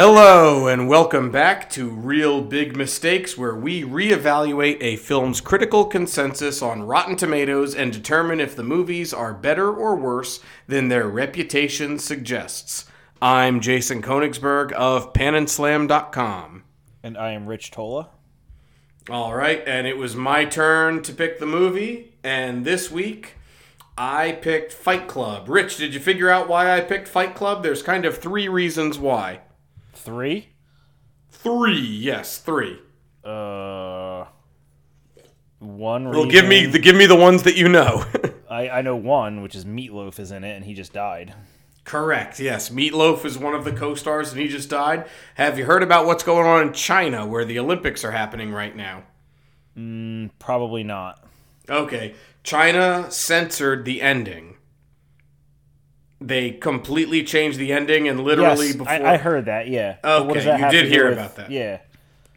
Hello, 0.00 0.68
and 0.68 0.88
welcome 0.88 1.32
back 1.32 1.68
to 1.70 1.88
Real 1.88 2.40
Big 2.40 2.76
Mistakes, 2.76 3.36
where 3.36 3.56
we 3.56 3.82
reevaluate 3.82 4.76
a 4.80 4.94
film's 4.94 5.40
critical 5.40 5.84
consensus 5.86 6.62
on 6.62 6.84
Rotten 6.84 7.16
Tomatoes 7.16 7.74
and 7.74 7.92
determine 7.92 8.38
if 8.38 8.54
the 8.54 8.62
movies 8.62 9.12
are 9.12 9.34
better 9.34 9.72
or 9.72 9.96
worse 9.96 10.38
than 10.68 10.86
their 10.86 11.08
reputation 11.08 11.98
suggests. 11.98 12.84
I'm 13.20 13.58
Jason 13.58 14.00
Konigsberg 14.00 14.70
of 14.70 15.12
PanandSlam.com. 15.14 16.62
And 17.02 17.18
I 17.18 17.32
am 17.32 17.48
Rich 17.48 17.72
Tola. 17.72 18.10
All 19.10 19.34
right, 19.34 19.64
and 19.66 19.88
it 19.88 19.98
was 19.98 20.14
my 20.14 20.44
turn 20.44 21.02
to 21.02 21.12
pick 21.12 21.40
the 21.40 21.46
movie, 21.46 22.14
and 22.22 22.64
this 22.64 22.88
week 22.88 23.34
I 23.96 24.30
picked 24.30 24.72
Fight 24.72 25.08
Club. 25.08 25.48
Rich, 25.48 25.76
did 25.76 25.92
you 25.92 25.98
figure 25.98 26.30
out 26.30 26.48
why 26.48 26.70
I 26.70 26.82
picked 26.82 27.08
Fight 27.08 27.34
Club? 27.34 27.64
There's 27.64 27.82
kind 27.82 28.04
of 28.04 28.18
three 28.18 28.46
reasons 28.46 28.96
why. 28.96 29.40
Three? 30.08 30.48
Three, 31.30 31.78
yes, 31.78 32.38
three. 32.38 32.78
Uh, 33.22 34.24
one 35.58 36.04
Well, 36.08 36.24
reason. 36.24 36.28
give 36.30 36.46
me 36.48 36.64
the 36.64 36.78
give 36.78 36.96
me 36.96 37.04
the 37.04 37.14
ones 37.14 37.42
that 37.42 37.56
you 37.56 37.68
know. 37.68 38.04
I, 38.50 38.70
I 38.70 38.80
know 38.80 38.96
one, 38.96 39.42
which 39.42 39.54
is 39.54 39.66
Meat 39.66 39.92
Loaf 39.92 40.18
is 40.18 40.30
in 40.30 40.44
it, 40.44 40.56
and 40.56 40.64
he 40.64 40.72
just 40.72 40.94
died. 40.94 41.34
Correct. 41.84 42.40
Yes, 42.40 42.70
Meat 42.70 42.94
Loaf 42.94 43.26
is 43.26 43.36
one 43.36 43.54
of 43.54 43.64
the 43.64 43.72
co-stars, 43.72 44.32
and 44.32 44.40
he 44.40 44.48
just 44.48 44.70
died. 44.70 45.06
Have 45.34 45.58
you 45.58 45.66
heard 45.66 45.82
about 45.82 46.06
what's 46.06 46.22
going 46.22 46.46
on 46.46 46.68
in 46.68 46.72
China, 46.72 47.26
where 47.26 47.44
the 47.44 47.58
Olympics 47.58 48.02
are 48.02 48.12
happening 48.12 48.50
right 48.50 48.74
now? 48.74 49.02
Probably 50.38 50.84
not. 50.84 51.22
Okay, 51.68 52.14
China 52.42 53.10
censored 53.10 53.84
the 53.84 54.00
ending. 54.00 54.56
They 56.20 56.50
completely 56.50 57.22
changed 57.22 57.58
the 57.58 57.72
ending, 57.72 58.08
and 58.08 58.20
literally 58.24 58.66
yes, 58.68 58.76
before. 58.76 58.92
I, 58.92 59.14
I 59.14 59.16
heard 59.18 59.44
that. 59.44 59.68
Yeah. 59.68 59.96
Okay, 60.04 60.40
that 60.44 60.60
you 60.60 60.70
did 60.70 60.90
hear 60.90 61.04
with- 61.10 61.18
about 61.18 61.36
that. 61.36 61.50
Yeah. 61.50 61.78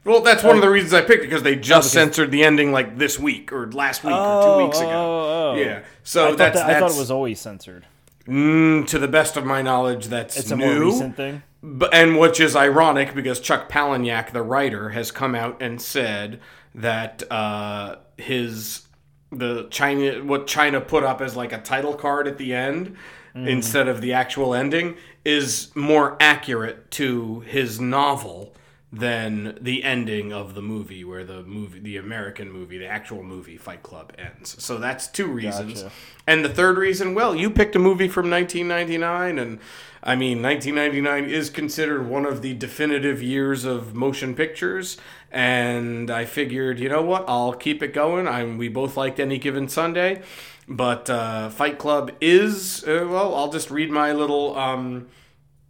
well, 0.06 0.22
that's 0.22 0.44
one 0.44 0.56
of 0.56 0.62
the 0.62 0.70
reasons 0.70 0.94
I 0.94 1.02
picked 1.02 1.24
it 1.24 1.28
because 1.28 1.42
they 1.44 1.56
just 1.56 1.88
because- 1.88 1.92
censored 1.92 2.30
the 2.32 2.44
ending 2.44 2.72
like 2.72 2.98
this 3.00 3.18
week 3.18 3.52
or 3.52 3.72
last 3.72 4.04
week 4.04 4.14
or 4.14 4.44
two 4.60 4.66
weeks 4.66 4.80
ago. 4.80 4.90
oh, 4.90 5.52
oh. 5.54 5.56
Yeah, 5.56 5.82
so 6.04 6.36
that's 6.36 6.60
that, 6.60 6.70
I 6.70 6.80
thought 6.80 6.92
it 6.92 6.98
was 6.98 7.10
always 7.12 7.40
censored. 7.40 7.86
mm, 8.28 8.86
to 8.88 9.00
the 9.00 9.08
best 9.08 9.36
of 9.36 9.46
my 9.46 9.62
knowledge, 9.64 10.08
that's 10.08 10.38
It's 10.38 10.52
a 10.52 10.56
new. 10.56 10.76
more 10.76 10.86
recent 10.92 11.16
thing. 11.16 11.42
But, 11.64 11.94
and 11.94 12.18
which 12.20 12.40
is 12.40 12.56
ironic 12.56 13.14
because 13.16 13.40
Chuck 13.40 13.70
Palahniuk, 13.70 14.32
the 14.32 14.42
writer, 14.44 14.90
has 14.90 15.12
come 15.12 15.34
out 15.36 15.62
and 15.62 15.82
said 15.82 16.40
that 16.76 17.24
uh, 17.32 17.98
his 18.18 18.84
the 19.32 19.68
China 19.70 20.24
what 20.24 20.46
China 20.48 20.82
put 20.82 21.04
up 21.04 21.22
as 21.22 21.36
like 21.36 21.52
a 21.54 21.60
title 21.62 21.94
card 21.96 22.28
at 22.28 22.38
the 22.38 22.54
end 22.54 22.96
Mm. 23.36 23.48
instead 23.48 23.88
of 23.88 24.02
the 24.02 24.12
actual 24.12 24.54
ending 24.54 24.98
is 25.24 25.74
more 25.74 26.18
accurate 26.20 26.92
to 26.92 27.40
his 27.42 27.80
novel 27.80 28.54
than 28.94 29.58
the 29.62 29.86
ending 29.86 30.34
of 30.34 30.54
the 30.54 30.62
movie 30.62 31.06
where 31.06 31.24
the 31.24 31.42
movie 31.44 31.80
the 31.80 31.96
American 31.96 32.52
movie 32.52 32.78
the 32.78 32.88
actual 32.88 33.24
movie 33.24 33.56
Fight 33.56 33.84
Club 33.84 34.12
ends. 34.18 34.62
So 34.62 34.78
that's 34.78 35.08
two 35.08 35.28
reasons. 35.28 35.84
Gotcha. 35.84 35.96
And 36.28 36.44
the 36.44 36.50
third 36.50 36.78
reason, 36.78 37.16
well, 37.16 37.34
you 37.34 37.50
picked 37.50 37.76
a 37.76 37.80
movie 37.80 38.10
from 38.10 38.30
1999 38.30 39.40
and 39.40 39.60
I 40.04 40.16
mean 40.18 40.42
1999 40.42 41.30
is 41.30 41.50
considered 41.50 42.06
one 42.10 42.26
of 42.26 42.42
the 42.42 42.54
definitive 42.54 43.24
years 43.24 43.64
of 43.64 43.96
motion 43.96 44.36
pictures 44.36 44.98
and 45.32 46.12
I 46.12 46.26
figured, 46.26 46.78
you 46.80 46.90
know 46.90 47.02
what? 47.02 47.24
I'll 47.30 47.54
keep 47.54 47.82
it 47.82 47.94
going. 47.94 48.28
I 48.28 48.44
we 48.44 48.68
both 48.68 48.98
liked 48.98 49.22
Any 49.22 49.38
Given 49.38 49.70
Sunday, 49.70 50.22
but 50.68 51.10
uh, 51.10 51.50
Fight 51.50 51.78
Club 51.78 52.12
is 52.22 52.84
uh, 52.84 53.06
well, 53.10 53.36
I'll 53.36 53.52
just 53.52 53.72
read 53.72 53.90
my 53.90 54.12
little 54.12 54.58
um 54.58 55.08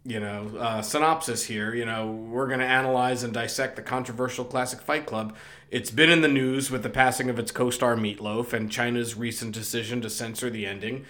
you 0.04 0.18
know, 0.18 0.50
uh, 0.58 0.82
synopsis 0.82 1.44
here. 1.44 1.74
You 1.74 1.84
know, 1.84 2.10
we're 2.10 2.48
going 2.48 2.60
to 2.60 2.66
analyze 2.66 3.22
and 3.22 3.32
dissect 3.32 3.76
the 3.76 3.82
controversial 3.82 4.44
classic 4.44 4.80
Fight 4.80 5.06
Club. 5.06 5.34
It's 5.70 5.90
been 5.90 6.10
in 6.10 6.22
the 6.22 6.28
news 6.28 6.70
with 6.70 6.82
the 6.82 6.90
passing 6.90 7.30
of 7.30 7.38
its 7.38 7.52
co 7.52 7.70
star 7.70 7.96
Meat 7.96 8.20
Loaf 8.20 8.52
and 8.52 8.70
China's 8.70 9.16
recent 9.16 9.54
decision 9.54 10.00
to 10.02 10.10
censor 10.10 10.50
the 10.50 10.66
ending. 10.66 11.04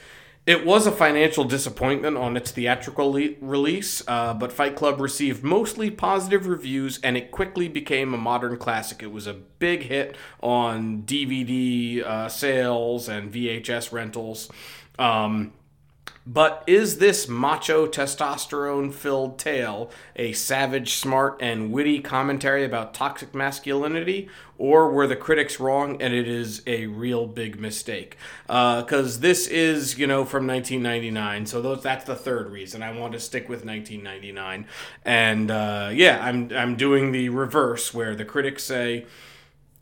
It 0.45 0.67
was 0.67 0.89
a 0.89 0.93
financial 0.93 1.45
disappointment 1.45 2.17
on 2.17 2.37
its 2.37 2.51
theatrical 2.51 3.13
le- 3.13 3.35
release, 3.41 4.03
uh, 4.09 4.35
but 4.35 4.51
Fight 4.51 4.75
Club 4.75 5.01
received 5.01 5.45
mostly 5.45 5.89
positive 5.89 6.49
reviews 6.49 6.99
and 7.05 7.17
it 7.17 7.31
quickly 7.31 7.69
became 7.69 8.13
a 8.13 8.17
modern 8.17 8.57
classic. 8.57 9.05
It 9.05 9.13
was 9.13 9.29
a 9.29 9.35
big 9.35 9.83
hit 9.83 10.17
on 10.41 11.05
DVD 11.05 12.03
uh, 12.03 12.29
sales 12.29 13.09
and 13.09 13.33
VHS 13.33 13.93
rentals. 13.93 14.51
Um, 14.99 15.53
but 16.27 16.62
is 16.66 16.99
this 16.99 17.28
macho 17.28 17.87
testosterone 17.87 18.93
filled 18.93 19.38
tale 19.38 19.91
a 20.15 20.33
savage, 20.33 20.94
smart, 20.94 21.37
and 21.41 21.72
witty 21.72 22.00
commentary 22.00 22.65
about 22.65 22.94
toxic 22.94 23.34
masculinity? 23.34 24.28
Or 24.59 24.93
were 24.93 25.09
the 25.09 25.16
critics 25.16 25.59
wrong 25.59 26.00
and 26.00 26.15
it 26.15 26.28
is 26.28 26.62
a 26.66 26.87
real 26.87 27.27
big 27.27 27.59
mistake? 27.59 28.16
Because 28.47 29.19
this 29.19 29.49
is, 29.49 29.99
you 29.99 30.06
know, 30.06 30.25
from 30.25 30.47
1999. 30.47 31.47
So 31.47 31.61
those, 31.61 31.82
that's 31.82 32.05
the 32.05 32.15
third 32.15 32.50
reason. 32.50 32.82
I 32.82 32.97
want 32.97 33.12
to 33.15 33.21
stick 33.21 33.49
with 33.49 33.65
1999. 33.65 34.66
And 35.05 35.50
uh, 35.50 35.91
yeah, 35.93 36.25
I'm, 36.25 36.53
I'm 36.55 36.77
doing 36.77 37.11
the 37.11 37.31
reverse 37.31 37.93
where 37.93 38.15
the 38.15 38.25
critics 38.25 38.62
say, 38.62 39.06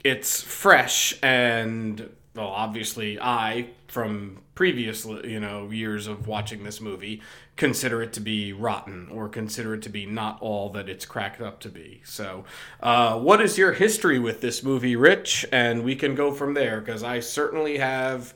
it's 0.05 0.41
fresh 0.43 1.19
and 1.23 2.09
well 2.35 2.49
obviously 2.49 3.19
i 3.21 3.69
from 3.91 4.43
previous 4.55 5.05
you 5.05 5.41
know 5.41 5.71
years 5.71 6.07
of 6.07 6.29
watching 6.29 6.63
this 6.65 6.81
movie 6.81 7.21
consider 7.57 8.03
it 8.03 8.13
to 8.13 8.21
be 8.21 8.53
rotten 8.53 9.09
or 9.11 9.29
consider 9.29 9.75
it 9.75 9.83
to 9.83 9.89
be 9.89 10.07
not 10.07 10.41
all 10.41 10.71
that 10.71 10.89
it's 10.89 11.05
cracked 11.05 11.41
up 11.41 11.61
to 11.61 11.69
be. 11.69 12.01
So 12.05 12.45
uh, 12.83 13.19
what 13.19 13.41
is 13.41 13.59
your 13.59 13.73
history 13.73 14.19
with 14.19 14.41
this 14.41 14.63
movie 14.63 14.97
rich? 14.97 15.45
And 15.51 15.83
we 15.85 15.97
can 15.97 16.15
go 16.15 16.33
from 16.33 16.55
there 16.55 16.81
because 16.81 17.03
i 17.03 17.21
certainly 17.21 17.79
have 17.79 18.33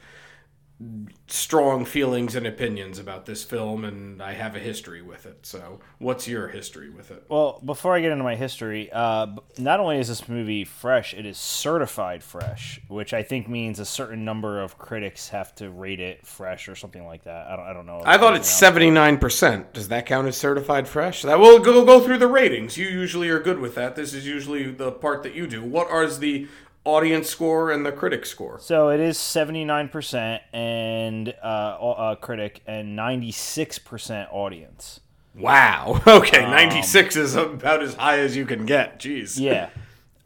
strong 1.29 1.85
feelings 1.85 2.35
and 2.35 2.47
opinions 2.47 2.99
about 2.99 3.27
this 3.27 3.45
film 3.45 3.85
and 3.85 4.21
i 4.21 4.33
have 4.33 4.57
a 4.57 4.59
history 4.59 5.01
with 5.01 5.25
it 5.25 5.39
so 5.47 5.79
what's 5.99 6.27
your 6.27 6.49
history 6.49 6.91
with 6.91 7.12
it 7.12 7.25
Well, 7.29 7.61
before 7.65 7.95
I 7.97 8.01
get 8.01 8.11
into 8.12 8.25
my 8.25 8.35
history, 8.35 8.91
uh, 8.93 9.27
not 9.57 9.81
only 9.81 9.99
is 9.99 10.09
this 10.09 10.29
movie 10.29 10.65
fresh, 10.65 11.15
it 11.15 11.25
is 11.25 11.39
certified 11.39 12.23
fresh, 12.23 12.81
which 12.89 13.15
I 13.15 13.23
think 13.23 13.49
means 13.49 13.79
a 13.79 13.85
certain 13.85 14.25
number 14.25 14.61
of 14.61 14.77
critics 14.79 15.29
have 15.29 15.55
to 15.57 15.71
rate 15.71 16.01
it 16.01 16.27
fresh 16.27 16.69
or 16.69 16.75
something 16.75 17.06
like 17.06 17.25
that. 17.25 17.47
I 17.47 17.56
don't, 17.56 17.67
I 17.67 17.73
don't 17.73 17.87
know. 17.87 18.03
I 18.05 18.19
thought 18.19 18.37
it's 18.37 18.51
seventy 18.51 18.91
nine 18.91 19.19
percent. 19.19 19.73
Does 19.73 19.89
that 19.89 20.06
count 20.06 20.27
as 20.27 20.37
certified 20.37 20.89
fresh? 20.89 21.23
That 21.23 21.39
will 21.39 21.61
go 21.61 21.85
go 21.85 22.01
through 22.01 22.19
the 22.19 22.27
ratings. 22.27 22.77
You 22.77 22.87
usually 22.87 23.29
are 23.31 23.41
good 23.41 23.59
with 23.61 23.75
that. 23.77 23.97
This 23.97 24.12
is 24.12 24.27
usually 24.27 24.71
the 24.71 24.93
part 24.93 25.23
that 25.23 25.35
you 25.35 25.47
do. 25.47 25.62
What 25.62 25.89
are 25.91 26.06
the 26.06 26.49
audience 26.84 27.28
score 27.28 27.71
and 27.71 27.84
the 27.84 27.93
critic 27.93 28.27
score? 28.27 28.59
So 28.61 28.91
it 28.91 29.00
is 29.00 29.19
79% 29.19 30.41
and 30.53 31.34
uh, 31.43 31.47
uh, 31.47 32.15
critic 32.17 32.62
and 32.67 32.99
96% 32.99 34.28
audience. 34.33 35.00
Wow. 35.37 36.00
Okay, 36.06 36.43
ninety 36.43 36.83
six 36.83 37.17
is 37.17 37.34
about 37.34 37.83
as 37.83 37.94
high 37.94 38.21
as 38.21 38.37
you 38.37 38.47
can 38.47 38.67
get. 38.67 39.00
Jeez. 39.00 39.39
Yeah. 39.39 39.71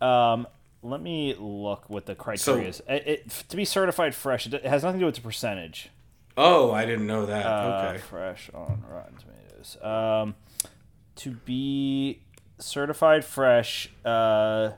um, 0.02 0.46
let 0.82 1.00
me 1.00 1.34
look 1.38 1.88
what 1.88 2.06
the 2.06 2.14
criteria 2.14 2.68
is. 2.68 2.82
It, 2.88 3.06
it, 3.06 3.30
to 3.48 3.56
be 3.56 3.64
certified 3.64 4.14
fresh, 4.14 4.46
it, 4.46 4.54
it 4.54 4.64
has 4.66 4.82
nothing 4.82 5.00
to 5.00 5.02
do 5.04 5.06
with 5.06 5.14
the 5.16 5.20
percentage. 5.22 5.90
Oh, 6.36 6.70
I 6.72 6.84
didn't 6.84 7.06
know 7.06 7.26
that. 7.26 7.46
Uh, 7.46 7.88
okay. 7.88 7.98
fresh 7.98 8.50
on 8.54 8.84
Rotten 8.88 9.16
Tomatoes. 9.16 9.76
Um, 9.82 10.34
to 11.16 11.30
be 11.30 12.20
certified 12.58 13.24
fresh, 13.24 13.90
uh, 14.04 14.70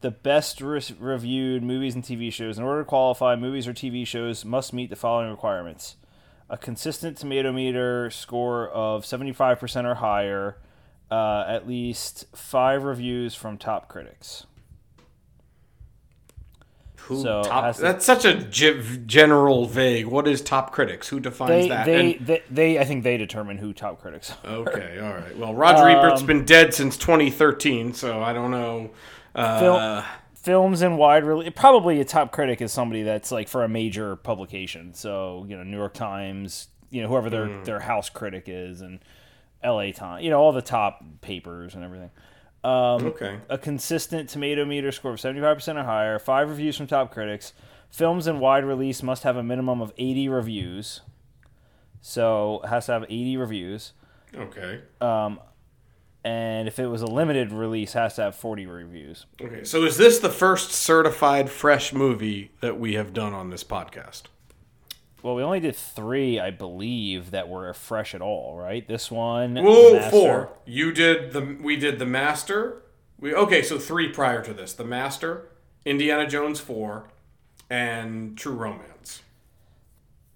the 0.00 0.10
best 0.10 0.60
re- 0.60 0.80
reviewed 0.98 1.62
movies 1.62 1.94
and 1.94 2.04
TV 2.04 2.32
shows. 2.32 2.58
In 2.58 2.64
order 2.64 2.82
to 2.82 2.84
qualify, 2.88 3.34
movies 3.36 3.66
or 3.66 3.72
TV 3.74 4.06
shows 4.06 4.44
must 4.44 4.72
meet 4.72 4.90
the 4.90 4.96
following 4.96 5.30
requirements: 5.30 5.96
a 6.48 6.56
consistent 6.56 7.16
tomato 7.16 7.52
meter 7.52 8.10
score 8.10 8.68
of 8.68 9.04
seventy-five 9.04 9.58
percent 9.58 9.86
or 9.86 9.96
higher, 9.96 10.56
uh, 11.10 11.44
at 11.48 11.66
least 11.66 12.26
five 12.34 12.84
reviews 12.84 13.34
from 13.34 13.58
top 13.58 13.88
critics. 13.88 14.44
Who 17.02 17.22
so 17.22 17.42
top? 17.42 17.74
to- 17.76 17.80
That's 17.80 18.04
such 18.04 18.24
a 18.26 18.34
general 18.34 19.64
vague. 19.66 20.06
What 20.06 20.28
is 20.28 20.42
top 20.42 20.72
critics? 20.72 21.08
Who 21.08 21.20
defines 21.20 21.50
They, 21.50 21.68
that? 21.68 21.86
they, 21.86 22.12
And- 22.12 22.26
they, 22.26 22.42
they, 22.50 22.78
I 22.78 22.84
think 22.84 23.02
they 23.02 23.16
determine 23.16 23.56
who 23.56 23.72
top 23.72 24.00
critics 24.02 24.32
are. 24.44 24.50
okay, 24.56 24.98
all 25.00 25.14
right. 25.14 25.36
Well, 25.38 25.54
Roger 25.54 25.88
Um, 25.88 25.96
Ebert's 25.96 26.22
been 26.22 26.44
dead 26.44 26.74
since 26.74 26.98
twenty 26.98 27.30
thirteen, 27.30 27.94
so 27.94 28.20
I 28.22 28.32
don't 28.32 28.50
know. 28.50 28.90
Uh, 29.38 29.60
Phil- 29.60 30.04
films 30.34 30.82
and 30.82 30.96
wide 30.98 31.24
release. 31.24 31.52
Probably 31.54 32.00
a 32.00 32.04
top 32.04 32.32
critic 32.32 32.60
is 32.60 32.72
somebody 32.72 33.02
that's 33.02 33.30
like 33.30 33.48
for 33.48 33.64
a 33.64 33.68
major 33.68 34.16
publication. 34.16 34.94
So 34.94 35.44
you 35.48 35.56
know, 35.56 35.62
New 35.62 35.76
York 35.76 35.94
Times, 35.94 36.68
you 36.90 37.02
know, 37.02 37.08
whoever 37.08 37.30
their 37.30 37.46
Hmm. 37.46 37.64
their 37.64 37.80
house 37.80 38.08
critic 38.10 38.44
is, 38.46 38.80
and 38.80 39.00
L.A. 39.62 39.92
Times. 39.92 40.24
You 40.24 40.30
know, 40.30 40.38
all 40.40 40.52
the 40.52 40.62
top 40.62 41.02
papers 41.20 41.74
and 41.74 41.84
everything. 41.84 42.10
Um, 42.64 43.06
okay. 43.06 43.38
A 43.48 43.56
consistent 43.58 44.28
tomato 44.28 44.64
meter 44.64 44.90
score 44.92 45.12
of 45.12 45.20
seventy 45.20 45.40
five 45.40 45.56
percent 45.56 45.78
or 45.78 45.84
higher. 45.84 46.18
Five 46.18 46.48
reviews 46.50 46.76
from 46.76 46.86
top 46.86 47.12
critics. 47.12 47.52
Films 47.90 48.26
in 48.26 48.38
wide 48.40 48.64
release 48.64 49.02
must 49.02 49.22
have 49.22 49.36
a 49.36 49.42
minimum 49.42 49.80
of 49.80 49.92
eighty 49.96 50.28
reviews. 50.28 51.00
So 52.00 52.60
it 52.64 52.68
has 52.68 52.86
to 52.86 52.92
have 52.92 53.04
eighty 53.04 53.36
reviews. 53.36 53.92
Okay. 54.34 54.80
And 56.24 56.68
if 56.68 56.78
it 56.78 56.86
was 56.86 57.02
a 57.02 57.06
limited 57.06 57.52
release, 57.52 57.92
has 57.92 58.16
to 58.16 58.22
have 58.22 58.34
40 58.34 58.66
reviews. 58.66 59.26
Okay, 59.40 59.64
so 59.64 59.84
is 59.84 59.96
this 59.96 60.18
the 60.18 60.30
first 60.30 60.72
certified 60.72 61.50
fresh 61.50 61.92
movie 61.92 62.50
that 62.60 62.78
we 62.78 62.94
have 62.94 63.12
done 63.12 63.32
on 63.32 63.50
this 63.50 63.64
podcast? 63.64 64.22
Well, 65.22 65.34
we 65.34 65.42
only 65.42 65.60
did 65.60 65.74
three, 65.74 66.38
I 66.38 66.50
believe, 66.50 67.32
that 67.32 67.48
were 67.48 67.72
fresh 67.74 68.14
at 68.14 68.22
all, 68.22 68.56
right? 68.56 68.86
This 68.86 69.10
one, 69.10 69.56
Whoa, 69.56 70.00
four. 70.10 70.50
You 70.64 70.92
did 70.92 71.32
the 71.32 71.58
we 71.60 71.76
did 71.76 71.98
the 71.98 72.06
Master. 72.06 72.82
We 73.18 73.34
okay, 73.34 73.62
so 73.62 73.78
three 73.78 74.08
prior 74.08 74.42
to 74.44 74.54
this: 74.54 74.72
the 74.72 74.84
Master, 74.84 75.48
Indiana 75.84 76.26
Jones 76.28 76.60
four, 76.60 77.08
and 77.68 78.38
True 78.38 78.54
Romance. 78.54 78.97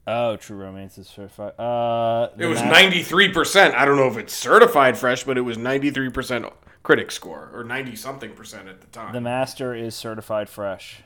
Oh, 0.07 0.37
True 0.37 0.57
Romance 0.57 0.99
is 0.99 1.07
certified. 1.07 1.53
Uh, 1.59 2.29
It 2.39 2.47
was 2.47 2.61
ninety 2.63 3.03
three 3.03 3.29
percent. 3.33 3.75
I 3.75 3.85
don't 3.85 3.97
know 3.97 4.09
if 4.09 4.17
it's 4.17 4.35
certified 4.35 4.99
fresh, 4.99 5.25
but 5.25 5.39
it 5.39 5.43
was 5.43 5.57
ninety 5.57 5.91
three 5.91 6.11
percent 6.11 6.47
critic 6.83 7.11
score 7.13 7.51
or 7.55 7.63
ninety 7.63 7.95
something 7.95 8.33
percent 8.33 8.69
at 8.69 8.81
the 8.81 8.89
time. 8.89 9.13
The 9.13 9.21
Master 9.21 9.75
is 9.75 9.95
certified 9.95 10.49
fresh. 10.49 11.03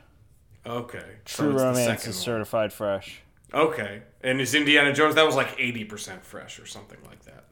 okay, 0.64 1.04
True 1.26 1.52
the 1.52 1.64
Romance 1.64 2.02
is 2.06 2.16
one. 2.16 2.22
certified 2.24 2.72
fresh. 2.72 3.20
Okay, 3.52 4.02
and 4.22 4.40
is 4.40 4.54
Indiana 4.54 4.92
Jones? 4.92 5.14
That 5.14 5.26
was 5.26 5.36
like 5.36 5.54
eighty 5.58 5.84
percent 5.84 6.24
fresh 6.24 6.58
or 6.58 6.64
something 6.66 6.98
like 7.06 7.22
that. 7.24 7.44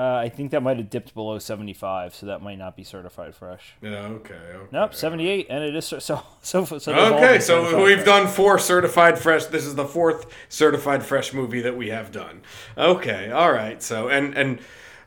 Uh, 0.00 0.16
I 0.16 0.30
think 0.30 0.52
that 0.52 0.62
might 0.62 0.78
have 0.78 0.88
dipped 0.88 1.12
below 1.12 1.38
75, 1.38 2.14
so 2.14 2.24
that 2.24 2.40
might 2.40 2.56
not 2.56 2.74
be 2.74 2.84
certified 2.84 3.34
fresh. 3.34 3.74
Yeah. 3.82 4.06
Okay. 4.06 4.32
okay. 4.32 4.66
Nope, 4.72 4.94
78, 4.94 5.48
and 5.50 5.62
it 5.62 5.76
is 5.76 5.84
so 5.98 5.98
so 5.98 6.22
so. 6.64 6.94
Okay, 6.94 7.38
so 7.38 7.84
we've 7.84 7.96
fresh. 7.96 8.06
done 8.06 8.26
four 8.26 8.58
certified 8.58 9.18
fresh. 9.18 9.44
This 9.44 9.66
is 9.66 9.74
the 9.74 9.84
fourth 9.84 10.24
certified 10.48 11.04
fresh 11.04 11.34
movie 11.34 11.60
that 11.60 11.76
we 11.76 11.90
have 11.90 12.12
done. 12.12 12.40
Okay, 12.78 13.30
all 13.30 13.52
right. 13.52 13.82
So 13.82 14.08
and 14.08 14.34
and 14.34 14.60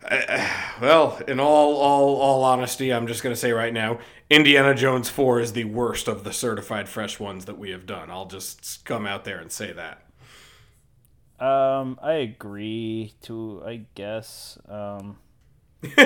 uh, 0.08 0.48
well, 0.80 1.20
in 1.28 1.40
all 1.40 1.76
all 1.78 2.18
all 2.18 2.44
honesty, 2.44 2.94
I'm 2.94 3.08
just 3.08 3.24
going 3.24 3.34
to 3.34 3.40
say 3.40 3.52
right 3.52 3.74
now, 3.74 3.98
Indiana 4.30 4.76
Jones 4.76 5.10
four 5.10 5.40
is 5.40 5.54
the 5.54 5.64
worst 5.64 6.08
of 6.08 6.24
the 6.24 6.32
certified 6.32 6.88
fresh 6.88 7.20
ones 7.20 7.46
that 7.46 7.58
we 7.58 7.72
have 7.72 7.88
done. 7.88 8.12
I'll 8.12 8.28
just 8.28 8.86
come 8.86 9.08
out 9.08 9.26
there 9.26 9.40
and 9.40 9.52
say 9.52 9.74
that. 9.74 10.04
Um, 11.44 12.00
I 12.02 12.14
agree 12.14 13.14
to, 13.24 13.62
I 13.66 13.86
guess. 13.96 14.58
Um, 14.70 15.18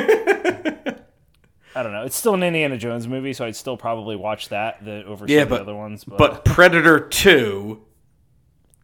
I 1.76 1.84
don't 1.84 1.92
know. 1.92 2.04
It's 2.06 2.16
still 2.16 2.34
an 2.34 2.42
Indiana 2.44 2.78
Jones 2.78 3.08
movie, 3.08 3.34
so 3.34 3.46
I'd 3.46 3.56
still 3.56 3.78
probably 3.78 4.16
watch 4.16 4.50
that 4.50 4.84
the 4.84 5.04
over 5.06 5.26
Yeah, 5.28 5.42
some 5.42 5.50
but- 5.50 5.62
of 5.62 5.66
the 5.68 5.72
other 5.74 5.78
ones. 5.80 6.04
But, 6.04 6.18
But 6.18 6.46
Predator 6.46 7.00
two 7.00 7.84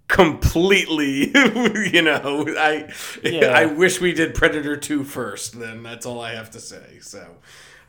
completely 0.09 1.31
you 1.91 2.01
know 2.03 2.45
i 2.57 2.87
Yeah. 3.23 3.47
i 3.47 3.65
wish 3.65 3.99
we 4.01 4.11
did 4.13 4.35
predator 4.35 4.75
2 4.77 5.03
first 5.05 5.57
then 5.59 5.81
that's 5.81 6.05
all 6.05 6.21
i 6.21 6.33
have 6.35 6.51
to 6.51 6.59
say 6.59 6.99
so 6.99 7.25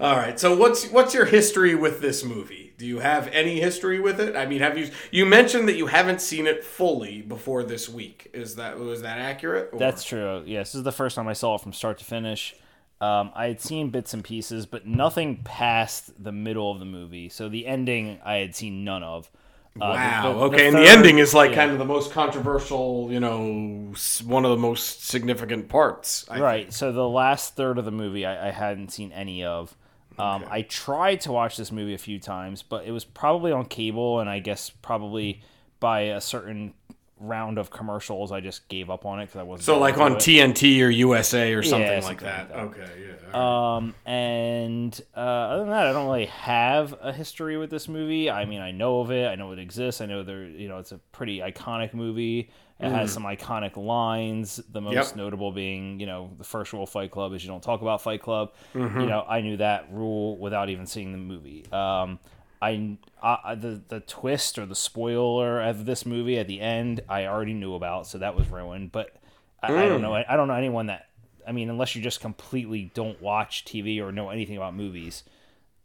all 0.01 0.17
right 0.17 0.39
so 0.41 0.57
what's 0.57 0.89
what's 0.91 1.15
your 1.15 1.25
history 1.25 1.75
with 1.75 2.01
this 2.01 2.25
movie 2.25 2.73
do 2.79 2.85
you 2.87 2.99
have 2.99 3.29
any 3.29 3.61
history 3.61 4.01
with 4.01 4.19
it 4.21 4.35
i 4.37 4.45
mean 4.45 4.61
have 4.61 4.77
you 4.77 4.91
you 5.13 5.25
mentioned 5.25 5.69
that 5.69 5.77
you 5.77 5.87
haven't 5.87 6.21
seen 6.21 6.47
it 6.47 6.65
fully 6.65 7.23
before 7.23 7.63
this 7.63 7.89
week 7.89 8.29
is 8.33 8.57
that 8.57 8.79
was 8.79 9.03
that 9.03 9.19
accurate 9.19 9.71
or- 9.73 9.79
That's 9.79 10.03
true. 10.05 10.43
Yeah, 10.47 10.61
this 10.61 10.75
is 10.75 10.83
the 10.83 10.93
first 10.93 11.15
time 11.17 11.29
I 11.29 11.33
saw 11.35 11.55
it 11.55 11.61
from 11.61 11.73
start 11.73 11.99
to 11.99 12.05
finish. 12.05 12.55
Um, 13.01 13.31
I 13.35 13.47
had 13.47 13.61
seen 13.61 13.91
bits 13.91 14.15
and 14.15 14.25
pieces, 14.25 14.67
but 14.67 14.87
nothing 14.87 15.43
past 15.45 16.23
the 16.23 16.33
middle 16.33 16.71
of 16.73 16.79
the 16.79 16.85
movie. 16.85 17.29
So 17.29 17.49
the 17.49 17.67
ending, 17.67 18.19
I 18.25 18.37
had 18.37 18.55
seen 18.57 18.85
none 18.85 19.03
of. 19.03 19.31
Uh, 19.77 19.91
Wow. 19.95 20.23
the- 20.33 20.39
the 20.39 20.45
okay, 20.47 20.67
and 20.69 20.77
the 20.77 20.87
ending 20.89 21.19
is 21.19 21.35
like 21.35 21.51
yeah. 21.51 21.57
kind 21.57 21.71
of 21.73 21.79
the 21.79 21.85
most 21.85 22.13
controversial, 22.13 23.09
you 23.11 23.21
know, 23.21 23.93
one 24.25 24.45
of 24.45 24.51
the 24.51 24.57
most 24.57 25.07
significant 25.07 25.69
parts. 25.69 26.25
I 26.31 26.41
right. 26.41 26.73
So 26.73 26.93
the 26.93 27.09
last 27.09 27.57
third 27.57 27.79
of 27.79 27.85
the 27.85 27.91
movie, 27.93 28.25
I, 28.27 28.49
I 28.49 28.51
hadn't 28.53 28.91
seen 28.91 29.13
any 29.13 29.45
of. 29.45 29.77
Um, 30.19 30.45
I 30.51 30.63
tried 30.63 31.21
to 31.23 31.33
watch 31.33 31.57
this 31.57 31.73
movie 31.73 31.95
a 31.95 31.99
few 31.99 32.19
times, 32.21 32.63
but 32.63 32.85
it 32.85 32.93
was 32.93 33.05
probably 33.05 33.53
on 33.53 33.65
cable, 33.67 34.21
and 34.21 34.31
I 34.31 34.39
guess 34.39 34.71
probably 34.71 35.43
by 35.81 36.03
a 36.03 36.21
certain 36.21 36.75
round 37.19 37.59
of 37.59 37.71
commercials, 37.71 38.33
I 38.33 38.41
just 38.41 38.69
gave 38.69 38.91
up 38.91 39.07
on 39.07 39.21
it 39.21 39.27
because 39.27 39.41
I 39.41 39.43
wasn't. 39.45 39.65
So 39.65 39.79
like 39.79 39.99
on 39.99 40.13
it. 40.13 40.19
TNT 40.19 40.83
or 40.85 40.91
USA 40.91 41.53
or 41.55 41.63
something 41.63 41.89
Yeah, 41.89 42.01
like 42.01 42.21
that. 42.21 42.51
like 42.51 42.59
Okay, 42.79 42.89
yeah. 43.33 43.77
Um, 43.77 43.95
and 44.05 45.01
uh, 45.17 45.21
other 45.21 45.61
than 45.63 45.71
that, 45.71 45.87
I 45.87 45.93
don't 45.93 46.07
really 46.07 46.27
have 46.27 46.95
a 47.01 47.13
history 47.13 47.57
with 47.57 47.71
this 47.71 47.89
movie. 47.89 48.31
I 48.31 48.45
mean, 48.45 48.61
I 48.61 48.71
know 48.73 49.01
of 49.01 49.11
it. 49.11 49.27
I 49.29 49.35
know 49.37 49.53
it 49.53 49.59
exists. 49.59 50.01
I 50.01 50.07
know 50.07 50.23
there, 50.23 50.45
you 50.45 50.69
know, 50.69 50.79
it's 50.79 50.93
a 50.93 50.99
pretty 51.13 51.39
iconic 51.39 51.95
movie. 51.95 52.51
It 52.81 52.91
has 52.91 53.13
some 53.13 53.23
iconic 53.23 53.77
lines. 53.77 54.57
The 54.71 54.81
most 54.81 54.93
Mm. 54.95 54.97
Yep. 55.11 55.17
notable 55.17 55.53
being, 55.53 56.01
you 56.01 56.07
know, 56.07 56.31
the 56.37 56.45
first 56.45 56.73
rule 56.73 56.83
of 56.83 56.91
Fight 56.91 57.11
Club 57.11 57.33
is 57.33 57.43
you 57.45 57.49
don't 57.49 57.63
talk 57.63 57.83
about 57.83 58.03
Fight 58.03 58.21
Club. 58.21 58.53
Mm-hmm. 58.75 59.01
You 59.01 59.07
know, 59.07 59.25
I 59.29 59.41
knew 59.43 59.57
that 59.59 59.91
rule 59.93 60.37
without 60.39 60.69
even 60.69 60.87
seeing 60.87 61.13
the 61.13 61.19
movie. 61.19 61.65
Um, 61.73 62.19
I, 62.61 62.97
I 63.23 63.55
the 63.55 63.81
the 63.89 64.01
twist 64.01 64.59
or 64.59 64.67
the 64.67 64.75
spoiler 64.75 65.61
of 65.63 65.85
this 65.87 66.05
movie 66.05 66.39
at 66.39 66.47
the 66.49 66.61
end, 66.61 67.01
I 67.09 67.27
already 67.27 67.53
knew 67.55 67.75
about, 67.75 68.07
so 68.07 68.19
that 68.19 68.35
was 68.35 68.49
ruined. 68.49 68.91
But 68.93 69.15
I, 69.63 69.69
I 69.69 69.71
Mm. 69.85 69.89
don't 69.89 70.03
know. 70.03 70.15
I, 70.15 70.25
I 70.29 70.37
don't 70.37 70.49
know 70.49 70.55
anyone 70.55 70.87
that. 70.87 71.07
I 71.47 71.53
mean, 71.53 71.69
unless 71.71 71.95
you 71.95 72.03
just 72.03 72.21
completely 72.21 72.91
don't 72.95 73.21
watch 73.23 73.65
TV 73.67 74.01
or 74.01 74.11
know 74.13 74.31
anything 74.31 74.57
about 74.57 74.75
movies, 74.75 75.25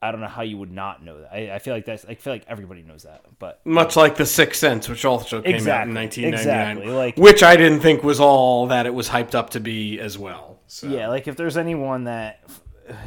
I 0.02 0.12
don't 0.12 0.22
know 0.22 0.28
how 0.28 0.44
you 0.44 0.58
would 0.58 0.72
not 0.72 1.04
know 1.04 1.20
that. 1.22 1.34
I, 1.34 1.56
I 1.56 1.60
feel 1.60 1.74
like 1.74 1.86
that's. 1.86 2.06
I 2.06 2.16
feel 2.16 2.32
like 2.34 2.46
everybody 2.48 2.82
knows 2.84 3.04
that, 3.04 3.26
but 3.38 3.60
Much 3.66 3.96
like 3.98 4.16
The 4.16 4.26
Sixth 4.26 4.60
Sense, 4.60 4.88
which 4.88 5.04
also 5.04 5.42
came 5.42 5.56
Exactly, 5.56 5.72
out 5.82 5.88
in 5.90 5.94
1999, 5.96 6.78
exactly, 6.78 6.94
like- 6.96 7.18
which 7.18 7.44
I 7.44 7.58
didn't 7.58 7.82
think 7.82 8.04
was 8.04 8.20
all 8.20 8.68
that 8.68 8.86
it 8.86 8.94
was 8.94 9.10
hyped 9.10 9.36
up 9.36 9.50
to 9.52 9.60
be 9.60 10.00
as 10.00 10.18
well. 10.18 10.60
So. 10.68 10.88
yeah, 10.88 11.08
like 11.10 11.28
if 11.28 11.36
there's 11.36 11.58
anyone 11.58 12.04
that 12.06 12.42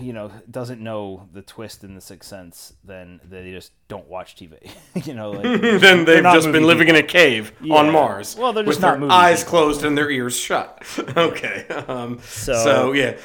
you 0.00 0.12
know 0.12 0.30
doesn't 0.50 0.80
know 0.80 1.28
the 1.32 1.42
twist 1.42 1.82
in 1.82 1.94
the 1.94 2.00
Sixth 2.00 2.28
Sense, 2.28 2.72
then 2.84 3.20
they 3.28 3.50
just 3.52 3.72
don't 3.88 4.06
watch 4.08 4.36
TV. 4.36 4.70
you 5.06 5.14
know, 5.14 5.30
like 5.30 5.60
then 5.80 6.04
they've 6.04 6.22
just 6.22 6.52
been 6.52 6.64
living 6.64 6.88
in 6.88 6.96
a 6.96 7.02
cave 7.02 7.52
Yeah. 7.62 7.76
on 7.76 7.90
Mars. 7.92 8.36
Well, 8.36 8.52
they're 8.52 8.64
just 8.64 8.78
with 8.78 8.82
not 8.82 9.00
their 9.00 9.10
eyes 9.10 9.42
people. 9.44 9.50
closed 9.60 9.84
and 9.84 9.96
their 9.96 10.10
ears 10.10 10.36
shut. 10.36 10.82
okay. 11.16 11.66
Um, 11.68 12.18
so, 12.22 12.52
So- 12.52 12.92
yeah. 12.92 13.16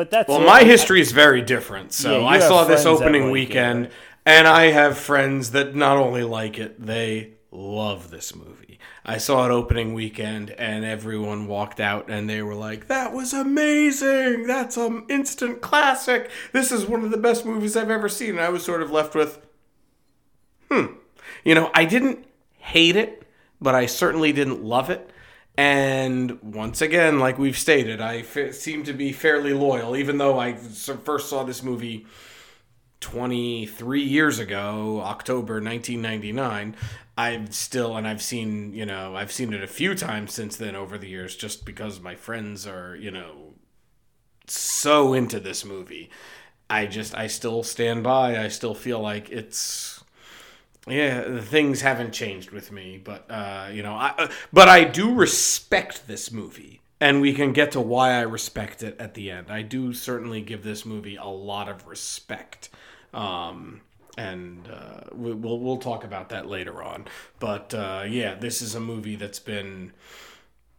But 0.00 0.10
that's 0.10 0.28
Well, 0.30 0.40
it. 0.40 0.46
my 0.46 0.60
I- 0.60 0.64
history 0.64 1.02
is 1.02 1.12
very 1.12 1.42
different. 1.42 1.92
So 1.92 2.20
Yeah, 2.20 2.26
I 2.26 2.38
saw 2.38 2.64
this 2.64 2.86
opening 2.86 3.28
it, 3.28 3.30
weekend, 3.32 3.82
right? 3.84 3.92
and 4.24 4.48
I 4.48 4.68
have 4.70 4.96
friends 4.96 5.50
that 5.50 5.74
not 5.74 5.98
only 5.98 6.22
like 6.22 6.58
it, 6.58 6.82
they 6.82 7.32
love 7.52 8.10
this 8.10 8.34
movie. 8.34 8.78
I 9.04 9.18
saw 9.18 9.44
it 9.44 9.50
opening 9.50 9.92
weekend, 9.92 10.52
and 10.52 10.86
everyone 10.86 11.48
walked 11.48 11.80
out 11.80 12.08
and 12.08 12.30
they 12.30 12.40
were 12.40 12.54
like, 12.54 12.86
"That 12.86 13.12
was 13.12 13.34
amazing! 13.34 14.46
That's 14.46 14.78
an 14.78 15.04
instant 15.10 15.60
classic! 15.60 16.30
This 16.52 16.72
is 16.72 16.86
one 16.86 17.04
of 17.04 17.10
the 17.10 17.18
best 17.18 17.44
movies 17.44 17.76
I've 17.76 17.90
ever 17.90 18.08
seen." 18.08 18.30
And 18.30 18.40
I 18.40 18.48
was 18.48 18.64
sort 18.64 18.80
of 18.80 18.90
left 18.90 19.14
with, 19.14 19.38
"Hmm." 20.70 20.94
You 21.44 21.54
know, 21.54 21.70
I 21.74 21.84
didn't 21.84 22.24
hate 22.56 22.96
it, 22.96 23.24
but 23.60 23.74
I 23.74 23.84
certainly 23.84 24.32
didn't 24.32 24.64
love 24.64 24.88
it. 24.88 25.10
And 25.60 26.40
once 26.40 26.80
again, 26.80 27.18
like 27.18 27.38
we've 27.38 27.58
stated, 27.58 28.00
I 28.00 28.20
f- 28.20 28.54
seem 28.54 28.82
to 28.84 28.94
be 28.94 29.12
fairly 29.12 29.52
loyal, 29.52 29.94
even 29.94 30.16
though 30.16 30.38
I 30.38 30.54
first 30.54 31.28
saw 31.28 31.44
this 31.44 31.62
movie 31.62 32.06
23 33.00 34.00
years 34.02 34.38
ago, 34.38 35.02
October 35.04 35.60
1999. 35.60 36.74
I've 37.18 37.54
still, 37.54 37.94
and 37.98 38.08
I've 38.08 38.22
seen, 38.22 38.72
you 38.72 38.86
know, 38.86 39.14
I've 39.14 39.30
seen 39.30 39.52
it 39.52 39.62
a 39.62 39.66
few 39.66 39.94
times 39.94 40.32
since 40.32 40.56
then 40.56 40.74
over 40.74 40.96
the 40.96 41.08
years, 41.08 41.36
just 41.36 41.66
because 41.66 42.00
my 42.00 42.14
friends 42.14 42.66
are, 42.66 42.96
you 42.96 43.10
know, 43.10 43.52
so 44.46 45.12
into 45.12 45.38
this 45.38 45.62
movie. 45.62 46.08
I 46.70 46.86
just, 46.86 47.14
I 47.14 47.26
still 47.26 47.64
stand 47.64 48.02
by. 48.02 48.42
I 48.42 48.48
still 48.48 48.74
feel 48.74 49.00
like 49.00 49.28
it's, 49.28 49.99
yeah, 50.88 51.40
things 51.40 51.82
haven't 51.82 52.12
changed 52.12 52.50
with 52.50 52.72
me, 52.72 53.00
but 53.02 53.30
uh, 53.30 53.68
you 53.72 53.82
know, 53.82 53.94
I, 53.94 54.14
uh, 54.16 54.28
but 54.52 54.68
I 54.68 54.84
do 54.84 55.14
respect 55.14 56.06
this 56.06 56.32
movie, 56.32 56.80
and 57.00 57.20
we 57.20 57.34
can 57.34 57.52
get 57.52 57.72
to 57.72 57.80
why 57.80 58.12
I 58.12 58.22
respect 58.22 58.82
it 58.82 58.96
at 58.98 59.14
the 59.14 59.30
end. 59.30 59.50
I 59.50 59.62
do 59.62 59.92
certainly 59.92 60.40
give 60.40 60.62
this 60.62 60.86
movie 60.86 61.16
a 61.16 61.26
lot 61.26 61.68
of 61.68 61.86
respect, 61.86 62.70
um, 63.12 63.82
and 64.16 64.68
uh, 64.68 65.02
we, 65.14 65.34
we'll 65.34 65.60
we'll 65.60 65.76
talk 65.76 66.02
about 66.04 66.30
that 66.30 66.46
later 66.46 66.82
on. 66.82 67.06
But 67.38 67.74
uh, 67.74 68.04
yeah, 68.08 68.34
this 68.34 68.62
is 68.62 68.74
a 68.74 68.80
movie 68.80 69.16
that's 69.16 69.40
been. 69.40 69.92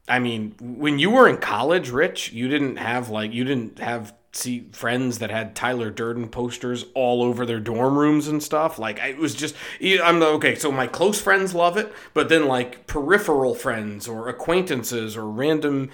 I 0.07 0.17
mean, 0.17 0.55
when 0.59 0.97
you 0.97 1.11
were 1.11 1.29
in 1.29 1.37
college, 1.37 1.91
Rich, 1.91 2.33
you 2.33 2.47
didn't 2.47 2.77
have 2.77 3.09
like 3.09 3.33
you 3.33 3.43
didn't 3.43 3.77
have 3.77 4.13
see 4.33 4.67
friends 4.71 5.19
that 5.19 5.29
had 5.29 5.55
Tyler 5.55 5.89
Durden 5.89 6.29
posters 6.29 6.85
all 6.93 7.21
over 7.21 7.45
their 7.45 7.59
dorm 7.59 7.97
rooms 7.97 8.27
and 8.27 8.41
stuff. 8.41 8.79
Like 8.79 8.99
it 8.99 9.17
was 9.17 9.35
just 9.35 9.55
I'm 9.81 10.21
okay. 10.21 10.55
So 10.55 10.71
my 10.71 10.87
close 10.87 11.21
friends 11.21 11.53
love 11.53 11.77
it, 11.77 11.93
but 12.13 12.29
then 12.29 12.47
like 12.47 12.87
peripheral 12.87 13.55
friends 13.55 14.07
or 14.07 14.29
acquaintances 14.29 15.17
or 15.17 15.29
random 15.29 15.89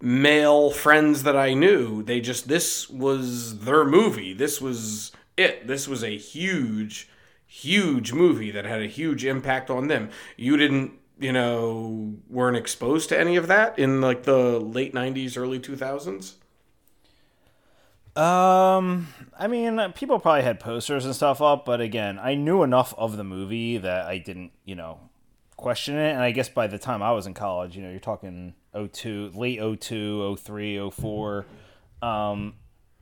male 0.00 0.70
friends 0.70 1.22
that 1.22 1.36
I 1.36 1.54
knew, 1.54 2.02
they 2.02 2.20
just 2.20 2.48
this 2.48 2.90
was 2.90 3.60
their 3.60 3.84
movie. 3.84 4.34
This 4.34 4.60
was 4.60 5.12
it. 5.36 5.66
This 5.66 5.86
was 5.86 6.02
a 6.02 6.16
huge, 6.16 7.08
huge 7.46 8.12
movie 8.12 8.50
that 8.50 8.64
had 8.64 8.82
a 8.82 8.86
huge 8.86 9.24
impact 9.24 9.70
on 9.70 9.86
them. 9.86 10.10
You 10.36 10.56
didn't, 10.56 10.92
you 11.18 11.32
know, 11.32 12.16
weren't 12.28 12.56
exposed 12.56 13.08
to 13.10 13.18
any 13.18 13.36
of 13.36 13.46
that 13.46 13.78
in 13.78 14.00
like 14.00 14.24
the 14.24 14.58
late 14.58 14.92
'90s, 14.92 15.38
early 15.38 15.60
2000s. 15.60 16.34
Um, 18.14 19.08
I 19.38 19.46
mean, 19.48 19.80
people 19.94 20.18
probably 20.18 20.42
had 20.42 20.60
posters 20.60 21.06
and 21.06 21.14
stuff 21.14 21.40
up, 21.40 21.64
but 21.64 21.80
again, 21.80 22.18
I 22.18 22.34
knew 22.34 22.62
enough 22.62 22.92
of 22.98 23.16
the 23.16 23.24
movie 23.24 23.78
that 23.78 24.06
I 24.06 24.18
didn't, 24.18 24.52
you 24.64 24.74
know, 24.74 25.00
question 25.56 25.96
it. 25.96 26.12
And 26.12 26.20
I 26.20 26.30
guess 26.30 26.48
by 26.48 26.66
the 26.66 26.78
time 26.78 27.02
I 27.02 27.12
was 27.12 27.26
in 27.26 27.32
college, 27.32 27.74
you 27.76 27.82
know, 27.82 27.90
you're 27.90 28.00
talking 28.00 28.54
02, 28.74 29.30
late 29.34 29.60
02, 29.80 30.36
03, 30.36 30.90
04. 30.90 31.46
Um, 32.02 32.54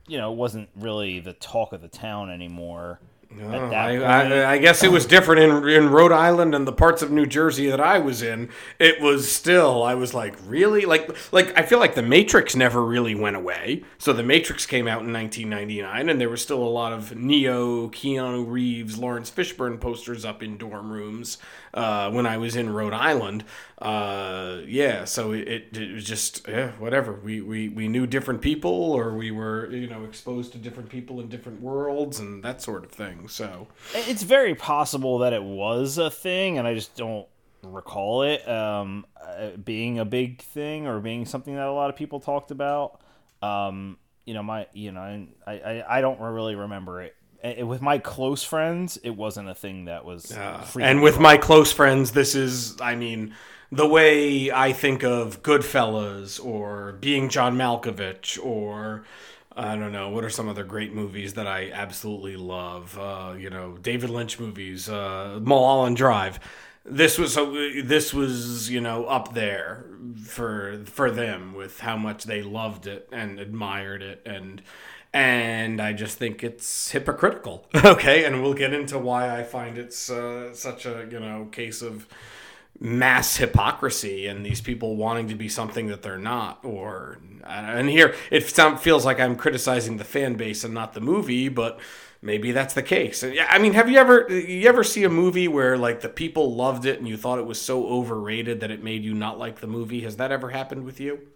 you 0.07 0.17
know, 0.17 0.31
it 0.31 0.37
wasn't 0.37 0.69
really 0.75 1.19
the 1.19 1.33
talk 1.33 1.73
of 1.73 1.81
the 1.81 1.87
town 1.87 2.29
anymore. 2.29 2.99
At 3.39 3.73
I. 3.73 3.97
I, 3.97 4.51
I 4.53 4.57
guess 4.57 4.83
it 4.83 4.91
was 4.91 5.05
different 5.05 5.41
in 5.41 5.69
in 5.69 5.89
Rhode 5.89 6.11
Island 6.11 6.53
and 6.53 6.67
the 6.67 6.73
parts 6.73 7.01
of 7.01 7.11
New 7.11 7.25
Jersey 7.25 7.69
that 7.69 7.79
I 7.79 7.97
was 7.97 8.21
in. 8.21 8.49
It 8.77 8.99
was 8.99 9.31
still 9.31 9.83
I 9.83 9.95
was 9.95 10.13
like 10.13 10.35
really 10.45 10.85
like 10.85 11.09
like 11.31 11.57
I 11.57 11.63
feel 11.63 11.79
like 11.79 11.95
the 11.95 12.01
Matrix 12.01 12.55
never 12.55 12.83
really 12.83 13.15
went 13.15 13.37
away. 13.37 13.83
So 13.97 14.11
the 14.11 14.23
Matrix 14.23 14.65
came 14.65 14.87
out 14.87 15.01
in 15.01 15.13
1999, 15.13 16.09
and 16.09 16.19
there 16.19 16.29
was 16.29 16.41
still 16.41 16.61
a 16.61 16.65
lot 16.65 16.91
of 16.91 17.15
Neo, 17.15 17.87
Keanu 17.89 18.45
Reeves, 18.49 18.97
Laurence 18.97 19.31
Fishburne 19.31 19.79
posters 19.79 20.25
up 20.25 20.43
in 20.43 20.57
dorm 20.57 20.91
rooms 20.91 21.37
uh, 21.73 22.11
when 22.11 22.25
I 22.25 22.37
was 22.37 22.55
in 22.55 22.71
Rhode 22.71 22.93
Island. 22.93 23.45
Uh, 23.81 24.61
yeah, 24.67 25.05
so 25.05 25.31
it, 25.31 25.75
it, 25.75 25.91
was 25.91 26.03
just 26.03 26.47
yeah, 26.47 26.71
whatever. 26.73 27.13
We, 27.13 27.41
we 27.41 27.67
we 27.67 27.87
knew 27.87 28.05
different 28.05 28.41
people, 28.41 28.71
or 28.71 29.15
we 29.15 29.31
were 29.31 29.71
you 29.71 29.87
know 29.87 30.03
exposed 30.03 30.51
to 30.51 30.59
different 30.59 30.89
people 30.89 31.19
in 31.19 31.29
different 31.29 31.61
worlds 31.61 32.19
and 32.19 32.43
that 32.43 32.61
sort 32.61 32.83
of 32.83 32.91
thing. 32.91 33.27
So. 33.27 33.67
it's 33.93 34.21
very 34.21 34.53
possible 34.53 35.19
that 35.19 35.33
it 35.33 35.43
was 35.43 35.97
a 35.97 36.11
thing, 36.11 36.59
and 36.59 36.67
I 36.67 36.75
just 36.75 36.95
don't 36.95 37.27
recall 37.63 38.21
it 38.21 38.47
um, 38.47 39.05
uh, 39.19 39.51
being 39.63 39.97
a 39.97 40.05
big 40.05 40.41
thing 40.41 40.85
or 40.85 40.99
being 40.99 41.25
something 41.25 41.55
that 41.55 41.65
a 41.65 41.73
lot 41.73 41.89
of 41.89 41.95
people 41.95 42.19
talked 42.19 42.51
about. 42.51 43.01
Um, 43.41 43.97
you 44.25 44.35
know, 44.35 44.43
my 44.43 44.67
you 44.73 44.91
know, 44.91 45.01
I 45.01 45.51
I, 45.51 45.97
I 45.97 46.01
don't 46.01 46.19
really 46.19 46.53
remember 46.53 47.01
it. 47.01 47.15
With 47.65 47.81
my 47.81 47.97
close 47.97 48.43
friends, 48.43 48.97
it 48.97 49.09
wasn't 49.09 49.49
a 49.49 49.55
thing 49.55 49.85
that 49.85 50.05
was. 50.05 50.31
Uh, 50.31 50.63
and 50.79 51.01
with 51.01 51.19
my 51.19 51.37
close 51.37 51.71
friends, 51.71 52.11
this 52.11 52.35
is, 52.35 52.79
I 52.79 52.93
mean, 52.93 53.33
the 53.71 53.87
way 53.87 54.51
I 54.51 54.73
think 54.73 55.03
of 55.03 55.41
Goodfellas 55.43 56.43
or 56.43 56.93
Being 56.93 57.29
John 57.29 57.57
Malkovich 57.57 58.43
or 58.43 59.03
I 59.55 59.75
don't 59.75 59.91
know 59.91 60.09
what 60.09 60.23
are 60.23 60.29
some 60.29 60.47
other 60.47 60.63
great 60.63 60.93
movies 60.93 61.33
that 61.33 61.47
I 61.47 61.71
absolutely 61.71 62.37
love. 62.37 62.97
Uh, 62.97 63.33
you 63.37 63.49
know, 63.49 63.77
David 63.77 64.09
Lynch 64.09 64.39
movies, 64.39 64.89
uh, 64.89 65.39
Mulholland 65.41 65.97
Drive. 65.97 66.39
This 66.83 67.17
was 67.17 67.33
so. 67.33 67.51
This 67.83 68.11
was 68.11 68.71
you 68.71 68.81
know 68.81 69.05
up 69.05 69.35
there 69.35 69.85
for 70.23 70.81
for 70.85 71.11
them 71.11 71.53
with 71.53 71.81
how 71.81 71.95
much 71.95 72.23
they 72.23 72.41
loved 72.41 72.87
it 72.87 73.07
and 73.11 73.39
admired 73.39 74.01
it 74.01 74.23
and 74.25 74.63
and 75.13 75.81
I 75.81 75.93
just 75.93 76.17
think 76.17 76.43
it's 76.43 76.91
hypocritical. 76.91 77.67
Okay, 77.83 78.23
and 78.23 78.41
we'll 78.41 78.53
get 78.53 78.73
into 78.73 78.97
why 78.97 79.37
I 79.37 79.43
find 79.43 79.77
it's 79.77 80.09
uh, 80.09 80.53
such 80.53 80.85
a 80.85 81.07
you 81.11 81.19
know 81.19 81.49
case 81.51 81.81
of 81.81 82.07
mass 82.81 83.37
hypocrisy 83.37 84.25
and 84.25 84.43
these 84.43 84.59
people 84.59 84.95
wanting 84.95 85.27
to 85.27 85.35
be 85.35 85.47
something 85.47 85.87
that 85.87 86.01
they're 86.01 86.17
not 86.17 86.59
or 86.65 87.19
uh, 87.43 87.47
and 87.47 87.87
here 87.87 88.15
it 88.31 88.41
feels 88.41 89.05
like 89.05 89.19
i'm 89.19 89.35
criticizing 89.35 89.97
the 89.97 90.03
fan 90.03 90.33
base 90.33 90.63
and 90.63 90.73
not 90.73 90.93
the 90.93 90.99
movie 90.99 91.47
but 91.47 91.79
maybe 92.21 92.51
that's 92.51 92.73
the 92.73 92.83
case. 92.83 93.23
I 93.23 93.57
mean 93.57 93.73
have 93.73 93.89
you 93.89 93.97
ever 93.97 94.27
you 94.29 94.67
ever 94.67 94.83
see 94.83 95.03
a 95.03 95.09
movie 95.09 95.47
where 95.47 95.77
like 95.77 96.01
the 96.01 96.09
people 96.09 96.55
loved 96.55 96.85
it 96.85 96.99
and 96.99 97.07
you 97.07 97.17
thought 97.17 97.39
it 97.39 97.45
was 97.45 97.59
so 97.61 97.85
overrated 97.87 98.59
that 98.61 98.71
it 98.71 98.83
made 98.83 99.03
you 99.03 99.13
not 99.13 99.39
like 99.39 99.59
the 99.59 99.67
movie? 99.67 100.01
Has 100.01 100.17
that 100.17 100.31
ever 100.31 100.49
happened 100.49 100.83
with 100.83 100.99
you? 100.99 101.27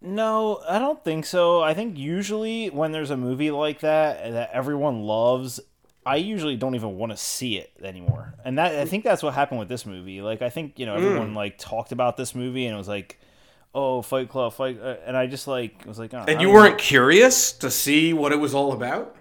No, 0.00 0.62
I 0.68 0.78
don't 0.78 1.02
think 1.02 1.26
so. 1.26 1.60
I 1.60 1.74
think 1.74 1.98
usually 1.98 2.68
when 2.68 2.92
there's 2.92 3.10
a 3.10 3.16
movie 3.16 3.50
like 3.50 3.80
that 3.80 4.30
that 4.30 4.50
everyone 4.52 5.02
loves, 5.02 5.58
I 6.08 6.16
usually 6.16 6.56
don't 6.56 6.74
even 6.74 6.96
want 6.96 7.12
to 7.12 7.18
see 7.18 7.58
it 7.58 7.70
anymore. 7.82 8.34
And 8.44 8.56
that 8.58 8.74
I 8.74 8.86
think 8.86 9.04
that's 9.04 9.22
what 9.22 9.34
happened 9.34 9.60
with 9.60 9.68
this 9.68 9.84
movie. 9.84 10.22
Like 10.22 10.40
I 10.42 10.48
think, 10.48 10.78
you 10.78 10.86
know, 10.86 10.94
everyone 10.94 11.34
like 11.34 11.58
talked 11.58 11.92
about 11.92 12.16
this 12.16 12.34
movie 12.34 12.64
and 12.66 12.74
it 12.74 12.78
was 12.78 12.88
like, 12.88 13.20
"Oh, 13.74 14.00
Fight 14.02 14.28
Club, 14.28 14.54
Fight," 14.54 14.80
uh, 14.80 14.96
and 15.06 15.16
I 15.16 15.26
just 15.26 15.46
like 15.46 15.84
was 15.86 15.98
like, 15.98 16.14
oh, 16.14 16.24
and 16.26 16.40
you 16.40 16.50
weren't 16.50 16.78
curious 16.78 17.52
to 17.52 17.70
see 17.70 18.12
what 18.14 18.32
it 18.32 18.40
was 18.40 18.54
all 18.54 18.72
about 18.72 19.16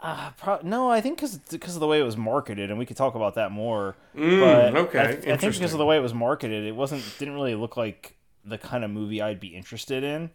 Uh, 0.00 0.30
pro- 0.36 0.58
no, 0.64 0.90
I 0.90 1.00
think 1.00 1.16
because 1.16 1.38
because 1.38 1.76
of 1.76 1.80
the 1.80 1.86
way 1.86 2.00
it 2.00 2.04
was 2.04 2.16
marketed, 2.16 2.70
and 2.70 2.78
we 2.78 2.86
could 2.86 2.96
talk 2.96 3.14
about 3.14 3.34
that 3.36 3.52
more. 3.52 3.94
Mm, 4.16 4.40
but 4.40 4.76
okay, 4.88 4.98
I, 4.98 5.32
I 5.34 5.36
think 5.36 5.54
because 5.54 5.72
of 5.72 5.78
the 5.78 5.86
way 5.86 5.96
it 5.96 6.02
was 6.02 6.12
marketed, 6.14 6.64
it 6.64 6.74
wasn't 6.74 7.04
didn't 7.20 7.34
really 7.34 7.54
look 7.54 7.76
like 7.76 8.16
the 8.44 8.58
kind 8.58 8.82
of 8.82 8.90
movie 8.90 9.22
I'd 9.22 9.38
be 9.38 9.54
interested 9.54 10.02
in. 10.02 10.30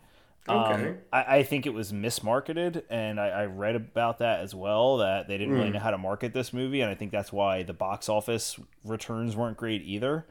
Okay. 0.50 0.88
Um, 0.90 0.98
I, 1.12 1.38
I 1.40 1.44
think 1.44 1.66
it 1.66 1.74
was 1.74 1.92
mismarketed, 1.92 2.84
and 2.90 3.20
I, 3.20 3.28
I 3.30 3.46
read 3.46 3.76
about 3.76 4.20
that 4.20 4.40
as 4.42 4.56
well. 4.56 4.98
That 4.98 5.28
they 5.28 5.38
didn't 5.38 5.54
Hmm. 5.54 5.60
really 5.60 5.72
know 5.72 5.80
how 5.80 5.92
to 5.92 5.98
market 5.98 6.34
this 6.34 6.54
movie, 6.54 6.82
and 6.82 6.90
I 6.90 6.96
think 6.96 7.12
that's 7.12 7.34
why 7.34 7.64
the 7.64 7.74
box 7.74 8.08
office 8.10 8.58
returns 8.86 9.36
weren't 9.36 9.58
great 9.58 9.82
either. 9.84 10.26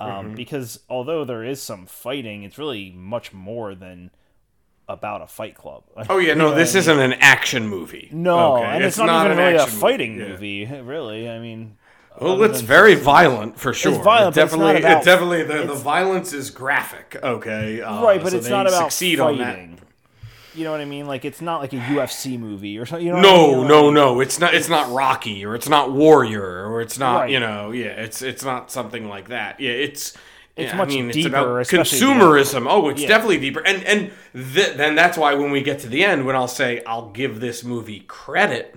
Um, 0.00 0.08
Mm-hmm. 0.08 0.34
Because 0.34 0.80
although 0.88 1.24
there 1.24 1.44
is 1.44 1.62
some 1.62 1.86
fighting, 1.86 2.42
it's 2.42 2.58
really 2.58 2.90
much 2.90 3.32
more 3.32 3.74
than 3.76 4.10
about 4.88 5.22
a 5.22 5.26
fight 5.28 5.54
club. 5.54 5.84
oh 6.10 6.18
yeah 6.18 6.34
no 6.34 6.54
this 6.54 6.74
isn't 6.74 6.98
an 6.98 7.12
action 7.14 7.66
movie 7.68 8.08
No, 8.12 8.56
Okay, 8.56 8.64
and 8.64 8.84
it's, 8.84 8.98
not, 8.98 9.26
even 9.26 9.38
an 9.38 9.44
really 9.44 9.56
a 9.56 9.62
action 9.62 9.78
fighting 9.78 10.18
Yeah. 10.18 10.28
movie, 10.28 10.66
really. 10.84 11.28
I 11.30 11.38
mean, 11.38 11.76
Well, 12.20 12.42
it's 12.44 12.60
very 12.60 12.94
violent 12.94 13.58
for 13.58 13.72
sure. 13.72 14.00
violent, 14.02 14.36
It 14.36 14.40
it's 14.42 14.52
definitely, 14.52 14.76
about- 14.80 15.02
it 15.02 15.04
definitely 15.04 15.42
the, 15.44 15.66
the 15.66 15.74
violence 15.74 16.32
is 16.32 16.50
graphic. 16.50 17.16
Okay, 17.22 17.80
uh, 17.80 18.02
right, 18.02 18.22
but 18.22 18.30
so 18.32 18.38
it's 18.38 18.48
not 18.48 18.66
about 18.66 18.92
succeed 18.92 19.18
fighting. 19.18 19.40
on 19.42 19.70
that. 19.70 19.78
You 20.54 20.64
know 20.64 20.70
what 20.72 20.82
I 20.82 20.84
mean? 20.84 21.06
Like 21.06 21.24
it's 21.24 21.40
not 21.40 21.60
like 21.62 21.72
a 21.72 21.76
UFC 21.78 22.38
movie 22.38 22.78
or 22.78 22.84
something. 22.84 23.06
You 23.06 23.14
know 23.14 23.18
what 23.20 23.26
I 23.26 23.30
No, 23.30 23.56
mean? 23.60 23.68
no, 23.68 23.90
no. 23.90 24.20
It's 24.20 24.38
not. 24.38 24.52
It's 24.54 24.68
not 24.68 24.90
Rocky 24.92 25.44
or 25.46 25.54
it's 25.54 25.68
not 25.68 25.92
Warrior 25.92 26.66
or 26.70 26.82
it's 26.82 26.98
not. 26.98 27.20
Right. 27.22 27.30
You 27.30 27.40
know. 27.40 27.70
Yeah. 27.70 27.86
It's 27.86 28.20
it's 28.20 28.44
not 28.44 28.70
something 28.70 29.08
like 29.08 29.28
that. 29.28 29.60
Yeah. 29.60 29.70
It's. 29.70 30.14
It's 30.54 30.70
yeah, 30.72 30.76
much 30.76 30.88
I 30.88 30.96
mean, 30.96 31.06
it's 31.08 31.16
deeper, 31.16 31.28
about 31.28 31.60
especially 31.62 31.98
the 32.00 32.04
consumerism. 32.04 32.66
Oh, 32.68 32.90
it's 32.90 33.00
Yeah. 33.00 33.08
definitely 33.08 33.38
deeper, 33.38 33.60
and 33.60 33.82
and 33.84 34.10
th- 34.34 34.76
then 34.76 34.94
that's 34.94 35.16
why 35.16 35.32
when 35.32 35.50
we 35.50 35.62
get 35.62 35.78
to 35.78 35.88
the 35.88 36.04
end, 36.04 36.26
when 36.26 36.36
I'll 36.36 36.46
say 36.46 36.82
I'll 36.86 37.08
give 37.08 37.40
this 37.40 37.64
movie 37.64 38.00
credit, 38.00 38.76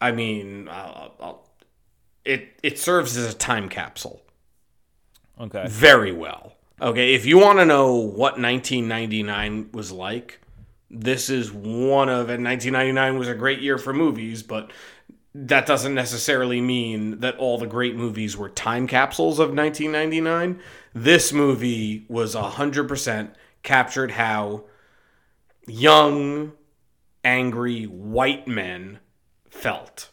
I 0.00 0.12
mean, 0.12 0.68
I'll, 0.68 1.14
I'll, 1.20 1.48
it 2.24 2.58
it 2.62 2.78
serves 2.78 3.16
as 3.16 3.32
a 3.32 3.36
time 3.36 3.68
capsule. 3.68 4.22
Okay. 5.40 5.66
very 5.66 6.12
well. 6.12 6.52
Okay, 6.80 7.14
if 7.14 7.26
you 7.26 7.38
want 7.38 7.58
to 7.58 7.64
know 7.64 7.94
what 7.94 8.38
1999 8.38 9.70
was 9.72 9.92
like, 9.92 10.40
this 10.90 11.30
is 11.30 11.52
one 11.52 12.08
of 12.08 12.28
and 12.28 12.44
1999 12.44 13.18
was 13.18 13.28
a 13.28 13.34
great 13.34 13.60
year 13.60 13.78
for 13.78 13.92
movies, 13.92 14.42
but 14.42 14.70
that 15.34 15.66
doesn't 15.66 15.94
necessarily 15.94 16.60
mean 16.60 17.20
that 17.20 17.36
all 17.38 17.56
the 17.56 17.66
great 17.66 17.96
movies 17.96 18.36
were 18.36 18.50
time 18.50 18.86
capsules 18.86 19.38
of 19.38 19.54
1999. 19.54 20.60
This 20.92 21.32
movie 21.32 22.04
was 22.08 22.34
100% 22.34 23.30
captured 23.62 24.10
how 24.12 24.64
young, 25.66 26.52
angry 27.24 27.84
white 27.84 28.46
men 28.46 28.98
felt 29.48 30.10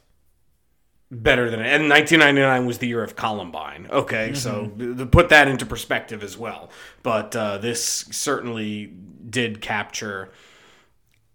better 1.12 1.50
than 1.50 1.60
it. 1.60 1.68
and 1.68 1.90
1999 1.90 2.66
was 2.66 2.78
the 2.78 2.88
year 2.88 3.04
of 3.04 3.16
Columbine. 3.16 3.88
Okay, 3.90 4.34
so 4.34 4.68
to 4.78 5.06
put 5.06 5.30
that 5.30 5.48
into 5.48 5.66
perspective 5.66 6.24
as 6.24 6.38
well. 6.38 6.70
But 7.04 7.36
uh, 7.36 7.58
this 7.58 8.06
certainly 8.12 8.94
did 9.30 9.62
capture, 9.62 10.32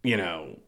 you 0.02 0.16
know, 0.16 0.58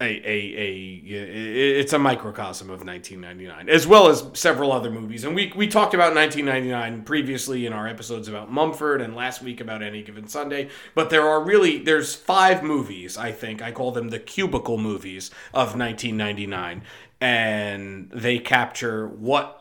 a, 0.00 0.04
a, 0.04 0.54
a 0.56 1.80
it's 1.80 1.92
a 1.92 1.98
microcosm 1.98 2.70
of 2.70 2.84
1999 2.84 3.68
as 3.68 3.84
well 3.84 4.08
as 4.08 4.24
several 4.32 4.70
other 4.70 4.92
movies 4.92 5.24
and 5.24 5.34
we, 5.34 5.52
we 5.56 5.66
talked 5.66 5.92
about 5.92 6.14
1999 6.14 7.02
previously 7.02 7.66
in 7.66 7.72
our 7.72 7.88
episodes 7.88 8.28
about 8.28 8.48
mumford 8.48 9.00
and 9.00 9.16
last 9.16 9.42
week 9.42 9.60
about 9.60 9.82
any 9.82 10.04
given 10.04 10.28
sunday 10.28 10.68
but 10.94 11.10
there 11.10 11.26
are 11.26 11.42
really 11.42 11.78
there's 11.78 12.14
five 12.14 12.62
movies 12.62 13.18
i 13.18 13.32
think 13.32 13.60
i 13.60 13.72
call 13.72 13.90
them 13.90 14.10
the 14.10 14.20
cubicle 14.20 14.78
movies 14.78 15.30
of 15.52 15.76
1999 15.76 16.82
and 17.20 18.10
they 18.10 18.38
capture 18.38 19.06
what 19.08 19.58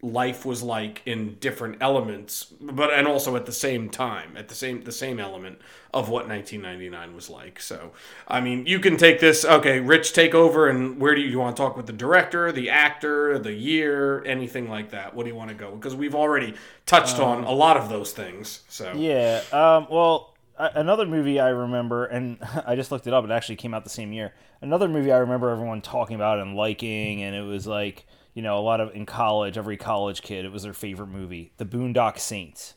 life 0.00 0.46
was 0.46 0.62
like 0.62 1.02
in 1.06 1.34
different 1.40 1.76
elements 1.80 2.54
but 2.60 2.92
and 2.92 3.08
also 3.08 3.34
at 3.34 3.46
the 3.46 3.52
same 3.52 3.90
time 3.90 4.36
at 4.36 4.48
the 4.48 4.54
same 4.54 4.80
the 4.84 4.92
same 4.92 5.18
element 5.18 5.58
of 5.92 6.08
what 6.08 6.28
1999 6.28 7.14
was 7.16 7.28
like. 7.28 7.60
So 7.60 7.92
i 8.28 8.40
mean 8.40 8.64
you 8.66 8.78
can 8.78 8.96
take 8.96 9.18
this 9.18 9.44
okay 9.44 9.80
rich 9.80 10.12
take 10.12 10.34
over 10.34 10.68
and 10.68 11.00
where 11.00 11.16
do 11.16 11.20
you, 11.20 11.28
you 11.28 11.38
want 11.40 11.56
to 11.56 11.60
talk 11.60 11.76
with 11.76 11.86
the 11.86 11.92
director 11.92 12.52
the 12.52 12.70
actor 12.70 13.40
the 13.40 13.52
year 13.52 14.24
anything 14.24 14.70
like 14.70 14.90
that? 14.90 15.14
What 15.14 15.24
do 15.24 15.30
you 15.30 15.36
want 15.36 15.48
to 15.48 15.56
go? 15.56 15.72
Because 15.74 15.96
we've 15.96 16.14
already 16.14 16.54
touched 16.86 17.18
on 17.18 17.42
a 17.42 17.52
lot 17.52 17.76
of 17.76 17.88
those 17.88 18.12
things 18.12 18.60
so. 18.68 18.92
Yeah. 18.94 19.42
Um, 19.52 19.88
well, 19.90 20.34
another 20.58 21.06
movie 21.06 21.40
I 21.40 21.48
remember, 21.48 22.04
and 22.06 22.38
I 22.66 22.74
just 22.76 22.90
looked 22.92 23.06
it 23.06 23.14
up. 23.14 23.24
It 23.24 23.30
actually 23.30 23.56
came 23.56 23.74
out 23.74 23.84
the 23.84 23.90
same 23.90 24.12
year. 24.12 24.34
Another 24.60 24.88
movie 24.88 25.12
I 25.12 25.18
remember 25.18 25.50
everyone 25.50 25.80
talking 25.80 26.16
about 26.16 26.40
and 26.40 26.54
liking, 26.56 27.22
and 27.22 27.34
it 27.36 27.42
was 27.42 27.66
like 27.66 28.06
you 28.34 28.42
know 28.42 28.58
a 28.58 28.60
lot 28.60 28.80
of 28.80 28.94
in 28.94 29.06
college, 29.06 29.56
every 29.58 29.76
college 29.76 30.22
kid, 30.22 30.44
it 30.44 30.52
was 30.52 30.62
their 30.64 30.72
favorite 30.74 31.08
movie, 31.08 31.52
The 31.56 31.64
Boondock 31.64 32.18
Saints. 32.18 32.74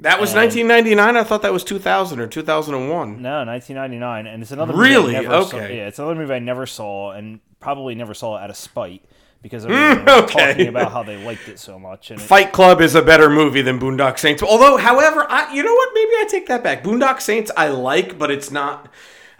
That 0.00 0.20
was 0.20 0.34
1999. 0.34 1.16
I 1.16 1.24
thought 1.24 1.40
that 1.40 1.54
was 1.54 1.64
2000 1.64 2.20
or 2.20 2.26
2001. 2.26 3.22
No, 3.22 3.44
1999, 3.46 4.26
and 4.26 4.42
it's 4.42 4.52
another 4.52 4.74
Really? 4.74 5.14
Never 5.14 5.42
saw- 5.44 5.56
Okay. 5.56 5.78
yeah, 5.78 5.86
it's 5.86 5.98
another 5.98 6.14
movie 6.16 6.34
I 6.34 6.38
never 6.38 6.66
saw, 6.66 7.12
and 7.12 7.40
probably 7.60 7.94
never 7.94 8.12
saw 8.12 8.36
out 8.36 8.50
of 8.50 8.56
spite 8.56 9.02
because 9.42 9.64
everyone 9.64 10.04
was 10.04 10.14
Mm, 10.14 10.22
okay. 10.24 10.48
talking 10.50 10.68
about 10.68 10.92
how 10.92 11.02
they 11.02 11.16
liked 11.24 11.48
it 11.48 11.58
so 11.58 11.78
much. 11.78 12.10
And 12.10 12.20
Fight 12.20 12.52
Club 12.52 12.80
is 12.80 12.94
a 12.94 13.02
better 13.02 13.28
movie 13.30 13.62
than 13.62 13.78
Boondock 13.78 14.18
Saints. 14.18 14.42
Although, 14.42 14.76
however, 14.76 15.26
I 15.28 15.52
you 15.54 15.62
know 15.62 15.74
what? 15.74 15.90
Maybe 15.94 16.10
I 16.12 16.26
take 16.28 16.46
that 16.48 16.62
back. 16.64 16.82
Boondock 16.82 17.20
Saints 17.20 17.50
I 17.56 17.68
like, 17.68 18.18
but 18.18 18.30
it's 18.30 18.50
not. 18.50 18.88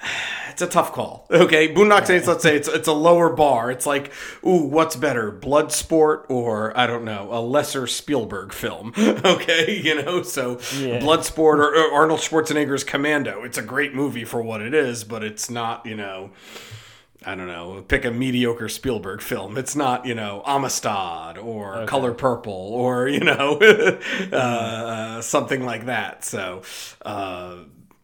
It's 0.49 0.63
a 0.63 0.67
tough 0.67 0.93
call. 0.95 1.27
Okay, 1.31 1.75
Boondock 1.75 2.07
Saints. 2.07 2.27
Let's 2.27 2.43
say 2.43 2.57
it's 2.57 2.67
it's 2.67 2.89
a 2.89 2.93
lower 2.95 3.29
bar. 3.29 3.71
It's 3.71 3.85
like, 3.85 4.11
ooh, 4.47 4.63
what's 4.63 4.97
better, 4.97 5.31
Bloodsport 5.31 6.25
or 6.31 6.75
I 6.75 6.87
don't 6.87 7.05
know, 7.05 7.29
a 7.31 7.41
lesser 7.43 7.87
Spielberg 7.87 8.55
film? 8.55 8.95
Okay, 8.97 9.79
you 9.85 10.03
know, 10.03 10.23
so 10.23 10.53
Yeah. 10.79 11.01
Bloodsport 11.01 11.59
or, 11.59 11.77
or 11.77 11.93
Arnold 11.93 12.21
Schwarzenegger's 12.21 12.85
Commando. 12.85 13.43
It's 13.43 13.59
a 13.59 13.63
great 13.63 13.95
movie 13.95 14.25
for 14.25 14.41
what 14.41 14.63
it 14.63 14.73
is, 14.73 15.05
but 15.05 15.23
it's 15.23 15.51
not, 15.51 15.85
you 15.85 15.95
know. 15.97 16.31
I 17.27 17.35
don't 17.35 17.49
know, 17.49 17.85
pick 17.89 18.05
a 18.05 18.13
mediocre 18.13 18.69
Spielberg 18.69 19.21
film. 19.21 19.59
It's 19.59 19.75
not, 19.75 20.07
you 20.07 20.15
know, 20.15 20.43
Amistad 20.47 21.37
or 21.37 21.85
Color 21.87 22.15
Purple 22.15 22.53
or, 22.53 23.09
you 23.09 23.19
know, 23.19 23.59
uh, 24.33 25.21
something 25.21 25.65
like 25.65 25.87
that. 25.87 26.25
So, 26.25 26.63
uh, 27.05 27.57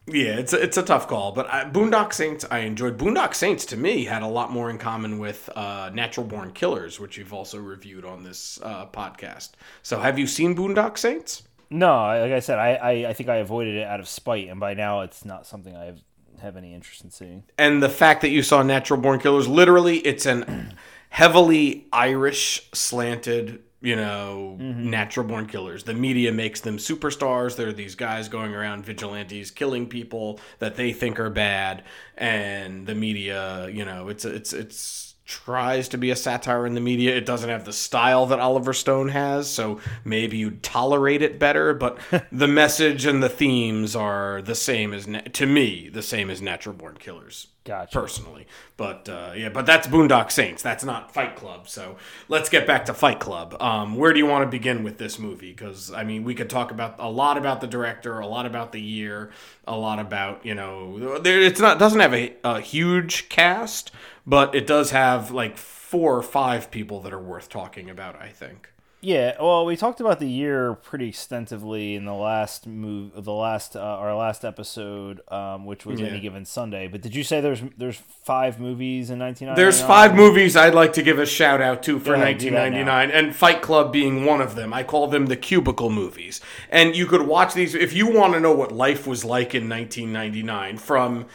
yeah, 0.08 0.38
it's 0.38 0.52
a, 0.52 0.60
it's 0.60 0.76
a 0.76 0.82
tough 0.82 1.06
call. 1.06 1.30
But 1.30 1.48
I, 1.48 1.64
Boondock 1.64 2.12
Saints, 2.12 2.44
I 2.50 2.60
enjoyed. 2.60 2.98
Boondock 2.98 3.34
Saints, 3.34 3.64
to 3.66 3.76
me, 3.76 4.06
had 4.06 4.22
a 4.22 4.26
lot 4.26 4.50
more 4.50 4.68
in 4.68 4.78
common 4.78 5.20
with 5.20 5.48
uh, 5.54 5.90
Natural 5.94 6.26
Born 6.26 6.50
Killers, 6.52 6.98
which 6.98 7.16
you've 7.16 7.32
also 7.32 7.58
reviewed 7.58 8.04
on 8.04 8.24
this 8.24 8.58
uh, 8.64 8.86
podcast. 8.86 9.50
So, 9.82 10.00
have 10.00 10.18
you 10.18 10.26
seen 10.26 10.56
Boondock 10.56 10.98
Saints? 10.98 11.44
no, 11.72 11.86
like 11.86 12.32
I 12.32 12.40
said, 12.40 12.58
I, 12.58 12.74
I 12.74 12.90
I 13.08 13.12
think 13.14 13.28
I 13.28 13.36
avoided 13.36 13.76
it 13.76 13.86
out 13.86 13.98
of 13.98 14.08
spite, 14.08 14.48
and 14.48 14.60
by 14.60 14.74
now 14.74 15.00
it's 15.00 15.24
not 15.24 15.46
something 15.46 15.74
I 15.74 15.94
have, 16.42 16.56
any 16.56 16.74
interest 16.74 17.02
in 17.04 17.10
seeing. 17.10 17.44
and 17.58 17.82
the 17.82 17.88
fact 17.88 18.20
that 18.20 18.30
you 18.30 18.42
saw 18.42 18.62
Natural 18.62 19.00
Born 19.00 19.18
Killers, 19.18 19.48
literally, 19.48 19.98
it's 19.98 20.26
an 20.26 20.74
heavily 21.08 21.86
Irish 21.92 22.68
slanted, 22.72 23.60
you 23.80 23.96
know, 23.96 24.56
mm-hmm. 24.60 24.90
Natural 24.90 25.26
Born 25.26 25.46
Killers. 25.46 25.84
The 25.84 25.94
media 25.94 26.32
makes 26.32 26.60
them 26.60 26.78
superstars. 26.78 27.56
They're 27.56 27.72
these 27.72 27.94
guys 27.94 28.28
going 28.28 28.54
around 28.54 28.84
vigilantes, 28.84 29.50
killing 29.50 29.86
people 29.86 30.40
that 30.58 30.76
they 30.76 30.92
think 30.92 31.20
are 31.20 31.30
bad, 31.30 31.84
and 32.16 32.86
the 32.86 32.94
media, 32.94 33.68
you 33.68 33.84
know, 33.84 34.08
it's 34.08 34.24
it's 34.24 34.52
it's 34.52 35.11
tries 35.32 35.88
to 35.88 35.96
be 35.96 36.10
a 36.10 36.16
satire 36.16 36.66
in 36.66 36.74
the 36.74 36.80
media. 36.80 37.16
It 37.16 37.24
doesn't 37.24 37.48
have 37.48 37.64
the 37.64 37.72
style 37.72 38.26
that 38.26 38.38
Oliver 38.38 38.74
Stone 38.74 39.08
has, 39.08 39.48
so 39.48 39.80
maybe 40.04 40.36
you'd 40.36 40.62
tolerate 40.62 41.22
it 41.22 41.38
better. 41.38 41.72
But 41.72 41.98
the 42.32 42.46
message 42.46 43.06
and 43.06 43.22
the 43.22 43.30
themes 43.30 43.96
are 43.96 44.42
the 44.42 44.54
same 44.54 44.92
as, 44.92 45.08
to 45.32 45.46
me, 45.46 45.88
the 45.88 46.02
same 46.02 46.28
as 46.28 46.42
Natural 46.42 46.74
Born 46.74 46.98
Killers 46.98 47.48
Gotcha. 47.64 47.96
personally. 47.98 48.46
But 48.76 49.08
uh, 49.08 49.32
yeah, 49.36 49.48
but 49.48 49.66
that's 49.66 49.86
Boondock 49.86 50.32
Saints. 50.32 50.62
That's 50.62 50.82
not 50.82 51.14
Fight 51.14 51.36
Club. 51.36 51.68
So 51.68 51.96
let's 52.28 52.48
get 52.48 52.66
back 52.66 52.86
to 52.86 52.94
Fight 52.94 53.20
Club. 53.20 53.56
Um, 53.60 53.96
where 53.96 54.12
do 54.12 54.18
you 54.18 54.26
want 54.26 54.44
to 54.44 54.50
begin 54.50 54.82
with 54.82 54.98
this 54.98 55.18
movie? 55.18 55.52
Because 55.52 55.92
I 55.92 56.02
mean, 56.02 56.24
we 56.24 56.34
could 56.34 56.50
talk 56.50 56.70
about 56.72 56.96
a 56.98 57.10
lot 57.10 57.36
about 57.36 57.60
the 57.60 57.68
director, 57.68 58.18
a 58.18 58.26
lot 58.26 58.46
about 58.46 58.72
the 58.72 58.80
year, 58.80 59.30
a 59.66 59.76
lot 59.76 60.00
about 60.00 60.44
you 60.44 60.54
know, 60.54 61.18
there, 61.18 61.40
it's 61.40 61.60
not 61.60 61.78
doesn't 61.78 62.00
have 62.00 62.14
a, 62.14 62.34
a 62.42 62.60
huge 62.60 63.28
cast, 63.28 63.92
but 64.26 64.54
it 64.54 64.66
does 64.66 64.90
have 64.90 65.30
like 65.30 65.56
four 65.56 66.16
or 66.16 66.22
five 66.22 66.70
people 66.70 67.00
that 67.02 67.12
are 67.12 67.22
worth 67.22 67.48
talking 67.48 67.88
about. 67.88 68.20
I 68.20 68.28
think. 68.28 68.70
Yeah, 69.04 69.34
well, 69.40 69.66
we 69.66 69.74
talked 69.76 69.98
about 70.00 70.20
the 70.20 70.28
year 70.28 70.74
pretty 70.74 71.08
extensively 71.08 71.96
in 71.96 72.04
the 72.04 72.14
last 72.14 72.68
move, 72.68 73.24
the 73.24 73.32
last 73.32 73.74
uh, 73.74 73.80
our 73.80 74.14
last 74.14 74.44
episode, 74.44 75.20
um, 75.28 75.66
which 75.66 75.84
was 75.84 76.00
Yeah. 76.00 76.06
any 76.06 76.20
given 76.20 76.44
Sunday. 76.44 76.86
But 76.86 77.00
did 77.00 77.12
you 77.12 77.24
say 77.24 77.40
there's 77.40 77.62
there's 77.76 77.96
five 77.96 78.60
movies 78.60 79.10
in 79.10 79.18
1999? 79.18 79.56
There's 79.56 79.82
five 79.82 80.14
movies 80.14 80.56
I'd 80.56 80.72
like 80.74 80.92
to 80.92 81.02
give 81.02 81.18
a 81.18 81.26
shout 81.26 81.60
out 81.60 81.82
to 81.82 81.98
for 81.98 82.14
Go 82.14 82.22
ahead, 82.22 82.38
do 82.38 82.50
that 82.50 82.70
1999, 82.70 83.10
and 83.10 83.34
Fight 83.34 83.60
Club 83.60 83.92
being 83.92 84.24
one 84.24 84.40
of 84.40 84.54
them. 84.54 84.72
I 84.72 84.84
call 84.84 85.08
them 85.08 85.26
the 85.26 85.36
cubicle 85.36 85.90
movies. 85.90 86.40
And 86.70 86.94
you 86.94 87.06
could 87.06 87.22
watch 87.22 87.54
these 87.54 87.74
if 87.74 87.92
you 87.92 88.06
want 88.06 88.34
to 88.34 88.40
know 88.40 88.54
what 88.54 88.70
life 88.70 89.04
was 89.08 89.24
like 89.24 89.52
in 89.52 89.68
1999 89.68 90.78
from 90.78 91.26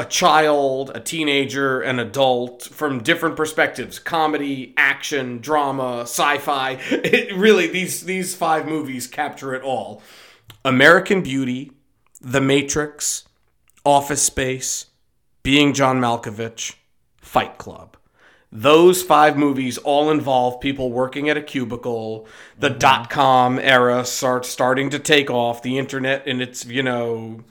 a 0.00 0.04
child, 0.06 0.90
a 0.94 1.00
teenager, 1.00 1.82
an 1.82 1.98
adult 1.98 2.62
from 2.62 3.02
different 3.02 3.36
perspectives 3.36 3.98
comedy, 3.98 4.72
action, 4.78 5.40
drama, 5.40 6.00
sci 6.02 6.38
fi. 6.38 6.78
It 6.90 7.36
really, 7.36 7.66
these, 7.66 8.04
these 8.04 8.34
five 8.34 8.66
movies 8.66 9.06
capture 9.06 9.54
it 9.54 9.62
all 9.62 10.02
American 10.64 11.22
Beauty, 11.22 11.72
The 12.18 12.40
Matrix, 12.40 13.24
Office 13.84 14.22
Space, 14.22 14.86
Being 15.42 15.74
John 15.74 16.00
Malkovich, 16.00 16.76
Fight 17.20 17.58
Club. 17.58 17.98
Those 18.50 19.02
five 19.02 19.36
movies 19.36 19.76
all 19.76 20.10
involve 20.10 20.62
people 20.62 20.90
working 20.90 21.28
at 21.28 21.36
a 21.36 21.42
cubicle. 21.42 22.26
The 22.58 22.70
mm-hmm. 22.70 22.78
dot 22.78 23.10
com 23.10 23.58
era 23.58 24.06
starts 24.06 24.48
starting 24.48 24.88
to 24.90 24.98
take 24.98 25.28
off. 25.28 25.62
The 25.62 25.76
internet 25.76 26.26
and 26.26 26.40
its, 26.40 26.64
you 26.64 26.82
know, 26.82 27.44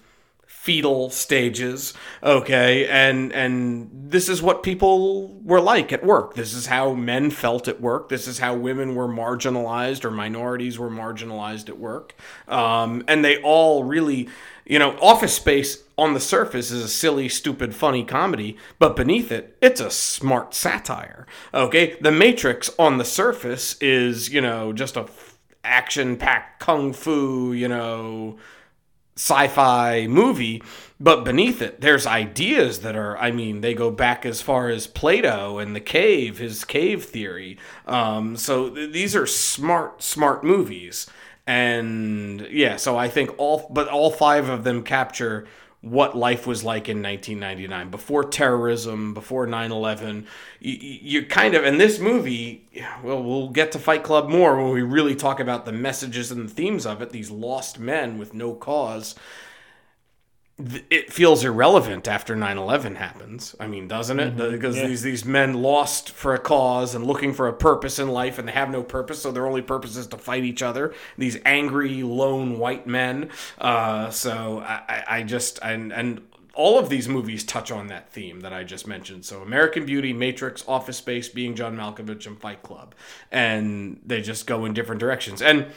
fetal 0.60 1.10
stages 1.10 1.94
okay? 2.22 2.86
And 2.90 3.32
and 3.32 3.90
this 3.94 4.28
is 4.28 4.42
what 4.42 4.62
people 4.62 5.40
were 5.42 5.62
like 5.62 5.94
at 5.94 6.06
work. 6.06 6.34
This 6.34 6.54
is 6.54 6.66
how 6.66 6.94
men 6.94 7.32
felt 7.32 7.70
at 7.70 7.80
work. 7.80 8.10
This 8.10 8.28
is 8.28 8.40
how 8.40 8.56
women 8.56 8.94
were 8.94 9.08
marginalized 9.08 10.04
or 10.04 10.12
minorities 10.12 10.78
were 10.78 10.90
marginalized 10.90 11.70
at 11.70 11.80
work. 11.80 12.14
Um, 12.50 13.06
and 13.08 13.24
they 13.24 13.42
all 13.42 13.86
really 13.86 14.28
you 14.66 14.78
know 14.78 14.98
office 15.00 15.34
space 15.34 15.82
on 15.98 16.14
the 16.14 16.20
surface 16.20 16.72
is 16.72 16.84
a 16.84 16.90
silly 16.90 17.30
stupid 17.30 17.74
funny 17.74 18.04
comedy 18.04 18.58
but 18.78 18.96
beneath 18.96 19.32
it 19.32 19.58
it's 19.62 19.80
a 19.80 19.90
smart 19.90 20.54
satire 20.54 21.26
okay? 21.54 21.96
The 22.02 22.12
matrix 22.12 22.70
on 22.78 22.98
the 22.98 23.06
surface 23.06 23.78
is 23.82 24.28
you 24.28 24.42
know 24.42 24.74
just 24.74 24.98
a 24.98 25.08
action 25.64 26.18
packed 26.18 26.60
kung 26.60 26.92
fu 26.92 27.54
you 27.54 27.70
know 27.70 28.38
sci-fi 29.20 30.08
movie 30.08 30.64
but 30.98 31.26
beneath 31.26 31.62
it 31.62 31.82
there's 31.82 32.08
ideas 32.08 32.80
that 32.80 32.96
are 32.96 33.18
i 33.18 33.32
mean 33.32 33.60
they 33.60 33.74
go 33.74 33.92
back 33.92 34.26
as 34.26 34.42
far 34.42 34.70
as 34.70 34.88
plato 34.88 35.60
and 35.60 35.76
the 35.76 35.82
cave 35.82 36.38
his 36.38 36.64
cave 36.64 37.04
theory. 37.04 37.58
Um, 37.86 38.38
so 38.38 38.70
th- 38.70 38.94
these 38.94 39.16
are 39.18 39.26
smart 39.26 40.02
smart 40.02 40.44
movies. 40.44 41.06
And 41.46 42.48
yeah 42.50 42.78
so 42.78 42.96
i 42.96 43.10
think 43.10 43.32
all 43.38 43.68
but 43.72 43.88
all 43.90 44.12
five 44.12 44.48
of 44.50 44.64
them 44.64 44.84
capture 44.84 45.48
what 45.82 46.16
life 46.16 46.46
was 46.46 46.64
like 46.64 46.90
in 46.90 47.02
1999 47.02 47.90
before 47.90 48.24
terrorism 48.26 49.14
before 49.14 49.48
9-11 49.48 50.26
you, 50.60 50.74
you 51.22 51.26
kind 51.26 51.56
of 51.56 51.64
and 51.64 51.80
this 51.80 52.00
movie 52.00 52.68
well 53.02 53.24
we'll 53.24 53.48
get 53.50 53.72
to 53.72 53.80
fight 53.80 54.04
club 54.04 54.28
more 54.28 54.62
when 54.62 54.74
we 54.74 54.82
really 54.82 55.16
talk 55.16 55.40
about 55.40 55.66
the 55.66 55.72
messages 55.72 56.32
and 56.32 56.50
the 56.50 56.54
themes 56.54 56.86
of 56.86 57.02
it 57.02 57.12
these 57.12 57.32
lost 57.32 57.80
men 57.80 58.18
with 58.18 58.34
no 58.34 58.54
cause 58.54 59.16
it 60.90 61.12
feels 61.12 61.44
irrelevant 61.44 62.08
after 62.08 62.36
9-11 62.36 62.96
happens 62.98 63.56
i 63.60 63.68
mean 63.68 63.88
doesn't 63.88 64.20
it 64.20 64.36
because 64.36 64.76
these 64.76 65.02
these 65.02 65.24
men 65.24 65.54
lost 65.54 66.12
for 66.12 66.34
a 66.34 66.40
cause 66.40 66.94
and 66.94 67.06
looking 67.06 67.34
for 67.34 67.48
a 67.48 67.54
purpose 67.54 67.98
in 67.98 68.10
life 68.10 68.38
and 68.38 68.48
they 68.48 68.52
have 68.52 68.70
no 68.70 68.84
purpose 68.84 69.22
so 69.22 69.32
their 69.32 69.48
only 69.48 69.62
purpose 69.62 69.96
is 69.96 70.08
to 70.08 70.18
fight 70.18 70.44
each 70.44 70.62
other 70.62 70.94
these 71.18 71.38
angry 71.46 72.04
lone 72.04 72.60
white 72.60 72.86
men 72.86 73.30
uh, 73.60 74.10
so 74.10 74.60
I, 74.60 74.82
I, 74.90 75.04
I 75.18 75.24
just 75.24 75.60
and 75.64 75.94
and 75.94 76.22
all 76.56 76.78
of 76.78 76.90
these 76.90 77.08
movies 77.08 77.46
touch 77.46 77.72
on 77.72 77.88
that 77.88 78.12
theme 78.12 78.42
that 78.42 78.52
I 78.52 78.66
just 78.66 78.86
mentioned. 78.86 79.24
So 79.24 79.42
American 79.42 79.86
Beauty, 79.86 80.12
Matrix, 80.12 80.62
Office 80.68 80.98
Space, 80.98 81.30
Being 81.30 81.56
John 81.56 81.78
Malkovich, 81.78 82.28
and 82.28 82.38
Fight 82.38 82.64
Club, 82.64 82.96
and 83.32 84.02
they 84.06 84.22
just 84.22 84.46
go 84.46 84.66
in 84.66 84.74
different 84.74 85.00
directions. 85.00 85.42
And 85.42 85.68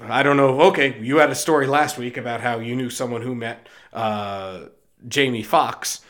I 0.00 0.24
don't 0.24 0.36
know. 0.36 0.60
Okay, 0.62 0.98
you 1.00 1.18
had 1.18 1.30
a 1.30 1.36
story 1.36 1.68
last 1.68 1.98
week 1.98 2.16
about 2.16 2.40
how 2.40 2.58
you 2.58 2.74
knew 2.74 2.90
someone 2.90 3.22
who 3.22 3.34
met 3.34 3.68
uh, 3.92 4.66
Jamie 5.06 5.42
Foxx. 5.42 6.00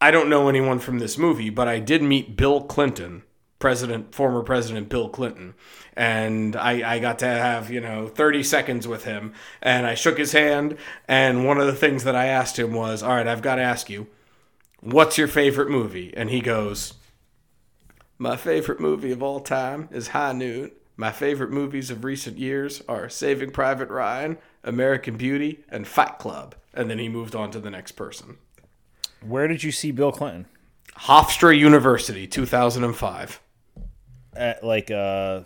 I 0.00 0.10
don't 0.10 0.30
know 0.30 0.48
anyone 0.48 0.78
from 0.78 0.98
this 0.98 1.18
movie, 1.18 1.50
but 1.50 1.68
I 1.68 1.78
did 1.78 2.02
meet 2.02 2.36
Bill 2.36 2.62
Clinton, 2.62 3.22
President, 3.58 4.14
former 4.14 4.42
President 4.42 4.88
Bill 4.88 5.10
Clinton, 5.10 5.54
and 5.94 6.56
I, 6.56 6.94
I 6.94 6.98
got 6.98 7.18
to 7.18 7.26
have 7.26 7.70
you 7.70 7.80
know 7.80 8.08
30 8.08 8.42
seconds 8.42 8.88
with 8.88 9.04
him, 9.04 9.34
and 9.60 9.86
I 9.86 9.94
shook 9.94 10.16
his 10.16 10.32
hand, 10.32 10.78
and 11.06 11.46
one 11.46 11.58
of 11.58 11.66
the 11.66 11.74
things 11.74 12.04
that 12.04 12.16
I 12.16 12.26
asked 12.26 12.58
him 12.58 12.72
was, 12.72 13.02
"All 13.02 13.14
right, 13.14 13.26
I've 13.26 13.42
got 13.42 13.56
to 13.56 13.62
ask 13.62 13.90
you, 13.90 14.06
what's 14.80 15.18
your 15.18 15.28
favorite 15.28 15.68
movie?" 15.68 16.14
And 16.16 16.30
he 16.30 16.40
goes, 16.40 16.94
"My 18.16 18.36
favorite 18.36 18.80
movie 18.80 19.12
of 19.12 19.22
all 19.22 19.40
time 19.40 19.88
is 19.92 20.08
High 20.08 20.32
Noon." 20.32 20.70
My 21.00 21.12
favorite 21.12 21.50
movies 21.50 21.90
of 21.90 22.04
recent 22.04 22.36
years 22.36 22.82
are 22.86 23.08
Saving 23.08 23.52
Private 23.52 23.88
Ryan, 23.88 24.36
American 24.62 25.16
Beauty, 25.16 25.64
and 25.70 25.88
Fight 25.88 26.18
Club. 26.18 26.54
And 26.74 26.90
then 26.90 26.98
he 26.98 27.08
moved 27.08 27.34
on 27.34 27.50
to 27.52 27.58
the 27.58 27.70
next 27.70 27.92
person. 27.92 28.36
Where 29.26 29.48
did 29.48 29.62
you 29.64 29.72
see 29.72 29.92
Bill 29.92 30.12
Clinton? 30.12 30.44
Hofstra 30.98 31.58
University, 31.58 32.26
2005. 32.26 33.40
At 34.36 34.62
like 34.62 34.90
uh, 34.90 35.40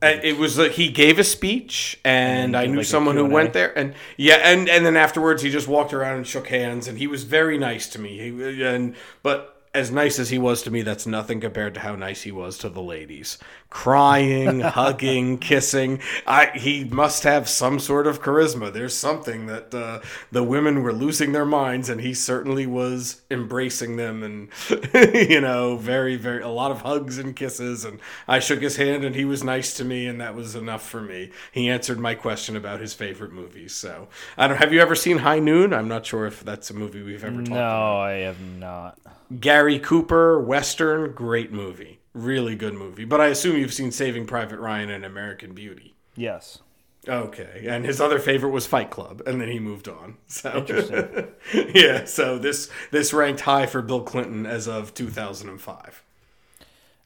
Uh, 0.00 0.20
it 0.22 0.38
was 0.38 0.56
uh, 0.56 0.68
he 0.68 0.88
gave 0.88 1.18
a 1.18 1.24
speech, 1.24 1.98
and, 2.04 2.54
And 2.54 2.56
I 2.56 2.66
knew 2.66 2.76
like, 2.76 2.86
someone 2.86 3.16
who 3.16 3.26
went 3.26 3.54
there, 3.54 3.76
and 3.76 3.92
yeah, 4.16 4.36
and 4.36 4.68
and 4.68 4.86
then 4.86 4.96
afterwards 4.96 5.42
he 5.42 5.50
just 5.50 5.66
walked 5.66 5.92
around 5.92 6.18
and 6.18 6.26
shook 6.26 6.46
hands, 6.46 6.86
and 6.86 6.96
he 6.96 7.08
was 7.08 7.24
very 7.24 7.58
nice 7.58 7.88
to 7.88 8.00
me. 8.00 8.18
He, 8.18 8.62
and 8.64 8.94
but 9.24 9.55
as 9.76 9.90
nice 9.90 10.18
as 10.18 10.30
he 10.30 10.38
was 10.38 10.62
to 10.62 10.70
me, 10.70 10.82
that's 10.82 11.06
nothing 11.06 11.40
compared 11.40 11.74
to 11.74 11.80
how 11.80 11.94
nice 11.94 12.22
he 12.22 12.32
was 12.32 12.56
to 12.58 12.70
the 12.70 12.82
ladies, 12.82 13.38
crying, 13.68 14.60
hugging, 14.76 15.38
kissing. 15.38 16.00
I 16.26 16.46
he 16.54 16.84
must 16.84 17.24
have 17.24 17.48
some 17.48 17.78
sort 17.78 18.06
of 18.06 18.22
charisma. 18.22 18.72
There's 18.72 18.94
something 18.94 19.46
that 19.46 19.74
uh, 19.74 20.00
the 20.32 20.42
women 20.42 20.82
were 20.82 20.94
losing 20.94 21.32
their 21.32 21.44
minds, 21.44 21.90
and 21.90 22.00
he 22.00 22.14
certainly 22.14 22.66
was 22.66 23.20
embracing 23.30 23.96
them, 23.96 24.22
and 24.22 24.48
you 25.14 25.40
know, 25.40 25.76
very 25.76 26.16
very 26.16 26.42
a 26.42 26.48
lot 26.48 26.70
of 26.70 26.80
hugs 26.80 27.18
and 27.18 27.36
kisses. 27.36 27.84
And 27.84 28.00
I 28.26 28.38
shook 28.38 28.62
his 28.62 28.76
hand, 28.76 29.04
and 29.04 29.14
he 29.14 29.26
was 29.26 29.44
nice 29.44 29.74
to 29.74 29.84
me, 29.84 30.06
and 30.06 30.20
that 30.20 30.34
was 30.34 30.54
enough 30.54 30.88
for 30.88 31.02
me. 31.02 31.30
He 31.52 31.68
answered 31.68 31.98
my 31.98 32.14
question 32.14 32.56
about 32.56 32.80
his 32.80 32.94
favorite 32.94 33.32
movies. 33.32 33.74
So 33.74 34.08
I 34.38 34.48
don't. 34.48 34.56
Have 34.56 34.72
you 34.72 34.80
ever 34.80 34.94
seen 34.94 35.18
High 35.18 35.38
Noon? 35.38 35.74
I'm 35.74 35.88
not 35.88 36.06
sure 36.06 36.26
if 36.26 36.42
that's 36.42 36.70
a 36.70 36.74
movie 36.74 37.02
we've 37.02 37.22
ever 37.22 37.36
talked 37.36 37.48
about. 37.48 37.58
No, 37.58 38.00
I 38.00 38.12
have 38.12 38.40
not. 38.40 38.98
Gary 39.40 39.78
Cooper, 39.78 40.40
Western, 40.40 41.12
great 41.12 41.52
movie. 41.52 42.00
Really 42.14 42.54
good 42.54 42.74
movie. 42.74 43.04
But 43.04 43.20
I 43.20 43.26
assume 43.26 43.56
you've 43.56 43.74
seen 43.74 43.90
Saving 43.90 44.26
Private 44.26 44.58
Ryan 44.58 44.90
and 44.90 45.04
American 45.04 45.52
Beauty. 45.52 45.94
Yes. 46.16 46.60
Okay. 47.08 47.66
And 47.68 47.84
his 47.84 48.00
other 48.00 48.18
favorite 48.18 48.50
was 48.50 48.66
Fight 48.66 48.90
Club, 48.90 49.22
and 49.26 49.40
then 49.40 49.48
he 49.48 49.58
moved 49.58 49.88
on. 49.88 50.16
So 50.26 50.58
Interesting. 50.58 51.28
yeah, 51.74 52.04
so 52.04 52.38
this 52.38 52.70
this 52.90 53.12
ranked 53.12 53.42
high 53.42 53.66
for 53.66 53.82
Bill 53.82 54.02
Clinton 54.02 54.46
as 54.46 54.66
of 54.66 54.94
2005. 54.94 56.02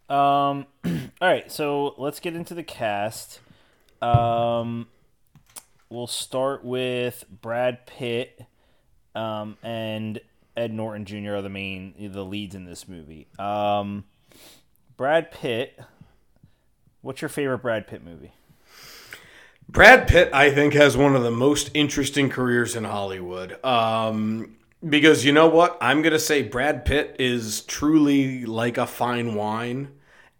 Um, 0.09 0.67
all 0.85 1.01
right, 1.21 1.51
so 1.51 1.95
let's 1.99 2.21
get 2.21 2.35
into 2.35 2.55
the 2.55 2.63
cast. 2.63 3.41
Um, 4.03 4.89
we'll 5.89 6.07
start 6.07 6.65
with 6.65 7.25
Brad 7.31 7.87
Pitt, 7.87 8.45
um, 9.15 9.57
and 9.63 10.21
Ed 10.57 10.73
Norton 10.73 11.05
Jr. 11.05 11.35
are 11.37 11.43
the 11.43 11.49
main 11.49 11.95
the 12.13 12.25
leads 12.25 12.55
in 12.55 12.65
this 12.65 12.89
movie. 12.89 13.29
Um, 13.39 14.05
Brad 14.97 15.31
Pitt. 15.31 15.79
What's 17.03 17.23
your 17.23 17.29
favorite 17.29 17.59
Brad 17.59 17.87
Pitt 17.87 18.05
movie? 18.05 18.33
Brad 19.69 20.09
Pitt, 20.09 20.31
I 20.33 20.51
think, 20.51 20.75
has 20.75 20.97
one 20.97 21.15
of 21.15 21.23
the 21.23 21.31
most 21.31 21.71
interesting 21.75 22.29
careers 22.29 22.75
in 22.75 22.85
Hollywood. 22.85 23.65
Um, 23.65 24.57
because 24.87 25.25
you 25.25 25.33
know 25.33 25.49
what? 25.49 25.79
I'm 25.81 26.03
going 26.03 26.13
to 26.13 26.19
say 26.19 26.43
Brad 26.43 26.85
Pitt 26.85 27.17
is 27.21 27.61
truly 27.63 28.45
like 28.47 28.79
a 28.79 28.87
fine 28.87 29.35
wine. 29.35 29.93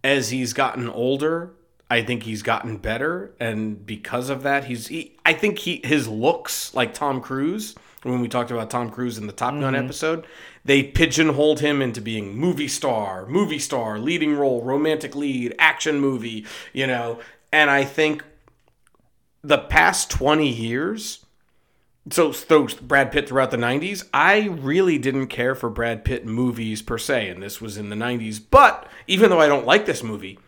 As 0.03 0.31
he's 0.31 0.53
gotten 0.53 0.89
older, 0.89 1.53
I 1.91 2.03
think 2.03 2.23
he's 2.23 2.43
gotten 2.43 2.79
better. 2.79 3.35
And 3.39 3.85
because 3.85 4.31
of 4.31 4.43
that, 4.43 4.65
he's, 4.65 4.89
he, 4.89 5.17
I 5.25 5.35
think 5.35 5.59
he, 5.59 5.81
his 5.85 6.09
looks 6.09 6.75
like 6.75 6.95
Tom 6.95 7.21
Cruise, 7.21 7.75
when 8.03 8.21
we 8.21 8.29
talked 8.29 8.51
about 8.51 8.71
Tom 8.71 8.91
Cruise 8.91 9.19
in 9.19 9.27
the 9.27 9.33
Top 9.33 9.53
Gun 9.53 9.75
mm-hmm. 9.75 9.85
episode, 9.85 10.27
they 10.65 10.83
pigeonholed 10.83 11.61
him 11.61 11.83
into 11.83 12.01
being 12.01 12.37
movie 12.37 12.69
star, 12.69 13.27
movie 13.27 13.59
star, 13.59 13.99
leading 13.99 14.35
role, 14.35 14.63
romantic 14.63 15.15
lead, 15.15 15.55
action 15.59 16.01
movie, 16.01 16.47
you 16.73 16.87
know. 16.87 17.21
And 17.53 17.71
I 17.71 17.85
think 17.85 18.25
the 19.43 19.59
past 19.59 20.11
20 20.11 20.49
years 20.49 21.25
so 22.09 22.33
those 22.33 22.75
Brad 22.75 23.13
Pitt 23.13 23.29
throughout 23.29 23.51
the 23.51 23.57
90s, 23.57 24.09
I 24.15 24.47
really 24.47 24.99
didn't 24.99 25.27
care 25.27 25.55
for 25.55 25.69
Brad 25.69 26.05
Pitt 26.05 26.25
movies 26.25 26.81
per 26.83 26.97
se, 26.97 27.29
and 27.29 27.43
this 27.43 27.61
was 27.61 27.77
in 27.77 27.91
the 27.91 27.97
90s. 27.97 28.41
But 28.51 28.87
even 29.07 29.31
though 29.31 29.41
I 29.41 29.49
don't 29.49 29.67
like 29.67 29.87
this 29.87 30.03
movie, 30.03 30.39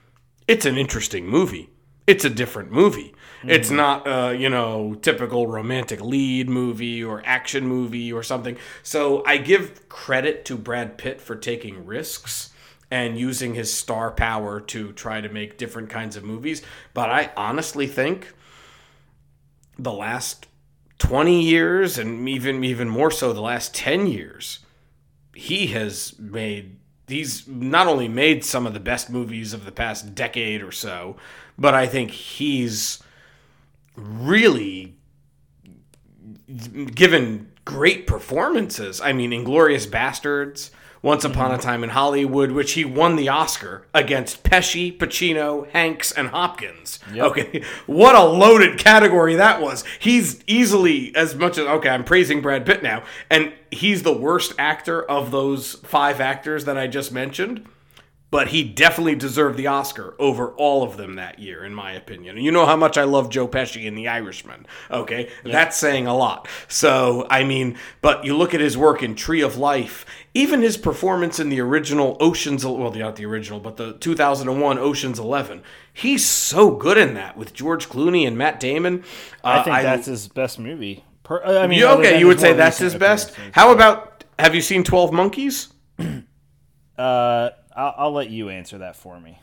it's 0.49 0.65
an 0.65 0.79
interesting 0.79 1.27
movie. 1.27 1.69
It's 2.07 2.25
a 2.25 2.31
different 2.31 2.73
movie. 2.73 3.15
It's 3.45 3.69
mm-hmm. 3.69 3.77
not, 3.77 4.07
a, 4.07 4.37
you 4.37 4.49
know, 4.49 4.95
typical 4.95 5.47
romantic 5.47 6.01
lead 6.01 6.49
movie 6.49 7.03
or 7.03 7.23
action 7.25 7.67
movie 7.67 8.13
or 8.13 8.23
something. 8.23 8.57
So 8.83 9.25
I 9.27 9.39
give 9.39 9.89
credit 9.89 10.45
to 10.47 10.57
Brad 10.57 10.99
Pitt 10.99 11.21
for 11.21 11.37
taking 11.37 11.85
risks 11.85 12.51
and 12.91 13.19
using 13.19 13.55
his 13.55 13.73
star 13.73 14.11
power 14.11 14.61
to 14.61 14.93
try 14.93 15.21
to 15.21 15.29
make 15.29 15.57
different 15.57 15.89
kinds 15.89 16.15
of 16.15 16.25
movies. 16.25 16.63
But 16.93 17.09
I 17.09 17.31
honestly 17.37 17.87
think 17.87 18.33
the 19.79 19.93
last 19.93 20.47
20 20.99 21.43
years 21.43 21.99
and 21.99 22.29
even 22.29 22.63
even 22.63 22.89
more 22.89 23.11
so 23.11 23.33
the 23.33 23.41
last 23.41 23.75
10 23.75 24.07
years 24.07 24.61
he 25.35 25.69
has 25.69 26.17
made 26.19 26.77
he's 27.09 27.49
not 27.49 27.89
only 27.89 28.07
made 28.07 28.45
some 28.45 28.67
of 28.67 28.73
the 28.73 28.79
best 28.79 29.11
movies 29.11 29.53
of 29.53 29.65
the 29.65 29.73
past 29.73 30.15
decade 30.15 30.63
or 30.63 30.71
so 30.71 31.17
but 31.59 31.75
i 31.75 31.87
think 31.87 32.13
he's 32.13 33.02
really 33.97 34.97
given 36.95 37.53
great 37.65 38.07
performances. 38.07 39.01
I 39.01 39.13
mean 39.13 39.33
inglorious 39.33 39.87
bastards 39.87 40.71
once 41.03 41.25
upon 41.25 41.51
a 41.51 41.55
mm-hmm. 41.55 41.63
time 41.63 41.83
in 41.83 41.91
hollywood 41.91 42.53
which 42.53 42.73
he 42.75 42.85
won 42.85 43.17
the 43.17 43.29
oscar 43.29 43.85
against 43.93 44.45
pesci 44.45 44.97
pacino 44.97 45.69
hanks 45.71 46.13
and 46.13 46.29
hopkins. 46.29 47.01
Okay. 47.15 47.65
What 47.87 48.15
a 48.15 48.25
loaded 48.25 48.79
category 48.79 49.35
that 49.35 49.61
was. 49.61 49.85
He's 49.99 50.43
easily 50.47 51.15
as 51.17 51.35
much 51.35 51.59
as 51.59 51.67
okay 51.67 51.89
i'm 51.89 52.05
praising 52.05 52.41
brad 52.41 52.65
pitt 52.65 52.83
now 52.83 53.03
and 53.31 53.53
he's 53.71 54.03
the 54.03 54.17
worst 54.17 54.53
actor 54.59 55.03
of 55.03 55.31
those 55.31 55.75
five 55.77 56.21
actors 56.21 56.65
that 56.65 56.79
i 56.79 56.87
just 56.87 57.13
mentioned 57.13 57.67
but 58.33 58.49
he 58.49 58.65
definitely 58.65 59.15
deserved 59.15 59.57
the 59.57 59.69
Oscar 59.69 60.15
over 60.19 60.49
all 60.53 60.83
of 60.83 60.97
them 60.97 61.15
that 61.15 61.39
year, 61.39 61.65
in 61.65 61.73
my 61.75 61.93
opinion. 61.93 62.39
You 62.39 62.51
know 62.51 62.67
how 62.67 62.75
much 62.77 62.99
I 62.99 63.05
love 63.05 63.29
Joe 63.29 63.47
Pesci 63.47 63.85
in 63.85 63.95
The 63.95 64.09
Irishman. 64.09 64.67
Okay, 64.91 65.31
that's 65.45 65.77
saying 65.77 66.09
a 66.09 66.17
lot. 66.17 66.49
So 66.67 67.27
I 67.31 67.45
mean, 67.45 67.79
but 68.01 68.25
you 68.25 68.37
look 68.37 68.55
at 68.55 68.61
his 68.61 68.77
work 68.77 69.03
in 69.05 69.15
Tree 69.15 69.43
of 69.43 69.57
Life, 69.59 70.05
even 70.35 70.63
his 70.63 70.77
performance 70.77 71.39
in 71.39 71.51
the 71.51 71.61
original 71.61 72.17
Ocean's, 72.19 72.65
well, 72.67 72.91
not 72.91 73.15
the 73.17 73.27
original, 73.27 73.61
but 73.61 73.77
the 73.77 73.93
2001 73.99 74.79
Ocean's 74.79 75.19
Eleven. 75.21 75.63
He's 75.93 76.27
so 76.27 76.71
good 76.71 76.97
in 76.97 77.13
that 77.15 77.37
with 77.37 77.53
George 77.53 77.89
Clooney 77.91 78.27
and 78.27 78.37
Matt 78.39 78.59
Damon. 78.59 79.05
Uh, 79.45 79.49
I 79.49 79.63
think 79.63 79.77
that's 79.83 80.07
his 80.07 80.27
best 80.27 80.59
movie. 80.59 81.05
Per, 81.23 81.45
I 81.45 81.67
mean, 81.67 81.79
you- 81.79 81.87
okay. 81.87 82.19
You 82.19 82.27
would 82.29 82.41
say 82.41 82.55
that's 82.55 82.79
his 82.79 82.95
best. 82.95 83.35
How 83.53 83.73
about? 83.73 84.25
Have 84.39 84.55
you 84.55 84.63
seen 84.63 84.85
Twelve 84.85 85.13
Monkeys? 85.13 85.69
Uh, 86.99 87.51
I'll, 87.77 87.95
I'll 87.97 88.13
let 88.13 88.31
you 88.31 88.49
answer 88.49 88.79
that 88.79 88.97
for 88.97 89.21
me. 89.21 89.41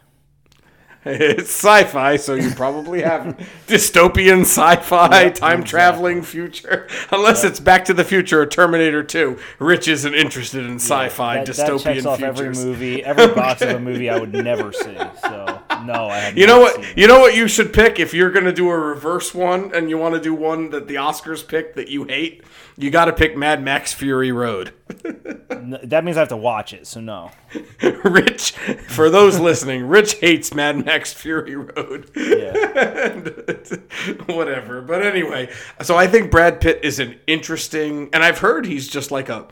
It's 1.05 1.49
sci-fi, 1.49 2.17
so 2.17 2.33
you 2.33 2.51
probably 2.51 3.01
have 3.01 3.37
dystopian 3.67 4.41
sci-fi, 4.41 5.29
time 5.29 5.63
traveling 5.63 6.21
future. 6.21 6.87
Unless 7.11 7.43
it's 7.43 7.59
Back 7.59 7.85
to 7.85 7.93
the 7.93 8.03
Future 8.03 8.41
or 8.41 8.45
Terminator 8.45 9.03
2. 9.03 9.39
Rich 9.59 9.87
isn't 9.87 10.13
interested 10.13 10.65
in 10.65 10.75
sci-fi, 10.75 11.37
that, 11.37 11.45
that 11.45 11.55
dystopian 11.55 11.83
checks 11.83 12.05
off 12.05 12.21
every 12.21 12.49
movie, 12.49 13.03
every 13.03 13.27
box 13.27 13.61
of 13.61 13.69
a 13.69 13.79
movie 13.79 14.09
I 14.09 14.19
would 14.19 14.33
never 14.33 14.73
see. 14.73 14.97
So 15.21 15.61
no, 15.93 16.07
I 16.07 16.17
have. 16.19 16.37
You 16.37 16.47
know 16.47 16.59
what? 16.59 16.97
You 16.97 17.07
know 17.07 17.19
what 17.19 17.35
you 17.35 17.47
should 17.47 17.73
pick 17.73 17.99
if 17.99 18.13
you're 18.13 18.31
gonna 18.31 18.53
do 18.53 18.69
a 18.69 18.77
reverse 18.77 19.33
one 19.33 19.73
and 19.73 19.89
you 19.89 19.97
want 19.97 20.15
to 20.15 20.21
do 20.21 20.33
one 20.33 20.69
that 20.71 20.87
the 20.87 20.95
Oscars 20.95 21.47
pick 21.47 21.75
that 21.75 21.89
you 21.89 22.05
hate. 22.05 22.43
You 22.79 22.89
got 22.91 23.05
to 23.05 23.13
pick 23.13 23.35
Mad 23.35 23.61
Max 23.61 23.93
Fury 23.93 24.31
Road. 24.31 24.73
That 25.83 26.03
means 26.03 26.17
I 26.17 26.21
have 26.21 26.29
to 26.29 26.37
watch 26.37 26.73
it. 26.73 26.87
So 26.87 26.99
no. 26.99 27.31
Rich, 28.03 28.53
for 28.87 29.09
those 29.09 29.39
listening, 29.39 29.85
Rich 29.87 30.15
hates 30.15 30.53
Mad 30.53 30.83
Max 30.83 31.13
Fury 31.13 31.55
Road. 31.55 32.09
Yeah. 32.15 33.19
whatever. 34.25 34.81
But 34.81 35.05
anyway, 35.05 35.51
so 35.81 35.95
I 35.95 36.07
think 36.07 36.31
Brad 36.31 36.59
Pitt 36.61 36.79
is 36.83 36.99
an 36.99 37.19
interesting, 37.27 38.09
and 38.13 38.23
I've 38.23 38.39
heard 38.39 38.65
he's 38.65 38.87
just 38.87 39.11
like 39.11 39.29
a 39.29 39.47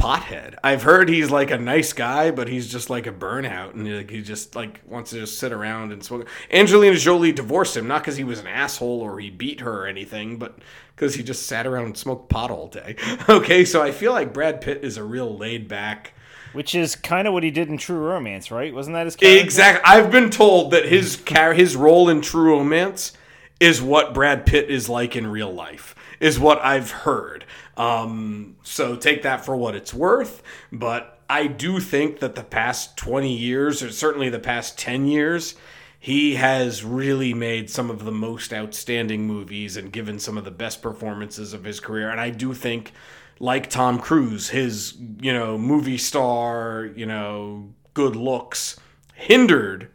pothead. 0.00 0.54
I've 0.64 0.82
heard 0.82 1.08
he's 1.08 1.30
like 1.30 1.50
a 1.50 1.58
nice 1.58 1.92
guy, 1.92 2.30
but 2.30 2.48
he's 2.48 2.70
just 2.70 2.88
like 2.90 3.06
a 3.06 3.12
burnout, 3.12 3.74
and 3.74 3.96
like 3.96 4.10
he 4.10 4.22
just 4.22 4.56
like 4.56 4.80
wants 4.86 5.10
to 5.10 5.20
just 5.20 5.38
sit 5.38 5.52
around 5.52 5.92
and 5.92 6.02
smoke. 6.02 6.26
Angelina 6.50 6.96
Jolie 6.96 7.32
divorced 7.32 7.76
him 7.76 7.86
not 7.86 8.02
because 8.02 8.16
he 8.16 8.24
was 8.24 8.40
an 8.40 8.46
asshole 8.46 9.00
or 9.00 9.18
he 9.20 9.30
beat 9.30 9.60
her 9.60 9.84
or 9.84 9.86
anything, 9.86 10.38
but 10.38 10.58
because 10.96 11.14
he 11.14 11.22
just 11.22 11.46
sat 11.46 11.66
around 11.66 11.86
and 11.86 11.96
smoked 11.96 12.28
pot 12.28 12.50
all 12.50 12.68
day. 12.68 12.96
Okay, 13.28 13.64
so 13.64 13.80
I 13.82 13.92
feel 13.92 14.12
like 14.12 14.32
Brad 14.32 14.60
Pitt 14.60 14.82
is 14.82 14.96
a 14.96 15.04
real 15.04 15.36
laid 15.36 15.68
back. 15.68 16.14
Which 16.52 16.74
is 16.74 16.96
kind 16.96 17.28
of 17.28 17.32
what 17.34 17.42
he 17.44 17.50
did 17.50 17.68
in 17.68 17.76
True 17.78 17.98
Romance, 17.98 18.50
right? 18.50 18.74
Wasn't 18.74 18.94
that 18.94 19.06
his 19.06 19.14
character? 19.14 19.44
Exactly. 19.44 19.82
I've 19.84 20.10
been 20.10 20.30
told 20.30 20.72
that 20.72 20.86
his 20.86 21.16
car- 21.16 21.52
his 21.54 21.76
role 21.76 22.08
in 22.08 22.20
True 22.22 22.56
Romance 22.56 23.12
is 23.60 23.80
what 23.80 24.14
Brad 24.14 24.46
Pitt 24.46 24.68
is 24.68 24.88
like 24.88 25.14
in 25.14 25.26
real 25.28 25.52
life. 25.52 25.94
Is 26.18 26.38
what 26.40 26.58
I've 26.64 26.90
heard. 26.90 27.44
Um, 27.76 28.56
so 28.62 28.96
take 28.96 29.22
that 29.22 29.44
for 29.44 29.56
what 29.56 29.74
it's 29.74 29.94
worth. 29.94 30.42
But 30.72 31.20
I 31.28 31.46
do 31.46 31.80
think 31.80 32.20
that 32.20 32.34
the 32.34 32.42
past 32.42 32.96
twenty 32.96 33.36
years, 33.36 33.82
or 33.82 33.90
certainly 33.90 34.28
the 34.28 34.38
past 34.38 34.78
ten 34.78 35.06
years, 35.06 35.54
he 35.98 36.36
has 36.36 36.84
really 36.84 37.34
made 37.34 37.70
some 37.70 37.90
of 37.90 38.04
the 38.04 38.12
most 38.12 38.52
outstanding 38.52 39.26
movies 39.26 39.76
and 39.76 39.92
given 39.92 40.18
some 40.18 40.38
of 40.38 40.44
the 40.44 40.50
best 40.50 40.82
performances 40.82 41.52
of 41.52 41.64
his 41.64 41.78
career. 41.78 42.10
And 42.10 42.20
I 42.20 42.30
do 42.30 42.54
think, 42.54 42.92
like 43.38 43.70
Tom 43.70 43.98
Cruise, 43.98 44.48
his 44.48 44.96
you 45.20 45.32
know 45.32 45.56
movie 45.56 45.98
star, 45.98 46.90
you 46.94 47.06
know 47.06 47.72
good 47.94 48.16
looks 48.16 48.78
hindered 49.14 49.90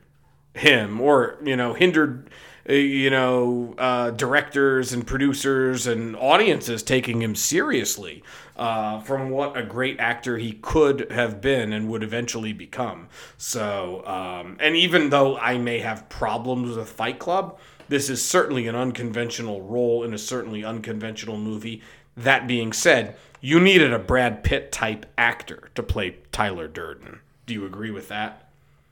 him 0.53 1.01
or 1.01 1.38
you 1.43 1.55
know 1.55 1.73
hindered 1.73 2.29
you 2.67 3.10
know 3.10 3.75
uh, 3.78 4.12
directors 4.12 4.91
and 4.91 5.06
producers 5.06 5.86
and 5.86 6.15
audiences 6.15 6.82
taking 6.82 7.21
him 7.21 7.36
seriously 7.36 8.23
uh, 8.58 8.99
from 9.01 9.30
what 9.30 9.56
a 9.58 9.63
great 9.63 9.99
actor 9.99 10.38
he 10.38 10.54
could 10.54 11.12
have 11.12 11.41
been 11.41 11.73
and 11.73 11.89
would 11.89 12.04
eventually 12.04 12.54
become. 12.54 13.08
So, 13.38 14.06
um, 14.06 14.58
and 14.60 14.75
even 14.75 15.10
though 15.10 15.38
I 15.38 15.58
may 15.58 15.80
have 15.80 16.10
problems 16.10 16.75
with 16.75 16.89
Fight 16.89 17.19
Club, 17.19 17.60
this 17.88 18.10
is 18.10 18.23
certainly 18.23 18.67
an 18.67 18.75
unconventional 18.75 19.62
role 19.62 20.04
in 20.04 20.13
a 20.13 20.17
certainly 20.17 20.63
unconventional 20.63 21.38
movie. 21.38 21.82
That 22.17 22.47
being 22.47 22.73
said, 22.73 23.15
you 23.41 23.60
needed 23.60 23.93
a 23.93 23.99
Brad 23.99 24.43
Pitt 24.43 24.71
type 24.71 25.06
actor 25.17 25.69
to 25.75 25.84
play 25.84 26.17
Tyler 26.32 26.67
Durden. 26.67 27.19
Do 27.45 27.54
you 27.54 27.65
agree 27.65 27.91
with 27.91 28.08
that? 28.08 28.44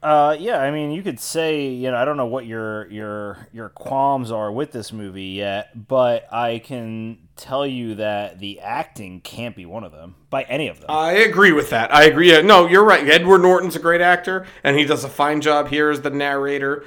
Uh, 0.03 0.35
yeah, 0.37 0.59
I 0.59 0.69
mean, 0.69 0.91
you 0.91 1.01
could 1.01 1.17
say, 1.17 1.67
you 1.67 1.89
know, 1.89 1.95
I 1.95 2.03
don't 2.03 2.17
know 2.17 2.25
what 2.25 2.45
your 2.45 2.91
your 2.91 3.47
your 3.53 3.69
qualms 3.69 4.31
are 4.31 4.51
with 4.51 4.73
this 4.73 4.91
movie 4.91 5.27
yet, 5.27 5.87
but 5.87 6.27
I 6.31 6.59
can 6.59 7.19
tell 7.37 7.65
you 7.65 7.95
that 7.95 8.39
the 8.39 8.59
acting 8.59 9.21
can't 9.21 9.55
be 9.55 9.65
one 9.65 9.85
of 9.85 9.93
them 9.93 10.15
by 10.29 10.43
any 10.43 10.67
of 10.67 10.81
them. 10.81 10.87
I 10.89 11.13
agree 11.13 11.53
with 11.53 11.69
that. 11.69 11.93
I 11.95 12.03
agree. 12.03 12.41
No, 12.41 12.67
you're 12.67 12.83
right. 12.83 13.07
Edward 13.07 13.43
Norton's 13.43 13.77
a 13.77 13.79
great 13.79 14.01
actor, 14.01 14.45
and 14.61 14.77
he 14.77 14.83
does 14.83 15.05
a 15.05 15.09
fine 15.09 15.39
job 15.39 15.69
here 15.69 15.89
as 15.89 16.01
the 16.01 16.09
narrator. 16.09 16.83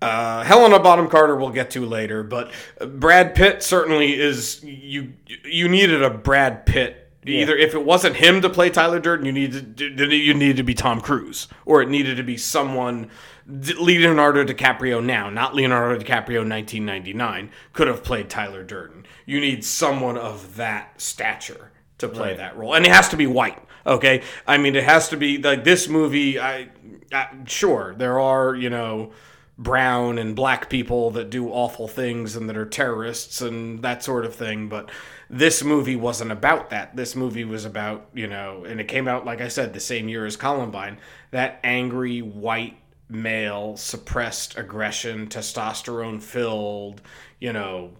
Uh, 0.00 0.42
Helena 0.42 0.80
Bonham 0.80 1.08
Carter 1.08 1.36
we'll 1.36 1.50
get 1.50 1.70
to 1.70 1.86
later, 1.86 2.24
but 2.24 2.50
Brad 2.84 3.36
Pitt 3.36 3.62
certainly 3.62 4.18
is. 4.20 4.60
You 4.64 5.12
you 5.44 5.68
needed 5.68 6.02
a 6.02 6.10
Brad 6.10 6.66
Pitt 6.66 7.01
Either 7.24 7.56
if 7.56 7.74
it 7.74 7.84
wasn't 7.84 8.16
him 8.16 8.40
to 8.42 8.50
play 8.50 8.68
Tyler 8.68 8.98
Durden, 8.98 9.26
you 9.26 9.32
needed 9.32 9.80
you 9.80 10.34
needed 10.34 10.56
to 10.56 10.64
be 10.64 10.74
Tom 10.74 11.00
Cruise, 11.00 11.46
or 11.64 11.80
it 11.80 11.88
needed 11.88 12.16
to 12.16 12.24
be 12.24 12.36
someone 12.36 13.10
Leonardo 13.46 14.44
DiCaprio 14.44 15.04
now, 15.04 15.30
not 15.30 15.54
Leonardo 15.54 16.02
DiCaprio 16.02 16.48
1999, 16.48 17.50
could 17.72 17.86
have 17.86 18.02
played 18.02 18.28
Tyler 18.28 18.64
Durden. 18.64 19.06
You 19.24 19.40
need 19.40 19.64
someone 19.64 20.18
of 20.18 20.56
that 20.56 21.00
stature 21.00 21.70
to 21.98 22.08
play 22.08 22.30
right. 22.30 22.36
that 22.38 22.56
role, 22.56 22.74
and 22.74 22.84
it 22.84 22.92
has 22.92 23.08
to 23.10 23.16
be 23.16 23.28
white. 23.28 23.58
Okay, 23.86 24.22
I 24.46 24.58
mean 24.58 24.74
it 24.74 24.84
has 24.84 25.08
to 25.10 25.16
be 25.16 25.38
like 25.38 25.62
this 25.62 25.88
movie. 25.88 26.40
I, 26.40 26.68
I 27.12 27.28
sure 27.46 27.94
there 27.96 28.18
are 28.18 28.54
you 28.54 28.70
know 28.70 29.12
brown 29.58 30.18
and 30.18 30.34
black 30.34 30.68
people 30.68 31.10
that 31.12 31.30
do 31.30 31.48
awful 31.48 31.86
things 31.86 32.34
and 32.36 32.48
that 32.48 32.56
are 32.56 32.66
terrorists 32.66 33.40
and 33.40 33.82
that 33.82 34.02
sort 34.02 34.24
of 34.24 34.34
thing. 34.34 34.68
But 34.68 34.90
this 35.32 35.64
movie 35.64 35.96
wasn't 35.96 36.30
about 36.30 36.68
that. 36.70 36.94
This 36.94 37.16
movie 37.16 37.44
was 37.44 37.64
about, 37.64 38.06
you 38.12 38.26
know, 38.26 38.64
and 38.64 38.78
it 38.78 38.86
came 38.86 39.08
out, 39.08 39.24
like 39.24 39.40
I 39.40 39.48
said, 39.48 39.72
the 39.72 39.80
same 39.80 40.06
year 40.06 40.26
as 40.26 40.36
Columbine, 40.36 40.98
that 41.30 41.58
angry 41.64 42.20
white 42.20 42.76
male, 43.08 43.78
suppressed 43.78 44.58
aggression, 44.58 45.26
testosterone 45.28 46.22
filled, 46.22 47.00
you 47.40 47.50
know, 47.50 47.92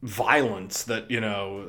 violence 0.00 0.84
that, 0.84 1.10
you 1.10 1.20
know, 1.20 1.66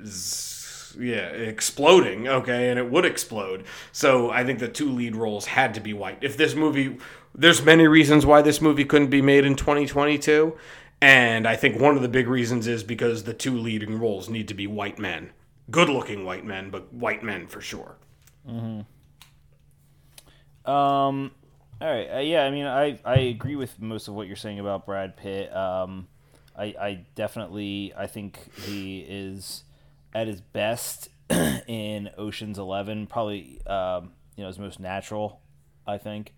is 0.00 0.96
yeah, 0.98 1.26
exploding, 1.26 2.28
okay, 2.28 2.70
and 2.70 2.78
it 2.78 2.88
would 2.88 3.04
explode. 3.04 3.64
So 3.90 4.30
I 4.30 4.44
think 4.44 4.60
the 4.60 4.68
two 4.68 4.90
lead 4.90 5.16
roles 5.16 5.46
had 5.46 5.74
to 5.74 5.80
be 5.80 5.92
white. 5.92 6.18
If 6.20 6.36
this 6.36 6.54
movie 6.54 6.98
there's 7.34 7.62
many 7.62 7.86
reasons 7.86 8.26
why 8.26 8.42
this 8.42 8.60
movie 8.60 8.84
couldn't 8.84 9.10
be 9.10 9.22
made 9.22 9.44
in 9.44 9.54
2022 9.54 10.56
and 11.02 11.46
i 11.46 11.56
think 11.56 11.80
one 11.80 11.96
of 11.96 12.02
the 12.02 12.08
big 12.08 12.28
reasons 12.28 12.66
is 12.66 12.82
because 12.82 13.24
the 13.24 13.34
two 13.34 13.56
leading 13.56 13.98
roles 13.98 14.28
need 14.28 14.48
to 14.48 14.54
be 14.54 14.66
white 14.66 14.98
men. 14.98 15.30
Good 15.70 15.88
looking 15.88 16.24
white 16.24 16.44
men 16.44 16.70
but 16.70 16.92
white 16.92 17.22
men 17.22 17.46
for 17.46 17.60
sure. 17.60 17.96
Mm-hmm. 18.48 18.80
um 20.70 21.30
all 21.80 21.88
right 21.88 22.08
uh, 22.16 22.18
yeah 22.20 22.42
i 22.44 22.50
mean 22.50 22.66
i 22.66 22.98
i 23.04 23.16
agree 23.16 23.56
with 23.56 23.80
most 23.80 24.08
of 24.08 24.14
what 24.14 24.26
you're 24.26 24.36
saying 24.36 24.58
about 24.58 24.86
brad 24.86 25.16
pitt. 25.16 25.54
Um 25.54 26.08
i 26.56 26.64
i 26.80 27.06
definitely 27.14 27.92
i 27.96 28.06
think 28.06 28.38
he 28.64 29.00
is 29.00 29.64
at 30.14 30.26
his 30.26 30.40
best 30.40 31.08
in 31.68 32.10
oceans 32.18 32.58
11 32.58 33.06
probably 33.06 33.60
um 33.66 34.10
you 34.36 34.42
know 34.42 34.48
his 34.48 34.58
most 34.58 34.80
natural 34.80 35.40
i 35.86 35.96
think 35.96 36.34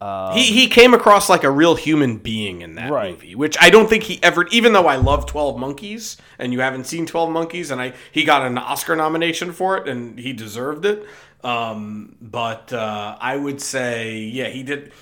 um, 0.00 0.34
he 0.34 0.44
he 0.44 0.68
came 0.68 0.94
across 0.94 1.28
like 1.28 1.44
a 1.44 1.50
real 1.50 1.74
human 1.74 2.16
being 2.16 2.62
in 2.62 2.74
that 2.76 2.90
right. 2.90 3.12
movie, 3.12 3.34
which 3.34 3.56
I 3.60 3.68
don't 3.68 3.88
think 3.88 4.04
he 4.04 4.22
ever. 4.22 4.46
Even 4.48 4.72
though 4.72 4.86
I 4.86 4.96
love 4.96 5.26
Twelve 5.26 5.58
Monkeys, 5.58 6.16
and 6.38 6.54
you 6.54 6.60
haven't 6.60 6.84
seen 6.84 7.04
Twelve 7.04 7.30
Monkeys, 7.30 7.70
and 7.70 7.82
I 7.82 7.92
he 8.10 8.24
got 8.24 8.46
an 8.46 8.56
Oscar 8.56 8.96
nomination 8.96 9.52
for 9.52 9.76
it, 9.76 9.88
and 9.88 10.18
he 10.18 10.32
deserved 10.32 10.86
it. 10.86 11.04
Um, 11.44 12.16
but 12.20 12.72
uh, 12.72 13.18
I 13.20 13.36
would 13.36 13.60
say, 13.60 14.20
yeah, 14.20 14.48
he 14.48 14.62
did. 14.62 14.92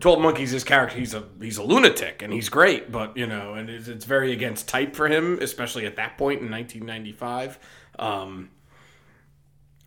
Twelve 0.00 0.20
Monkeys, 0.20 0.50
his 0.50 0.64
character, 0.64 0.98
he's 0.98 1.14
a 1.14 1.24
he's 1.40 1.56
a 1.56 1.62
lunatic, 1.62 2.20
and 2.20 2.30
he's 2.30 2.50
great, 2.50 2.92
but 2.92 3.16
you 3.16 3.26
know, 3.26 3.54
and 3.54 3.70
it's, 3.70 3.88
it's 3.88 4.04
very 4.04 4.32
against 4.32 4.68
type 4.68 4.94
for 4.94 5.08
him, 5.08 5.38
especially 5.40 5.86
at 5.86 5.96
that 5.96 6.18
point 6.18 6.40
in 6.40 6.50
1995. 6.50 7.58
Um, 7.98 8.50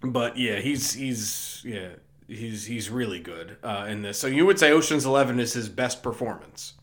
but 0.03 0.37
yeah, 0.37 0.59
he's 0.59 0.93
he's 0.93 1.61
yeah 1.63 1.89
he's 2.27 2.65
he's 2.65 2.89
really 2.89 3.19
good 3.19 3.57
uh, 3.63 3.85
in 3.87 4.01
this. 4.01 4.19
So 4.19 4.27
you 4.27 4.45
would 4.45 4.59
say 4.59 4.71
Ocean's 4.71 5.05
Eleven 5.05 5.39
is 5.39 5.53
his 5.53 5.69
best 5.69 6.03
performance. 6.03 6.73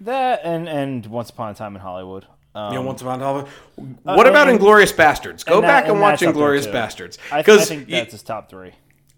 That 0.00 0.40
and 0.44 0.68
and 0.68 1.06
Once 1.06 1.30
Upon 1.30 1.50
a 1.50 1.54
Time 1.54 1.74
in 1.74 1.80
Hollywood. 1.80 2.26
Um, 2.54 2.72
yeah, 2.72 2.78
Once 2.80 3.02
Upon 3.02 3.20
a 3.20 3.24
Hollywood. 3.24 3.52
Uh, 3.78 4.14
what 4.14 4.26
uh, 4.26 4.30
about 4.30 4.48
and, 4.48 4.58
Inglourious 4.58 4.94
Basterds? 4.94 5.44
Go 5.44 5.58
and 5.58 5.62
back 5.62 5.84
that, 5.84 5.90
and, 5.90 5.92
and 5.92 6.00
watch 6.00 6.20
Inglourious 6.20 6.70
Basterds. 6.70 7.18
Because 7.36 7.60
I, 7.60 7.62
I, 7.62 7.76
think 7.76 7.88
that's 7.88 8.12
his 8.12 8.22
top 8.22 8.50
three. 8.50 8.72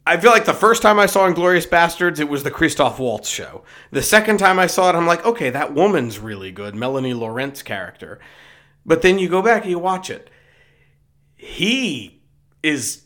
I 0.06 0.16
feel 0.18 0.30
like 0.30 0.44
the 0.44 0.54
first 0.54 0.82
time 0.82 1.00
I 1.00 1.06
saw 1.06 1.28
Inglourious 1.28 1.68
Basterds, 1.68 2.20
it 2.20 2.28
was 2.28 2.44
the 2.44 2.50
Christoph 2.50 3.00
Waltz 3.00 3.28
show. 3.28 3.64
The 3.90 4.02
second 4.02 4.38
time 4.38 4.58
I 4.58 4.68
saw 4.68 4.88
it, 4.88 4.94
I'm 4.94 5.06
like, 5.06 5.26
okay, 5.26 5.50
that 5.50 5.74
woman's 5.74 6.20
really 6.20 6.52
good, 6.52 6.76
Melanie 6.76 7.12
Laurent's 7.12 7.62
character. 7.62 8.20
But 8.84 9.02
then 9.02 9.18
you 9.18 9.28
go 9.28 9.42
back 9.42 9.62
and 9.62 9.70
you 9.72 9.80
watch 9.80 10.08
it. 10.08 10.30
He 11.34 12.22
is 12.62 13.05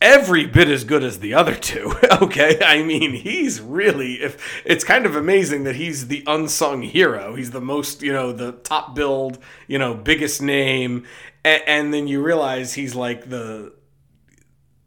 every 0.00 0.46
bit 0.46 0.68
as 0.68 0.84
good 0.84 1.02
as 1.02 1.20
the 1.20 1.34
other 1.34 1.54
two. 1.54 1.94
okay, 2.22 2.58
I 2.64 2.82
mean, 2.82 3.12
he's 3.12 3.60
really 3.60 4.14
if 4.14 4.62
it's 4.64 4.84
kind 4.84 5.06
of 5.06 5.14
amazing 5.14 5.64
that 5.64 5.76
he's 5.76 6.08
the 6.08 6.24
unsung 6.26 6.82
hero. 6.82 7.34
He's 7.34 7.50
the 7.50 7.60
most, 7.60 8.02
you 8.02 8.12
know, 8.12 8.32
the 8.32 8.52
top 8.52 8.94
build, 8.94 9.38
you 9.66 9.78
know, 9.78 9.94
biggest 9.94 10.42
name, 10.42 11.06
and, 11.44 11.62
and 11.66 11.94
then 11.94 12.08
you 12.08 12.22
realize 12.22 12.74
he's 12.74 12.94
like 12.94 13.28
the 13.28 13.72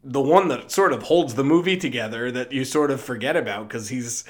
the 0.04 0.22
one 0.22 0.50
that 0.50 0.72
sort 0.72 0.94
of 0.94 1.04
holds 1.04 1.34
the 1.34 1.44
movie 1.44 1.78
together 1.78 2.32
that 2.32 2.52
you 2.52 2.64
sort 2.64 2.92
of 2.92 3.02
forget 3.02 3.36
about 3.36 3.68
because 3.68 3.90
he's 3.90 4.24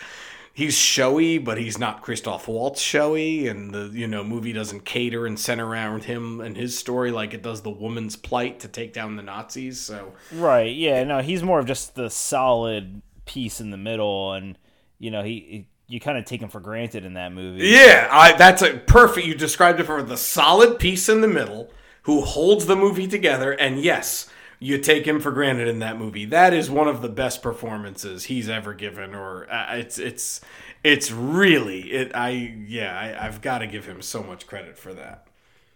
he's 0.55 0.75
showy, 0.75 1.37
but 1.37 1.59
he's 1.59 1.77
not 1.77 2.01
Christoph 2.01 2.47
Waltz 2.47 2.81
showy, 2.81 3.47
and 3.47 3.71
the 3.71 3.91
you 3.93 4.07
know 4.07 4.23
movie 4.23 4.53
doesn't 4.53 4.85
cater 4.85 5.27
and 5.27 5.39
center 5.39 5.67
around 5.67 6.05
him 6.05 6.41
and 6.41 6.57
his 6.57 6.75
story 6.75 7.11
like 7.11 7.35
it 7.35 7.43
does 7.43 7.61
the 7.61 7.69
woman's 7.69 8.15
plight 8.15 8.61
to 8.61 8.67
take 8.67 8.93
down 8.93 9.17
the 9.17 9.21
Nazis. 9.21 9.79
So 9.79 10.13
right, 10.31 10.73
yeah, 10.73 11.03
no, 11.03 11.21
he's 11.21 11.43
more 11.43 11.59
of 11.59 11.67
just 11.67 11.93
the 11.93 12.09
solid 12.09 13.03
piece 13.25 13.61
in 13.61 13.69
the 13.69 13.77
middle, 13.77 14.33
and 14.33 14.57
you 14.97 15.11
know 15.11 15.21
he. 15.21 15.31
he 15.31 15.67
you 15.87 15.99
kind 15.99 16.17
of 16.17 16.25
take 16.25 16.41
him 16.41 16.49
for 16.49 16.59
granted 16.59 17.05
in 17.05 17.13
that 17.13 17.31
movie. 17.31 17.67
Yeah, 17.67 18.07
I, 18.11 18.31
that's 18.33 18.63
a 18.63 18.73
perfect. 18.73 19.27
You 19.27 19.35
described 19.35 19.79
it 19.79 19.83
for 19.83 20.01
the 20.01 20.17
solid 20.17 20.79
piece 20.79 21.07
in 21.07 21.21
the 21.21 21.27
middle 21.27 21.69
who 22.01 22.21
holds 22.21 22.65
the 22.65 22.75
movie 22.75 23.07
together, 23.07 23.51
and 23.51 23.79
yes, 23.79 24.27
you 24.59 24.77
take 24.77 25.05
him 25.05 25.19
for 25.19 25.31
granted 25.31 25.67
in 25.67 25.79
that 25.79 25.97
movie. 25.97 26.25
That 26.25 26.53
is 26.53 26.69
one 26.69 26.87
of 26.87 27.01
the 27.01 27.09
best 27.09 27.41
performances 27.41 28.25
he's 28.25 28.49
ever 28.49 28.73
given, 28.73 29.13
or 29.13 29.51
uh, 29.51 29.75
it's 29.75 29.99
it's 29.99 30.41
it's 30.83 31.11
really 31.11 31.91
it. 31.91 32.15
I 32.15 32.29
yeah, 32.29 32.97
I, 32.97 33.25
I've 33.25 33.41
got 33.41 33.59
to 33.59 33.67
give 33.67 33.85
him 33.85 34.01
so 34.01 34.23
much 34.23 34.47
credit 34.47 34.77
for 34.77 34.93
that. 34.93 35.27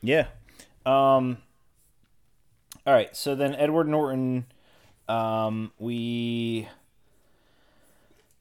Yeah. 0.01 0.27
Um. 0.85 1.37
All 2.85 2.93
right. 2.93 3.15
So 3.15 3.35
then 3.35 3.53
Edward 3.55 3.87
Norton, 3.87 4.45
um, 5.07 5.71
we 5.77 6.67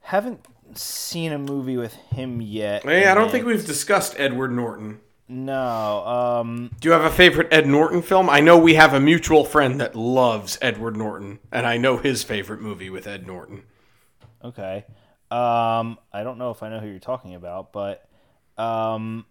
haven't 0.01 0.47
seen 0.75 1.33
a 1.33 1.39
movie 1.39 1.77
with 1.77 1.95
him 1.95 2.41
yet. 2.41 2.85
Hey, 2.85 3.07
I 3.07 3.15
don't 3.15 3.31
think 3.31 3.47
we've 3.47 3.67
discussed 3.67 4.15
Edward 4.19 4.53
Norton. 4.53 5.01
No. 5.29 6.07
Um, 6.07 6.71
Do 6.81 6.89
you 6.89 6.93
have 6.93 7.05
a 7.05 7.11
favorite 7.11 7.49
Ed 7.53 7.67
Norton 7.67 8.01
film? 8.03 8.31
I 8.31 8.41
know 8.41 8.59
we 8.59 8.75
have 8.75 8.95
a 8.95 9.01
mutual 9.01 9.45
friend 9.45 9.81
that 9.81 9.95
loves 9.95 10.59
Edward 10.63 10.97
Norton, 10.97 11.39
and 11.53 11.67
I 11.67 11.77
know 11.77 11.99
his 11.99 12.23
favorite 12.23 12.61
movie 12.61 12.89
with 12.89 13.07
Ed 13.07 13.27
Norton. 13.27 13.63
Okay. 14.43 14.87
Um, 15.31 15.99
I 16.13 16.23
don't 16.23 16.39
know 16.39 16.51
if 16.51 16.63
I 16.63 16.71
know 16.71 16.81
who 16.81 16.89
you're 16.89 16.99
talking 16.99 17.35
about, 17.35 17.73
but 17.73 18.09
um, 18.57 19.27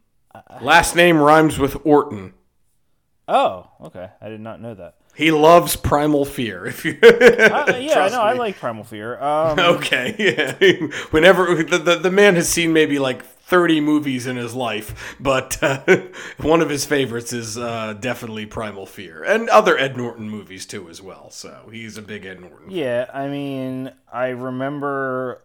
last 0.62 0.96
name 0.96 1.18
rhymes 1.18 1.58
with 1.58 1.78
Orton. 1.84 2.34
Oh, 3.28 3.70
okay. 3.82 4.10
I 4.22 4.30
did 4.30 4.40
not 4.40 4.62
know 4.62 4.76
that. 4.76 4.96
He 5.16 5.32
loves 5.32 5.76
Primal 5.76 6.26
Fear. 6.26 6.68
If 6.68 6.86
you, 6.86 7.00
uh, 7.04 7.74
yeah, 7.80 8.08
no, 8.12 8.22
I 8.22 8.34
like 8.34 8.58
Primal 8.58 8.84
Fear. 8.84 9.20
Um, 9.20 9.60
okay, 9.78 10.16
yeah. 10.20 10.88
Whenever 11.10 11.64
the, 11.64 11.80
the, 11.80 11.96
the 11.96 12.12
man 12.12 12.36
has 12.36 12.48
seen 12.48 12.72
maybe 12.72 13.00
like 13.00 13.24
30 13.48 13.80
movies 13.82 14.28
in 14.28 14.36
his 14.36 14.54
life, 14.54 15.16
but 15.20 15.58
uh, 15.64 15.80
one 16.42 16.62
of 16.62 16.70
his 16.70 16.86
favorites 16.86 17.32
is 17.32 17.58
uh, 17.58 17.94
definitely 17.94 18.46
Primal 18.46 18.86
Fear, 18.86 19.24
and 19.24 19.50
other 19.50 19.78
Ed 19.78 19.96
Norton 19.98 20.30
movies 20.30 20.66
too 20.66 20.90
as 20.90 21.02
well. 21.02 21.30
So 21.32 21.70
he's 21.72 21.98
a 21.98 22.02
big 22.02 22.26
Ed 22.26 22.42
Norton. 22.42 22.70
Yeah, 22.70 23.10
I 23.14 23.28
mean, 23.30 23.92
I 24.12 24.28
remember 24.30 25.44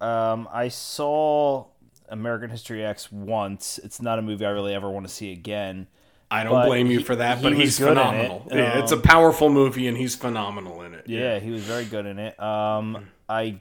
um, 0.00 0.48
I 0.52 0.68
saw 0.68 1.66
American 2.08 2.48
History 2.50 2.84
X 2.84 3.12
once. 3.12 3.78
It's 3.84 4.00
not 4.00 4.18
a 4.18 4.22
movie 4.22 4.46
I 4.46 4.50
really 4.50 4.74
ever 4.74 4.90
want 4.90 5.06
to 5.06 5.12
see 5.12 5.30
again. 5.32 5.86
I 6.30 6.42
don't 6.44 6.66
blame 6.66 6.86
you 6.90 7.00
for 7.00 7.14
that, 7.16 7.36
he 7.38 7.42
but 7.44 7.52
was 7.52 7.60
he's 7.60 7.80
in 7.80 7.86
it. 7.86 7.90
phenomenal. 7.90 8.46
Yeah, 8.50 8.78
it's 8.78 8.90
a 8.90 8.96
Um, 8.96 9.02
powerful 9.02 9.50
movie, 9.50 9.86
and 9.86 9.96
he's 9.96 10.16
phenomenal 10.16 10.82
in 10.82 10.94
it. 10.94 11.04
Yeah, 11.06 11.38
he 11.38 11.50
was 11.50 11.62
very 11.62 11.84
good 11.84 12.06
in 12.06 12.18
it. 12.18 12.40
Um, 12.42 13.08
I 13.28 13.60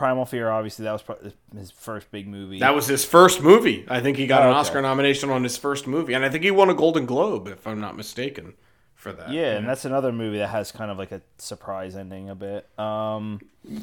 Primal 0.00 0.24
Fear, 0.24 0.48
obviously, 0.48 0.84
that 0.84 0.92
was 0.92 1.02
pro- 1.02 1.18
his 1.54 1.70
first 1.70 2.10
big 2.10 2.26
movie. 2.26 2.58
That 2.60 2.74
was 2.74 2.86
his 2.86 3.04
first 3.04 3.42
movie. 3.42 3.84
I 3.86 4.00
think 4.00 4.16
he 4.16 4.26
got 4.26 4.40
Oh, 4.40 4.44
an 4.46 4.48
okay. 4.52 4.58
Oscar 4.60 4.80
nomination 4.80 5.28
on 5.28 5.42
his 5.42 5.58
first 5.58 5.86
movie, 5.86 6.14
and 6.14 6.24
I 6.24 6.30
think 6.30 6.42
he 6.42 6.50
won 6.50 6.70
a 6.70 6.74
Golden 6.74 7.04
Globe, 7.04 7.48
if 7.48 7.66
I'm 7.66 7.80
not 7.82 7.98
mistaken, 7.98 8.54
for 8.94 9.12
that. 9.12 9.30
yeah, 9.30 9.56
and 9.58 9.68
that's 9.68 9.84
another 9.84 10.10
movie 10.10 10.38
that 10.38 10.48
has 10.48 10.72
kind 10.72 10.90
of 10.90 10.96
like 10.96 11.12
a 11.12 11.20
surprise 11.36 11.96
ending 11.96 12.30
a 12.30 12.34
bit. 12.34 12.66
Um, 12.78 13.40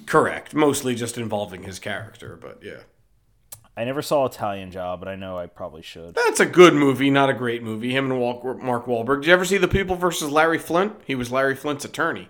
correct. 0.08 0.56
Mostly 0.56 0.95
just 0.95 1.19
involving 1.19 1.62
his 1.62 1.77
character, 1.77 2.36
but 2.41 2.63
yeah. 2.63 2.80
I 3.75 3.84
never 3.86 4.01
saw 4.01 4.25
Italian 4.25 4.71
Job, 4.71 4.99
but 4.99 5.08
I 5.08 5.13
know 5.15 5.38
I 5.38 5.45
probably 5.45 5.84
should. 5.84 6.15
That's 6.15 6.39
a 6.39 6.47
good 6.47 6.73
movie, 6.73 7.12
not 7.12 7.30
a 7.30 7.34
great 7.36 7.62
movie. 7.62 7.91
Him 7.95 8.12
and 8.12 8.19
Mark 8.63 8.88
Wahlberg. 8.88 9.21
Did 9.21 9.27
you 9.27 9.34
ever 9.34 9.45
see 9.45 9.58
The 9.58 9.67
People 9.67 9.95
versus 9.95 10.32
Larry 10.32 10.58
Flynt? 10.58 10.93
He 11.06 11.13
was 11.13 11.32
Larry 11.32 11.56
Flynt's 11.56 11.86
attorney. 11.86 12.30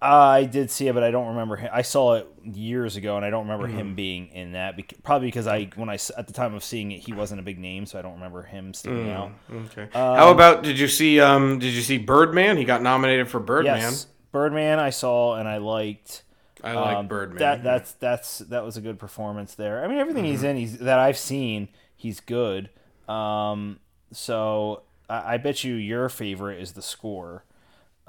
I 0.00 0.44
did 0.44 0.70
see 0.70 0.86
it, 0.86 0.94
but 0.94 1.02
I 1.02 1.10
don't 1.10 1.28
remember 1.28 1.56
him. 1.56 1.70
I 1.72 1.82
saw 1.82 2.14
it 2.14 2.28
years 2.44 2.94
ago, 2.96 3.16
and 3.16 3.24
I 3.24 3.30
don't 3.30 3.48
remember 3.48 3.66
Mm-hmm. 3.66 3.78
him 3.78 3.94
being 3.96 4.28
in 4.28 4.52
that. 4.52 4.76
bec- 4.76 4.94
Probably 5.02 5.26
because 5.26 5.48
I, 5.48 5.70
when 5.74 5.88
I 5.88 5.98
at 6.16 6.28
the 6.28 6.32
time 6.32 6.54
of 6.54 6.62
seeing 6.62 6.92
it, 6.92 7.00
he 7.00 7.12
wasn't 7.12 7.40
a 7.40 7.42
big 7.42 7.58
name, 7.58 7.84
so 7.84 7.98
I 7.98 8.02
don't 8.02 8.14
remember 8.14 8.42
him 8.44 8.72
sticking 8.74 9.06
Mm. 9.06 9.16
out. 9.16 9.32
Okay. 9.52 9.88
How 9.92 10.30
about 10.30 10.62
did 10.62 10.78
you 10.78 10.86
see 10.86 11.18
um 11.20 11.58
did 11.58 11.72
you 11.72 11.82
see 11.82 11.98
Birdman? 11.98 12.56
He 12.56 12.64
got 12.64 12.80
nominated 12.80 13.28
for 13.28 13.40
Birdman. 13.40 13.78
Yes, 13.80 14.06
Birdman 14.30 14.78
I 14.78 14.90
saw 14.90 15.34
and 15.34 15.48
I 15.48 15.56
liked. 15.58 16.22
I 16.62 16.72
like 16.74 16.96
Um, 16.98 17.08
Birdman. 17.08 17.38
That 17.38 17.62
that's 17.64 17.92
that's 17.92 18.38
that 18.38 18.64
was 18.64 18.76
a 18.76 18.80
good 18.80 18.98
performance 19.00 19.54
there. 19.56 19.84
I 19.84 19.88
mean, 19.88 19.98
everything 19.98 20.24
he's 20.24 20.38
Mm-hmm. 20.40 20.46
in, 20.50 20.56
he's 20.58 20.78
that 20.78 20.98
I've 21.00 21.18
seen, 21.18 21.68
he's 21.96 22.20
good. 22.20 22.70
Um, 23.08 23.80
so 24.12 24.82
I, 25.10 25.34
I 25.34 25.36
bet 25.38 25.64
you 25.64 25.74
your 25.74 26.08
favorite 26.08 26.60
is 26.60 26.72
the 26.72 26.82
score. 26.82 27.44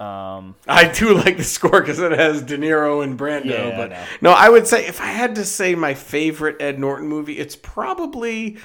Um, 0.00 0.54
I 0.66 0.88
do 0.90 1.14
like 1.24 1.36
the 1.36 1.44
score 1.44 1.80
because 1.80 1.98
it 1.98 2.12
has 2.12 2.42
De 2.42 2.56
Niro 2.56 3.04
and 3.04 3.18
Brando. 3.18 3.44
Yeah, 3.44 3.76
but 3.76 3.90
know. 3.90 4.04
no, 4.22 4.30
I 4.30 4.48
would 4.48 4.66
say 4.66 4.86
if 4.86 5.00
I 5.00 5.08
had 5.08 5.34
to 5.34 5.44
say 5.44 5.74
my 5.74 5.92
favorite 5.92 6.56
Ed 6.60 6.78
Norton 6.78 7.06
movie, 7.06 7.38
it's 7.38 7.54
probably 7.54 8.56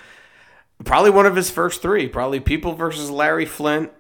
probably 0.86 1.12
one 1.12 1.26
of 1.26 1.36
his 1.36 1.50
first 1.52 1.82
three. 1.82 2.08
Probably 2.08 2.40
People 2.40 2.74
versus 2.74 3.12
Larry 3.12 3.46
Flynt, 3.46 3.92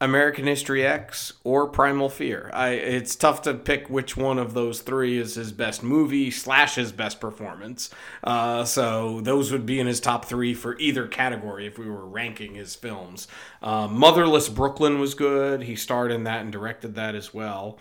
American 0.00 0.46
History 0.46 0.84
X, 0.84 1.34
or 1.44 1.68
Primal 1.68 2.08
Fear. 2.08 2.50
I 2.54 2.70
it's 2.70 3.14
tough 3.14 3.42
to 3.42 3.52
pick 3.52 3.90
which 3.90 4.16
one 4.16 4.38
of 4.38 4.54
those 4.54 4.80
three 4.80 5.18
is 5.18 5.34
his 5.34 5.52
best 5.52 5.82
movie 5.82 6.30
slash 6.30 6.76
his 6.76 6.90
best 6.90 7.20
performance. 7.20 7.90
Uh, 8.24 8.64
so 8.64 9.20
those 9.20 9.52
would 9.52 9.66
be 9.66 9.78
in 9.78 9.86
his 9.86 10.00
top 10.00 10.24
three 10.24 10.54
for 10.54 10.78
either 10.78 11.06
category 11.06 11.66
if 11.66 11.78
we 11.78 11.86
were 11.86 12.06
ranking 12.06 12.54
his 12.54 12.74
films. 12.74 13.28
Uh, 13.62 13.88
Motherless 13.88 14.48
Brooklyn 14.48 14.98
was 15.00 15.14
good. 15.14 15.62
He 15.64 15.76
starred 15.76 16.12
in 16.12 16.24
that 16.24 16.40
and 16.40 16.50
directed 16.50 16.94
that 16.94 17.14
as 17.14 17.34
well. 17.34 17.78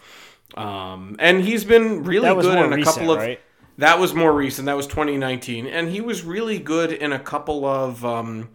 Um, 0.55 1.15
and 1.19 1.41
he's 1.41 1.63
been 1.63 2.03
really 2.03 2.27
good 2.41 2.57
in 2.57 2.73
a 2.73 2.75
recent, 2.75 2.95
couple 2.95 3.11
of. 3.11 3.19
right? 3.19 3.39
That 3.77 3.97
was 3.97 4.13
more 4.13 4.33
recent. 4.33 4.65
That 4.65 4.75
was 4.75 4.87
2019, 4.87 5.65
and 5.65 5.87
he 5.87 6.01
was 6.01 6.23
really 6.23 6.59
good 6.59 6.91
in 6.91 7.13
a 7.13 7.19
couple 7.19 7.63
of 7.63 8.03
um, 8.03 8.49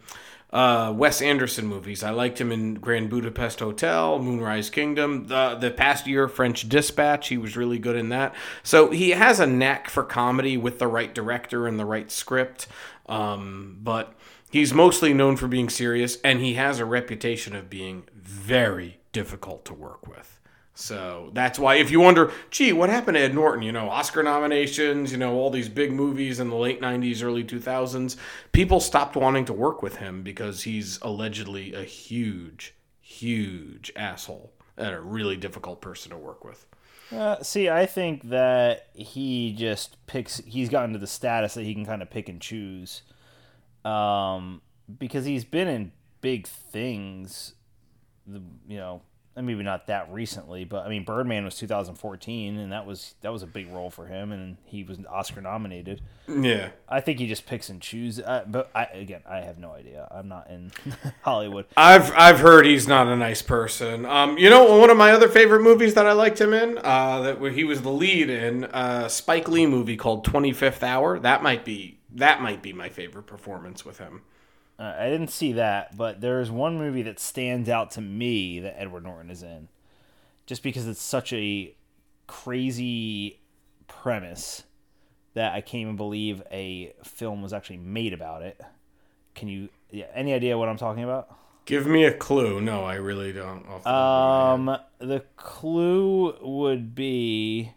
uh, 0.55 0.93
Wes 0.97 1.21
Anderson 1.21 1.67
movies. 1.67 2.05
I 2.05 2.11
liked 2.11 2.41
him 2.41 2.53
in 2.53 2.75
Grand 2.75 3.11
Budapest 3.11 3.59
Hotel, 3.59 4.21
Moonrise 4.21 4.71
Kingdom. 4.71 5.27
The 5.27 5.57
the 5.57 5.73
past 5.73 6.07
year, 6.07 6.29
French 6.29 6.69
Dispatch. 6.69 7.29
He 7.29 7.37
was 7.37 7.57
really 7.57 7.81
good 7.81 7.97
in 7.97 8.09
that. 8.11 8.37
So 8.63 8.91
he 8.91 9.11
has 9.11 9.41
a 9.41 9.47
knack 9.47 9.91
for 9.91 10.05
comedy 10.05 10.57
with 10.57 10.79
the 10.79 10.87
right 10.87 11.13
director 11.13 11.67
and 11.67 11.79
the 11.79 11.85
right 11.85 12.11
script. 12.11 12.69
Um, 13.07 13.79
but 13.83 14.15
he's 14.51 14.73
mostly 14.73 15.13
known 15.13 15.37
for 15.37 15.49
being 15.49 15.69
serious, 15.69 16.19
and 16.23 16.41
he 16.41 16.55
has 16.55 16.79
a 16.79 16.85
reputation 16.85 17.57
of 17.57 17.69
being 17.69 18.05
very 18.15 19.01
difficult 19.13 19.65
to 19.65 19.75
work 19.75 20.07
with. 20.07 20.34
So 20.75 21.31
that's 21.33 21.57
why, 21.57 21.77
if 21.77 21.93
you 21.93 22.01
wonder, 22.01 22.33
gee, 22.51 22.73
what 22.73 22.91
happened 22.91 23.17
to 23.17 23.21
Ed 23.21 23.35
Norton? 23.35 23.63
You 23.63 23.71
know, 23.71 23.89
Oscar 23.89 24.25
nominations, 24.25 25.13
you 25.13 25.19
know, 25.19 25.35
all 25.35 25.51
these 25.51 25.69
big 25.69 25.93
movies 25.93 26.41
in 26.41 26.51
the 26.51 26.57
late 26.57 26.81
90s, 26.81 27.23
early 27.23 27.45
2000s. 27.45 28.17
People 28.51 28.81
stopped 28.81 29.15
wanting 29.15 29.45
to 29.45 29.53
work 29.53 29.83
with 29.83 29.97
him 29.97 30.23
because 30.23 30.65
he's 30.65 30.99
allegedly 31.01 31.75
a 31.75 31.85
huge, 31.85 32.75
huge 33.01 33.93
asshole 33.95 34.53
and 34.77 34.93
a 34.93 35.01
really 35.01 35.37
difficult 35.37 35.81
person 35.81 36.11
to 36.11 36.19
work 36.19 36.45
with. 36.45 36.67
Uh, 37.13 37.41
see, 37.41 37.69
I 37.69 37.87
think 37.87 38.31
that 38.31 38.89
he 38.95 39.53
just 39.53 40.05
picks. 40.07 40.39
He's 40.39 40.69
gotten 40.69 40.93
to 40.95 40.99
the 40.99 41.07
status 41.07 41.55
that 41.55 41.63
he 41.63 41.73
can 41.73 41.87
kind 41.87 42.03
of 42.03 42.11
pick 42.11 42.29
and 42.29 42.41
choose, 42.41 43.03
um, 43.85 44.61
because 44.99 45.25
he's 45.25 45.45
been 45.45 45.69
in 45.69 45.93
big 46.21 46.49
things. 46.49 47.55
You 48.27 48.79
know, 48.79 49.03
maybe 49.37 49.63
not 49.63 49.89
that 49.89 50.13
recently, 50.13 50.65
but 50.65 50.87
I 50.87 50.89
mean, 50.89 51.05
Birdman 51.05 51.45
was 51.45 51.57
2014, 51.57 52.59
and 52.59 52.73
that 52.73 52.87
was 52.87 53.15
that 53.23 53.33
was 53.33 53.43
a 53.43 53.47
big 53.47 53.71
role 53.73 53.91
for 53.91 54.07
him, 54.07 54.31
and 54.31 54.57
he 54.65 54.85
was 54.85 54.99
Oscar 55.11 55.41
nominated. 55.41 56.01
Yeah. 56.29 56.71
I 56.89 57.01
think 57.01 57.19
he 57.19 57.27
just 57.27 57.47
picks 57.47 57.69
and 57.69 57.81
chooses. 57.81 58.25
Uh, 58.25 58.45
but 58.47 58.71
I, 58.75 58.85
again, 58.85 59.23
I 59.29 59.39
have 59.39 59.59
no 59.59 59.73
idea. 59.73 60.07
I'm 60.11 60.29
not 60.29 60.49
in 60.49 60.71
Hollywood. 61.23 61.67
I've 61.77 62.13
I've 62.17 62.41
heard 62.41 62.67
he's 62.67 62.87
not 62.87 63.09
a 63.09 63.17
nice 63.17 63.43
person. 63.43 64.07
Um, 64.07 64.39
you 64.39 64.51
know, 64.51 64.79
one 64.79 64.91
of 64.91 64.97
my 64.97 65.13
other 65.13 65.29
favorite 65.29 65.63
movies 65.63 65.95
that 65.95 66.07
I 66.07 66.13
liked 66.13 66.41
him 66.41 66.53
in, 66.55 66.79
uh, 66.79 67.21
that 67.23 67.53
he 67.53 67.65
was 67.65 67.83
the 67.83 67.91
lead 67.91 68.31
in, 68.31 68.65
uh, 68.67 69.09
Spike 69.09 69.49
Lee 69.49 69.67
movie 69.67 69.97
called 69.97 70.25
Twenty 70.25 70.53
Fifth 70.53 70.83
Hour. 70.83 71.19
That 71.19 71.43
might 71.43 71.65
be 71.65 71.99
that 72.15 72.41
might 72.41 72.63
be 72.63 72.73
my 72.73 72.89
favorite 72.89 73.27
performance 73.27 73.85
with 73.85 73.99
him. 73.99 74.23
Uh, 74.79 74.95
I 74.99 75.09
didn't 75.09 75.31
see 75.31 75.53
that, 75.53 75.97
but 75.97 76.21
there's 76.21 76.51
one 76.51 76.79
movie 76.79 77.03
that 77.03 77.21
stands 77.21 77.69
out 77.69 77.93
to 77.93 78.01
me 78.01 78.59
that 78.61 78.81
Edward 78.81 79.05
Norton 79.05 79.31
is 79.31 79.43
in, 79.43 79.69
just 80.47 80.63
because 80.63 80.89
it's 80.89 81.03
such 81.03 81.33
a 81.33 81.75
crazy 82.27 83.41
premise 83.87 84.65
that 85.35 85.53
I 85.53 85.61
can't 85.61 85.83
even 85.83 85.97
believe 85.97 86.43
a 86.51 86.93
film 87.05 87.43
was 87.43 87.53
actually 87.53 87.77
made 87.77 88.13
about 88.13 88.43
it. 88.43 88.61
Can 89.35 89.49
you? 89.49 89.69
Yeah, 89.91 90.07
any 90.15 90.33
idea 90.33 90.59
what 90.59 90.69
I'm 90.69 90.77
talking 90.77 91.05
about? 91.05 91.37
Give 91.67 91.87
me 91.87 92.05
a 92.05 92.13
clue. 92.13 92.61
No, 92.61 92.85
I 92.85 92.95
really 92.97 93.33
don't. 93.33 93.67
off 93.69 93.85
the 93.85 93.91
top 93.91 94.55
of 94.55 94.61
my 94.61 94.73
head. 94.73 94.81
Um, 94.81 95.09
the 95.09 95.25
clue 95.37 96.37
would 96.43 96.95
be. 96.95 97.73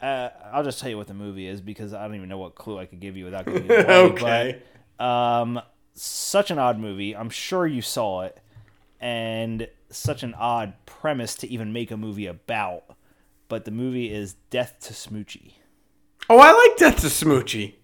Uh, 0.00 0.30
I'll 0.52 0.64
just 0.64 0.80
tell 0.80 0.90
you 0.90 0.96
what 0.96 1.06
the 1.06 1.14
movie 1.14 1.46
is 1.46 1.60
because 1.60 1.94
I 1.94 2.04
don't 2.06 2.16
even 2.16 2.28
know 2.28 2.38
what 2.38 2.54
clue 2.54 2.78
I 2.78 2.86
could 2.86 3.00
give 3.00 3.16
you 3.16 3.24
without 3.24 3.46
giving 3.46 3.66
it 3.66 3.84
away. 3.84 3.94
okay. 3.94 4.62
But, 4.98 5.04
um, 5.04 5.60
such 5.94 6.50
an 6.50 6.58
odd 6.58 6.78
movie. 6.78 7.16
I'm 7.16 7.30
sure 7.30 7.66
you 7.66 7.82
saw 7.82 8.22
it, 8.22 8.40
and 9.00 9.68
such 9.90 10.22
an 10.22 10.34
odd 10.34 10.74
premise 10.86 11.34
to 11.36 11.48
even 11.48 11.72
make 11.72 11.90
a 11.90 11.96
movie 11.96 12.26
about. 12.26 12.84
But 13.48 13.64
the 13.64 13.70
movie 13.70 14.12
is 14.12 14.34
Death 14.50 14.76
to 14.82 14.92
Smoochy. 14.94 15.52
Oh, 16.28 16.38
I 16.38 16.52
like 16.52 16.76
Death 16.76 17.00
to 17.02 17.08
Smoochy. 17.08 17.74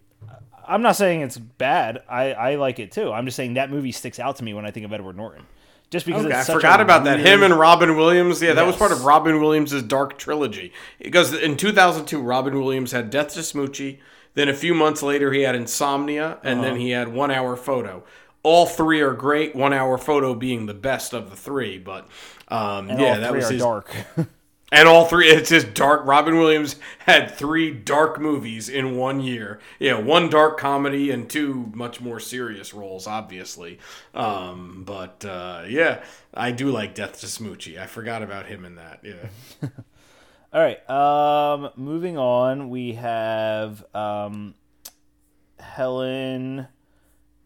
I'm 0.67 0.83
not 0.83 0.97
saying 0.97 1.21
it's 1.21 1.37
bad. 1.37 2.03
I, 2.09 2.33
I 2.33 2.55
like 2.55 2.79
it 2.79 2.93
too. 2.93 3.13
I'm 3.13 3.25
just 3.25 3.37
saying 3.37 3.55
that 3.55 3.71
movie 3.71 3.93
sticks 3.93 4.19
out 4.19 4.37
to 4.37 4.45
me 4.45 4.55
when 4.55 4.65
I 4.65 4.71
think 4.71 4.87
of 4.87 4.93
Edward 4.93 5.17
Norton. 5.17 5.45
Just 5.91 6.07
because 6.07 6.25
Okay, 6.25 6.35
I 6.35 6.39
it's 6.39 6.47
such 6.47 6.55
forgot 6.55 6.81
about 6.81 7.03
that. 7.05 7.19
Him 7.19 7.43
and 7.43 7.59
Robin 7.59 7.97
Williams. 7.97 8.41
Yeah, 8.41 8.55
that 8.55 8.65
was 8.65 8.77
part 8.77 8.93
of 8.93 9.05
Robin 9.05 9.41
Williams' 9.41 9.83
Dark 9.83 10.17
Trilogy. 10.19 10.73
Because 11.01 11.35
in 11.35 11.57
2002, 11.57 12.23
Robin 12.23 12.61
Williams 12.61 12.93
had 12.93 13.11
Death 13.11 13.35
to 13.35 13.41
Smoochy. 13.41 13.99
Then 14.35 14.49
a 14.49 14.55
few 14.55 14.75
months 14.75 15.03
later, 15.03 15.33
he 15.33 15.43
had 15.43 15.55
Insomnia, 15.55 16.39
and 16.43 16.63
then 16.63 16.77
he 16.77 16.91
had 16.91 17.09
One 17.09 17.31
Hour 17.31 17.57
Photo. 17.57 18.05
All 18.43 18.67
three 18.67 19.01
are 19.01 19.13
great. 19.13 19.55
One 19.55 19.73
Hour 19.73 19.99
Photo 19.99 20.35
being 20.35 20.67
the 20.67 20.75
best 20.75 21.13
of 21.13 21.31
the 21.31 21.37
three, 21.37 21.79
but 21.79 22.09
um, 22.49 22.89
yeah, 22.89 23.19
that 23.19 23.35
was 23.35 23.49
his. 23.49 23.61
dark. 23.61 23.95
And 24.73 24.87
all 24.87 25.05
three, 25.05 25.27
it's 25.27 25.51
just 25.51 25.75
dark. 25.75 26.07
Robin 26.07 26.39
Williams 26.39 26.77
had 27.01 27.33
three 27.35 27.73
dark 27.73 28.21
movies 28.21 28.69
in 28.69 28.97
one 28.97 29.21
year. 29.21 29.59
Yeah, 29.81 29.99
one 29.99 30.31
dark 30.31 30.59
comedy 30.59 31.11
and 31.11 31.29
two 31.29 31.73
much 31.75 32.01
more 32.01 32.21
serious 32.21 32.73
roles, 32.73 33.09
obviously. 33.09 33.81
Um, 34.15 34.85
but 34.87 35.25
uh, 35.25 35.65
yeah, 35.67 36.05
I 36.33 36.53
do 36.53 36.71
like 36.71 36.95
Death 36.95 37.19
to 37.21 37.27
Smoochy. 37.27 37.81
I 37.81 37.87
forgot 37.87 38.23
about 38.23 38.47
him 38.47 38.65
in 38.65 38.77
that. 38.77 39.01
Yeah. 39.03 39.69
All 40.53 40.61
right. 40.61 40.91
Um, 40.91 41.71
moving 41.77 42.19
on, 42.19 42.71
we 42.71 42.95
have 42.95 43.85
um, 43.95 44.55
Helen. 45.59 46.67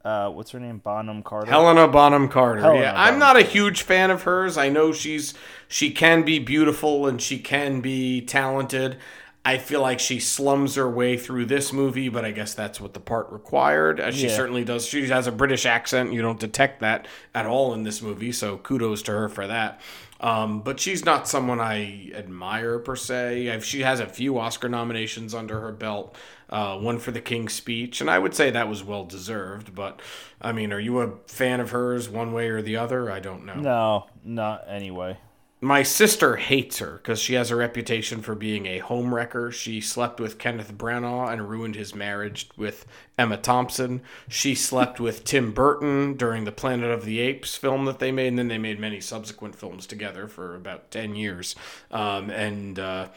Uh, 0.04 0.30
what's 0.30 0.50
her 0.50 0.60
name? 0.60 0.78
Bonham 0.78 1.22
Carter. 1.22 1.50
Helena 1.50 1.88
Bonham 1.88 2.28
Carter. 2.28 2.60
Helena 2.60 2.80
yeah, 2.82 2.92
I'm 2.94 3.18
not 3.18 3.36
a 3.36 3.42
huge 3.42 3.82
fan 3.82 4.10
of 4.10 4.22
hers. 4.22 4.56
I 4.58 4.68
know 4.68 4.92
she's 4.92 5.34
she 5.66 5.90
can 5.90 6.22
be 6.24 6.38
beautiful 6.38 7.06
and 7.06 7.20
she 7.20 7.38
can 7.38 7.80
be 7.80 8.20
talented. 8.20 8.98
I 9.46 9.58
feel 9.58 9.82
like 9.82 10.00
she 10.00 10.20
slums 10.20 10.74
her 10.76 10.88
way 10.88 11.18
through 11.18 11.46
this 11.46 11.70
movie, 11.72 12.08
but 12.08 12.24
I 12.24 12.30
guess 12.30 12.54
that's 12.54 12.80
what 12.80 12.94
the 12.94 13.00
part 13.00 13.30
required. 13.30 14.00
Uh, 14.00 14.10
she 14.10 14.26
Yeah. 14.28 14.36
certainly 14.36 14.64
does. 14.64 14.86
She 14.86 15.06
has 15.08 15.26
a 15.26 15.32
British 15.32 15.66
accent. 15.66 16.12
You 16.14 16.22
don't 16.22 16.40
detect 16.40 16.80
that 16.80 17.06
at 17.34 17.44
all 17.44 17.74
in 17.74 17.82
this 17.82 18.00
movie, 18.00 18.32
so 18.32 18.56
kudos 18.58 19.02
to 19.02 19.12
her 19.12 19.28
for 19.28 19.46
that. 19.46 19.80
Um, 20.24 20.60
but 20.62 20.80
she's 20.80 21.04
not 21.04 21.28
someone 21.28 21.60
I 21.60 22.10
admire 22.14 22.78
per 22.78 22.96
se. 22.96 23.60
She 23.60 23.80
has 23.80 24.00
a 24.00 24.06
few 24.06 24.38
Oscar 24.38 24.70
nominations 24.70 25.34
under 25.34 25.60
her 25.60 25.70
belt, 25.70 26.16
uh, 26.48 26.78
one 26.78 26.98
for 26.98 27.10
The 27.10 27.20
King's 27.20 27.52
Speech, 27.52 28.00
and 28.00 28.08
I 28.08 28.18
would 28.18 28.34
say 28.34 28.50
that 28.50 28.66
was 28.66 28.82
well 28.82 29.04
deserved. 29.04 29.74
But 29.74 30.00
I 30.40 30.52
mean, 30.52 30.72
are 30.72 30.80
you 30.80 31.00
a 31.00 31.12
fan 31.26 31.60
of 31.60 31.72
hers 31.72 32.08
one 32.08 32.32
way 32.32 32.48
or 32.48 32.62
the 32.62 32.76
other? 32.76 33.10
I 33.10 33.20
don't 33.20 33.44
know. 33.44 33.54
No, 33.56 34.06
not 34.24 34.64
anyway. 34.66 35.18
My 35.60 35.82
sister 35.82 36.36
hates 36.36 36.78
her 36.78 37.00
because 37.02 37.20
she 37.20 37.34
has 37.34 37.50
a 37.50 37.56
reputation 37.56 38.20
for 38.20 38.34
being 38.34 38.66
a 38.66 38.80
homewrecker. 38.80 39.50
She 39.50 39.80
slept 39.80 40.20
with 40.20 40.38
Kenneth 40.38 40.76
Branagh 40.76 41.32
and 41.32 41.48
ruined 41.48 41.74
his 41.74 41.94
marriage 41.94 42.50
with 42.56 42.84
Emma 43.16 43.38
Thompson. 43.38 44.02
She 44.28 44.54
slept 44.54 45.00
with 45.00 45.24
Tim 45.24 45.52
Burton 45.52 46.14
during 46.14 46.44
the 46.44 46.52
Planet 46.52 46.90
of 46.90 47.06
the 47.06 47.18
Apes 47.20 47.56
film 47.56 47.86
that 47.86 47.98
they 47.98 48.12
made, 48.12 48.28
and 48.28 48.38
then 48.38 48.48
they 48.48 48.58
made 48.58 48.78
many 48.78 49.00
subsequent 49.00 49.54
films 49.54 49.86
together 49.86 50.28
for 50.28 50.54
about 50.54 50.90
10 50.90 51.16
years. 51.16 51.54
Um, 51.90 52.28
and 52.28 52.78
uh, 52.78 53.08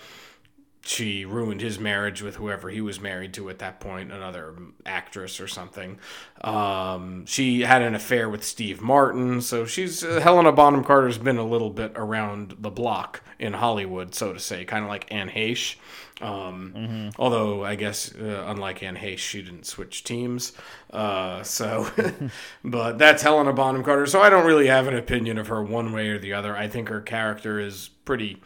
she 0.87 1.25
ruined 1.25 1.61
his 1.61 1.79
marriage 1.79 2.21
with 2.21 2.35
whoever 2.35 2.69
he 2.69 2.81
was 2.81 2.99
married 2.99 3.33
to 3.33 3.49
at 3.49 3.59
that 3.59 3.79
point, 3.79 4.11
another 4.11 4.55
actress 4.85 5.39
or 5.39 5.47
something. 5.47 5.99
Um, 6.41 7.25
she 7.25 7.61
had 7.61 7.81
an 7.81 7.93
affair 7.93 8.29
with 8.29 8.43
Steve 8.43 8.81
Martin, 8.81 9.41
so 9.41 9.65
she's 9.65 10.03
uh, 10.03 10.19
Helena 10.21 10.51
Bonham 10.51 10.83
Carter's 10.83 11.17
been 11.17 11.37
a 11.37 11.45
little 11.45 11.69
bit 11.69 11.91
around 11.95 12.55
the 12.59 12.69
block 12.69 13.21
in 13.39 13.53
Hollywood, 13.53 14.15
so 14.15 14.33
to 14.33 14.39
say, 14.39 14.65
kind 14.65 14.83
of 14.83 14.89
like 14.89 15.11
Anne 15.11 15.29
Heche. 15.29 15.75
Um, 16.21 17.11
Although 17.19 17.63
I 17.63 17.75
guess, 17.75 18.13
uh, 18.15 18.45
unlike 18.47 18.81
Anne 18.81 18.95
Heche, 18.95 19.19
she 19.19 19.41
didn't 19.41 19.65
switch 19.65 20.03
teams. 20.03 20.53
Uh, 20.89 21.43
so, 21.43 21.89
but 22.63 22.97
that's 22.97 23.21
Helena 23.21 23.53
Bonham 23.53 23.83
Carter. 23.83 24.05
So 24.05 24.21
I 24.21 24.29
don't 24.29 24.45
really 24.45 24.67
have 24.67 24.87
an 24.87 24.95
opinion 24.95 25.37
of 25.37 25.47
her 25.47 25.61
one 25.61 25.91
way 25.91 26.09
or 26.09 26.17
the 26.17 26.33
other. 26.33 26.55
I 26.55 26.67
think 26.67 26.89
her 26.89 27.01
character 27.01 27.59
is 27.59 27.89
pretty 28.05 28.41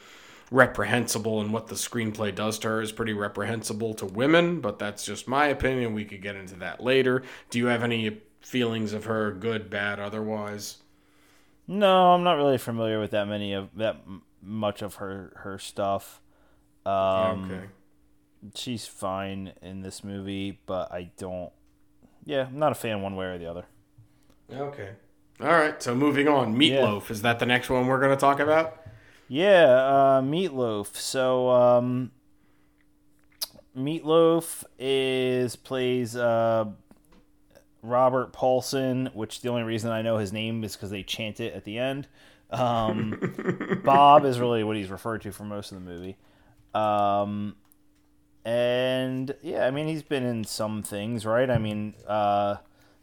reprehensible 0.52 1.40
and 1.40 1.54
what 1.54 1.68
the 1.68 1.76
screenplay 1.76 2.36
does 2.36 2.60
to 2.60 2.68
her 2.68 2.82
is 2.82 2.92
pretty 2.92 3.14
reprehensible 3.14 3.94
to 3.96 4.06
women, 4.06 4.60
but 4.60 4.78
that's 4.78 5.06
just 5.06 5.28
my 5.28 5.48
opinion. 5.48 5.94
We 5.94 6.06
could 6.06 6.22
get 6.22 6.36
into 6.36 6.56
that 6.56 6.84
later. 6.84 7.24
Do 7.50 7.58
you 7.58 7.68
have 7.68 7.84
any 7.84 8.22
feelings 8.42 8.92
of 8.92 9.06
her, 9.06 9.32
good, 9.32 9.70
bad, 9.70 10.00
otherwise? 10.00 10.78
No, 11.68 12.14
I'm 12.14 12.24
not 12.24 12.34
really 12.34 12.58
familiar 12.58 13.00
with 13.00 13.12
that 13.12 13.28
many 13.28 13.54
of 13.54 13.70
that 13.78 14.02
much 14.44 14.82
of 14.82 14.96
her 14.96 15.32
her 15.38 15.58
stuff. 15.58 16.20
Um, 16.86 17.46
okay. 17.46 17.66
she's 18.56 18.86
fine 18.86 19.54
in 19.62 19.82
this 19.82 20.04
movie, 20.04 20.60
but 20.66 20.92
I 20.92 21.12
don't. 21.18 21.52
Yeah, 22.26 22.48
I'm 22.48 22.60
not 22.60 22.74
a 22.74 22.76
fan 22.76 23.02
one 23.02 23.16
way 23.16 23.28
or 23.28 23.38
the 23.38 23.46
other. 23.46 23.66
Okay. 24.52 24.90
All 25.40 25.48
right. 25.48 25.82
So 25.82 25.96
moving 25.96 26.28
on. 26.28 26.58
Meat 26.58 26.76
Loaf. 26.76 27.10
Is 27.10 27.22
that 27.22 27.40
the 27.40 27.46
next 27.46 27.70
one 27.70 27.88
we're 27.88 28.00
going 28.00 28.12
to 28.12 28.20
talk 28.20 28.40
about? 28.40 28.81
Yeah, 29.32 30.18
uh, 30.18 30.22
Meat 30.22 30.52
Loaf. 30.52 31.00
So, 31.00 31.50
um, 31.52 32.12
Meat 33.74 34.04
Loaf 34.04 34.66
is 34.78 35.56
plays 35.56 36.18
uh, 36.18 36.66
Robert 37.82 38.34
Paulson, 38.34 39.10
which 39.14 39.40
the 39.40 39.48
only 39.48 39.64
reason 39.64 39.90
I 39.90 40.02
know 40.02 40.18
his 40.18 40.34
name 40.34 40.66
is 40.66 40.76
because 40.76 40.90
they 40.90 41.02
chant 41.02 41.40
it 41.40 41.54
at 41.54 41.64
the 41.64 41.78
end. 41.78 42.10
Um, 42.50 43.80
Bob 43.86 44.26
is 44.26 44.38
really 44.38 44.66
what 44.66 44.76
he's 44.76 44.90
referred 44.90 45.22
to 45.22 45.32
for 45.32 45.46
most 45.46 45.72
of 45.72 45.82
the 45.82 45.90
movie. 45.90 46.18
Um, 46.74 47.56
and 48.44 49.34
yeah, 49.42 49.66
I 49.66 49.72
mean 49.72 49.88
he's 49.88 50.04
been 50.04 50.26
in 50.26 50.44
some 50.44 50.84
things, 50.84 51.26
right? 51.26 51.50
I 51.50 51.58
mean, 51.58 51.94
uh, 52.06 52.58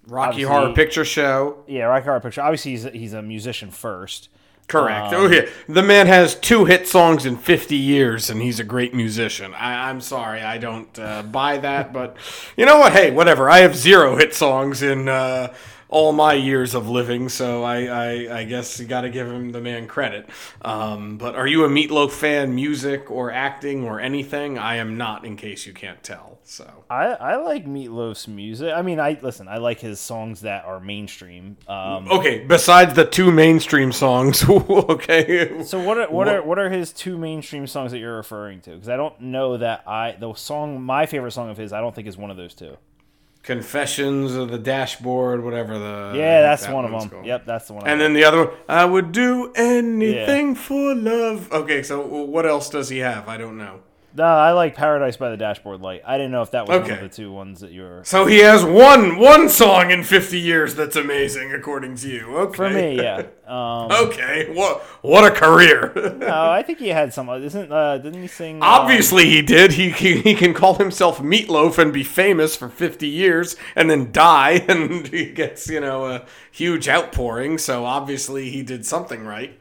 Rocky 0.06 0.42
Horror 0.42 0.74
Picture 0.74 1.06
Show. 1.06 1.64
yeah, 1.66 1.84
Rocky 1.84 2.04
Horror 2.04 2.20
Picture. 2.20 2.42
Obviously, 2.42 2.72
he's 2.72 2.84
he's 2.84 3.12
a 3.14 3.22
musician 3.22 3.70
first. 3.70 4.28
Correct. 4.68 5.14
Um, 5.14 5.22
oh 5.22 5.26
yeah, 5.28 5.48
the 5.66 5.82
man 5.82 6.06
has 6.06 6.34
two 6.34 6.66
hit 6.66 6.86
songs 6.86 7.24
in 7.24 7.38
50 7.38 7.74
years, 7.74 8.28
and 8.28 8.42
he's 8.42 8.60
a 8.60 8.64
great 8.64 8.94
musician. 8.94 9.54
I, 9.54 9.88
I'm 9.88 10.02
sorry, 10.02 10.42
I 10.42 10.58
don't 10.58 10.96
uh, 10.98 11.22
buy 11.22 11.56
that, 11.56 11.92
but 11.92 12.16
you 12.54 12.66
know 12.66 12.78
what? 12.78 12.92
Hey, 12.92 13.10
whatever. 13.10 13.48
I 13.48 13.58
have 13.60 13.74
zero 13.74 14.16
hit 14.16 14.34
songs 14.34 14.82
in 14.82 15.08
uh, 15.08 15.54
all 15.88 16.12
my 16.12 16.34
years 16.34 16.74
of 16.74 16.88
living, 16.88 17.28
so 17.28 17.62
I, 17.62 17.84
I, 17.84 18.38
I 18.40 18.44
guess 18.44 18.78
you 18.78 18.86
got 18.86 19.02
to 19.02 19.10
give 19.10 19.26
him 19.26 19.52
the 19.52 19.60
man 19.60 19.86
credit. 19.86 20.28
Um, 20.62 21.16
but 21.16 21.34
are 21.34 21.46
you 21.46 21.64
a 21.64 21.68
Meat 21.68 21.90
Loaf 21.90 22.12
fan, 22.12 22.54
music 22.54 23.10
or 23.10 23.30
acting 23.30 23.84
or 23.84 23.98
anything? 23.98 24.58
I 24.58 24.76
am 24.76 24.98
not, 24.98 25.24
in 25.24 25.36
case 25.36 25.66
you 25.66 25.72
can't 25.72 26.02
tell. 26.02 26.38
So 26.44 26.84
I, 26.88 27.08
I 27.08 27.36
like 27.36 27.66
Meat 27.66 27.90
Loaf's 27.90 28.26
music. 28.26 28.72
I 28.74 28.80
mean, 28.80 28.98
I 28.98 29.18
listen. 29.20 29.48
I 29.48 29.58
like 29.58 29.80
his 29.80 30.00
songs 30.00 30.40
that 30.40 30.64
are 30.64 30.80
mainstream. 30.80 31.58
Um, 31.68 32.10
okay, 32.10 32.38
besides 32.38 32.94
the 32.94 33.04
two 33.04 33.30
mainstream 33.30 33.92
songs, 33.92 34.42
okay. 34.48 35.62
so 35.62 35.78
what 35.78 35.98
are 35.98 36.10
what 36.10 36.26
are 36.26 36.42
what 36.42 36.58
are 36.58 36.70
his 36.70 36.90
two 36.92 37.18
mainstream 37.18 37.66
songs 37.66 37.92
that 37.92 37.98
you're 37.98 38.16
referring 38.16 38.62
to? 38.62 38.70
Because 38.70 38.88
I 38.88 38.96
don't 38.96 39.20
know 39.20 39.58
that 39.58 39.86
I 39.86 40.16
the 40.18 40.32
song 40.34 40.80
my 40.80 41.04
favorite 41.04 41.32
song 41.32 41.50
of 41.50 41.58
his 41.58 41.74
I 41.74 41.80
don't 41.80 41.94
think 41.94 42.08
is 42.08 42.16
one 42.16 42.30
of 42.30 42.38
those 42.38 42.54
two. 42.54 42.78
Confessions 43.42 44.34
of 44.34 44.50
the 44.50 44.58
Dashboard, 44.58 45.42
whatever 45.42 45.78
the 45.78 46.12
Yeah, 46.16 46.42
that's 46.42 46.66
that 46.66 46.74
one 46.74 46.84
of 46.84 46.90
them. 46.90 47.08
called. 47.08 47.24
Yep, 47.26 47.46
that's 47.46 47.68
the 47.68 47.72
one. 47.74 47.86
And 47.86 48.00
then 48.00 48.12
the 48.12 48.24
other 48.24 48.44
one, 48.46 48.54
I 48.68 48.84
would 48.84 49.12
do 49.12 49.52
anything 49.54 50.54
for 50.54 50.94
love. 50.94 51.50
Okay, 51.52 51.82
so 51.82 52.00
what 52.06 52.44
else 52.46 52.68
does 52.68 52.88
he 52.90 52.98
have? 52.98 53.28
I 53.28 53.36
don't 53.38 53.56
know. 53.56 53.80
No, 54.18 54.24
I 54.24 54.50
like 54.50 54.74
Paradise 54.74 55.16
by 55.16 55.30
the 55.30 55.36
Dashboard 55.36 55.80
Light. 55.80 56.02
I 56.04 56.16
didn't 56.18 56.32
know 56.32 56.42
if 56.42 56.50
that 56.50 56.66
was 56.66 56.80
one 56.82 56.90
of 56.90 57.00
the 57.00 57.08
two 57.08 57.32
ones 57.32 57.60
that 57.60 57.70
you 57.70 57.82
were. 57.82 58.02
So 58.04 58.26
he 58.26 58.38
has 58.38 58.64
one 58.64 59.16
one 59.18 59.48
song 59.48 59.92
in 59.92 60.02
50 60.02 60.38
years 60.40 60.74
that's 60.74 60.96
amazing, 60.96 61.52
according 61.52 61.94
to 61.96 62.08
you. 62.08 62.36
Okay. 62.36 62.56
For 62.56 62.70
me, 62.70 62.96
yeah. 62.96 63.22
Um, 63.48 63.90
Okay, 63.90 64.52
what 64.52 64.82
what 65.00 65.24
a 65.24 65.30
career. 65.34 65.90
no, 66.18 66.50
I 66.50 66.62
think 66.62 66.80
he 66.80 66.88
had 66.88 67.14
some. 67.14 67.30
Isn't 67.30 67.72
uh, 67.72 67.96
didn't 67.96 68.20
he 68.20 68.28
sing? 68.28 68.62
uh, 68.62 68.66
Obviously, 68.66 69.24
he 69.24 69.40
did. 69.40 69.72
He, 69.72 69.88
he 69.88 70.20
he 70.20 70.34
can 70.34 70.52
call 70.52 70.74
himself 70.74 71.22
Meat 71.22 71.48
Loaf 71.48 71.78
and 71.78 71.90
be 71.90 72.04
famous 72.04 72.54
for 72.54 72.68
50 72.68 73.08
years 73.08 73.56
and 73.74 73.88
then 73.88 74.12
die, 74.12 74.62
and 74.68 75.08
he 75.08 75.30
gets 75.32 75.66
you 75.70 75.80
know 75.80 76.04
a 76.04 76.26
huge 76.52 76.90
outpouring. 76.90 77.56
So 77.56 77.86
obviously, 77.86 78.50
he 78.50 78.62
did 78.62 78.84
something 78.84 79.24
right. 79.24 79.58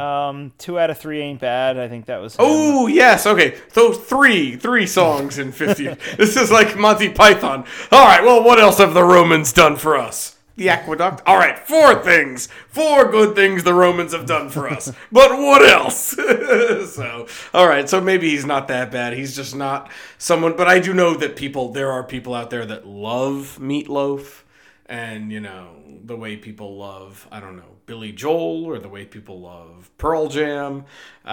Um, 0.00 0.52
two 0.56 0.78
out 0.78 0.90
of 0.90 0.98
three 0.98 1.20
ain't 1.20 1.40
bad. 1.40 1.78
I 1.78 1.88
think 1.88 2.06
that 2.06 2.20
was. 2.20 2.34
him. 2.34 2.40
Oh 2.40 2.86
yes, 2.86 3.26
okay. 3.26 3.58
So 3.72 3.92
three, 3.92 4.56
three 4.56 4.86
songs 4.86 5.38
in 5.38 5.52
fifty. 5.52 5.88
this 6.16 6.36
is 6.36 6.50
like 6.50 6.76
Monty 6.78 7.10
Python. 7.10 7.64
All 7.92 8.06
right. 8.06 8.22
Well, 8.22 8.42
what 8.42 8.58
else 8.58 8.78
have 8.78 8.94
the 8.94 9.04
Romans 9.04 9.52
done 9.52 9.76
for 9.76 9.96
us? 9.96 10.36
The 10.56 10.68
aqueduct. 10.68 11.22
All 11.26 11.38
right, 11.38 11.58
four 11.58 12.02
things, 12.02 12.48
four 12.68 13.10
good 13.10 13.34
things 13.34 13.62
the 13.62 13.72
Romans 13.72 14.12
have 14.12 14.26
done 14.26 14.50
for 14.50 14.68
us. 14.68 14.92
But 15.12 15.38
what 15.38 15.66
else? 15.66 15.96
so, 16.92 17.26
all 17.54 17.66
right. 17.66 17.88
So 17.88 18.00
maybe 18.00 18.30
he's 18.30 18.44
not 18.44 18.68
that 18.68 18.90
bad. 18.90 19.14
He's 19.14 19.34
just 19.34 19.54
not 19.54 19.90
someone. 20.18 20.56
But 20.56 20.68
I 20.68 20.78
do 20.78 20.92
know 20.94 21.14
that 21.14 21.36
people. 21.36 21.72
There 21.72 21.90
are 21.90 22.04
people 22.04 22.34
out 22.34 22.50
there 22.50 22.66
that 22.66 22.86
love 22.86 23.58
Meat 23.58 23.88
Loaf, 23.88 24.44
and 24.86 25.32
you 25.32 25.40
know 25.40 25.76
the 26.04 26.16
way 26.16 26.36
people 26.36 26.76
love. 26.76 27.26
I 27.30 27.40
don't 27.40 27.56
know. 27.56 27.79
Billy 27.90 28.12
Joel 28.12 28.66
or 28.66 28.78
the 28.78 28.88
way 28.88 29.04
people 29.04 29.40
love 29.40 29.90
Pearl 29.98 30.28
Jam. 30.28 30.84
Uh, 31.24 31.28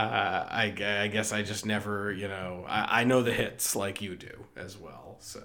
I, 0.50 0.74
I 1.04 1.08
guess 1.08 1.32
I 1.32 1.44
just 1.44 1.68
never, 1.68 2.12
you 2.12 2.28
know, 2.28 2.66
I, 2.68 3.02
I 3.02 3.04
know 3.04 3.22
the 3.22 3.32
hits 3.32 3.76
like 3.76 4.02
you 4.02 4.16
do 4.16 4.46
as 4.56 4.76
well. 4.76 5.18
So 5.20 5.44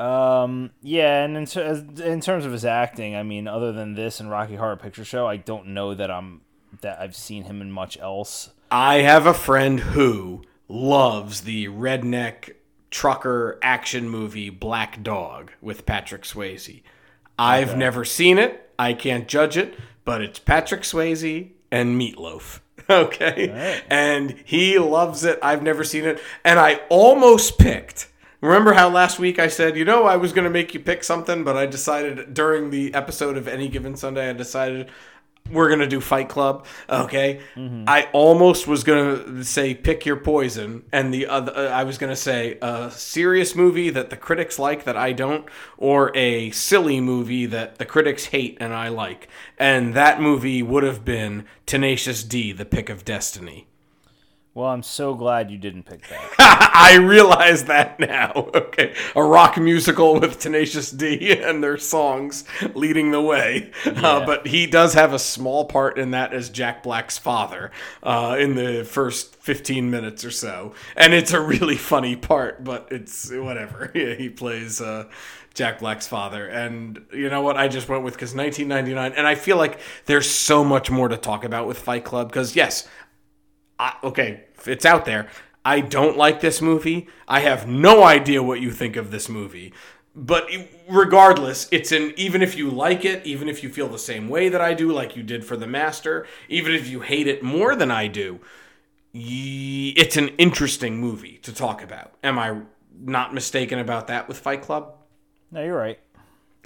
Um, 0.00 0.72
yeah, 0.82 1.22
and 1.22 1.36
in, 1.36 1.46
ter- 1.46 1.86
in 2.02 2.20
terms 2.20 2.44
of 2.44 2.50
his 2.50 2.64
acting, 2.64 3.14
I 3.14 3.22
mean, 3.22 3.46
other 3.46 3.70
than 3.70 3.94
this 3.94 4.18
and 4.18 4.28
Rocky 4.28 4.56
Horror 4.56 4.74
Picture 4.74 5.04
Show, 5.04 5.28
I 5.28 5.36
don't 5.36 5.68
know 5.68 5.94
that 5.94 6.10
I'm 6.10 6.40
that 6.80 7.00
I've 7.00 7.14
seen 7.14 7.44
him 7.44 7.62
in 7.62 7.70
much 7.70 7.96
else. 8.00 8.50
I 8.68 8.96
have 8.96 9.26
a 9.26 9.34
friend 9.34 9.78
who 9.78 10.42
loves 10.66 11.42
the 11.42 11.68
redneck 11.68 12.54
trucker 12.90 13.60
action 13.62 14.08
movie 14.08 14.50
Black 14.50 15.04
Dog 15.04 15.52
with 15.60 15.86
Patrick 15.86 16.22
Swayze. 16.22 16.82
I've 17.38 17.76
never 17.76 18.04
seen 18.04 18.38
it. 18.38 18.63
I 18.78 18.92
can't 18.92 19.28
judge 19.28 19.56
it, 19.56 19.78
but 20.04 20.22
it's 20.22 20.38
Patrick 20.38 20.82
Swayze 20.82 21.50
and 21.70 21.96
Meat 21.98 22.18
Loaf. 22.18 22.60
Okay. 22.90 23.80
And 23.88 24.36
he 24.44 24.78
loves 24.78 25.24
it. 25.24 25.38
I've 25.42 25.62
never 25.62 25.84
seen 25.84 26.04
it. 26.04 26.20
And 26.44 26.58
I 26.58 26.82
almost 26.90 27.58
picked. 27.58 28.10
Remember 28.42 28.74
how 28.74 28.90
last 28.90 29.18
week 29.18 29.38
I 29.38 29.48
said, 29.48 29.74
you 29.78 29.86
know, 29.86 30.04
I 30.04 30.16
was 30.16 30.34
going 30.34 30.44
to 30.44 30.50
make 30.50 30.74
you 30.74 30.80
pick 30.80 31.02
something, 31.02 31.44
but 31.44 31.56
I 31.56 31.64
decided 31.64 32.34
during 32.34 32.68
the 32.68 32.92
episode 32.92 33.38
of 33.38 33.48
Any 33.48 33.68
Given 33.68 33.96
Sunday, 33.96 34.28
I 34.28 34.34
decided 34.34 34.90
we're 35.50 35.68
gonna 35.68 35.86
do 35.86 36.00
Fight 36.00 36.28
Club. 36.28 36.66
Okay, 36.88 37.40
I 37.86 38.08
almost 38.12 38.66
was 38.66 38.82
gonna 38.82 39.44
say 39.44 39.74
pick 39.74 40.06
your 40.06 40.16
poison, 40.16 40.84
and 40.90 41.12
the 41.12 41.26
other 41.26 41.52
uh, 41.54 41.68
I 41.68 41.84
was 41.84 41.98
gonna 41.98 42.16
say 42.16 42.58
a 42.62 42.90
serious 42.90 43.54
movie 43.54 43.90
that 43.90 44.10
the 44.10 44.16
critics 44.16 44.58
like 44.58 44.84
that 44.84 44.96
I 44.96 45.12
don't, 45.12 45.46
or 45.76 46.16
a 46.16 46.50
silly 46.50 47.00
movie 47.00 47.46
that 47.46 47.78
the 47.78 47.84
critics 47.84 48.26
hate 48.26 48.56
and 48.60 48.72
I 48.72 48.88
like, 48.88 49.28
and 49.58 49.94
that 49.94 50.20
movie 50.20 50.62
would 50.62 50.82
have 50.82 51.04
been 51.04 51.44
Tenacious 51.66 52.24
D, 52.24 52.52
The 52.52 52.64
Pick 52.64 52.88
of 52.88 53.04
Destiny. 53.04 53.66
Well, 54.54 54.68
I'm 54.68 54.84
so 54.84 55.14
glad 55.14 55.50
you 55.50 55.58
didn't 55.58 55.82
pick 55.82 56.06
that. 56.06 56.30
I 56.38 56.96
realize 56.96 57.64
that 57.64 57.98
now. 57.98 58.50
Okay, 58.74 58.94
a 59.14 59.22
rock 59.22 59.56
musical 59.56 60.18
with 60.18 60.40
Tenacious 60.40 60.90
D 60.90 61.32
and 61.32 61.62
their 61.62 61.78
songs 61.78 62.44
leading 62.74 63.12
the 63.12 63.20
way. 63.20 63.70
Uh, 63.84 64.26
but 64.26 64.48
he 64.48 64.66
does 64.66 64.94
have 64.94 65.12
a 65.12 65.18
small 65.18 65.64
part 65.64 65.96
in 65.96 66.10
that 66.10 66.32
as 66.32 66.50
Jack 66.50 66.82
Black's 66.82 67.16
father 67.16 67.70
uh, 68.02 68.36
in 68.38 68.56
the 68.56 68.84
first 68.84 69.36
15 69.36 69.90
minutes 69.90 70.24
or 70.24 70.32
so, 70.32 70.74
and 70.96 71.14
it's 71.14 71.32
a 71.32 71.40
really 71.40 71.76
funny 71.76 72.16
part. 72.16 72.64
But 72.64 72.88
it's 72.90 73.30
whatever. 73.30 73.92
Yeah, 73.94 74.14
he 74.14 74.28
plays. 74.28 74.80
Uh, 74.80 75.04
Jack 75.54 75.78
Black's 75.78 76.08
father. 76.08 76.48
And 76.48 77.00
you 77.12 77.30
know 77.30 77.40
what? 77.42 77.56
I 77.56 77.68
just 77.68 77.88
went 77.88 78.02
with 78.02 78.14
because 78.14 78.34
1999. 78.34 79.16
And 79.16 79.24
I 79.24 79.36
feel 79.36 79.56
like 79.56 79.78
there's 80.06 80.28
so 80.28 80.64
much 80.64 80.90
more 80.90 81.06
to 81.08 81.16
talk 81.16 81.44
about 81.44 81.68
with 81.68 81.78
Fight 81.78 82.04
Club 82.04 82.28
because, 82.28 82.56
yes, 82.56 82.88
I, 83.84 83.96
okay, 84.02 84.44
it's 84.64 84.86
out 84.86 85.04
there. 85.04 85.28
I 85.62 85.80
don't 85.80 86.16
like 86.16 86.40
this 86.40 86.62
movie. 86.62 87.06
I 87.28 87.40
have 87.40 87.68
no 87.68 88.02
idea 88.02 88.42
what 88.42 88.62
you 88.62 88.70
think 88.70 88.96
of 88.96 89.10
this 89.10 89.28
movie. 89.28 89.74
But 90.16 90.48
regardless, 90.88 91.68
it's 91.70 91.92
an 91.92 92.14
even 92.16 92.40
if 92.40 92.56
you 92.56 92.70
like 92.70 93.04
it, 93.04 93.26
even 93.26 93.46
if 93.46 93.62
you 93.62 93.68
feel 93.68 93.88
the 93.88 93.98
same 93.98 94.28
way 94.28 94.48
that 94.48 94.60
I 94.60 94.72
do, 94.72 94.90
like 94.90 95.16
you 95.16 95.22
did 95.22 95.44
for 95.44 95.56
The 95.56 95.66
Master, 95.66 96.26
even 96.48 96.72
if 96.72 96.88
you 96.88 97.00
hate 97.00 97.26
it 97.26 97.42
more 97.42 97.76
than 97.76 97.90
I 97.90 98.06
do, 98.06 98.40
it's 99.12 100.16
an 100.16 100.28
interesting 100.38 100.98
movie 100.98 101.38
to 101.42 101.52
talk 101.52 101.82
about. 101.82 102.14
Am 102.22 102.38
I 102.38 102.60
not 102.98 103.34
mistaken 103.34 103.80
about 103.80 104.06
that 104.06 104.28
with 104.28 104.38
Fight 104.38 104.62
Club? 104.62 104.94
No, 105.50 105.62
you're 105.62 105.76
right. 105.76 105.98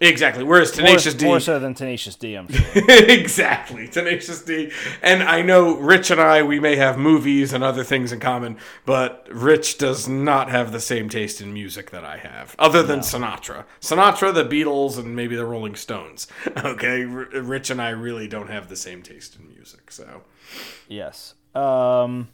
Exactly. 0.00 0.44
Whereas 0.44 0.70
Tenacious 0.70 1.14
more, 1.14 1.18
D, 1.18 1.26
more 1.26 1.40
so 1.40 1.58
than 1.58 1.74
Tenacious 1.74 2.14
D, 2.14 2.34
I'm 2.34 2.48
sure. 2.48 2.84
exactly, 2.88 3.88
Tenacious 3.88 4.42
D. 4.42 4.70
And 5.02 5.22
I 5.22 5.42
know 5.42 5.76
Rich 5.76 6.10
and 6.10 6.20
I, 6.20 6.42
we 6.42 6.60
may 6.60 6.76
have 6.76 6.98
movies 6.98 7.52
and 7.52 7.64
other 7.64 7.82
things 7.82 8.12
in 8.12 8.20
common, 8.20 8.58
but 8.84 9.26
Rich 9.30 9.78
does 9.78 10.06
not 10.06 10.50
have 10.50 10.70
the 10.70 10.80
same 10.80 11.08
taste 11.08 11.40
in 11.40 11.52
music 11.52 11.90
that 11.90 12.04
I 12.04 12.18
have, 12.18 12.54
other 12.58 12.82
than 12.82 12.98
no. 12.98 13.04
Sinatra. 13.04 13.64
Sinatra, 13.80 14.32
the 14.32 14.44
Beatles, 14.44 14.98
and 14.98 15.16
maybe 15.16 15.34
the 15.34 15.46
Rolling 15.46 15.74
Stones. 15.74 16.26
Okay, 16.58 17.04
R- 17.04 17.28
Rich 17.42 17.70
and 17.70 17.80
I 17.80 17.90
really 17.90 18.28
don't 18.28 18.50
have 18.50 18.68
the 18.68 18.76
same 18.76 19.02
taste 19.02 19.36
in 19.36 19.48
music. 19.48 19.90
So, 19.90 20.22
yes. 20.88 21.34
Um, 21.54 22.28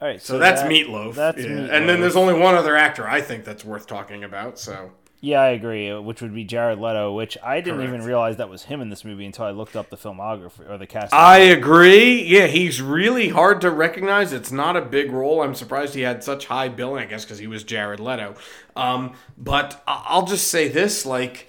all 0.00 0.08
right. 0.08 0.20
So, 0.20 0.34
so 0.34 0.38
that's 0.38 0.62
that, 0.62 0.68
Meat 0.68 0.88
Loaf. 0.88 1.14
That's 1.16 1.38
yeah. 1.38 1.48
Meat 1.48 1.60
Loaf. 1.62 1.70
And 1.72 1.88
then 1.88 2.00
there's 2.00 2.16
only 2.16 2.34
one 2.34 2.54
other 2.54 2.76
actor 2.76 3.08
I 3.08 3.20
think 3.20 3.44
that's 3.44 3.64
worth 3.64 3.86
talking 3.86 4.22
about. 4.22 4.58
So. 4.58 4.92
Yeah, 5.20 5.40
I 5.40 5.48
agree. 5.48 5.92
Which 5.98 6.22
would 6.22 6.32
be 6.32 6.44
Jared 6.44 6.78
Leto, 6.78 7.12
which 7.12 7.36
I 7.42 7.60
didn't 7.60 7.78
Correct. 7.78 7.94
even 7.94 8.06
realize 8.06 8.36
that 8.36 8.48
was 8.48 8.64
him 8.64 8.80
in 8.80 8.88
this 8.88 9.04
movie 9.04 9.26
until 9.26 9.46
I 9.46 9.50
looked 9.50 9.74
up 9.74 9.90
the 9.90 9.96
filmography 9.96 10.68
or 10.70 10.78
the 10.78 10.86
cast. 10.86 11.12
I 11.12 11.38
agree. 11.38 12.22
Yeah, 12.22 12.46
he's 12.46 12.80
really 12.80 13.30
hard 13.30 13.60
to 13.62 13.70
recognize. 13.70 14.32
It's 14.32 14.52
not 14.52 14.76
a 14.76 14.80
big 14.80 15.10
role. 15.10 15.42
I'm 15.42 15.56
surprised 15.56 15.94
he 15.94 16.02
had 16.02 16.22
such 16.22 16.46
high 16.46 16.68
billing. 16.68 17.02
I 17.02 17.06
guess 17.06 17.24
because 17.24 17.38
he 17.38 17.48
was 17.48 17.64
Jared 17.64 17.98
Leto. 17.98 18.36
Um, 18.76 19.14
but 19.36 19.82
I'll 19.88 20.26
just 20.26 20.48
say 20.48 20.68
this: 20.68 21.04
like, 21.04 21.48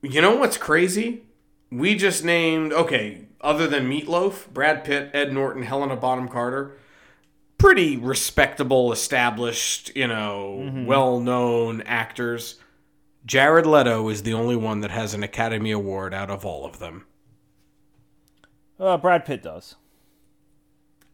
you 0.00 0.22
know 0.22 0.36
what's 0.36 0.56
crazy? 0.56 1.24
We 1.70 1.96
just 1.96 2.24
named 2.24 2.72
okay. 2.72 3.26
Other 3.42 3.66
than 3.66 3.88
Meat 3.88 4.08
Loaf, 4.08 4.48
Brad 4.52 4.84
Pitt, 4.84 5.10
Ed 5.14 5.32
Norton, 5.32 5.62
Helena 5.62 5.96
Bonham 5.96 6.28
Carter 6.28 6.76
pretty 7.60 7.96
respectable, 7.98 8.90
established, 8.90 9.94
you 9.94 10.06
know, 10.06 10.62
mm-hmm. 10.62 10.86
well 10.86 11.20
known 11.20 11.82
actors. 11.82 12.59
Jared 13.30 13.64
Leto 13.64 14.08
is 14.08 14.24
the 14.24 14.34
only 14.34 14.56
one 14.56 14.80
that 14.80 14.90
has 14.90 15.14
an 15.14 15.22
Academy 15.22 15.70
Award 15.70 16.12
out 16.12 16.30
of 16.30 16.44
all 16.44 16.66
of 16.66 16.80
them. 16.80 17.06
Uh, 18.76 18.96
Brad 18.96 19.24
Pitt 19.24 19.40
does. 19.40 19.76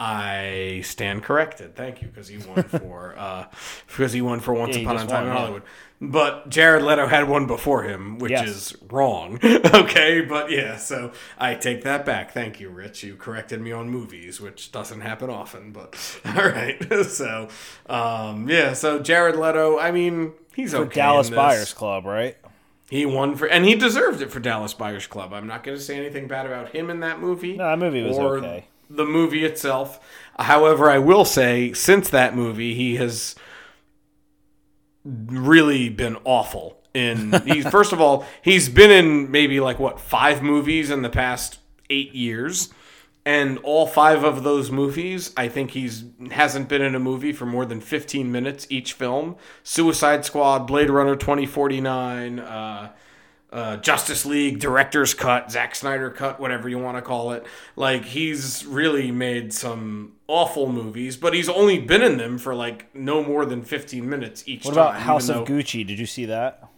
I 0.01 0.81
stand 0.83 1.25
corrected. 1.25 1.77
Thank 1.77 2.01
you, 2.01 2.09
because 2.09 2.29
he 2.29 2.39
won 2.39 2.63
for 2.63 3.15
uh, 3.19 3.49
because 3.87 4.15
he 4.15 4.23
won 4.23 4.41
for 4.41 4.55
Once 4.55 4.79
yeah, 4.79 4.85
Upon 4.85 4.97
a 4.97 5.07
Time 5.07 5.27
in 5.27 5.33
Hollywood. 5.33 5.63
But 6.01 6.51
Jared 6.51 6.83
Leto 6.83 7.07
had 7.07 7.27
one 7.27 7.47
before 7.47 7.83
him, 7.85 8.19
which 8.19 8.33
yes. 8.33 8.47
is 8.47 8.77
wrong. 8.91 9.39
okay, 9.45 10.21
but 10.21 10.51
yeah, 10.51 10.77
so 10.77 11.13
I 11.39 11.55
take 11.55 11.85
that 11.85 12.05
back. 12.05 12.33
Thank 12.33 12.61
you, 12.61 12.69
Rich. 12.69 13.03
You 13.03 13.17
corrected 13.17 13.63
me 13.63 13.73
on 13.73 13.89
movies, 13.89 14.39
which 14.39 14.73
doesn't 14.73 15.01
happen 15.01 15.31
often. 15.31 15.73
But 15.73 16.21
all 16.27 16.49
right, 16.49 16.77
so 17.07 17.49
um, 17.89 18.49
yeah, 18.49 18.75
so 18.75 18.99
Jared 18.99 19.37
Leto. 19.37 19.79
I 19.79 19.91
mean, 19.91 20.33
he's 20.55 20.73
for 20.73 20.83
okay 20.83 20.97
Dallas 20.97 21.31
Buyers 21.31 21.73
Club, 21.73 22.05
right? 22.05 22.37
He 22.91 23.07
won 23.07 23.35
for, 23.35 23.47
and 23.47 23.65
he 23.65 23.75
deserved 23.75 24.21
it 24.21 24.31
for 24.31 24.39
Dallas 24.39 24.75
Buyers 24.75 25.07
Club. 25.07 25.33
I'm 25.33 25.47
not 25.47 25.65
going 25.65 25.77
to 25.77 25.83
say 25.83 25.97
anything 25.97 26.29
bad 26.29 26.47
about 26.47 26.69
him 26.69 26.91
in 26.91 27.01
that 27.01 27.21
movie. 27.21 27.57
No, 27.57 27.65
that 27.65 27.79
movie 27.79 28.03
was 28.03 28.19
okay 28.19 28.67
the 28.89 29.05
movie 29.05 29.45
itself. 29.45 30.01
However, 30.39 30.91
I 30.91 30.99
will 30.99 31.25
say 31.25 31.73
since 31.73 32.09
that 32.11 32.37
movie, 32.37 32.75
he 32.75 32.97
has 32.97 33.35
really 35.07 35.89
been 35.89 36.17
awful. 36.25 36.83
In 36.95 37.33
he's 37.45 37.69
first 37.71 37.93
of 37.93 38.01
all, 38.01 38.27
he's 38.43 38.69
been 38.69 38.91
in 38.91 39.31
maybe 39.31 39.61
like 39.61 39.79
what 39.79 40.01
five 40.01 40.43
movies 40.43 40.91
in 40.91 41.03
the 41.03 41.11
past 41.11 41.59
eight 41.91 42.15
years, 42.15 42.71
and 43.25 43.59
all 43.59 43.87
five 43.87 44.25
of 44.25 44.43
those 44.43 44.71
movies, 44.71 45.33
I 45.37 45.49
think 45.49 45.73
he's 45.73 46.05
hasn't 46.31 46.69
been 46.69 46.83
in 46.83 46.95
a 46.95 47.01
movie 47.01 47.33
for 47.33 47.47
more 47.47 47.65
than 47.65 47.81
fifteen 47.81 48.33
minutes 48.33 48.67
each 48.71 48.95
film. 48.95 49.37
Suicide 49.63 50.25
Squad, 50.25 50.61
Blade 50.61 50.91
Runner 50.91 51.17
twenty 51.17 51.47
forty 51.47 51.81
nine. 51.81 52.39
Uh, 52.39 52.93
uh, 53.53 53.77
Justice 53.77 54.27
League 54.27 54.59
director's 54.59 55.15
cut, 55.15 55.51
Zack 55.51 55.75
Snyder 55.75 56.11
cut, 56.11 56.41
whatever 56.41 56.69
you 56.69 56.79
want 56.79 56.97
to 56.97 57.03
call 57.03 57.33
it. 57.33 57.47
Like 57.75 58.05
he's 58.05 58.67
really 58.67 59.11
made 59.11 59.53
some 59.53 60.15
awful 60.27 60.71
movies, 60.71 61.17
but 61.17 61.33
he's 61.33 61.49
only 61.49 61.79
been 61.79 62.03
in 62.03 62.19
them 62.19 62.39
for 62.39 62.55
like 62.55 62.95
no 62.95 63.23
more 63.23 63.47
than 63.47 63.63
15 63.63 64.09
minutes 64.09 64.45
each 64.47 64.65
what 64.65 64.75
time. 64.75 64.85
What 64.85 64.91
about 64.91 65.01
House 65.03 65.29
of 65.29 65.47
Gucci? 65.47 65.87
Did 65.87 65.99
you 65.99 66.07
see 66.07 66.27
that? 66.27 66.69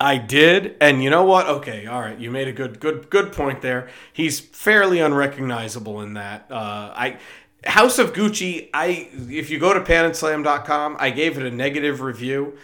I 0.00 0.16
did, 0.16 0.76
and 0.80 1.02
you 1.02 1.10
know 1.10 1.24
what? 1.24 1.48
Okay, 1.48 1.86
all 1.86 2.00
right, 2.00 2.16
you 2.18 2.30
made 2.30 2.46
a 2.46 2.52
good, 2.52 2.78
good, 2.78 3.10
good 3.10 3.32
point 3.32 3.62
there. 3.62 3.88
He's 4.12 4.38
fairly 4.38 5.00
unrecognizable 5.00 6.00
in 6.02 6.14
that. 6.14 6.46
Uh, 6.50 6.92
I 6.94 7.18
House 7.64 7.98
of 7.98 8.12
Gucci. 8.12 8.68
I 8.72 9.08
if 9.12 9.50
you 9.50 9.58
go 9.58 9.74
to 9.74 9.80
panandslam.com, 9.80 10.96
I 11.00 11.10
gave 11.10 11.36
it 11.36 11.44
a 11.44 11.50
negative 11.50 12.00
review 12.00 12.56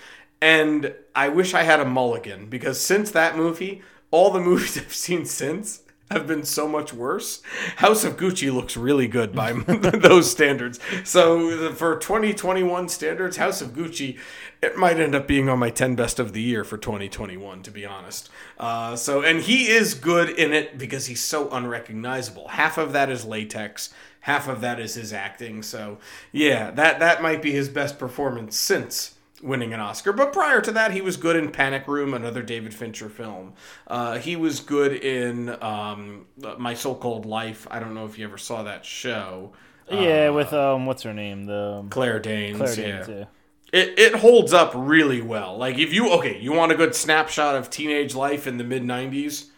and 0.45 0.95
I 1.15 1.31
wish 1.31 1.55
I 1.55 1.63
had 1.63 1.81
a 1.81 1.87
mulligan 1.87 2.51
because 2.51 2.79
since 2.79 3.11
that 3.13 3.35
movie, 3.35 3.81
all 4.11 4.31
the 4.31 4.41
movies 4.51 4.77
I've 4.77 4.93
seen 4.95 5.25
since 5.25 5.81
have 6.11 6.27
been 6.27 6.45
so 6.45 6.69
much 6.69 6.93
worse. 6.93 7.41
House 7.77 8.05
of 8.05 8.19
Gucci 8.19 8.53
looks 8.53 8.77
really 8.77 9.09
good 9.09 9.33
by 9.33 9.53
those 10.03 10.31
standards. 10.31 10.79
So 11.03 11.73
for 11.73 11.97
2021 11.97 12.91
standards, 12.91 13.39
House 13.39 13.63
of 13.63 13.71
Gucci, 13.71 14.19
it 14.61 14.77
might 14.77 15.01
end 15.01 15.15
up 15.15 15.27
being 15.27 15.49
on 15.49 15.59
my 15.59 15.71
10 15.71 15.97
best 15.97 16.19
of 16.21 16.35
the 16.35 16.43
year 16.43 16.63
for 16.63 16.77
2021, 16.77 17.63
to 17.63 17.71
be 17.71 17.87
honest. 17.87 18.29
Uh, 18.59 18.97
so 18.97 19.23
and 19.23 19.41
he 19.41 19.69
is 19.69 19.95
good 19.95 20.29
in 20.29 20.53
it 20.53 20.77
because 20.77 21.07
he's 21.07 21.23
so 21.23 21.49
unrecognizable. 21.49 22.49
Half 22.49 22.77
of 22.77 22.93
that 22.93 23.09
is 23.09 23.25
latex. 23.25 23.95
Half 24.21 24.47
of 24.47 24.61
that 24.61 24.79
is 24.79 24.95
his 24.95 25.15
acting. 25.15 25.63
So 25.63 25.99
yeah, 26.33 26.71
that 26.73 27.01
that 27.01 27.23
might 27.23 27.41
be 27.41 27.53
his 27.53 27.71
best 27.71 27.99
performance 27.99 28.59
since 28.59 29.14
winning 29.45 29.75
an 29.75 29.81
Oscar. 29.81 30.13
But 30.13 30.33
prior 30.33 30.61
to 30.63 30.73
that, 30.73 30.91
he 30.93 31.01
was 31.01 31.17
good 31.17 31.37
in 31.37 31.51
Panic 31.53 31.87
Room, 31.87 32.15
another 32.15 32.43
David 32.43 32.75
Fincher 32.75 33.09
film. 33.09 33.53
Uh, 33.87 34.19
he 34.19 34.35
was 34.35 34.61
good 34.61 34.93
in 34.93 35.51
um, 35.63 36.27
My 36.59 36.75
So 36.75 36.95
Called 36.95 37.27
Life. 37.27 37.67
I 37.71 37.79
don't 37.79 37.95
know 37.95 38.07
if 38.07 38.19
you 38.19 38.27
ever 38.27 38.39
saw 38.39 38.63
that 38.63 38.85
show. 38.85 39.53
Yeah, 39.91 40.29
uh, 40.29 40.33
with 40.33 40.53
um, 40.53 40.87
what's 40.87 41.03
her 41.03 41.13
name? 41.13 41.45
The 41.45 41.81
um, 41.81 41.91
Claire 41.91 42.19
Danes. 42.19 42.57
Claire 42.57 42.75
Danes. 42.75 43.09
Yeah. 43.09 43.15
yeah. 43.17 43.25
It, 43.73 43.99
it 43.99 44.15
holds 44.15 44.53
up 44.53 44.73
really 44.75 45.21
well. 45.21 45.59
Like 45.59 45.79
if 45.79 45.93
you 45.93 46.11
okay, 46.13 46.41
you 46.41 46.53
want 46.53 46.73
a 46.73 46.77
good 46.77 46.95
snapshot 46.95 47.57
of 47.57 47.71
teenage 47.71 48.15
life 48.15 48.47
in 48.47 48.57
the 48.57 48.65
mid 48.65 48.83
'90s, 48.83 49.49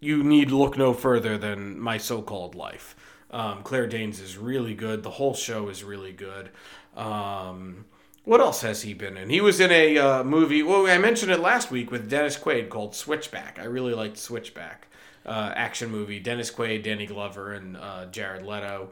you 0.00 0.22
need 0.22 0.50
look 0.50 0.76
no 0.76 0.92
further 0.92 1.38
than 1.38 1.78
My 1.80 1.98
So 1.98 2.20
Called 2.20 2.54
Life. 2.54 2.96
Um, 3.30 3.62
Claire 3.62 3.86
Danes 3.86 4.20
is 4.20 4.36
really 4.36 4.74
good. 4.74 5.02
The 5.02 5.10
whole 5.10 5.34
show 5.34 5.68
is 5.68 5.82
really 5.82 6.12
good. 6.12 6.50
Um, 6.94 7.86
what 8.24 8.40
else 8.40 8.62
has 8.62 8.82
he 8.82 8.94
been 8.94 9.16
in? 9.16 9.30
He 9.30 9.40
was 9.40 9.60
in 9.60 9.70
a 9.72 9.98
uh, 9.98 10.24
movie. 10.24 10.62
Well, 10.62 10.86
I 10.86 10.98
mentioned 10.98 11.32
it 11.32 11.40
last 11.40 11.70
week 11.70 11.90
with 11.90 12.08
Dennis 12.08 12.36
Quaid 12.36 12.68
called 12.68 12.94
Switchback. 12.94 13.58
I 13.60 13.64
really 13.64 13.94
liked 13.94 14.16
Switchback. 14.16 14.88
Uh, 15.24 15.52
action 15.54 15.90
movie. 15.90 16.18
Dennis 16.18 16.50
Quaid, 16.50 16.82
Danny 16.82 17.06
Glover, 17.06 17.52
and 17.52 17.76
uh, 17.76 18.06
Jared 18.06 18.44
Leto. 18.44 18.90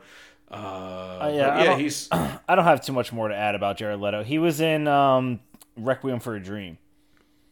Uh, 0.50 0.54
uh 0.54 1.32
yeah, 1.34 1.62
yeah, 1.62 1.76
he's. 1.76 2.08
I 2.12 2.54
don't 2.54 2.64
have 2.64 2.84
too 2.84 2.92
much 2.92 3.12
more 3.12 3.28
to 3.28 3.34
add 3.34 3.54
about 3.54 3.76
Jared 3.76 4.00
Leto. 4.00 4.22
He 4.22 4.38
was 4.38 4.60
in 4.60 4.88
um, 4.88 5.40
Requiem 5.76 6.20
for 6.20 6.34
a 6.34 6.40
Dream. 6.40 6.78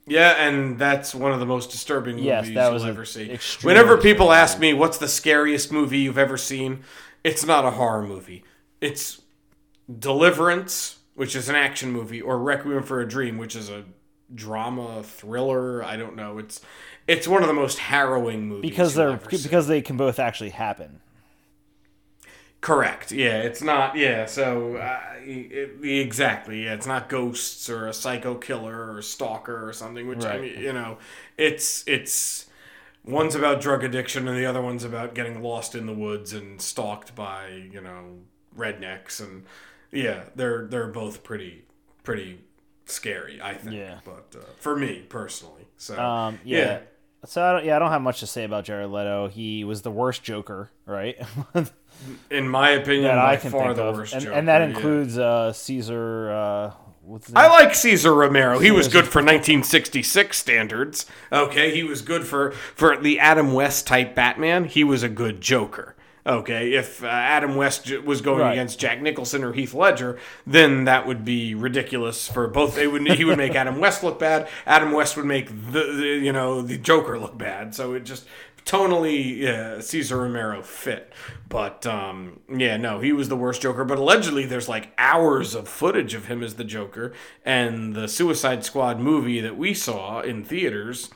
Yeah, 0.06 0.46
and 0.48 0.78
that's 0.78 1.14
one 1.14 1.32
of 1.32 1.40
the 1.40 1.46
most 1.46 1.70
disturbing 1.70 2.16
movies 2.16 2.26
yes, 2.26 2.46
that 2.54 2.72
you'll 2.72 2.84
ever 2.84 3.04
see. 3.04 3.38
Whenever 3.62 3.98
people 3.98 4.32
ask 4.32 4.58
me 4.58 4.72
what's 4.72 4.96
the 4.96 5.08
scariest 5.08 5.70
movie 5.70 5.98
you've 5.98 6.18
ever 6.18 6.38
seen, 6.38 6.82
it's 7.22 7.44
not 7.44 7.66
a 7.66 7.72
horror 7.72 8.06
movie. 8.06 8.42
It's 8.80 9.20
Deliverance 9.98 10.97
which 11.18 11.34
is 11.34 11.48
an 11.48 11.56
action 11.56 11.90
movie, 11.90 12.20
or 12.22 12.38
Requiem 12.38 12.84
for 12.84 13.00
a 13.00 13.08
Dream, 13.08 13.38
which 13.38 13.56
is 13.56 13.68
a 13.68 13.84
drama 14.32 15.02
thriller. 15.02 15.82
I 15.82 15.96
don't 15.96 16.14
know. 16.14 16.38
It's 16.38 16.60
it's 17.08 17.26
one 17.26 17.42
of 17.42 17.48
the 17.48 17.54
most 17.54 17.80
harrowing 17.80 18.46
movies 18.46 18.70
because 18.70 18.94
they're 18.94 19.16
because 19.16 19.66
they 19.66 19.82
can 19.82 19.96
both 19.96 20.20
actually 20.20 20.50
happen. 20.50 21.00
Correct. 22.60 23.10
Yeah, 23.10 23.38
it's 23.42 23.60
not. 23.60 23.96
Yeah, 23.96 24.26
so 24.26 24.76
uh, 24.76 25.00
it, 25.18 25.84
exactly. 25.84 26.66
Yeah, 26.66 26.74
it's 26.74 26.86
not 26.86 27.08
ghosts 27.08 27.68
or 27.68 27.88
a 27.88 27.92
psycho 27.92 28.36
killer 28.36 28.92
or 28.92 28.98
a 28.98 29.02
stalker 29.02 29.68
or 29.68 29.72
something. 29.72 30.06
Which 30.06 30.24
I 30.24 30.38
mean, 30.38 30.60
you 30.60 30.72
know, 30.72 30.98
it's 31.36 31.82
it's 31.88 32.46
one's 33.04 33.34
about 33.34 33.60
drug 33.60 33.82
addiction 33.82 34.28
and 34.28 34.38
the 34.38 34.46
other 34.46 34.62
one's 34.62 34.84
about 34.84 35.16
getting 35.16 35.42
lost 35.42 35.74
in 35.74 35.86
the 35.86 35.92
woods 35.92 36.32
and 36.32 36.62
stalked 36.62 37.16
by 37.16 37.48
you 37.72 37.80
know 37.80 38.18
rednecks 38.56 39.20
and 39.20 39.46
yeah, 39.92 40.24
they're 40.36 40.66
they're 40.66 40.88
both 40.88 41.22
pretty 41.22 41.64
pretty 42.04 42.40
scary. 42.86 43.40
I 43.42 43.54
think. 43.54 43.76
Yeah. 43.76 43.98
But 44.04 44.34
uh, 44.38 44.44
for 44.58 44.76
me 44.76 45.04
personally, 45.08 45.66
so 45.76 45.98
Um, 46.00 46.38
yeah. 46.44 46.80
So 47.24 47.42
I 47.42 47.52
don't, 47.52 47.64
yeah, 47.64 47.74
I 47.74 47.78
don't 47.80 47.90
have 47.90 48.02
much 48.02 48.20
to 48.20 48.28
say 48.28 48.44
about 48.44 48.64
Jared 48.64 48.90
Leto. 48.90 49.26
He 49.26 49.64
was 49.64 49.82
the 49.82 49.90
worst 49.90 50.22
Joker, 50.22 50.70
right? 50.86 51.18
in 52.30 52.48
my 52.48 52.70
opinion, 52.70 53.04
that 53.04 53.16
by 53.16 53.32
I 53.32 53.36
can 53.36 53.50
far 53.50 53.64
think 53.66 53.76
the 53.76 53.84
of, 53.84 53.96
worst. 53.96 54.14
and, 54.14 54.22
Joker, 54.22 54.36
and 54.36 54.46
that 54.48 54.60
yeah. 54.60 54.68
includes 54.68 55.18
uh, 55.18 55.52
Cesar. 55.52 56.30
Uh, 56.30 56.72
I 57.34 57.48
like 57.48 57.74
Cesar 57.74 58.14
Romero. 58.14 58.58
He 58.58 58.70
was 58.70 58.86
good 58.86 59.04
for 59.06 59.18
1966 59.18 60.36
standards. 60.36 61.06
Okay, 61.32 61.74
he 61.74 61.82
was 61.82 62.02
good 62.02 62.24
for 62.24 62.52
for 62.52 62.96
the 62.96 63.18
Adam 63.18 63.52
West 63.52 63.86
type 63.86 64.14
Batman. 64.14 64.64
He 64.64 64.84
was 64.84 65.02
a 65.02 65.08
good 65.08 65.40
Joker. 65.40 65.96
Okay, 66.26 66.72
if 66.74 67.02
uh, 67.02 67.06
Adam 67.06 67.56
West 67.56 67.86
j- 67.86 67.98
was 67.98 68.20
going 68.20 68.40
Right. 68.40 68.52
against 68.52 68.78
Jack 68.78 69.00
Nicholson 69.00 69.42
or 69.44 69.52
Heath 69.52 69.72
Ledger, 69.72 70.18
then 70.46 70.84
that 70.84 71.06
would 71.06 71.24
be 71.24 71.54
ridiculous 71.54 72.28
for 72.28 72.46
both. 72.48 72.74
They 72.74 72.86
would 72.86 73.06
he 73.12 73.24
would 73.24 73.38
make 73.38 73.54
Adam 73.54 73.80
West 73.80 74.02
look 74.02 74.18
bad. 74.18 74.48
Adam 74.66 74.92
West 74.92 75.16
would 75.16 75.26
make 75.26 75.48
the, 75.48 75.92
the 75.92 76.20
you 76.22 76.32
know 76.32 76.60
the 76.60 76.76
Joker 76.78 77.18
look 77.18 77.38
bad. 77.38 77.74
So 77.74 77.94
it 77.94 78.04
just 78.04 78.26
tonally 78.66 79.38
yeah, 79.38 79.80
Cesar 79.80 80.18
Romero 80.18 80.60
fit. 80.62 81.12
But 81.48 81.86
um, 81.86 82.40
yeah, 82.54 82.76
no, 82.76 83.00
he 83.00 83.12
was 83.12 83.30
the 83.30 83.36
worst 83.36 83.62
Joker. 83.62 83.84
But 83.84 83.98
allegedly, 83.98 84.44
there's 84.44 84.68
like 84.68 84.92
hours 84.98 85.54
of 85.54 85.66
footage 85.68 86.12
of 86.12 86.26
him 86.26 86.42
as 86.42 86.54
the 86.56 86.64
Joker, 86.64 87.12
and 87.44 87.94
the 87.94 88.06
Suicide 88.08 88.64
Squad 88.64 89.00
movie 89.00 89.40
that 89.40 89.56
we 89.56 89.72
saw 89.72 90.20
in 90.20 90.44
theaters 90.44 91.08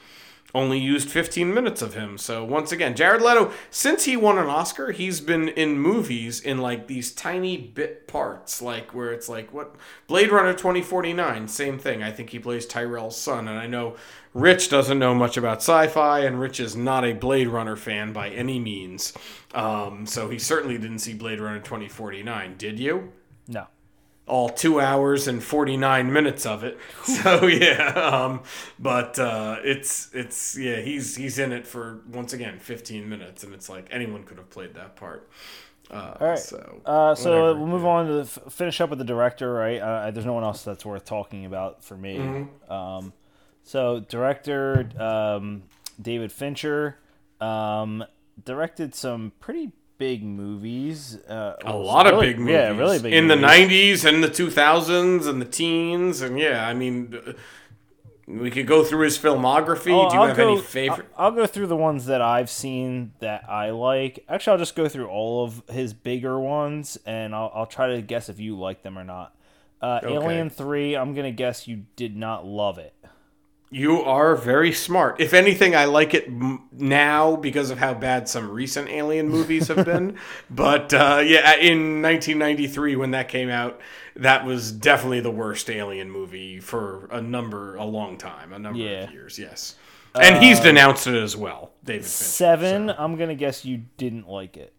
only 0.54 0.78
used 0.78 1.08
15 1.08 1.52
minutes 1.52 1.82
of 1.82 1.94
him. 1.94 2.18
So 2.18 2.44
once 2.44 2.72
again, 2.72 2.94
Jared 2.94 3.22
Leto, 3.22 3.52
since 3.70 4.04
he 4.04 4.16
won 4.16 4.38
an 4.38 4.46
Oscar, 4.46 4.92
he's 4.92 5.20
been 5.20 5.48
in 5.48 5.78
movies 5.78 6.40
in 6.40 6.58
like 6.58 6.86
these 6.86 7.12
tiny 7.12 7.56
bit 7.56 8.06
parts, 8.06 8.60
like 8.60 8.94
where 8.94 9.12
it's 9.12 9.28
like 9.28 9.52
what 9.52 9.74
Blade 10.06 10.30
Runner 10.30 10.52
2049, 10.52 11.48
same 11.48 11.78
thing. 11.78 12.02
I 12.02 12.10
think 12.10 12.30
he 12.30 12.38
plays 12.38 12.66
Tyrell's 12.66 13.16
son, 13.16 13.48
and 13.48 13.58
I 13.58 13.66
know 13.66 13.96
Rich 14.34 14.70
doesn't 14.70 14.98
know 14.98 15.14
much 15.14 15.36
about 15.36 15.58
sci-fi, 15.58 16.20
and 16.20 16.40
Rich 16.40 16.60
is 16.60 16.76
not 16.76 17.04
a 17.04 17.12
Blade 17.12 17.48
Runner 17.48 17.76
fan 17.76 18.12
by 18.12 18.28
any 18.30 18.58
means. 18.58 19.12
Um, 19.54 20.06
so 20.06 20.28
he 20.28 20.38
certainly 20.38 20.78
didn't 20.78 21.00
see 21.00 21.14
Blade 21.14 21.40
Runner 21.40 21.60
2049, 21.60 22.56
did 22.56 22.78
you? 22.78 23.12
No. 23.48 23.66
All 24.26 24.48
two 24.48 24.80
hours 24.80 25.26
and 25.26 25.42
49 25.42 26.12
minutes 26.12 26.46
of 26.46 26.62
it 26.62 26.78
so 27.04 27.46
yeah 27.46 27.88
um 27.88 28.42
but 28.78 29.18
uh 29.18 29.56
it's 29.64 30.10
it's 30.14 30.56
yeah 30.56 30.76
he's 30.80 31.16
he's 31.16 31.38
in 31.40 31.52
it 31.52 31.66
for 31.66 32.00
once 32.08 32.32
again 32.32 32.58
15 32.60 33.08
minutes 33.08 33.42
and 33.42 33.52
it's 33.52 33.68
like 33.68 33.88
anyone 33.90 34.22
could 34.22 34.38
have 34.38 34.48
played 34.48 34.74
that 34.74 34.94
part 34.94 35.28
uh 35.90 36.14
All 36.20 36.28
right. 36.28 36.38
so 36.38 36.80
Uh, 36.86 37.14
so 37.14 37.54
we'll 37.56 37.66
move 37.66 37.84
on 37.84 38.06
to 38.06 38.20
f- 38.20 38.38
finish 38.48 38.80
up 38.80 38.90
with 38.90 38.98
the 39.00 39.04
director, 39.04 39.52
right? 39.52 39.78
Uh, 39.78 40.10
there's 40.12 40.24
no 40.24 40.32
one 40.32 40.44
else 40.44 40.62
that's 40.62 40.86
worth 40.86 41.04
talking 41.04 41.44
about 41.44 41.82
for 41.84 41.96
me. 41.96 42.16
Mm-hmm. 42.16 42.72
Um, 42.72 43.12
so 43.64 44.00
director 44.00 44.88
um, 44.98 45.64
David 46.00 46.32
Fincher 46.32 46.98
um, 47.40 48.04
directed 48.42 48.94
some 48.94 49.32
pretty 49.40 49.72
big 50.02 50.24
movies. 50.24 51.16
Uh, 51.28 51.54
a 51.64 51.76
lot 51.76 52.06
of 52.06 52.20
big 52.20 52.38
movies 52.38 52.52
Yeah, 52.54 52.76
really 52.76 52.98
big. 52.98 53.12
in 53.12 53.28
movies. 53.28 53.40
the 53.40 53.46
90s 53.46 54.08
and 54.08 54.24
the 54.24 54.28
2000s 54.28 55.28
and 55.28 55.40
the 55.40 55.44
teens 55.58 56.20
and 56.22 56.38
yeah 56.38 56.66
i 56.66 56.74
mean 56.74 57.14
uh, 57.26 57.32
we 58.26 58.50
could 58.50 58.66
go 58.66 58.82
through 58.84 59.04
his 59.04 59.16
filmography 59.18 59.92
Oh, 59.92 60.08
do 60.08 60.14
you 60.16 60.22
I'll 60.22 60.28
have 60.28 60.36
go- 60.36 60.52
any 60.52 60.60
favorite 60.60 61.06
I'll, 61.16 61.26
I'll 61.26 61.32
go 61.32 61.46
through 61.46 61.68
the 61.68 61.76
ones 61.76 62.06
that 62.06 62.20
I've 62.22 62.50
seen 62.50 63.12
that 63.20 63.48
I 63.48 63.70
like. 63.70 64.24
Actually, 64.28 64.52
I'll 64.52 64.58
just 64.66 64.74
go 64.76 64.88
through 64.88 65.06
all 65.08 65.44
of 65.44 65.62
his 65.68 65.92
bigger 65.94 66.38
ones, 66.40 66.98
and 67.04 67.34
I'll, 67.34 67.50
I'll 67.54 67.66
try 67.66 67.88
to 67.94 68.00
guess 68.02 68.28
if 68.28 68.38
you 68.40 68.56
like 68.58 68.82
them 68.82 68.96
or 68.98 69.04
not. 69.04 69.34
Uh, 69.80 70.00
Alien 70.04 70.48
Three. 70.50 70.94
I'm 70.96 71.14
gonna 71.14 71.32
guess 71.32 71.66
you 71.68 71.84
did 71.96 72.16
not 72.16 72.46
love 72.46 72.78
it. 72.78 72.94
You 73.74 74.02
are 74.02 74.36
very 74.36 74.70
smart. 74.70 75.18
If 75.18 75.32
anything, 75.32 75.74
I 75.74 75.86
like 75.86 76.12
it 76.12 76.26
m- 76.26 76.68
now 76.72 77.36
because 77.36 77.70
of 77.70 77.78
how 77.78 77.94
bad 77.94 78.28
some 78.28 78.50
recent 78.50 78.90
Alien 78.90 79.30
movies 79.30 79.68
have 79.68 79.86
been. 79.86 80.18
but 80.50 80.92
uh, 80.92 81.22
yeah, 81.24 81.56
in 81.56 82.02
1993 82.02 82.96
when 82.96 83.12
that 83.12 83.28
came 83.30 83.48
out, 83.48 83.80
that 84.16 84.44
was 84.44 84.70
definitely 84.72 85.20
the 85.20 85.30
worst 85.30 85.70
Alien 85.70 86.10
movie 86.10 86.60
for 86.60 87.06
a 87.10 87.22
number, 87.22 87.76
a 87.76 87.84
long 87.84 88.18
time, 88.18 88.52
a 88.52 88.58
number 88.58 88.78
Yeah. 88.78 89.04
of 89.04 89.12
years. 89.12 89.38
Yes, 89.38 89.76
and 90.14 90.44
he's 90.44 90.60
denounced 90.60 91.06
it 91.06 91.14
as 91.14 91.34
well, 91.34 91.72
David. 91.82 92.02
Fincher, 92.02 92.08
Seven. 92.14 92.90
I'm 92.90 93.16
gonna 93.16 93.34
guess 93.34 93.64
you 93.64 93.84
didn't 93.96 94.28
like 94.28 94.58
it. 94.58 94.74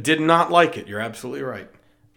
Did 0.00 0.22
not 0.22 0.50
like 0.50 0.78
it. 0.78 0.88
You're 0.88 1.00
absolutely 1.00 1.42
right. 1.42 1.68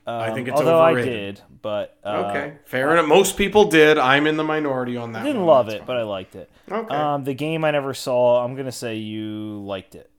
I 0.08 0.32
think 0.32 0.48
it's 0.48 0.60
Um, 0.60 0.68
Although 0.68 0.86
overrated. 0.86 1.14
I 1.14 1.16
did, 1.16 1.42
but 1.62 1.98
uh, 2.04 2.28
Okay, 2.30 2.54
fair 2.66 2.92
enough. 2.92 3.08
Most 3.08 3.38
people 3.38 3.66
did. 3.66 3.98
I'm 3.98 4.28
in 4.28 4.38
the 4.38 4.44
minority 4.44 4.98
on 4.98 5.14
that. 5.14 5.24
didn't 5.24 5.40
one. 5.46 5.48
love 5.48 5.66
That's 5.68 5.82
it, 5.82 5.86
but 5.88 5.98
I 5.98 6.04
liked 6.04 6.36
it. 6.36 6.50
okay. 6.72 6.96
Um, 6.96 7.24
the 7.24 7.34
game 7.34 7.66
I 7.66 7.72
never 7.72 7.94
saw. 7.94 8.44
I'm 8.46 8.56
gonna 8.56 8.72
say 8.72 8.96
you 8.98 9.60
liked 9.64 9.96
it. 9.96 10.12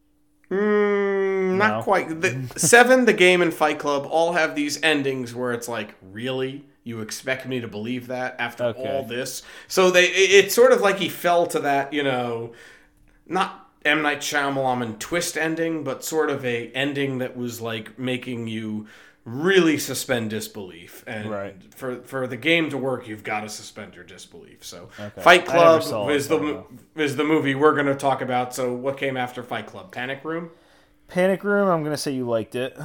Mm, 0.50 1.56
not 1.56 1.78
No. 1.78 1.82
quite. 1.82 2.20
The, 2.20 2.52
seven, 2.56 3.04
the 3.04 3.12
game, 3.12 3.42
and 3.42 3.52
Fight 3.52 3.78
Club 3.78 4.06
all 4.10 4.32
have 4.32 4.54
these 4.54 4.82
endings 4.82 5.34
where 5.34 5.52
it's 5.52 5.68
like, 5.68 5.94
really, 6.12 6.64
you 6.84 7.00
expect 7.00 7.46
me 7.46 7.60
to 7.60 7.68
believe 7.68 8.06
that 8.08 8.36
after 8.38 8.64
Okay. 8.64 8.88
all 8.88 9.02
this? 9.04 9.42
So 9.68 9.90
they, 9.90 10.04
it- 10.06 10.44
it's 10.44 10.54
sort 10.54 10.72
of 10.72 10.80
like 10.80 10.98
he 10.98 11.08
fell 11.08 11.46
to 11.48 11.58
that, 11.60 11.92
you 11.92 12.02
know, 12.02 12.52
not 13.26 13.70
M 13.84 14.02
Night 14.02 14.20
Shyamalan 14.20 14.98
twist 14.98 15.36
ending, 15.36 15.84
but 15.84 16.04
sort 16.04 16.30
of 16.30 16.44
a 16.44 16.70
ending 16.72 17.18
that 17.18 17.36
was 17.36 17.60
like 17.60 17.98
making 17.98 18.46
you 18.46 18.86
really 19.26 19.76
suspend 19.76 20.30
disbelief. 20.30 21.02
And 21.06 21.28
Right. 21.30 21.74
for 21.74 21.96
for 22.02 22.26
the 22.26 22.36
game 22.36 22.70
to 22.70 22.78
work, 22.78 23.06
you've 23.08 23.24
got 23.24 23.40
to 23.40 23.48
suspend 23.50 23.94
your 23.94 24.04
disbelief. 24.04 24.64
So 24.64 24.88
Okay. 24.98 25.20
Fight 25.20 25.44
Club 25.44 25.82
is 25.82 26.28
the 26.28 26.62
I 26.96 27.00
is 27.02 27.16
the 27.16 27.24
movie 27.24 27.54
we're 27.54 27.74
going 27.74 27.86
to 27.86 27.94
talk 27.96 28.22
about. 28.22 28.54
So 28.54 28.72
what 28.72 28.96
came 28.96 29.16
after 29.16 29.42
Fight 29.42 29.66
Club? 29.66 29.90
Panic 29.92 30.20
Room. 30.24 30.50
Panic 31.08 31.44
Room. 31.44 31.68
I'm 31.68 31.82
gonna 31.84 31.96
say 31.96 32.12
you 32.12 32.26
liked 32.26 32.54
it. 32.54 32.78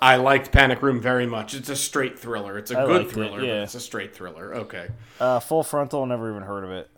I 0.00 0.16
liked 0.16 0.52
Panic 0.52 0.82
Room 0.82 1.00
very 1.00 1.26
much. 1.26 1.54
It's 1.54 1.70
a 1.70 1.76
straight 1.76 2.18
thriller. 2.18 2.58
It's 2.58 2.70
a 2.70 2.78
I 2.78 2.84
good 2.86 2.96
liked 3.02 3.10
it, 3.10 3.14
thriller, 3.14 3.40
yeah. 3.40 3.52
but 3.54 3.62
it's 3.62 3.74
a 3.74 3.80
straight 3.80 4.14
thriller. 4.14 4.54
Okay. 4.54 4.88
Uh, 5.18 5.40
Full 5.40 5.62
Frontal. 5.62 6.04
Never 6.04 6.30
even 6.30 6.42
heard 6.42 6.64
of 6.64 6.70
it. 6.70 6.90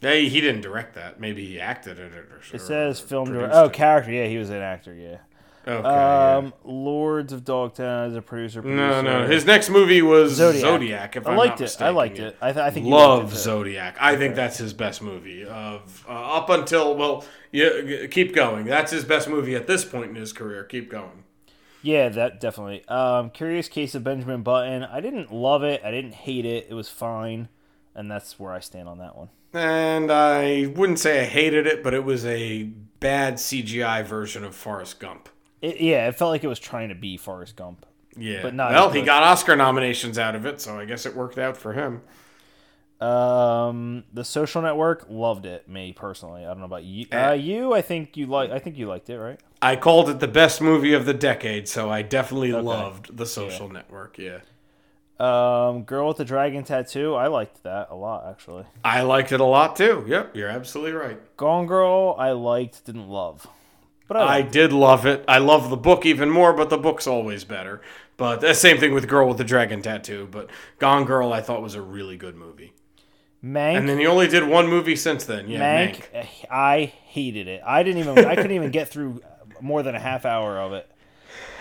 Hey, 0.00 0.28
he 0.28 0.40
didn't 0.40 0.60
direct 0.62 0.94
that. 0.96 1.18
Maybe 1.20 1.46
he 1.46 1.60
acted 1.60 1.98
in 1.98 2.06
it. 2.06 2.12
Or, 2.30 2.42
something. 2.42 2.56
It 2.60 2.62
says 2.62 3.00
film 3.00 3.32
director. 3.32 3.56
Oh, 3.56 3.68
character. 3.70 4.10
Yeah, 4.12 4.26
he 4.26 4.36
was 4.36 4.50
an 4.50 4.60
actor. 4.60 4.92
Yeah. 4.94 5.18
Okay. 5.66 5.88
Um, 5.88 6.52
Lords 6.64 7.32
of 7.32 7.44
Dogtown 7.44 8.10
as 8.10 8.16
a 8.16 8.22
producer. 8.22 8.60
No, 8.62 9.00
no. 9.00 9.10
producer. 9.10 9.32
His 9.32 9.44
next 9.46 9.70
movie 9.70 10.02
was 10.02 10.34
Zodiac. 10.34 10.60
Zodiac. 10.60 11.16
if 11.16 11.26
I 11.26 11.30
I'm 11.30 11.36
liked 11.36 11.60
not 11.60 11.70
it. 11.70 11.82
I 11.82 11.88
liked 11.90 12.18
it. 12.18 12.36
I, 12.40 12.52
th- 12.52 12.62
I 12.62 12.70
think 12.70 12.86
Love. 12.86 13.34
Zodiac. 13.34 13.96
I 14.00 14.16
think 14.16 14.34
that's 14.34 14.58
his 14.58 14.72
best 14.72 15.00
movie 15.00 15.44
of 15.44 16.04
uh, 16.08 16.12
up 16.36 16.50
until 16.50 16.94
well. 16.96 17.24
Yeah, 17.52 18.06
keep 18.10 18.34
going. 18.34 18.66
That's 18.66 18.90
his 18.92 19.04
best 19.04 19.28
movie 19.28 19.54
at 19.54 19.66
this 19.66 19.84
point 19.84 20.10
in 20.10 20.16
his 20.16 20.32
career. 20.32 20.64
Keep 20.64 20.90
going. 20.90 21.24
Yeah, 21.82 22.08
that 22.08 22.40
definitely. 22.40 22.86
Um, 22.88 23.30
Curious 23.30 23.68
Case 23.68 23.94
of 23.94 24.02
Benjamin 24.02 24.42
Button. 24.42 24.82
I 24.82 25.00
didn't 25.00 25.32
love 25.32 25.62
it. 25.62 25.82
I 25.84 25.90
didn't 25.90 26.14
hate 26.14 26.46
it. 26.46 26.66
It 26.70 26.74
was 26.74 26.88
fine, 26.88 27.48
and 27.94 28.10
that's 28.10 28.38
where 28.38 28.52
I 28.52 28.60
stand 28.60 28.88
on 28.88 28.98
that 28.98 29.16
one. 29.16 29.28
And 29.52 30.10
I 30.10 30.72
wouldn't 30.74 30.98
say 30.98 31.20
I 31.20 31.24
hated 31.24 31.66
it, 31.66 31.84
but 31.84 31.94
it 31.94 32.02
was 32.04 32.26
a 32.26 32.64
bad 32.64 33.34
CGI 33.34 34.04
version 34.04 34.44
of 34.44 34.54
Forrest 34.54 34.98
Gump. 34.98 35.28
It, 35.64 35.80
yeah, 35.80 36.08
it 36.08 36.16
felt 36.16 36.30
like 36.30 36.44
it 36.44 36.48
was 36.48 36.58
trying 36.58 36.90
to 36.90 36.94
be 36.94 37.16
Forrest 37.16 37.56
Gump. 37.56 37.86
Yeah. 38.16 38.42
But 38.42 38.54
not 38.54 38.72
well, 38.72 38.90
he 38.90 39.02
got 39.02 39.22
Oscar 39.22 39.56
nominations 39.56 40.18
out 40.18 40.34
of 40.34 40.44
it, 40.44 40.60
so 40.60 40.78
I 40.78 40.84
guess 40.84 41.06
it 41.06 41.16
worked 41.16 41.38
out 41.38 41.56
for 41.56 41.72
him. 41.72 42.02
Um, 43.06 44.04
The 44.12 44.24
Social 44.24 44.60
Network. 44.60 45.06
Loved 45.08 45.46
it. 45.46 45.68
Me 45.68 45.92
personally. 45.92 46.44
I 46.44 46.48
don't 46.48 46.58
know 46.58 46.66
about 46.66 46.84
you. 46.84 47.06
Eh. 47.10 47.28
Uh, 47.28 47.32
you. 47.32 47.72
I 47.72 47.80
think 47.80 48.16
you 48.16 48.26
like. 48.26 48.50
I 48.50 48.58
think 48.58 48.76
you 48.76 48.86
liked 48.86 49.08
it, 49.08 49.18
right? 49.18 49.40
I 49.62 49.76
called 49.76 50.10
it 50.10 50.20
the 50.20 50.28
best 50.28 50.60
movie 50.60 50.92
of 50.92 51.06
the 51.06 51.14
decade, 51.14 51.66
so 51.66 51.90
I 51.90 52.02
definitely 52.02 52.52
loved 52.52 53.16
The 53.16 53.26
Social 53.26 53.68
Network. 53.70 54.18
Yeah. 54.18 54.40
Um, 55.18 55.84
Girl 55.84 56.08
with 56.08 56.18
the 56.18 56.24
Dragon 56.24 56.64
Tattoo. 56.64 57.14
I 57.14 57.28
liked 57.28 57.62
that 57.62 57.88
a 57.90 57.94
lot 57.94 58.26
actually. 58.28 58.64
I 58.84 59.02
liked 59.02 59.32
it 59.32 59.40
a 59.40 59.44
lot 59.44 59.76
too. 59.76 60.04
Yep, 60.06 60.36
you're 60.36 60.48
absolutely 60.48 60.92
right. 60.92 61.36
Gone 61.36 61.66
Girl. 61.66 62.16
I 62.18 62.32
liked. 62.32 62.84
Didn't 62.84 63.08
love. 63.08 63.46
But 64.06 64.18
I, 64.18 64.38
I 64.38 64.42
did 64.42 64.72
love 64.72 65.06
it. 65.06 65.24
I 65.26 65.38
love 65.38 65.70
the 65.70 65.76
book 65.76 66.04
even 66.04 66.30
more, 66.30 66.52
but 66.52 66.70
the 66.70 66.78
book's 66.78 67.06
always 67.06 67.44
better. 67.44 67.80
But 68.16 68.40
the 68.40 68.54
same 68.54 68.78
thing 68.78 68.92
with 68.92 69.08
Girl 69.08 69.26
with 69.26 69.38
the 69.38 69.44
Dragon 69.44 69.82
Tattoo. 69.82 70.28
But 70.30 70.50
Gone 70.78 71.04
Girl, 71.04 71.32
I 71.32 71.40
thought 71.40 71.62
was 71.62 71.74
a 71.74 71.82
really 71.82 72.16
good 72.16 72.36
movie. 72.36 72.72
Mank. 73.44 73.78
And 73.78 73.88
then 73.88 73.98
he 73.98 74.06
only 74.06 74.28
did 74.28 74.46
one 74.46 74.68
movie 74.68 74.96
since 74.96 75.24
then. 75.24 75.48
Yeah, 75.48 75.60
Mank, 75.60 75.96
Mank. 75.96 76.04
Eh, 76.12 76.26
I 76.50 76.84
hated 77.04 77.48
it. 77.48 77.62
I 77.66 77.82
didn't 77.82 77.98
even. 77.98 78.24
I 78.24 78.36
couldn't 78.36 78.52
even 78.52 78.70
get 78.70 78.88
through 78.88 79.20
uh, 79.22 79.60
more 79.60 79.82
than 79.82 79.94
a 79.94 80.00
half 80.00 80.24
hour 80.24 80.58
of 80.58 80.72
it. 80.72 80.90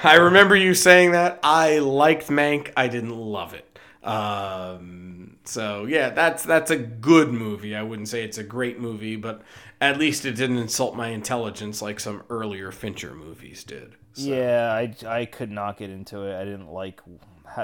I 0.04 0.16
remember 0.16 0.56
you 0.56 0.74
saying 0.76 1.12
that. 1.12 1.40
I 1.44 1.80
liked 1.80 2.28
Mank. 2.28 2.72
I 2.78 2.88
didn't 2.88 3.16
love 3.16 3.54
it. 3.54 3.68
Um, 4.08 5.38
so 5.46 5.86
yeah, 5.86 6.10
that's 6.10 6.44
that's 6.44 6.72
a 6.72 6.78
good 6.78 7.32
movie. 7.32 7.76
I 7.76 7.84
wouldn't 7.84 8.08
say 8.10 8.24
it's 8.24 8.38
a 8.38 8.44
great 8.44 8.80
movie, 8.80 9.16
but 9.16 9.42
at 9.84 9.98
least 9.98 10.26
it 10.26 10.36
didn't 10.36 10.58
insult 10.58 10.96
my 10.96 11.10
intelligence 11.10 11.82
like 11.82 12.00
some 12.00 12.24
earlier 12.30 12.72
Fincher 12.72 13.14
movies 13.14 13.64
did. 13.64 13.96
So. 14.14 14.30
Yeah, 14.30 14.72
I, 14.72 14.96
I 15.08 15.26
could 15.26 15.52
not 15.52 15.78
get 15.78 15.90
into 15.90 16.22
it. 16.24 16.40
I 16.40 16.44
didn't 16.46 16.70
like 16.70 17.02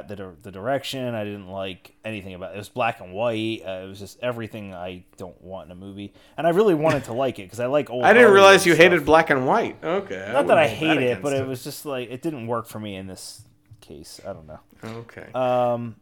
the 0.07 0.35
the 0.43 0.51
direction. 0.51 1.15
I 1.15 1.23
didn't 1.23 1.47
like 1.47 1.95
anything 2.05 2.33
about 2.33 2.51
it. 2.51 2.55
It 2.55 2.57
was 2.57 2.69
black 2.69 3.01
and 3.01 3.13
white. 3.13 3.61
Uh, 3.65 3.83
it 3.83 3.87
was 3.87 3.99
just 3.99 4.19
everything 4.21 4.73
I 4.73 5.03
don't 5.17 5.39
want 5.41 5.67
in 5.67 5.71
a 5.71 5.75
movie. 5.75 6.13
And 6.37 6.45
I 6.45 6.51
really 6.51 6.75
wanted 6.75 7.05
to 7.05 7.13
like 7.13 7.39
it 7.39 7.43
because 7.43 7.59
I 7.59 7.67
like 7.67 7.89
old. 7.89 8.03
I 8.03 8.13
didn't 8.13 8.33
realize 8.33 8.65
you 8.65 8.73
stuff. 8.73 8.83
hated 8.83 9.05
black 9.05 9.29
and 9.29 9.47
white. 9.47 9.83
Okay. 9.83 10.29
Not 10.31 10.45
I 10.45 10.47
that 10.47 10.57
I 10.57 10.67
hate 10.67 10.95
that 10.95 11.03
it, 11.03 11.21
but 11.21 11.33
it. 11.33 11.41
it 11.41 11.47
was 11.47 11.63
just 11.63 11.85
like 11.85 12.09
it 12.09 12.21
didn't 12.21 12.47
work 12.47 12.67
for 12.67 12.79
me 12.79 12.95
in 12.95 13.07
this 13.07 13.41
case. 13.81 14.19
I 14.27 14.33
don't 14.33 14.47
know. 14.47 14.59
Okay. 14.83 15.31
Um, 15.33 15.95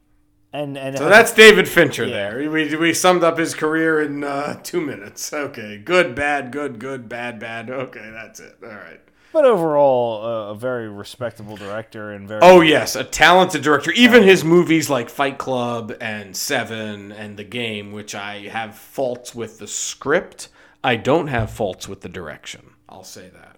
and 0.57 0.77
and 0.77 0.97
so 0.97 1.09
that's 1.09 1.33
David 1.33 1.67
Fincher 1.67 2.05
yeah. 2.05 2.31
there. 2.31 2.49
We 2.49 2.75
we 2.75 2.93
summed 2.93 3.23
up 3.23 3.37
his 3.37 3.53
career 3.53 4.01
in 4.01 4.23
uh, 4.23 4.59
two 4.63 4.81
minutes. 4.81 5.31
Okay. 5.33 5.77
Good, 5.77 6.15
bad, 6.15 6.51
good, 6.51 6.79
good, 6.79 7.07
bad, 7.07 7.39
bad. 7.39 7.69
Okay, 7.69 8.09
that's 8.11 8.39
it. 8.39 8.57
All 8.63 8.69
right 8.69 9.01
but 9.33 9.45
overall 9.45 10.25
uh, 10.25 10.51
a 10.51 10.55
very 10.55 10.89
respectable 10.89 11.55
director 11.55 12.11
and 12.11 12.27
very 12.27 12.39
oh 12.41 12.61
yes 12.61 12.95
a 12.95 13.03
talented 13.03 13.61
director 13.61 13.91
even 13.91 14.23
his 14.23 14.43
movies 14.43 14.89
like 14.89 15.09
fight 15.09 15.37
club 15.37 15.93
and 16.01 16.35
seven 16.35 17.11
and 17.11 17.37
the 17.37 17.43
game 17.43 17.91
which 17.91 18.15
i 18.15 18.47
have 18.47 18.75
faults 18.75 19.35
with 19.35 19.59
the 19.59 19.67
script 19.67 20.49
i 20.83 20.95
don't 20.95 21.27
have 21.27 21.51
faults 21.51 21.87
with 21.87 22.01
the 22.01 22.09
direction 22.09 22.71
i'll 22.89 23.03
say 23.03 23.29
that 23.29 23.56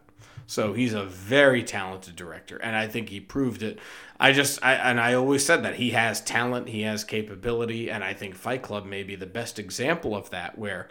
so 0.49 0.73
he's 0.73 0.95
a 0.95 1.03
very 1.05 1.63
talented 1.63 2.15
director 2.15 2.57
and 2.57 2.75
i 2.75 2.87
think 2.87 3.09
he 3.09 3.19
proved 3.19 3.61
it 3.61 3.77
i 4.19 4.31
just 4.31 4.63
I, 4.65 4.73
and 4.73 4.99
i 4.99 5.13
always 5.13 5.45
said 5.45 5.63
that 5.63 5.75
he 5.75 5.91
has 5.91 6.21
talent 6.21 6.69
he 6.69 6.81
has 6.81 7.03
capability 7.03 7.89
and 7.89 8.03
i 8.03 8.13
think 8.13 8.33
fight 8.33 8.63
club 8.63 8.85
may 8.85 9.03
be 9.03 9.15
the 9.15 9.27
best 9.27 9.59
example 9.59 10.15
of 10.15 10.31
that 10.31 10.57
where 10.57 10.89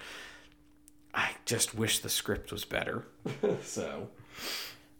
i 1.12 1.32
just 1.44 1.74
wish 1.74 1.98
the 1.98 2.09
script 2.09 2.52
was 2.52 2.64
better 2.64 3.04
so 3.62 4.09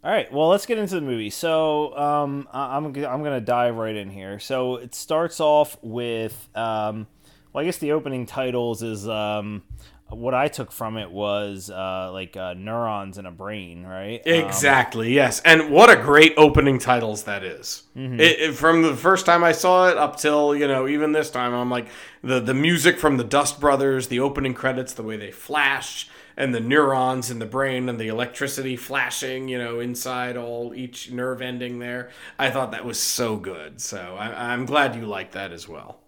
all 0.04 0.12
right, 0.12 0.32
well, 0.32 0.46
let's 0.46 0.64
get 0.64 0.78
into 0.78 0.94
the 0.94 1.00
movie. 1.00 1.28
So, 1.28 1.92
um, 1.98 2.48
I'm 2.52 2.86
I'm 2.86 2.92
gonna 2.94 3.40
dive 3.40 3.74
right 3.74 3.96
in 3.96 4.11
here. 4.11 4.38
So 4.38 4.76
it 4.76 4.94
starts 4.94 5.40
off 5.40 5.76
with, 5.82 6.48
um, 6.54 7.09
well, 7.52 7.62
I 7.62 7.64
guess 7.64 7.78
the 7.78 7.90
opening 7.90 8.24
titles 8.24 8.84
is 8.84 9.09
um, 9.09 9.64
what 10.11 10.34
I 10.34 10.48
took 10.48 10.72
from 10.72 10.96
it 10.96 11.11
was 11.11 11.70
uh, 11.70 12.11
like 12.12 12.36
uh, 12.36 12.54
neurons 12.54 13.18
in 13.18 13.26
a 13.26 13.30
brain, 13.30 13.84
right? 13.84 14.20
Um, 14.26 14.32
exactly. 14.32 15.12
yes, 15.12 15.40
and 15.40 15.70
what 15.70 15.90
a 15.90 15.96
great 16.00 16.34
opening 16.36 16.78
titles 16.78 17.24
that 17.24 17.44
is. 17.44 17.82
Mm-hmm. 17.96 18.20
It, 18.20 18.40
it, 18.40 18.54
from 18.54 18.82
the 18.82 18.96
first 18.96 19.26
time 19.26 19.44
I 19.44 19.52
saw 19.52 19.88
it 19.88 19.98
up 19.98 20.16
till 20.16 20.54
you 20.54 20.66
know 20.66 20.88
even 20.88 21.12
this 21.12 21.30
time, 21.30 21.52
I'm 21.52 21.70
like 21.70 21.88
the 22.22 22.40
the 22.40 22.54
music 22.54 22.98
from 22.98 23.16
the 23.16 23.24
Dust 23.24 23.61
Brothers, 23.61 24.09
the 24.09 24.20
opening 24.20 24.54
credits, 24.54 24.94
the 24.94 25.02
way 25.02 25.16
they 25.16 25.30
flash 25.30 26.09
and 26.38 26.54
the 26.54 26.61
neurons 26.61 27.32
in 27.32 27.40
the 27.40 27.46
brain 27.46 27.88
and 27.88 27.98
the 27.98 28.06
electricity 28.06 28.76
flashing, 28.76 29.48
you 29.48 29.59
know, 29.59 29.80
inside 29.80 30.36
all 30.36 30.72
each 30.72 31.11
nerve 31.11 31.42
ending 31.42 31.80
there. 31.80 32.11
I 32.38 32.48
thought 32.50 32.70
that 32.70 32.84
was 32.84 32.98
so 32.98 33.36
good. 33.36 33.80
So 33.80 34.16
I, 34.16 34.54
am 34.54 34.64
glad 34.64 34.94
you 34.94 35.04
liked 35.04 35.32
that 35.32 35.50
as 35.50 35.68
well. 35.68 35.98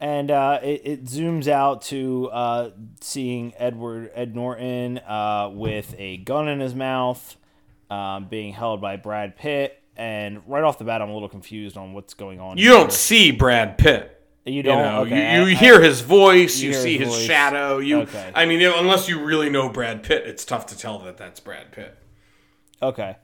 And 0.00 0.30
uh, 0.30 0.60
it, 0.62 0.82
it, 0.84 1.04
zooms 1.04 1.48
out 1.48 1.82
to 1.82 2.28
uh, 2.30 2.70
seeing 3.00 3.54
Edward 3.56 4.10
Ed 4.14 4.34
Norton 4.34 4.98
uh, 4.98 5.50
with 5.52 5.94
a 5.98 6.18
gun 6.18 6.48
in 6.48 6.60
his 6.60 6.74
mouth, 6.74 7.36
um, 7.90 8.26
being 8.26 8.52
held 8.52 8.80
by 8.80 8.96
Brad 8.96 9.36
Pitt. 9.36 9.80
And 9.96 10.42
right 10.46 10.64
off 10.64 10.78
the 10.78 10.84
bat, 10.84 11.00
I'm 11.00 11.10
a 11.10 11.14
little 11.14 11.28
confused 11.28 11.76
on 11.76 11.92
what's 11.92 12.14
going 12.14 12.40
on. 12.40 12.58
You 12.58 12.70
here. 12.70 12.78
don't 12.80 12.92
see 12.92 13.30
Brad 13.30 13.78
Pitt. 13.78 14.10
You 14.44 14.62
don't. 14.62 14.78
You, 14.78 14.84
know, 14.84 15.00
okay, 15.02 15.38
you, 15.38 15.46
you 15.46 15.56
I, 15.56 15.58
hear 15.58 15.80
his 15.80 16.02
voice. 16.02 16.58
You, 16.58 16.70
you 16.70 16.74
see 16.74 16.98
his, 16.98 17.14
his 17.14 17.24
shadow. 17.24 17.78
You. 17.78 18.00
Okay. 18.00 18.30
I 18.34 18.44
mean, 18.44 18.60
unless 18.60 19.08
you 19.08 19.24
really 19.24 19.48
know 19.48 19.70
Brad 19.70 20.02
Pitt, 20.02 20.26
it's 20.26 20.44
tough 20.44 20.66
to 20.66 20.76
tell 20.76 20.98
that 21.00 21.16
that's 21.16 21.40
Brad 21.40 21.72
Pitt. 21.72 21.96
Okay, 22.82 23.16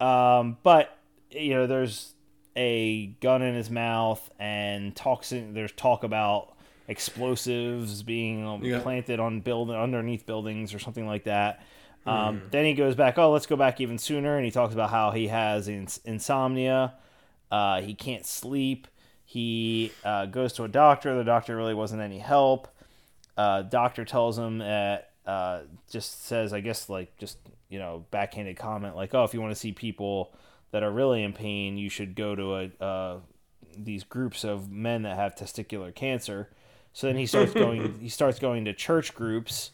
um, 0.00 0.56
but 0.62 0.96
you 1.30 1.50
know, 1.50 1.66
there's 1.66 2.13
a 2.56 3.06
gun 3.20 3.42
in 3.42 3.54
his 3.54 3.70
mouth, 3.70 4.30
and 4.38 4.94
talks. 4.94 5.32
In, 5.32 5.54
there's 5.54 5.72
talk 5.72 6.04
about 6.04 6.54
explosives 6.86 8.02
being 8.02 8.46
um, 8.46 8.62
yeah. 8.62 8.80
planted 8.80 9.20
on 9.20 9.40
building 9.40 9.76
underneath 9.76 10.26
buildings 10.26 10.74
or 10.74 10.78
something 10.78 11.06
like 11.06 11.24
that. 11.24 11.62
Um, 12.06 12.40
mm. 12.40 12.50
Then 12.50 12.64
he 12.64 12.74
goes 12.74 12.94
back. 12.94 13.18
Oh, 13.18 13.32
let's 13.32 13.46
go 13.46 13.56
back 13.56 13.80
even 13.80 13.98
sooner, 13.98 14.36
and 14.36 14.44
he 14.44 14.50
talks 14.50 14.74
about 14.74 14.90
how 14.90 15.10
he 15.10 15.28
has 15.28 15.68
ins- 15.68 16.00
insomnia. 16.04 16.94
Uh, 17.50 17.80
he 17.80 17.94
can't 17.94 18.26
sleep 18.26 18.88
he 19.24 19.90
uh, 20.04 20.26
goes 20.26 20.52
to 20.54 20.64
a 20.64 20.68
doctor. 20.68 21.16
The 21.16 21.24
doctor 21.24 21.56
really 21.56 21.74
wasn't 21.74 22.02
any 22.02 22.18
help. 22.18 22.68
Uh, 23.36 23.62
doctor 23.62 24.04
tells 24.04 24.38
him 24.38 24.58
that 24.58 25.10
uh, 25.26 25.62
just 25.90 26.26
says, 26.26 26.52
I 26.52 26.60
guess, 26.60 26.88
like 26.88 27.16
just 27.18 27.38
you 27.68 27.78
know, 27.78 28.04
backhanded 28.12 28.56
comment, 28.56 28.94
like, 28.94 29.14
oh, 29.14 29.24
if 29.24 29.34
you 29.34 29.40
want 29.40 29.52
to 29.52 29.58
see 29.58 29.72
people 29.72 30.32
that 30.74 30.82
are 30.82 30.90
really 30.90 31.22
in 31.22 31.32
pain, 31.32 31.78
you 31.78 31.88
should 31.88 32.16
go 32.16 32.34
to 32.34 32.56
a 32.56 32.84
uh, 32.84 33.18
these 33.78 34.02
groups 34.02 34.42
of 34.42 34.72
men 34.72 35.02
that 35.02 35.14
have 35.14 35.36
testicular 35.36 35.94
cancer. 35.94 36.50
So 36.92 37.06
then 37.06 37.16
he 37.16 37.26
starts 37.26 37.54
going. 37.54 37.96
he 38.00 38.08
starts 38.08 38.40
going 38.40 38.64
to 38.64 38.72
church 38.72 39.14
groups 39.14 39.70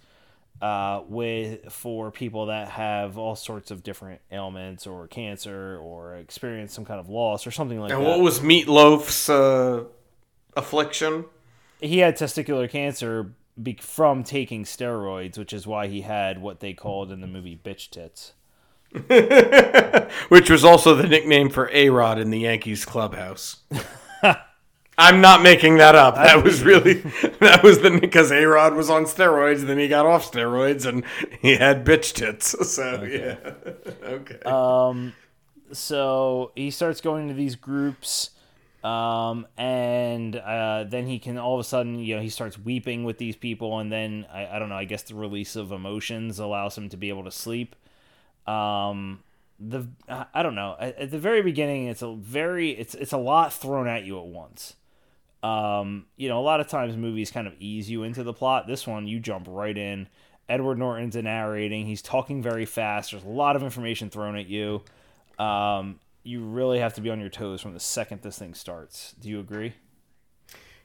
uh, 0.60 1.00
with 1.08 1.72
for 1.72 2.10
people 2.10 2.46
that 2.46 2.68
have 2.68 3.16
all 3.16 3.34
sorts 3.34 3.70
of 3.70 3.82
different 3.82 4.20
ailments 4.30 4.86
or 4.86 5.06
cancer 5.06 5.78
or 5.78 6.16
experience 6.16 6.74
some 6.74 6.84
kind 6.84 7.00
of 7.00 7.08
loss 7.08 7.46
or 7.46 7.50
something 7.50 7.80
like 7.80 7.92
and 7.92 8.02
that. 8.02 8.04
And 8.04 8.20
what 8.20 8.22
was 8.22 8.40
Meatloaf's 8.40 9.30
uh, 9.30 9.84
affliction? 10.54 11.24
He 11.80 12.00
had 12.00 12.18
testicular 12.18 12.68
cancer 12.68 13.32
be- 13.62 13.78
from 13.80 14.22
taking 14.22 14.64
steroids, 14.64 15.38
which 15.38 15.54
is 15.54 15.66
why 15.66 15.86
he 15.86 16.02
had 16.02 16.42
what 16.42 16.60
they 16.60 16.74
called 16.74 17.10
in 17.10 17.22
the 17.22 17.26
movie 17.26 17.56
bitch 17.56 17.88
tits. 17.88 18.34
which 20.28 20.50
was 20.50 20.64
also 20.64 20.94
the 20.94 21.06
nickname 21.06 21.48
for 21.48 21.70
A 21.72 21.90
Rod 21.90 22.18
in 22.18 22.30
the 22.30 22.40
Yankees 22.40 22.84
clubhouse. 22.84 23.58
I'm 24.98 25.22
not 25.22 25.42
making 25.42 25.78
that 25.78 25.94
up. 25.94 26.16
That 26.16 26.44
was 26.44 26.62
really 26.64 26.94
that 27.40 27.62
was 27.62 27.80
the 27.80 27.96
because 27.98 28.30
A 28.32 28.44
Rod 28.44 28.74
was 28.74 28.90
on 28.90 29.04
steroids, 29.04 29.60
then 29.60 29.78
he 29.78 29.88
got 29.88 30.06
off 30.06 30.30
steroids, 30.30 30.86
and 30.86 31.04
he 31.40 31.56
had 31.56 31.86
bitch 31.86 32.12
tits. 32.14 32.54
So 32.68 32.82
okay. 32.82 33.38
yeah, 33.38 33.94
okay. 34.02 34.40
Um, 34.40 35.14
so 35.72 36.52
he 36.54 36.70
starts 36.70 37.00
going 37.00 37.28
to 37.28 37.34
these 37.34 37.54
groups, 37.54 38.30
um, 38.84 39.46
and 39.56 40.36
uh, 40.36 40.84
then 40.84 41.06
he 41.06 41.18
can 41.18 41.38
all 41.38 41.54
of 41.54 41.60
a 41.60 41.64
sudden, 41.64 41.98
you 41.98 42.16
know, 42.16 42.22
he 42.22 42.28
starts 42.28 42.58
weeping 42.58 43.04
with 43.04 43.18
these 43.18 43.36
people, 43.36 43.78
and 43.78 43.90
then 43.90 44.26
I, 44.32 44.56
I 44.56 44.58
don't 44.58 44.68
know. 44.68 44.76
I 44.76 44.84
guess 44.84 45.04
the 45.04 45.14
release 45.14 45.54
of 45.54 45.72
emotions 45.72 46.40
allows 46.40 46.76
him 46.76 46.88
to 46.90 46.96
be 46.96 47.08
able 47.08 47.24
to 47.24 47.30
sleep. 47.30 47.74
Um, 48.46 49.20
the 49.58 49.86
I 50.08 50.42
don't 50.42 50.54
know. 50.54 50.76
At, 50.78 51.10
the 51.10 51.18
very 51.18 51.42
beginning, 51.42 51.86
it's 51.86 52.02
a 52.02 52.14
very 52.14 52.70
it's 52.70 52.94
it's 52.94 53.12
a 53.12 53.18
lot 53.18 53.52
thrown 53.52 53.86
at 53.86 54.04
you 54.04 54.18
at 54.18 54.26
once 54.26 54.76
um, 55.42 56.06
you 56.16 56.28
know, 56.28 56.38
a 56.38 56.42
lot 56.42 56.60
of 56.60 56.68
times 56.68 56.96
movies 56.96 57.30
kind 57.30 57.46
of 57.46 57.54
ease 57.58 57.88
you 57.90 58.02
into 58.02 58.22
the 58.22 58.32
plot. 58.32 58.66
This 58.66 58.86
one, 58.86 59.06
you 59.06 59.20
jump 59.20 59.46
right 59.48 59.76
in. 59.76 60.08
Edward 60.48 60.78
Norton's 60.78 61.16
narrating. 61.16 61.86
He's 61.86 62.02
talking 62.02 62.42
very 62.42 62.66
fast. 62.66 63.12
There's 63.12 63.24
a 63.24 63.28
lot 63.28 63.56
of 63.56 63.62
information 63.62 64.10
thrown 64.10 64.36
at 64.36 64.48
you. 64.48 64.82
Um, 65.38 66.00
you 66.24 66.42
really 66.42 66.80
have 66.80 66.94
to 66.94 67.00
be 67.00 67.08
on 67.08 67.20
your 67.20 67.30
toes 67.30 67.62
from 67.62 67.72
the 67.72 67.80
second 67.80 68.22
this 68.22 68.38
thing 68.38 68.54
starts. 68.54 69.14
Do 69.20 69.28
you 69.28 69.40
agree? 69.40 69.74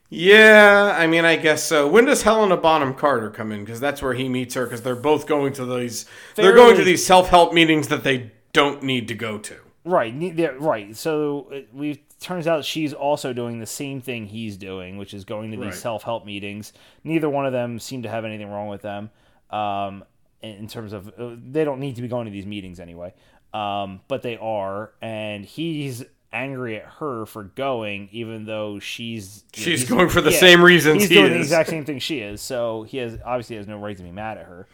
Yeah, 0.10 0.96
I 0.98 1.08
mean, 1.08 1.26
I 1.26 1.36
guess 1.36 1.64
so. 1.64 1.88
When 1.88 2.06
does 2.06 2.22
Helena 2.22 2.58
Bonham 2.58 2.94
Carter 2.94 3.30
come 3.30 3.52
in? 3.52 3.66
Because 3.66 3.80
that's 3.80 4.02
where 4.02 4.14
he 4.14 4.30
meets 4.30 4.54
her. 4.54 4.66
Because 4.66 4.82
they're 4.82 4.96
both 4.96 5.26
going 5.26 5.54
to 5.54 5.66
these. 5.66 6.06
Fairly, 6.36 6.48
they're 6.48 6.56
going 6.56 6.76
to 6.78 6.84
these 6.84 7.06
self 7.06 7.30
help 7.30 7.54
meetings 7.54 7.88
that 7.88 8.04
they 8.04 8.32
don't 8.54 8.84
need 8.84 9.08
to 9.08 9.16
go 9.16 9.38
to. 9.40 9.58
Right, 9.84 10.14
right. 10.60 10.96
So 10.96 11.48
uh, 11.54 11.60
we 11.74 12.04
turns 12.20 12.48
out 12.48 12.66
she's 12.66 12.94
also 12.94 13.34
doing 13.34 13.60
the 13.60 13.66
same 13.66 14.02
thing 14.02 14.26
he's 14.26 14.58
doing, 14.58 14.98
which 14.98 15.14
is 15.14 15.26
going 15.26 15.52
to 15.52 15.58
these 15.58 15.66
right. 15.66 15.74
self 15.74 16.04
help 16.04 16.26
meetings. 16.26 16.74
Neither 17.04 17.30
one 17.30 17.46
of 17.46 17.54
them 17.54 17.80
seem 17.80 18.04
to 18.04 18.10
have 18.10 18.26
anything 18.26 18.50
wrong 18.50 18.68
with 18.68 18.82
them. 18.82 19.10
Um, 19.50 20.04
in 20.42 20.68
terms 20.68 20.94
of 20.94 21.08
uh, 21.20 21.36
they 21.38 21.64
don't 21.64 21.80
need 21.80 21.96
to 21.96 22.02
be 22.02 22.08
going 22.08 22.26
to 22.26 22.32
these 22.32 22.46
meetings 22.46 22.80
anyway, 22.80 23.14
um, 23.54 24.02
but 24.08 24.22
they 24.22 24.38
are, 24.38 24.92
and 25.02 25.46
he's 25.46 26.04
angry 26.36 26.78
at 26.78 26.86
her 27.00 27.26
for 27.26 27.44
going, 27.44 28.10
even 28.12 28.46
though 28.46 28.80
she's 28.80 29.44
she's 29.54 29.90
know, 29.90 29.98
going 29.98 30.10
for 30.10 30.22
the 30.22 30.32
yeah, 30.32 30.40
same 30.40 30.64
reasons 30.64 31.04
he's 31.04 31.10
he 31.10 31.16
doing 31.16 31.32
is. 31.32 31.34
the 31.34 31.40
exact 31.40 31.70
same 31.70 31.86
thing 31.86 32.00
she 32.00 32.20
is. 32.20 32.42
So 32.42 32.84
he 32.84 32.98
has 32.98 33.18
obviously 33.26 33.56
has 33.56 33.68
no 33.68 33.80
right 33.80 33.96
to 33.96 34.04
be 34.04 34.12
mad 34.12 34.38
at 34.38 34.46
her. 34.46 34.68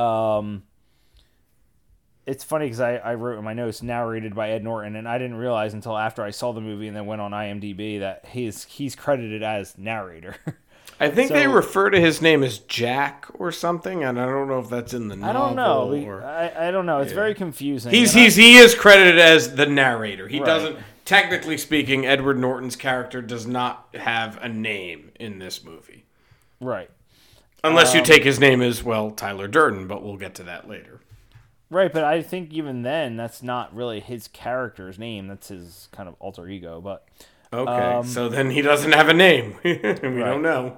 Um, 0.00 0.62
it's 2.26 2.44
funny 2.44 2.66
because 2.66 2.80
I, 2.80 2.96
I 2.96 3.14
wrote 3.14 3.38
in 3.38 3.44
my 3.44 3.54
notes 3.54 3.82
narrated 3.82 4.34
by 4.34 4.50
Ed 4.50 4.64
Norton, 4.64 4.96
and 4.96 5.08
I 5.08 5.18
didn't 5.18 5.36
realize 5.36 5.74
until 5.74 5.96
after 5.96 6.22
I 6.22 6.30
saw 6.30 6.52
the 6.52 6.60
movie 6.60 6.88
and 6.88 6.96
then 6.96 7.06
went 7.06 7.20
on 7.20 7.32
IMDb 7.32 8.00
that 8.00 8.26
he's 8.26 8.64
he's 8.64 8.96
credited 8.96 9.42
as 9.42 9.76
narrator. 9.78 10.36
I 11.00 11.08
think 11.10 11.30
they 11.30 11.46
refer 11.46 11.90
to 11.90 12.00
his 12.00 12.20
name 12.20 12.42
as 12.42 12.58
Jack 12.58 13.26
or 13.34 13.52
something, 13.52 14.02
and 14.02 14.20
I 14.20 14.26
don't 14.26 14.48
know 14.48 14.58
if 14.58 14.68
that's 14.68 14.92
in 14.94 15.08
the 15.08 15.16
novel. 15.16 15.30
I 15.30 15.32
don't 15.46 15.56
know. 15.56 16.08
Or... 16.08 16.24
I, 16.24 16.68
I 16.68 16.70
don't 16.70 16.86
know. 16.86 16.98
It's 16.98 17.12
very 17.12 17.34
confusing. 17.34 17.92
He's 17.92 18.14
and 18.14 18.24
I- 18.26 18.30
he 18.30 18.56
is 18.56 18.74
credited 18.74 19.18
as 19.18 19.54
the 19.54 19.66
narrator. 19.66 20.26
He 20.28 20.38
Right. 20.40 20.46
doesn't 20.46 20.78
technically 21.04 21.56
speaking, 21.56 22.04
Edward 22.04 22.38
Norton's 22.38 22.76
character 22.76 23.22
does 23.22 23.46
not 23.46 23.88
have 23.94 24.38
a 24.42 24.48
name 24.48 25.10
in 25.18 25.38
this 25.38 25.64
movie. 25.64 26.04
right. 26.60 26.90
Unless 27.64 27.92
Um, 27.92 27.98
you 27.98 28.04
take 28.04 28.22
his 28.22 28.38
name 28.38 28.62
as 28.62 28.84
well 28.84 29.10
Tyler 29.10 29.48
Durden, 29.48 29.88
but 29.88 30.00
we'll 30.02 30.16
get 30.16 30.32
to 30.36 30.44
that 30.44 30.68
later. 30.68 31.00
Right, 31.70 31.92
but 31.92 32.04
I 32.04 32.22
think 32.22 32.52
even 32.52 32.82
then, 32.82 33.16
that's 33.16 33.42
not 33.42 33.74
really 33.74 33.98
his 34.00 34.28
character's 34.28 34.96
name. 34.98 35.26
That's 35.26 35.48
his 35.48 35.88
kind 35.90 36.08
of 36.08 36.14
alter 36.20 36.48
ego. 36.48 36.80
But 36.80 37.06
Okay, 37.52 37.70
Um, 37.70 38.06
so 38.06 38.28
then 38.28 38.50
he 38.50 38.60
doesn't 38.62 38.92
have 38.92 39.08
a 39.08 39.14
name. 39.14 39.56
we 39.64 39.76
don't 39.78 40.42
know. 40.42 40.76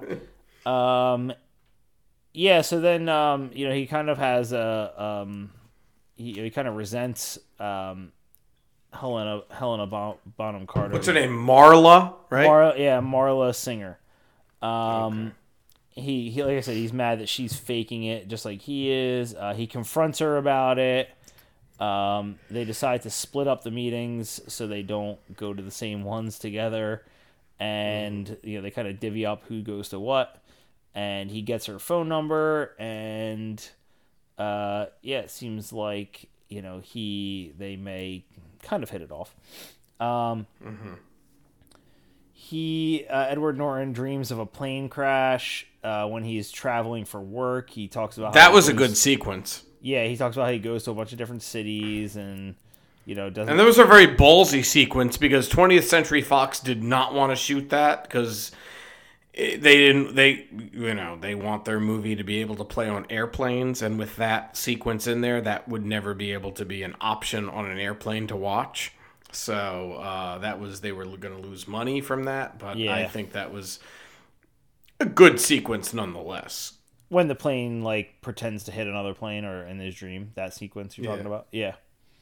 Um, 0.65 1.33
yeah. 2.33 2.61
So 2.61 2.79
then, 2.79 3.09
um, 3.09 3.51
you 3.53 3.67
know, 3.67 3.73
he 3.73 3.87
kind 3.87 4.09
of 4.09 4.17
has 4.17 4.53
a 4.53 4.93
um, 4.97 5.51
he, 6.15 6.33
he 6.33 6.49
kind 6.49 6.67
of 6.67 6.75
resents 6.75 7.37
um, 7.59 8.11
Helena 8.93 9.41
Helena 9.49 9.85
Bon- 9.87 10.17
Bonham 10.37 10.65
Carter. 10.67 10.93
What's 10.93 11.07
her 11.07 11.13
name? 11.13 11.31
Marla, 11.31 12.13
right? 12.29 12.47
Marla, 12.47 12.77
yeah, 12.77 13.01
Marla 13.01 13.53
Singer. 13.53 13.99
Um, 14.61 15.33
he, 15.89 16.29
he, 16.29 16.43
like 16.43 16.57
I 16.57 16.61
said, 16.61 16.75
he's 16.77 16.93
mad 16.93 17.19
that 17.19 17.27
she's 17.27 17.53
faking 17.53 18.03
it, 18.03 18.27
just 18.27 18.45
like 18.45 18.61
he 18.61 18.91
is. 18.91 19.35
Uh, 19.35 19.53
he 19.53 19.67
confronts 19.67 20.19
her 20.19 20.37
about 20.37 20.79
it. 20.79 21.09
Um, 21.81 22.37
they 22.51 22.63
decide 22.63 23.01
to 23.01 23.09
split 23.09 23.47
up 23.47 23.63
the 23.63 23.71
meetings 23.71 24.39
so 24.47 24.67
they 24.67 24.83
don't 24.83 25.17
go 25.35 25.51
to 25.51 25.63
the 25.63 25.71
same 25.71 26.03
ones 26.03 26.37
together, 26.37 27.03
and 27.59 28.37
you 28.43 28.57
know 28.57 28.61
they 28.61 28.69
kind 28.69 28.87
of 28.87 28.99
divvy 28.99 29.25
up 29.25 29.43
who 29.47 29.63
goes 29.63 29.89
to 29.89 29.99
what. 29.99 30.37
And 30.93 31.31
he 31.31 31.41
gets 31.41 31.65
her 31.65 31.79
phone 31.79 32.07
number, 32.07 32.75
and 32.77 33.67
uh, 34.37 34.87
yeah, 35.01 35.19
it 35.19 35.31
seems 35.31 35.73
like 35.73 36.29
you 36.49 36.61
know 36.61 36.79
he 36.79 37.53
they 37.57 37.77
may 37.77 38.25
kind 38.61 38.83
of 38.83 38.91
hit 38.91 39.01
it 39.01 39.11
off. 39.11 39.35
Um, 39.99 40.45
he 42.33 43.05
uh, 43.09 43.25
Edward 43.27 43.57
Norton 43.57 43.93
dreams 43.93 44.29
of 44.29 44.37
a 44.37 44.45
plane 44.45 44.87
crash 44.87 45.65
uh, 45.83 46.07
when 46.07 46.23
he's 46.23 46.51
traveling 46.51 47.05
for 47.05 47.19
work. 47.21 47.71
He 47.71 47.87
talks 47.87 48.19
about 48.19 48.33
that 48.33 48.53
was 48.53 48.67
a 48.67 48.73
good 48.73 48.95
sequence. 48.97 49.63
Yeah, 49.81 50.05
he 50.05 50.15
talks 50.15 50.35
about 50.35 50.45
how 50.45 50.51
he 50.51 50.59
goes 50.59 50.83
to 50.83 50.91
a 50.91 50.93
bunch 50.93 51.11
of 51.11 51.17
different 51.17 51.43
cities 51.43 52.15
and 52.15 52.55
you 53.05 53.15
know 53.15 53.29
doesn't. 53.29 53.49
And 53.49 53.59
that 53.59 53.65
was 53.65 53.79
a 53.79 53.85
very 53.85 54.07
ballsy 54.07 54.63
sequence 54.63 55.17
because 55.17 55.49
20th 55.49 55.83
Century 55.83 56.21
Fox 56.21 56.59
did 56.59 56.83
not 56.83 57.13
want 57.13 57.31
to 57.31 57.35
shoot 57.35 57.69
that 57.69 58.03
because 58.03 58.51
they 59.33 59.57
didn't. 59.57 60.15
They 60.15 60.47
you 60.73 60.93
know 60.93 61.17
they 61.19 61.35
want 61.35 61.65
their 61.65 61.79
movie 61.79 62.15
to 62.15 62.23
be 62.23 62.41
able 62.41 62.55
to 62.57 62.65
play 62.65 62.89
on 62.89 63.05
airplanes, 63.09 63.81
and 63.81 63.97
with 63.97 64.17
that 64.17 64.57
sequence 64.57 65.07
in 65.07 65.21
there, 65.21 65.41
that 65.41 65.67
would 65.67 65.85
never 65.85 66.13
be 66.13 66.33
able 66.33 66.51
to 66.53 66.65
be 66.65 66.83
an 66.83 66.95
option 67.01 67.49
on 67.49 67.65
an 67.69 67.79
airplane 67.79 68.27
to 68.27 68.35
watch. 68.35 68.93
So 69.31 69.93
uh, 69.93 70.39
that 70.39 70.59
was 70.59 70.81
they 70.81 70.91
were 70.91 71.05
going 71.05 71.41
to 71.41 71.47
lose 71.47 71.67
money 71.67 72.01
from 72.01 72.25
that, 72.25 72.59
but 72.59 72.77
I 72.77 73.07
think 73.07 73.31
that 73.31 73.53
was 73.53 73.79
a 74.99 75.05
good 75.05 75.39
sequence 75.39 75.93
nonetheless. 75.93 76.73
When 77.11 77.27
the 77.27 77.35
plane 77.35 77.83
like 77.83 78.21
pretends 78.21 78.63
to 78.63 78.71
hit 78.71 78.87
another 78.87 79.13
plane 79.13 79.43
or 79.43 79.67
in 79.67 79.79
his 79.79 79.93
dream, 79.93 80.31
that 80.35 80.53
sequence 80.53 80.97
you're 80.97 81.11
talking 81.11 81.25
about. 81.25 81.47
Yeah. 81.51 81.75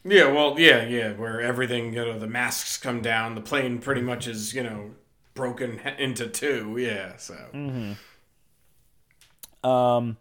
Yeah, 0.04 0.32
well, 0.32 0.60
yeah, 0.60 0.84
yeah, 0.84 1.14
where 1.14 1.40
everything, 1.40 1.94
you 1.94 2.06
know, 2.06 2.18
the 2.18 2.26
masks 2.26 2.76
come 2.76 3.00
down, 3.00 3.36
the 3.36 3.42
plane 3.42 3.78
pretty 3.78 4.02
much 4.02 4.28
is, 4.28 4.56
you 4.56 4.64
know, 4.64 4.96
broken 5.36 5.80
into 6.00 6.28
two. 6.28 6.76
Yeah, 6.80 7.18
so. 7.18 7.36
mm-hmm. 7.54 9.70
Um, 9.70 10.18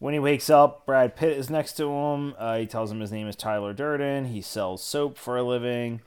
when 0.00 0.12
he 0.12 0.18
wakes 0.18 0.50
up, 0.50 0.86
Brad 0.86 1.14
Pitt 1.14 1.38
is 1.38 1.48
next 1.48 1.74
to 1.74 1.88
him. 1.88 2.34
Uh, 2.36 2.58
he 2.58 2.66
tells 2.66 2.90
him 2.90 2.98
his 2.98 3.12
name 3.12 3.28
is 3.28 3.36
Tyler 3.36 3.72
Durden. 3.72 4.24
He 4.24 4.42
sells 4.42 4.82
soap 4.82 5.18
for 5.18 5.36
a 5.36 5.44
living. 5.44 6.00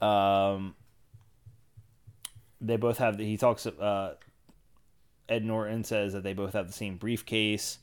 Um, 0.00 0.76
they 2.58 2.76
both 2.76 2.96
have. 2.96 3.18
The, 3.18 3.24
he 3.24 3.36
talks. 3.36 3.66
Uh, 3.66 4.14
Ed 5.28 5.44
Norton 5.44 5.84
says 5.84 6.12
that 6.12 6.22
they 6.22 6.32
both 6.32 6.54
have 6.54 6.66
the 6.66 6.72
same 6.72 6.96
briefcase. 6.96 7.78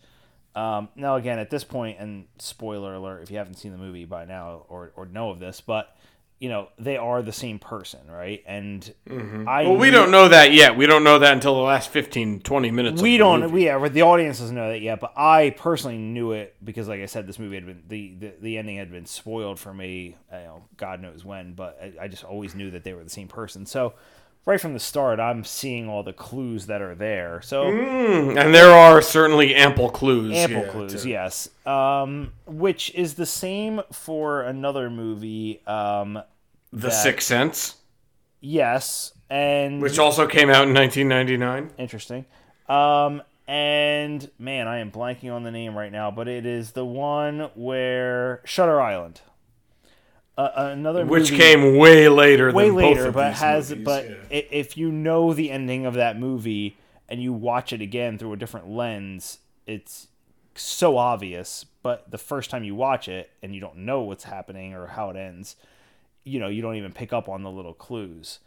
Um, 0.55 0.89
now, 0.95 1.15
again, 1.15 1.37
at 1.37 1.49
this 1.49 1.63
point, 1.63 1.99
and 1.99 2.25
spoiler 2.39 2.93
alert 2.93 3.23
if 3.23 3.31
you 3.31 3.37
haven't 3.37 3.55
seen 3.55 3.71
the 3.71 3.77
movie 3.77 4.05
by 4.05 4.25
now 4.25 4.65
or, 4.69 4.91
or 4.95 5.05
know 5.05 5.29
of 5.29 5.39
this, 5.39 5.61
but 5.61 5.95
you 6.39 6.49
know 6.49 6.67
they 6.77 6.97
are 6.97 7.21
the 7.21 7.31
same 7.31 7.59
person, 7.59 8.01
right? 8.09 8.43
And 8.45 8.93
I 9.47 9.63
Well, 9.63 9.77
we 9.77 9.89
don't 9.89 10.11
know 10.11 10.27
that 10.27 10.51
yet. 10.53 10.75
We 10.75 10.85
don't 10.85 11.03
know 11.03 11.17
that 11.19 11.31
until 11.33 11.55
the 11.55 11.61
last 11.61 11.89
15, 11.89 12.41
20 12.41 12.71
minutes. 12.71 13.01
we 13.01 13.17
don't 13.17 13.51
we 13.51 13.65
yeah 13.65 13.87
the 13.87 14.01
audience 14.01 14.39
doesn't 14.39 14.55
know 14.55 14.69
that 14.69 14.81
yet 14.81 14.99
but 14.99 15.13
i 15.15 15.51
personally 15.57 15.97
knew 15.97 16.33
it 16.33 16.55
because 16.63 16.89
like 16.89 16.99
i 16.99 17.05
said 17.05 17.25
this 17.25 17.39
movie 17.39 17.55
had 17.55 17.65
been 17.65 17.83
the 17.87 18.15
the, 18.19 18.33
the 18.41 18.57
ending 18.57 18.75
had 18.77 18.91
been 18.91 19.05
spoiled 19.05 19.59
for 19.59 19.73
me 19.73 20.17
you 20.31 20.37
know 20.37 20.63
god 20.75 21.01
knows 21.01 21.23
when 21.23 21.53
but 21.53 21.79
I, 21.81 22.03
I 22.03 22.07
just 22.09 22.25
always 22.25 22.53
knew 22.53 22.69
that 22.71 22.83
they 22.83 22.93
were 22.93 23.03
the 23.03 23.09
same 23.09 23.29
person 23.29 23.65
so 23.65 23.93
right 24.45 24.61
from 24.61 24.73
the 24.73 24.79
start 24.79 25.19
i'm 25.19 25.43
seeing 25.43 25.89
all 25.89 26.03
the 26.03 26.13
clues 26.13 26.67
that 26.67 26.81
are 26.81 26.95
there 26.95 27.41
so 27.41 27.65
Mm, 27.65 28.39
and 28.39 28.53
there 28.53 28.71
are 28.71 29.01
certainly 29.01 29.53
ample 29.55 29.89
clues. 29.89 30.33
ample 30.35 30.61
yeah, 30.63 30.69
clues 30.71 31.03
to- 31.03 31.09
yes 31.09 31.49
um 31.65 32.31
which 32.45 32.93
is 32.95 33.15
the 33.15 33.25
same 33.25 33.81
for 33.91 34.41
another 34.43 34.89
movie 34.89 35.61
um 35.67 36.21
The 36.71 36.91
Sixth 36.91 37.27
Sense, 37.27 37.75
yes 38.41 39.13
and 39.29 39.81
which 39.81 39.97
also 39.97 40.27
came 40.27 40.49
out 40.51 40.67
in 40.67 40.73
1999. 40.75 41.71
Interesting. 41.79 42.25
Um, 42.69 43.23
and 43.47 44.29
man, 44.37 44.67
I 44.67 44.77
am 44.79 44.91
blanking 44.91 45.33
on 45.33 45.41
the 45.43 45.49
name 45.51 45.75
right 45.75 45.91
now, 45.91 46.11
but 46.11 46.27
it 46.27 46.45
is 46.45 46.71
the 46.73 46.85
one 46.85 47.49
where 47.55 48.41
Shutter 48.45 48.79
Island. 48.79 49.21
Uh, 50.37 50.49
another 50.55 51.05
Which 51.05 51.31
movie 51.31 51.37
came 51.37 51.77
way 51.77 52.09
later 52.09 52.51
way 52.51 52.67
than 52.67 52.75
later, 52.75 52.95
both 52.95 53.07
of 53.07 53.13
but 53.13 53.33
has 53.35 53.69
movies, 53.69 53.85
but 53.85 54.09
yeah. 54.09 54.15
if 54.29 54.75
you 54.75 54.91
know 54.91 55.33
the 55.33 55.49
ending 55.49 55.85
of 55.85 55.93
that 55.93 56.19
movie 56.19 56.77
and 57.07 57.21
you 57.23 57.31
watch 57.31 57.71
it 57.71 57.81
again 57.81 58.17
through 58.17 58.33
a 58.33 58.37
different 58.37 58.69
lens, 58.69 59.39
it's 59.65 60.07
so 60.53 60.97
obvious. 60.97 61.65
But 61.83 62.11
the 62.11 62.17
first 62.17 62.49
time 62.49 62.65
you 62.65 62.75
watch 62.75 63.07
it 63.07 63.31
and 63.41 63.55
you 63.55 63.61
don't 63.61 63.77
know 63.77 64.01
what's 64.01 64.25
happening 64.25 64.73
or 64.73 64.87
how 64.87 65.09
it 65.09 65.15
ends, 65.15 65.55
you 66.25 66.39
know 66.39 66.49
you 66.49 66.61
don't 66.61 66.75
even 66.75 66.91
pick 66.91 67.13
up 67.13 67.29
on 67.29 67.43
the 67.43 67.51
little 67.51 67.73
clues. 67.73 68.39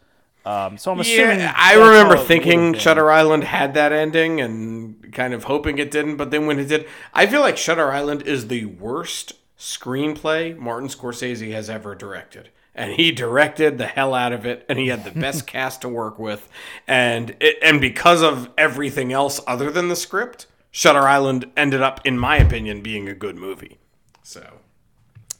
Um, 0.45 0.77
so 0.77 0.91
I'm 0.91 0.99
assuming. 0.99 1.39
Yeah, 1.39 1.53
I 1.55 1.73
remember 1.73 2.17
thinking. 2.17 2.75
Shutter 2.75 3.09
Island 3.11 3.43
had 3.43 3.73
that 3.73 3.91
ending 3.91 4.39
and 4.39 5.11
kind 5.11 5.33
of 5.33 5.45
hoping 5.45 5.79
it 5.79 5.89
didn't, 5.89 6.17
but 6.17 6.31
then 6.31 6.45
when 6.45 6.59
it 6.59 6.67
did, 6.67 6.87
I 7.13 7.25
feel 7.25 7.41
like 7.41 7.57
Shutter 7.57 7.91
Island 7.91 8.21
is 8.23 8.47
the 8.47 8.65
worst 8.65 9.33
screenplay 9.59 10.57
Martin 10.57 10.87
Scorsese 10.89 11.51
has 11.51 11.69
ever 11.69 11.93
directed. 11.93 12.49
And 12.73 12.93
he 12.93 13.11
directed 13.11 13.77
the 13.77 13.87
hell 13.87 14.13
out 14.13 14.31
of 14.31 14.45
it, 14.45 14.65
and 14.69 14.79
he 14.79 14.87
had 14.87 15.03
the 15.03 15.11
best 15.19 15.45
cast 15.45 15.81
to 15.81 15.89
work 15.89 16.17
with, 16.17 16.47
and 16.87 17.35
it, 17.41 17.57
and 17.61 17.81
because 17.81 18.23
of 18.23 18.49
everything 18.57 19.11
else 19.11 19.41
other 19.45 19.69
than 19.69 19.89
the 19.89 19.97
script, 19.97 20.47
Shutter 20.71 21.01
Island 21.01 21.51
ended 21.57 21.81
up, 21.81 22.05
in 22.05 22.17
my 22.17 22.37
opinion, 22.37 22.81
being 22.81 23.09
a 23.09 23.13
good 23.13 23.35
movie. 23.35 23.79
So 24.23 24.59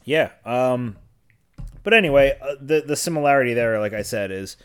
Yeah. 0.04 0.32
Um, 0.44 0.96
but 1.82 1.94
anyway, 1.94 2.36
uh, 2.42 2.56
the 2.60 2.82
the 2.82 2.96
similarity 2.96 3.54
there, 3.54 3.80
like 3.80 3.94
I 3.94 4.02
said, 4.02 4.30
is 4.30 4.56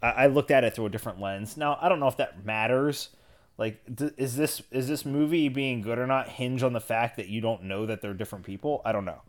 I, 0.00 0.10
I 0.10 0.26
looked 0.28 0.50
at 0.50 0.64
it 0.64 0.74
through 0.74 0.86
a 0.86 0.90
different 0.90 1.20
lens. 1.20 1.56
Now 1.56 1.78
I 1.80 1.88
don't 1.90 2.00
know 2.00 2.08
if 2.08 2.16
that 2.16 2.44
matters. 2.44 3.10
Like, 3.56 3.80
th- 3.96 4.12
is 4.16 4.36
this 4.36 4.62
is 4.70 4.88
this 4.88 5.04
movie 5.04 5.48
being 5.48 5.80
good 5.82 5.98
or 5.98 6.06
not 6.06 6.28
hinge 6.28 6.62
on 6.62 6.72
the 6.72 6.80
fact 6.80 7.16
that 7.16 7.28
you 7.28 7.40
don't 7.40 7.64
know 7.64 7.86
that 7.86 8.02
they're 8.02 8.14
different 8.14 8.44
people? 8.44 8.82
I 8.84 8.92
don't 8.92 9.04
know. 9.04 9.22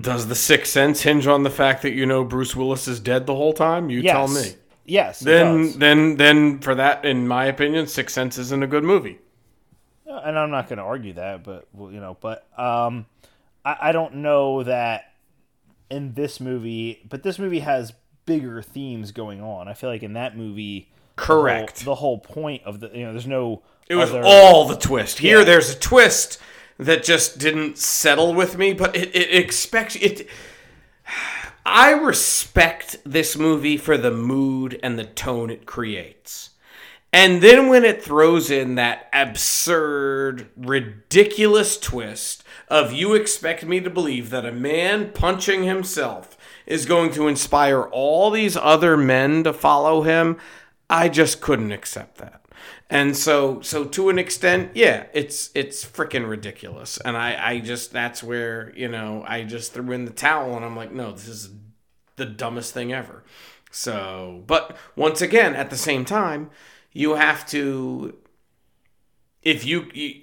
does 0.00 0.28
the 0.28 0.34
Sixth 0.34 0.72
Sense 0.72 1.02
hinge 1.02 1.26
on 1.26 1.42
the 1.42 1.50
fact 1.50 1.82
that 1.82 1.92
you 1.92 2.06
know 2.06 2.24
Bruce 2.24 2.56
Willis 2.56 2.88
is 2.88 3.00
dead 3.00 3.26
the 3.26 3.34
whole 3.34 3.52
time? 3.52 3.90
You 3.90 4.00
Yes. 4.00 4.12
tell 4.12 4.28
me. 4.28 4.54
Yes. 4.84 5.20
then 5.20 5.78
then 5.78 6.16
then 6.16 6.58
for 6.60 6.74
that 6.74 7.04
in 7.04 7.28
my 7.28 7.44
opinion 7.44 7.86
sixth 7.86 8.14
sense 8.14 8.36
isn't 8.36 8.62
a 8.64 8.66
good 8.66 8.82
movie 8.82 9.18
and 10.06 10.38
I'm 10.38 10.50
not 10.50 10.68
going 10.68 10.78
to 10.78 10.82
argue 10.84 11.14
that, 11.14 11.42
but 11.44 11.66
well, 11.72 11.90
you 11.90 12.00
know, 12.00 12.16
but 12.20 12.46
um, 12.58 13.06
I, 13.64 13.76
I 13.80 13.92
don't 13.92 14.16
know 14.16 14.62
that 14.62 15.12
in 15.90 16.14
this 16.14 16.40
movie, 16.40 17.00
but 17.08 17.22
this 17.22 17.38
movie 17.38 17.60
has 17.60 17.92
bigger 18.26 18.62
themes 18.62 19.12
going 19.12 19.40
on. 19.40 19.68
I 19.68 19.74
feel 19.74 19.90
like 19.90 20.02
in 20.02 20.12
that 20.14 20.36
movie, 20.36 20.91
the 21.16 21.22
whole- 21.24 21.42
Correct. 21.42 21.84
The 21.84 21.94
whole, 21.94 22.18
point 22.18 22.62
of 22.64 22.80
the 22.80 22.90
you 22.94 23.04
know, 23.04 23.12
there's 23.12 23.26
no. 23.26 23.62
it 23.88 23.94
was 23.96 24.10
other- 24.10 24.22
all 24.24 24.66
the 24.66 24.76
twist 24.76 25.18
here 25.18 25.38
Yeah. 25.40 25.44
there's 25.44 25.70
a 25.70 25.78
twist 25.78 26.38
that 26.78 27.04
just 27.04 27.38
didn't 27.38 27.78
settle 27.78 28.32
with 28.34 28.56
me 28.58 28.72
but 28.72 28.96
it, 28.96 29.14
it 29.14 29.34
expects 29.34 29.94
it 29.96 30.26
i 31.66 31.90
respect 31.92 32.96
this 33.04 33.36
movie 33.36 33.76
for 33.76 33.96
the 33.98 34.10
mood 34.10 34.80
and 34.82 34.98
the 34.98 35.04
tone 35.04 35.50
it 35.50 35.66
creates 35.66 36.50
and 37.12 37.42
then 37.42 37.68
when 37.68 37.84
it 37.84 38.02
throws 38.02 38.50
in 38.50 38.76
that 38.76 39.10
absurd, 39.12 40.48
ridiculous 40.56 41.76
twist 41.78 42.42
of 42.68 42.90
you 42.90 43.12
expect 43.12 43.66
me 43.66 43.80
to 43.80 43.90
believe 43.90 44.30
that 44.30 44.46
a 44.46 44.50
man 44.50 45.12
punching 45.12 45.64
himself 45.64 46.38
is 46.64 46.86
going 46.86 47.10
to 47.12 47.28
inspire 47.28 47.82
all 47.82 48.30
these 48.30 48.56
other 48.56 48.96
men 48.96 49.44
to 49.44 49.52
follow 49.52 50.00
him, 50.00 50.38
I 50.92 51.08
just 51.08 51.40
couldn't 51.40 51.72
accept 51.72 52.18
that. 52.18 52.44
And 52.90 53.16
so 53.16 53.62
so 53.62 53.84
to 53.86 54.10
an 54.10 54.18
extent, 54.18 54.72
yeah, 54.74 55.06
it's 55.14 55.50
it's 55.54 55.84
freaking 55.84 56.28
ridiculous. 56.28 56.98
And 56.98 57.16
I 57.16 57.52
I 57.52 57.60
just 57.60 57.92
that's 57.92 58.22
where, 58.22 58.72
you 58.76 58.88
know, 58.88 59.24
I 59.26 59.44
just 59.44 59.72
threw 59.72 59.90
in 59.92 60.04
the 60.04 60.12
towel 60.12 60.54
and 60.54 60.64
I'm 60.64 60.76
like, 60.76 60.92
no, 60.92 61.12
this 61.12 61.28
is 61.28 61.50
the 62.16 62.26
dumbest 62.26 62.74
thing 62.74 62.92
ever. 62.92 63.24
So, 63.70 64.42
but 64.46 64.76
once 64.94 65.22
again, 65.22 65.56
at 65.56 65.70
the 65.70 65.78
same 65.78 66.04
time, 66.04 66.50
you 66.92 67.14
have 67.14 67.46
to 67.46 68.14
if 69.42 69.64
you, 69.64 69.90
you 69.94 70.20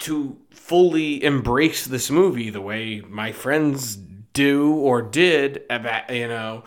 to 0.00 0.38
fully 0.50 1.22
embrace 1.22 1.86
this 1.86 2.10
movie 2.10 2.50
the 2.50 2.60
way 2.60 3.00
my 3.08 3.30
friends 3.30 3.96
do 4.32 4.74
or 4.74 5.02
did 5.02 5.62
about 5.70 6.12
you 6.12 6.26
know 6.26 6.64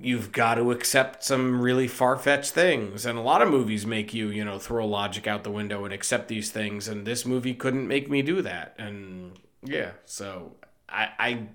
you've 0.00 0.32
got 0.32 0.54
to 0.54 0.70
accept 0.70 1.24
some 1.24 1.60
really 1.60 1.88
far-fetched 1.88 2.52
things. 2.52 3.06
And 3.06 3.18
a 3.18 3.22
lot 3.22 3.42
of 3.42 3.48
movies 3.48 3.86
make 3.86 4.12
you 4.14 4.28
you 4.28 4.44
know 4.44 4.58
throw 4.58 4.86
logic 4.86 5.26
out 5.26 5.44
the 5.44 5.50
window 5.50 5.84
and 5.84 5.92
accept 5.94 6.28
these 6.28 6.50
things 6.50 6.88
and 6.88 7.06
this 7.06 7.24
movie 7.26 7.54
couldn't 7.54 7.88
make 7.88 8.10
me 8.10 8.22
do 8.22 8.42
that. 8.42 8.74
And 8.78 9.38
yeah 9.66 9.92
so 10.04 10.52
i 10.88 11.08
i 11.18 11.46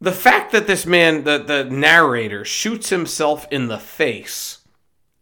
the 0.00 0.12
fact 0.12 0.52
that 0.52 0.66
this 0.66 0.86
man 0.86 1.24
the 1.24 1.38
the 1.38 1.64
narrator 1.64 2.44
shoots 2.44 2.88
himself 2.88 3.46
in 3.50 3.68
the 3.68 3.78
face 3.78 4.58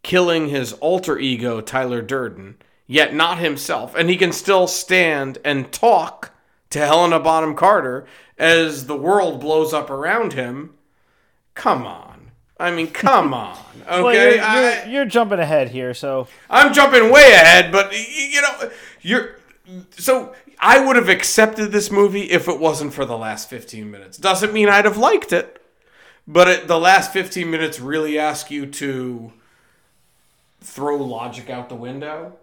killing 0.03 0.49
his 0.49 0.73
alter 0.73 1.19
ego 1.19 1.61
tyler 1.61 2.01
durden 2.01 2.55
yet 2.87 3.13
not 3.13 3.37
himself 3.37 3.95
and 3.95 4.09
he 4.09 4.17
can 4.17 4.31
still 4.31 4.67
stand 4.67 5.37
and 5.43 5.71
talk 5.71 6.31
to 6.69 6.79
helena 6.79 7.19
bonham 7.19 7.55
carter 7.55 8.05
as 8.37 8.87
the 8.87 8.97
world 8.97 9.39
blows 9.39 9.73
up 9.73 9.89
around 9.89 10.33
him 10.33 10.73
come 11.55 11.85
on. 11.85 12.31
I 12.59 12.71
mean, 12.71 12.87
come 12.87 13.33
on. 13.33 13.57
Okay, 13.81 14.03
Well, 14.03 14.13
you're, 14.13 14.35
you're, 14.35 14.43
I, 14.43 14.85
you're 14.87 15.05
jumping 15.05 15.39
ahead 15.39 15.69
here, 15.69 15.93
so 15.93 16.27
I'm 16.49 16.71
jumping 16.71 17.11
way 17.11 17.31
ahead, 17.33 17.71
but 17.71 17.91
you 17.91 18.41
know, 18.41 18.69
you're 19.01 19.35
so 19.97 20.33
I 20.59 20.79
would 20.85 20.95
have 20.95 21.09
accepted 21.09 21.71
this 21.71 21.89
movie 21.91 22.29
if 22.29 22.47
it 22.47 22.59
wasn't 22.59 22.93
for 22.93 23.03
the 23.03 23.17
last 23.17 23.49
15 23.49 23.89
minutes. 23.89 24.17
Doesn't 24.17 24.53
mean 24.53 24.69
I'd 24.69 24.85
have 24.85 24.97
liked 24.97 25.33
it, 25.33 25.61
but 26.27 26.47
it, 26.47 26.67
the 26.67 26.79
last 26.79 27.11
15 27.11 27.49
minutes 27.49 27.79
really 27.79 28.19
ask 28.19 28.51
you 28.51 28.67
to 28.67 29.33
throw 30.61 30.95
logic 30.97 31.49
out 31.49 31.67
the 31.67 31.75
window. 31.75 32.37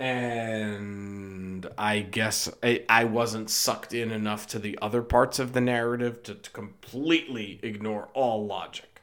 And 0.00 1.68
I 1.76 2.00
guess 2.00 2.50
I, 2.62 2.84
I 2.88 3.04
wasn't 3.04 3.50
sucked 3.50 3.92
in 3.92 4.10
enough 4.10 4.46
to 4.48 4.58
the 4.58 4.78
other 4.80 5.02
parts 5.02 5.38
of 5.38 5.52
the 5.52 5.60
narrative 5.60 6.22
to, 6.24 6.34
to 6.34 6.50
completely 6.50 7.60
ignore 7.62 8.08
all 8.14 8.46
logic. 8.46 9.02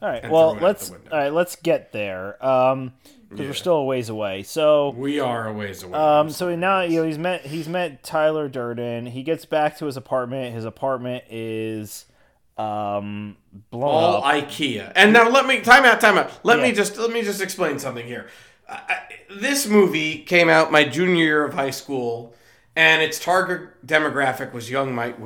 all 0.00 0.08
right. 0.08 0.30
Well, 0.30 0.50
throw 0.50 0.52
it 0.52 0.56
out 0.58 0.62
let's 0.62 0.90
all 0.90 0.98
right. 1.12 1.32
Let's 1.32 1.56
get 1.56 1.92
there. 1.92 2.44
Um, 2.44 2.92
because 3.28 3.46
we're 3.46 3.54
still 3.54 3.74
a 3.76 3.84
ways 3.84 4.08
away. 4.08 4.42
So, 4.42 4.90
We 4.90 5.20
are 5.20 5.48
a 5.48 5.52
ways 5.52 5.82
away. 5.82 5.98
um, 5.98 6.30
so 6.30 6.54
now 6.56 6.80
you 6.80 7.00
know 7.00 7.06
he's 7.06 7.18
met 7.18 7.44
he's 7.44 7.68
met 7.68 8.02
Tyler 8.02 8.48
Durden. 8.48 9.04
He 9.06 9.22
gets 9.22 9.44
back 9.44 9.76
to 9.78 9.84
his 9.86 9.98
apartment. 9.98 10.54
His 10.54 10.64
apartment 10.64 11.24
is 11.28 12.06
um 12.56 13.36
blown 13.70 13.84
all 13.84 14.24
up. 14.24 14.34
IKEA. 14.34 14.92
And 14.96 15.12
now 15.12 15.28
let 15.28 15.44
me 15.46 15.60
time 15.60 15.84
out, 15.84 16.00
time 16.00 16.16
out. 16.16 16.40
Let 16.42 16.60
me 16.60 16.72
just 16.72 16.96
let 16.96 17.10
me 17.10 17.20
just 17.22 17.42
explain 17.42 17.78
something 17.78 18.06
here. 18.06 18.28
I, 18.68 19.00
this 19.30 19.66
movie 19.66 20.18
came 20.18 20.48
out 20.48 20.72
my 20.72 20.84
junior 20.84 21.24
year 21.24 21.44
of 21.44 21.54
high 21.54 21.70
school, 21.70 22.34
and 22.76 23.02
its 23.02 23.18
target 23.18 23.86
demographic 23.86 24.52
was 24.52 24.70
young 24.70 24.94
white 24.94 25.16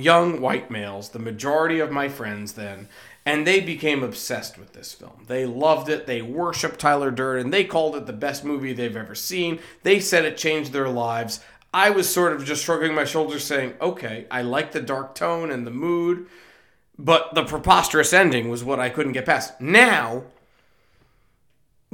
young 0.00 0.40
white 0.40 0.70
males. 0.70 1.10
The 1.10 1.18
majority 1.18 1.80
of 1.80 1.90
my 1.90 2.08
friends 2.08 2.52
then. 2.52 2.88
And 3.24 3.46
they 3.46 3.60
became 3.60 4.02
obsessed 4.02 4.58
with 4.58 4.72
this 4.72 4.92
film. 4.92 5.26
They 5.28 5.46
loved 5.46 5.88
it. 5.88 6.08
They 6.08 6.22
worshiped 6.22 6.80
Tyler 6.80 7.12
Durden. 7.12 7.50
They 7.50 7.62
called 7.62 7.94
it 7.94 8.06
the 8.06 8.12
best 8.12 8.44
movie 8.44 8.72
they've 8.72 8.96
ever 8.96 9.14
seen. 9.14 9.60
They 9.84 10.00
said 10.00 10.24
it 10.24 10.36
changed 10.36 10.72
their 10.72 10.88
lives. 10.88 11.38
I 11.72 11.90
was 11.90 12.12
sort 12.12 12.32
of 12.32 12.44
just 12.44 12.64
shrugging 12.64 12.94
my 12.94 13.04
shoulders, 13.04 13.44
saying, 13.44 13.74
okay, 13.80 14.26
I 14.28 14.42
like 14.42 14.72
the 14.72 14.80
dark 14.80 15.14
tone 15.14 15.52
and 15.52 15.64
the 15.64 15.70
mood. 15.70 16.26
But 16.98 17.34
the 17.34 17.44
preposterous 17.44 18.12
ending 18.12 18.48
was 18.48 18.64
what 18.64 18.80
I 18.80 18.90
couldn't 18.90 19.12
get 19.12 19.26
past. 19.26 19.60
Now, 19.60 20.24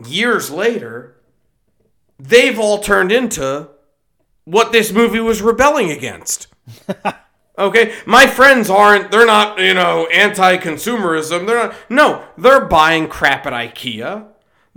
years 0.07 0.51
later, 0.51 1.16
they've 2.18 2.59
all 2.59 2.78
turned 2.78 3.12
into 3.12 3.68
what 4.44 4.72
this 4.72 4.92
movie 4.92 5.20
was 5.20 5.42
rebelling 5.42 5.90
against. 5.90 6.49
okay? 7.59 7.94
My 8.07 8.26
friends 8.26 8.70
aren't, 8.70 9.11
they're 9.11 9.26
not, 9.26 9.59
you 9.59 9.74
know, 9.74 10.07
anti 10.07 10.57
consumerism. 10.57 11.46
They're 11.46 11.68
not, 11.68 11.74
no, 11.88 12.24
they're 12.36 12.64
buying 12.64 13.09
crap 13.09 13.46
at 13.46 13.53
IKEA. 13.53 14.26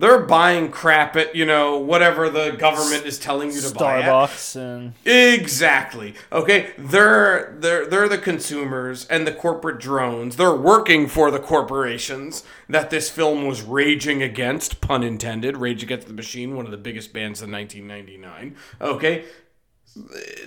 They're 0.01 0.17
buying 0.17 0.71
crap 0.71 1.15
at, 1.15 1.35
you 1.35 1.45
know, 1.45 1.77
whatever 1.77 2.27
the 2.27 2.49
government 2.57 3.05
is 3.05 3.19
telling 3.19 3.51
you 3.51 3.61
to 3.61 3.71
buy 3.71 4.01
at. 4.01 4.05
Starbucks 4.09 4.55
and 4.55 4.93
Exactly. 5.05 6.15
Okay, 6.31 6.71
they're 6.75 7.55
they're 7.59 7.85
they're 7.85 8.09
the 8.09 8.17
consumers 8.17 9.05
and 9.05 9.27
the 9.27 9.31
corporate 9.31 9.79
drones. 9.79 10.37
They're 10.37 10.55
working 10.55 11.07
for 11.07 11.29
the 11.29 11.37
corporations 11.37 12.43
that 12.67 12.89
this 12.89 13.11
film 13.11 13.45
was 13.45 13.61
raging 13.61 14.23
against, 14.23 14.81
pun 14.81 15.03
intended. 15.03 15.55
Rage 15.57 15.83
Against 15.83 16.07
the 16.07 16.13
Machine, 16.13 16.55
one 16.55 16.65
of 16.65 16.71
the 16.71 16.77
biggest 16.77 17.13
bands 17.13 17.43
in 17.43 17.51
1999. 17.51 18.55
Okay, 18.81 19.25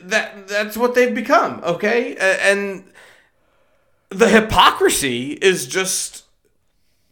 that 0.02 0.48
that's 0.48 0.76
what 0.76 0.96
they've 0.96 1.14
become. 1.14 1.60
Okay, 1.62 2.16
and 2.16 2.90
the 4.08 4.28
hypocrisy 4.28 5.34
is 5.34 5.68
just 5.68 6.24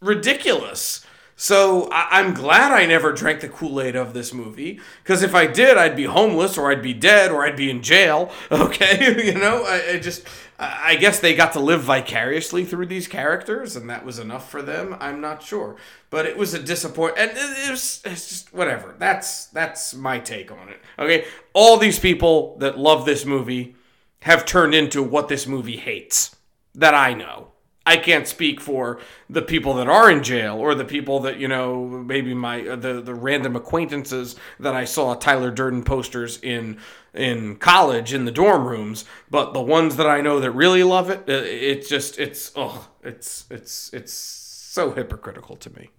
ridiculous. 0.01 1.02
So 1.43 1.89
I- 1.91 2.21
I'm 2.21 2.35
glad 2.35 2.71
I 2.71 2.87
never 2.87 3.11
drank 3.13 3.41
the 3.41 3.49
Kool 3.49 3.81
Aid 3.81 3.97
of 3.97 4.15
this 4.15 4.33
movie 4.33 4.79
because 5.03 5.25
if 5.25 5.35
I 5.35 5.49
did, 5.49 5.77
I'd 5.77 5.97
be 5.97 6.05
homeless 6.05 6.57
or 6.57 6.71
I'd 6.71 6.83
be 6.83 6.95
dead 6.95 7.33
or 7.33 7.45
I'd 7.45 7.57
be 7.57 7.69
in 7.69 7.83
jail. 7.83 8.31
Okay, 8.53 9.25
you 9.27 9.35
know, 9.35 9.65
I, 9.65 9.95
I 9.95 9.99
just 9.99 10.25
I 10.57 10.95
guess 10.95 11.19
they 11.19 11.35
got 11.35 11.53
to 11.55 11.59
live 11.59 11.83
vicariously 11.83 12.65
through 12.65 12.87
these 12.87 13.09
characters, 13.09 13.75
and 13.75 13.91
that 13.91 14.05
was 14.05 14.21
enough 14.21 14.49
for 14.53 14.63
them. 14.63 14.97
I'm 15.01 15.21
not 15.21 15.43
sure, 15.43 15.75
but 16.11 16.27
it 16.27 16.37
was 16.37 16.55
a 16.55 16.63
disappoint, 16.63 17.15
and 17.19 17.33
it 17.35 17.71
was 17.71 18.01
it's 18.05 18.29
just 18.29 18.55
whatever. 18.55 18.95
That's 18.97 19.47
that's 19.47 19.95
my 19.95 20.21
take 20.21 20.53
on 20.53 20.69
it. 20.69 20.81
Okay, 20.97 21.25
all 21.55 21.77
these 21.77 21.99
people 21.99 22.57
that 22.59 22.79
love 22.79 23.05
this 23.05 23.25
movie 23.25 23.75
have 24.21 24.47
turned 24.47 24.77
into 24.77 25.03
what 25.03 25.27
this 25.27 25.49
movie 25.49 25.77
hates. 25.79 26.37
That 26.77 26.95
I 26.95 27.15
know. 27.15 27.52
I 27.85 27.97
can't 27.97 28.29
speak 28.29 28.61
for 28.61 29.01
the 29.29 29.43
people 29.43 29.75
that 29.75 29.89
are 29.89 30.11
in 30.11 30.23
jail 30.23 30.57
or 30.57 30.75
the 30.75 30.85
people 30.85 31.21
that 31.21 31.39
you 31.39 31.49
know 31.49 31.87
maybe 31.87 32.33
my 32.35 32.67
uh, 32.67 32.77
the 32.77 33.01
the 33.01 33.15
random 33.15 33.57
acquaintances 33.57 34.37
that 34.61 34.75
I 34.75 34.85
saw 34.85 35.15
Tyler 35.15 35.51
Durden 35.51 35.83
posters 35.83 36.39
in 36.43 36.79
in 37.13 37.57
college 37.57 38.13
in 38.15 38.25
the 38.25 38.31
dorm 38.31 38.67
rooms, 38.67 39.05
but 39.31 39.53
the 39.53 39.63
ones 39.63 39.97
that 39.97 40.07
I 40.07 40.21
know 40.21 40.41
that 40.41 40.53
really 40.53 40.83
love 40.83 41.11
it, 41.11 41.21
uh, 41.29 41.43
it's 41.45 41.89
just 41.89 42.19
it's 42.19 42.53
oh 42.55 42.89
it's 43.03 43.47
it's 43.51 43.93
it's 43.93 44.13
so 44.13 44.93
hypocritical 44.93 45.57
to 45.57 45.71
me. 45.71 45.91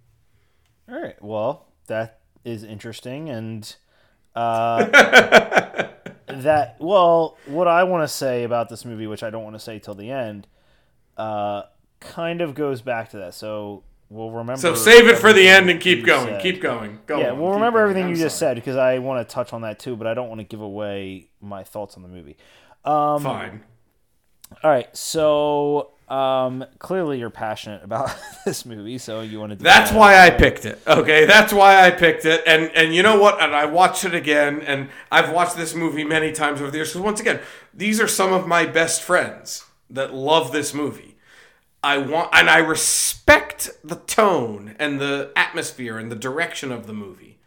all 0.88 1.00
right. 1.00 1.22
Well, 1.22 1.68
that 1.86 2.20
is 2.44 2.64
interesting 2.64 3.28
and 3.28 3.76
uh 4.34 4.84
that 6.26 6.76
well, 6.78 7.36
what 7.46 7.68
I 7.68 7.84
want 7.84 8.04
to 8.04 8.08
say 8.08 8.44
about 8.44 8.68
this 8.68 8.84
movie, 8.84 9.06
which 9.06 9.22
I 9.22 9.30
don't 9.30 9.44
want 9.44 9.54
to 9.54 9.60
say 9.60 9.78
till 9.78 9.94
the 9.94 10.10
end, 10.10 10.46
uh, 11.16 11.62
kind 12.04 12.40
of 12.40 12.54
goes 12.54 12.80
back 12.82 13.10
to 13.10 13.18
that. 13.18 13.34
So 13.34 13.82
we'll 14.08 14.30
remember. 14.30 14.60
So 14.60 14.74
save 14.74 15.08
it 15.08 15.18
for 15.18 15.32
the 15.32 15.46
end 15.48 15.68
and 15.70 15.80
keep 15.80 16.04
going, 16.04 16.26
said. 16.28 16.42
keep 16.42 16.60
going, 16.60 17.00
go. 17.06 17.18
Yeah, 17.20 17.30
on, 17.30 17.40
we'll 17.40 17.52
remember 17.54 17.78
going. 17.78 17.90
everything 17.90 18.04
I'm 18.04 18.10
you 18.10 18.16
just 18.16 18.38
sorry. 18.38 18.50
said 18.50 18.54
because 18.56 18.76
I 18.76 18.98
want 18.98 19.26
to 19.26 19.32
touch 19.34 19.52
on 19.52 19.62
that 19.62 19.78
too, 19.78 19.96
but 19.96 20.06
I 20.06 20.14
don't 20.14 20.28
want 20.28 20.40
to 20.40 20.44
give 20.44 20.60
away 20.60 21.28
my 21.40 21.64
thoughts 21.64 21.96
on 21.96 22.02
the 22.02 22.08
movie. 22.08 22.36
Um, 22.84 23.22
Fine. 23.22 23.62
All 24.62 24.70
right, 24.70 24.94
so 24.96 25.90
um, 26.08 26.64
clearly 26.78 27.18
you're 27.18 27.30
passionate 27.30 27.82
about 27.82 28.14
this 28.44 28.66
movie, 28.66 28.98
so 28.98 29.22
you 29.22 29.40
want 29.40 29.50
to. 29.50 29.56
Do 29.56 29.64
That's 29.64 29.90
that. 29.90 29.98
why 29.98 30.18
I 30.18 30.30
picked 30.30 30.66
it. 30.66 30.80
Okay, 30.86 31.24
that's 31.24 31.52
why 31.52 31.84
I 31.84 31.90
picked 31.90 32.24
it. 32.24 32.42
And 32.46 32.70
and 32.74 32.94
you 32.94 33.02
know 33.02 33.18
what? 33.18 33.42
And 33.42 33.54
I 33.54 33.64
watched 33.64 34.04
it 34.04 34.14
again, 34.14 34.60
and 34.60 34.90
I've 35.10 35.32
watched 35.32 35.56
this 35.56 35.74
movie 35.74 36.04
many 36.04 36.30
times 36.30 36.60
over 36.60 36.70
the 36.70 36.76
years. 36.78 36.90
Because 36.90 37.00
once 37.02 37.20
again, 37.20 37.40
these 37.72 38.00
are 38.00 38.06
some 38.08 38.32
of 38.32 38.46
my 38.46 38.66
best 38.66 39.02
friends 39.02 39.64
that 39.90 40.12
love 40.14 40.52
this 40.52 40.74
movie. 40.74 41.13
I 41.84 41.98
want 41.98 42.30
and 42.32 42.48
I 42.48 42.58
respect 42.58 43.70
the 43.84 43.96
tone 43.96 44.74
and 44.78 44.98
the 45.00 45.30
atmosphere 45.36 45.98
and 45.98 46.10
the 46.10 46.16
direction 46.16 46.72
of 46.72 46.86
the 46.86 46.94
movie. 46.94 47.38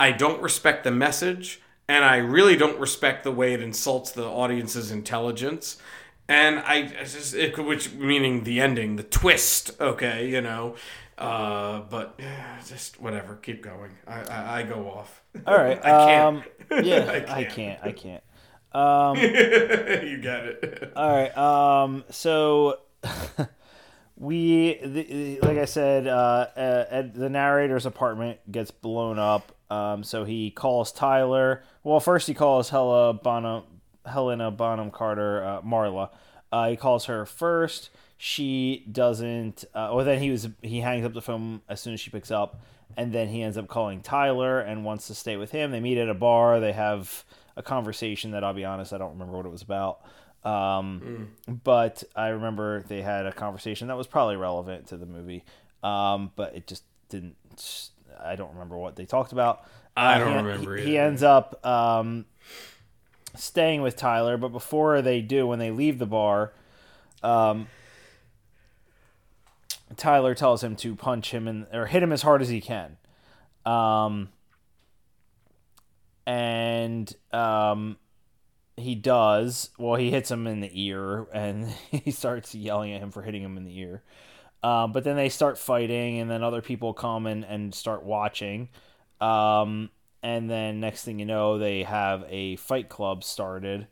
I 0.00 0.12
don't 0.12 0.42
respect 0.42 0.84
the 0.84 0.90
message, 0.90 1.60
and 1.88 2.04
I 2.04 2.16
really 2.16 2.56
don't 2.56 2.78
respect 2.80 3.22
the 3.22 3.32
way 3.32 3.52
it 3.54 3.60
insults 3.62 4.10
the 4.12 4.24
audience's 4.24 4.90
intelligence. 4.90 5.76
And 6.28 6.58
I, 6.58 6.74
I 7.00 7.04
just, 7.04 7.34
it, 7.34 7.56
which 7.58 7.92
meaning 7.92 8.44
the 8.44 8.60
ending, 8.60 8.96
the 8.96 9.02
twist. 9.04 9.78
Okay, 9.80 10.28
you 10.28 10.40
know, 10.40 10.74
uh, 11.18 11.80
but 11.90 12.14
yeah, 12.18 12.58
just 12.66 13.00
whatever. 13.00 13.36
Keep 13.36 13.62
going. 13.62 13.92
I, 14.06 14.20
I, 14.22 14.58
I 14.60 14.62
go 14.64 14.90
off. 14.90 15.22
All 15.46 15.56
right. 15.56 15.78
I 15.84 15.90
can't. 16.06 16.26
Um, 16.70 16.84
yeah, 16.84 17.04
I 17.28 17.40
I 17.40 17.44
can't. 17.44 17.54
can't. 17.54 17.80
I 17.82 17.92
can't. 17.92 18.22
Um, 18.72 19.16
you 19.16 20.20
got 20.22 20.44
it. 20.44 20.92
all 20.94 21.08
right. 21.08 21.34
Um, 21.38 22.04
so 22.10 22.80
we 24.16 24.78
the, 24.82 25.38
like 25.42 25.58
I 25.58 25.66
said, 25.66 26.06
uh, 26.06 26.48
at 26.56 27.14
the 27.14 27.28
narrator's 27.28 27.86
apartment 27.86 28.38
gets 28.50 28.70
blown 28.70 29.18
up. 29.18 29.52
Um, 29.70 30.04
so 30.04 30.24
he 30.24 30.50
calls 30.50 30.92
Tyler. 30.92 31.62
Well, 31.82 32.00
first 32.00 32.26
he 32.26 32.34
calls 32.34 32.70
Hella 32.70 33.14
Bonham, 33.14 33.64
Helena 34.04 34.50
Bonham 34.50 34.90
Carter, 34.90 35.44
uh, 35.44 35.62
Marla. 35.62 36.10
Uh, 36.52 36.70
he 36.70 36.76
calls 36.76 37.06
her 37.06 37.26
first. 37.26 37.90
She 38.16 38.86
doesn't. 38.90 39.64
Uh, 39.74 40.02
then 40.02 40.20
he 40.20 40.30
was 40.30 40.48
he 40.62 40.80
hangs 40.80 41.04
up 41.04 41.12
the 41.12 41.22
phone 41.22 41.60
as 41.68 41.80
soon 41.80 41.94
as 41.94 42.00
she 42.00 42.10
picks 42.10 42.30
up, 42.30 42.60
and 42.96 43.12
then 43.12 43.28
he 43.28 43.42
ends 43.42 43.58
up 43.58 43.68
calling 43.68 44.00
Tyler 44.00 44.60
and 44.60 44.84
wants 44.84 45.08
to 45.08 45.14
stay 45.14 45.36
with 45.36 45.50
him. 45.50 45.72
They 45.72 45.80
meet 45.80 45.98
at 45.98 46.08
a 46.08 46.14
bar. 46.14 46.60
They 46.60 46.72
have 46.72 47.24
a 47.56 47.62
conversation 47.62 48.30
that 48.32 48.44
I'll 48.44 48.54
be 48.54 48.64
honest, 48.64 48.92
I 48.92 48.98
don't 48.98 49.12
remember 49.12 49.36
what 49.36 49.46
it 49.46 49.52
was 49.52 49.62
about. 49.62 50.00
Um, 50.46 51.28
mm. 51.48 51.60
But 51.64 52.04
I 52.14 52.28
remember 52.28 52.84
they 52.86 53.02
had 53.02 53.26
a 53.26 53.32
conversation 53.32 53.88
that 53.88 53.96
was 53.96 54.06
probably 54.06 54.36
relevant 54.36 54.86
to 54.88 54.96
the 54.96 55.04
movie, 55.04 55.44
um, 55.82 56.30
but 56.36 56.54
it 56.54 56.68
just 56.68 56.84
didn't. 57.08 57.36
I 58.22 58.36
don't 58.36 58.52
remember 58.52 58.78
what 58.78 58.94
they 58.94 59.06
talked 59.06 59.32
about. 59.32 59.66
I 59.96 60.18
don't 60.18 60.28
uh, 60.28 60.30
he, 60.30 60.36
remember. 60.36 60.76
He, 60.76 60.84
he, 60.84 60.98
ends 60.98 61.24
up 61.24 61.66
um, 61.66 62.26
staying 63.34 63.82
with 63.82 63.96
Tyler, 63.96 64.36
but 64.36 64.50
before 64.50 65.02
they 65.02 65.20
do, 65.20 65.48
when 65.48 65.58
they 65.58 65.72
leave 65.72 65.98
the 65.98 66.06
bar, 66.06 66.52
um, 67.24 67.66
Tyler 69.96 70.34
tells 70.36 70.62
him 70.62 70.76
to 70.76 70.94
punch 70.94 71.32
him 71.32 71.48
and 71.48 71.66
or 71.72 71.86
hit 71.86 72.04
him 72.04 72.12
as 72.12 72.22
hard 72.22 72.40
as 72.40 72.48
he 72.48 72.60
can. 72.60 72.98
Um, 73.64 74.28
and 76.24 77.12
um, 77.32 77.96
he 78.76 78.94
does. 78.94 79.70
Well, 79.78 79.96
he 79.96 80.10
hits 80.10 80.30
him 80.30 80.46
in 80.46 80.60
the 80.60 80.70
ear, 80.72 81.26
and 81.32 81.68
he 81.90 82.10
starts 82.10 82.54
yelling 82.54 82.92
at 82.92 83.00
him 83.00 83.10
for 83.10 83.22
hitting 83.22 83.42
him 83.42 83.56
in 83.56 83.64
the 83.64 83.78
ear. 83.78 84.02
Um, 84.62 84.92
but 84.92 85.04
then 85.04 85.16
they 85.16 85.28
start 85.28 85.58
fighting, 85.58 86.18
and 86.18 86.30
then 86.30 86.42
other 86.42 86.62
people 86.62 86.92
come 86.92 87.26
and, 87.26 87.44
and 87.44 87.74
start 87.74 88.04
watching. 88.04 88.68
Um, 89.20 89.90
and 90.22 90.50
then 90.50 90.80
next 90.80 91.04
thing 91.04 91.18
you 91.18 91.26
know, 91.26 91.58
they 91.58 91.84
have 91.84 92.24
a 92.28 92.56
fight 92.56 92.88
club 92.88 93.22
started. 93.24 93.86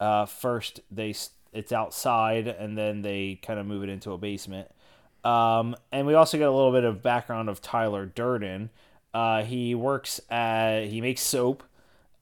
Uh, 0.00 0.26
first, 0.26 0.80
they 0.90 1.14
it's 1.52 1.72
outside, 1.72 2.48
and 2.48 2.76
then 2.76 3.02
they 3.02 3.38
kind 3.42 3.60
of 3.60 3.66
move 3.66 3.82
it 3.84 3.88
into 3.88 4.12
a 4.12 4.18
basement. 4.18 4.68
Um, 5.24 5.76
and 5.92 6.06
we 6.06 6.14
also 6.14 6.36
get 6.36 6.48
a 6.48 6.52
little 6.52 6.72
bit 6.72 6.84
of 6.84 7.02
background 7.02 7.48
of 7.48 7.62
Tyler 7.62 8.06
Durden. 8.06 8.70
Uh, 9.12 9.42
he 9.42 9.74
works 9.74 10.20
at 10.28 10.86
he 10.86 11.00
makes 11.00 11.20
soap 11.22 11.62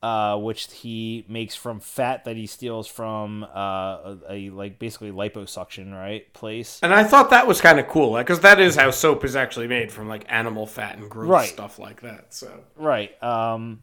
uh, 0.03 0.37
which 0.37 0.73
he 0.73 1.25
makes 1.29 1.55
from 1.55 1.79
fat 1.79 2.25
that 2.25 2.37
he 2.37 2.47
steals 2.47 2.89
from 2.89 3.45
uh, 3.45 3.47
a, 3.57 4.19
a, 4.29 4.51
like 4.51 4.79
basically 4.79 5.13
liposuction 5.13 5.93
right 5.93 6.33
place. 6.33 6.81
And 6.83 6.93
I 6.93 7.05
thought 7.05 7.31
that 7.31 7.47
was 7.47 7.61
kind 7.61 7.79
of 7.79 7.87
cool 7.87 8.17
because 8.17 8.41
that 8.41 8.59
is 8.59 8.75
how 8.75 8.91
soap 8.91 9.25
is 9.25 9.37
actually 9.37 9.69
made 9.69 9.93
from 9.93 10.09
like 10.09 10.25
animal 10.29 10.67
fat 10.67 10.99
and 10.99 11.09
gross 11.09 11.29
right. 11.29 11.49
stuff 11.49 11.79
like 11.79 12.01
that. 12.03 12.35
So 12.35 12.65
right. 12.77 13.23
Um, 13.23 13.83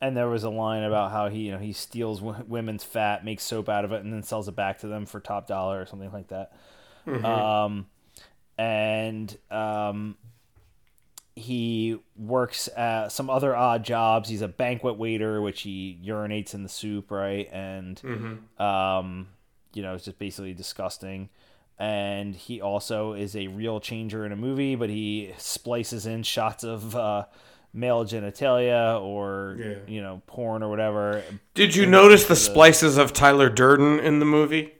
and 0.00 0.16
there 0.16 0.28
was 0.28 0.44
a 0.44 0.50
line 0.50 0.84
about 0.84 1.10
how 1.10 1.28
he 1.28 1.40
you 1.40 1.52
know 1.52 1.58
he 1.58 1.72
steals 1.72 2.20
w- 2.20 2.44
women's 2.46 2.84
fat, 2.84 3.24
makes 3.24 3.42
soap 3.42 3.68
out 3.68 3.84
of 3.84 3.90
it, 3.92 4.04
and 4.04 4.12
then 4.12 4.22
sells 4.22 4.46
it 4.46 4.54
back 4.54 4.78
to 4.78 4.86
them 4.86 5.04
for 5.04 5.18
top 5.18 5.48
dollar 5.48 5.80
or 5.80 5.86
something 5.86 6.12
like 6.12 6.28
that. 6.28 6.52
Mm-hmm. 7.06 7.24
Um, 7.26 7.86
and 8.56 9.36
um, 9.50 10.16
he 11.36 11.98
works 12.16 12.68
at 12.76 13.08
some 13.08 13.30
other 13.30 13.54
odd 13.54 13.84
jobs. 13.84 14.28
He's 14.28 14.42
a 14.42 14.48
banquet 14.48 14.96
waiter, 14.96 15.40
which 15.40 15.62
he 15.62 15.98
urinates 16.04 16.54
in 16.54 16.62
the 16.62 16.68
soup, 16.68 17.10
right? 17.10 17.48
And 17.52 18.00
mm-hmm. 18.00 18.62
um, 18.62 19.28
you 19.72 19.82
know, 19.82 19.94
it's 19.94 20.04
just 20.04 20.18
basically 20.18 20.54
disgusting. 20.54 21.28
And 21.78 22.34
he 22.34 22.60
also 22.60 23.14
is 23.14 23.34
a 23.34 23.46
reel 23.46 23.80
changer 23.80 24.26
in 24.26 24.32
a 24.32 24.36
movie, 24.36 24.74
but 24.74 24.90
he 24.90 25.32
splices 25.38 26.04
in 26.04 26.22
shots 26.22 26.62
of 26.62 26.94
uh, 26.94 27.24
male 27.72 28.04
genitalia 28.04 29.00
or 29.00 29.56
yeah. 29.58 29.74
you 29.86 30.02
know 30.02 30.20
porn 30.26 30.62
or 30.62 30.68
whatever. 30.68 31.22
Did 31.54 31.74
you 31.74 31.86
notice 31.86 32.24
the, 32.24 32.30
the 32.30 32.36
splices 32.36 32.98
of 32.98 33.12
Tyler 33.12 33.48
Durden 33.48 33.98
in 33.98 34.18
the 34.18 34.26
movie? 34.26 34.74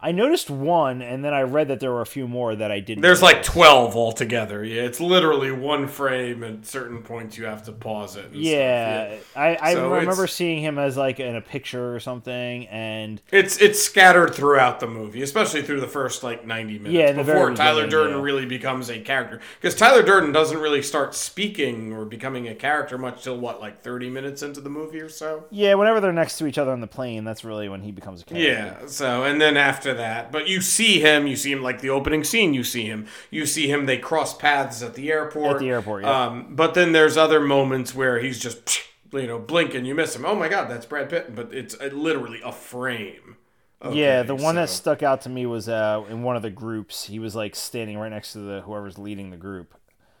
I 0.00 0.12
noticed 0.12 0.48
one, 0.48 1.02
and 1.02 1.24
then 1.24 1.34
I 1.34 1.42
read 1.42 1.68
that 1.68 1.80
there 1.80 1.90
were 1.90 2.02
a 2.02 2.06
few 2.06 2.28
more 2.28 2.54
that 2.54 2.70
I 2.70 2.78
didn't. 2.78 3.02
There's 3.02 3.20
notice. 3.20 3.36
like 3.36 3.42
twelve 3.42 3.96
altogether. 3.96 4.64
Yeah, 4.64 4.82
it's 4.82 5.00
literally 5.00 5.50
one 5.50 5.88
frame. 5.88 6.44
At 6.44 6.66
certain 6.66 7.02
points, 7.02 7.36
you 7.36 7.46
have 7.46 7.64
to 7.64 7.72
pause 7.72 8.14
it. 8.14 8.32
Yeah, 8.32 9.10
yeah, 9.10 9.18
I, 9.34 9.58
I 9.60 9.74
so 9.74 9.90
remember 9.90 10.28
seeing 10.28 10.62
him 10.62 10.78
as 10.78 10.96
like 10.96 11.18
in 11.18 11.34
a 11.34 11.40
picture 11.40 11.96
or 11.96 11.98
something, 11.98 12.68
and 12.68 13.20
it's 13.32 13.60
it's 13.60 13.82
scattered 13.82 14.34
throughout 14.34 14.78
the 14.78 14.86
movie, 14.86 15.22
especially 15.22 15.62
through 15.62 15.80
the 15.80 15.88
first 15.88 16.22
like 16.22 16.46
ninety 16.46 16.78
minutes. 16.78 16.94
Yeah, 16.94 17.12
before 17.12 17.52
Tyler 17.54 17.88
Durden 17.88 18.18
yeah. 18.18 18.22
really 18.22 18.46
becomes 18.46 18.90
a 18.90 19.00
character, 19.00 19.40
because 19.60 19.74
Tyler 19.74 20.04
Durden 20.04 20.30
doesn't 20.30 20.58
really 20.58 20.82
start 20.82 21.16
speaking 21.16 21.92
or 21.92 22.04
becoming 22.04 22.46
a 22.46 22.54
character 22.54 22.98
much 22.98 23.24
till 23.24 23.36
what 23.36 23.60
like 23.60 23.82
thirty 23.82 24.10
minutes 24.10 24.44
into 24.44 24.60
the 24.60 24.70
movie 24.70 25.00
or 25.00 25.08
so. 25.08 25.46
Yeah, 25.50 25.74
whenever 25.74 26.00
they're 26.00 26.12
next 26.12 26.38
to 26.38 26.46
each 26.46 26.58
other 26.58 26.70
on 26.70 26.80
the 26.80 26.86
plane, 26.86 27.24
that's 27.24 27.42
really 27.42 27.68
when 27.68 27.82
he 27.82 27.90
becomes 27.90 28.22
a 28.22 28.24
character. 28.24 28.48
Yeah. 28.48 28.86
So 28.86 29.24
and 29.24 29.40
then 29.40 29.56
after 29.56 29.87
after 29.88 30.02
that. 30.02 30.32
But 30.32 30.48
you 30.48 30.60
see 30.60 31.00
him, 31.00 31.26
you 31.26 31.36
see 31.36 31.52
him 31.52 31.62
like 31.62 31.80
the 31.80 31.90
opening 31.90 32.24
scene, 32.24 32.54
you 32.54 32.64
see 32.64 32.84
him. 32.84 33.06
You 33.30 33.46
see 33.46 33.70
him, 33.70 33.86
they 33.86 33.98
cross 33.98 34.36
paths 34.36 34.82
at 34.82 34.94
the 34.94 35.10
airport. 35.10 35.56
At 35.56 35.58
the 35.60 35.70
airport, 35.70 36.04
yeah. 36.04 36.26
Um, 36.26 36.54
but 36.54 36.74
then 36.74 36.92
there's 36.92 37.16
other 37.16 37.40
moments 37.40 37.94
where 37.94 38.18
he's 38.18 38.38
just, 38.38 38.82
you 39.12 39.26
know, 39.26 39.38
blinking, 39.38 39.84
you 39.84 39.94
miss 39.94 40.14
him. 40.14 40.24
Oh 40.24 40.34
my 40.34 40.48
God, 40.48 40.70
that's 40.70 40.86
Brad 40.86 41.08
Pitt. 41.08 41.34
But 41.34 41.52
it's 41.52 41.74
uh, 41.80 41.90
literally 41.92 42.40
a 42.44 42.52
frame. 42.52 43.36
Okay, 43.80 44.00
yeah, 44.00 44.24
the 44.24 44.34
one 44.34 44.56
so. 44.56 44.60
that 44.62 44.68
stuck 44.68 45.04
out 45.04 45.20
to 45.22 45.28
me 45.28 45.46
was 45.46 45.68
uh, 45.68 46.04
in 46.10 46.22
one 46.24 46.34
of 46.34 46.42
the 46.42 46.50
groups. 46.50 47.04
He 47.04 47.20
was 47.20 47.36
like 47.36 47.54
standing 47.54 47.96
right 47.96 48.10
next 48.10 48.32
to 48.32 48.40
the 48.40 48.60
whoever's 48.62 48.98
leading 48.98 49.30
the 49.30 49.36
group. 49.36 49.74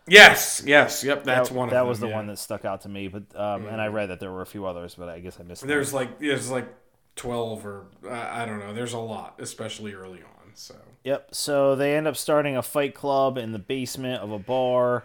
Yes, 0.06 0.62
yes, 0.64 1.02
yep. 1.02 1.24
That's 1.24 1.48
that, 1.48 1.54
one. 1.54 1.68
That 1.70 1.80
them, 1.80 1.88
was 1.88 1.98
the 1.98 2.06
yeah. 2.06 2.14
one 2.14 2.28
that 2.28 2.38
stuck 2.38 2.64
out 2.64 2.82
to 2.82 2.88
me. 2.88 3.08
But 3.08 3.24
um, 3.34 3.66
and 3.66 3.80
I 3.80 3.88
read 3.88 4.10
that 4.10 4.20
there 4.20 4.30
were 4.30 4.42
a 4.42 4.46
few 4.46 4.64
others, 4.64 4.94
but 4.94 5.08
I 5.08 5.18
guess 5.18 5.38
I 5.40 5.42
missed. 5.42 5.66
There's 5.66 5.90
them. 5.90 5.96
like 5.96 6.18
there's 6.20 6.50
like 6.50 6.68
12 7.18 7.66
or 7.66 7.86
I 8.10 8.46
don't 8.46 8.60
know. 8.60 8.72
There's 8.72 8.94
a 8.94 8.98
lot, 8.98 9.34
especially 9.38 9.92
early 9.92 10.22
on. 10.22 10.52
So. 10.54 10.74
Yep. 11.04 11.28
So 11.34 11.76
they 11.76 11.94
end 11.94 12.08
up 12.08 12.16
starting 12.16 12.56
a 12.56 12.62
fight 12.62 12.94
club 12.94 13.36
in 13.36 13.52
the 13.52 13.58
basement 13.58 14.22
of 14.22 14.32
a 14.32 14.38
bar, 14.38 15.04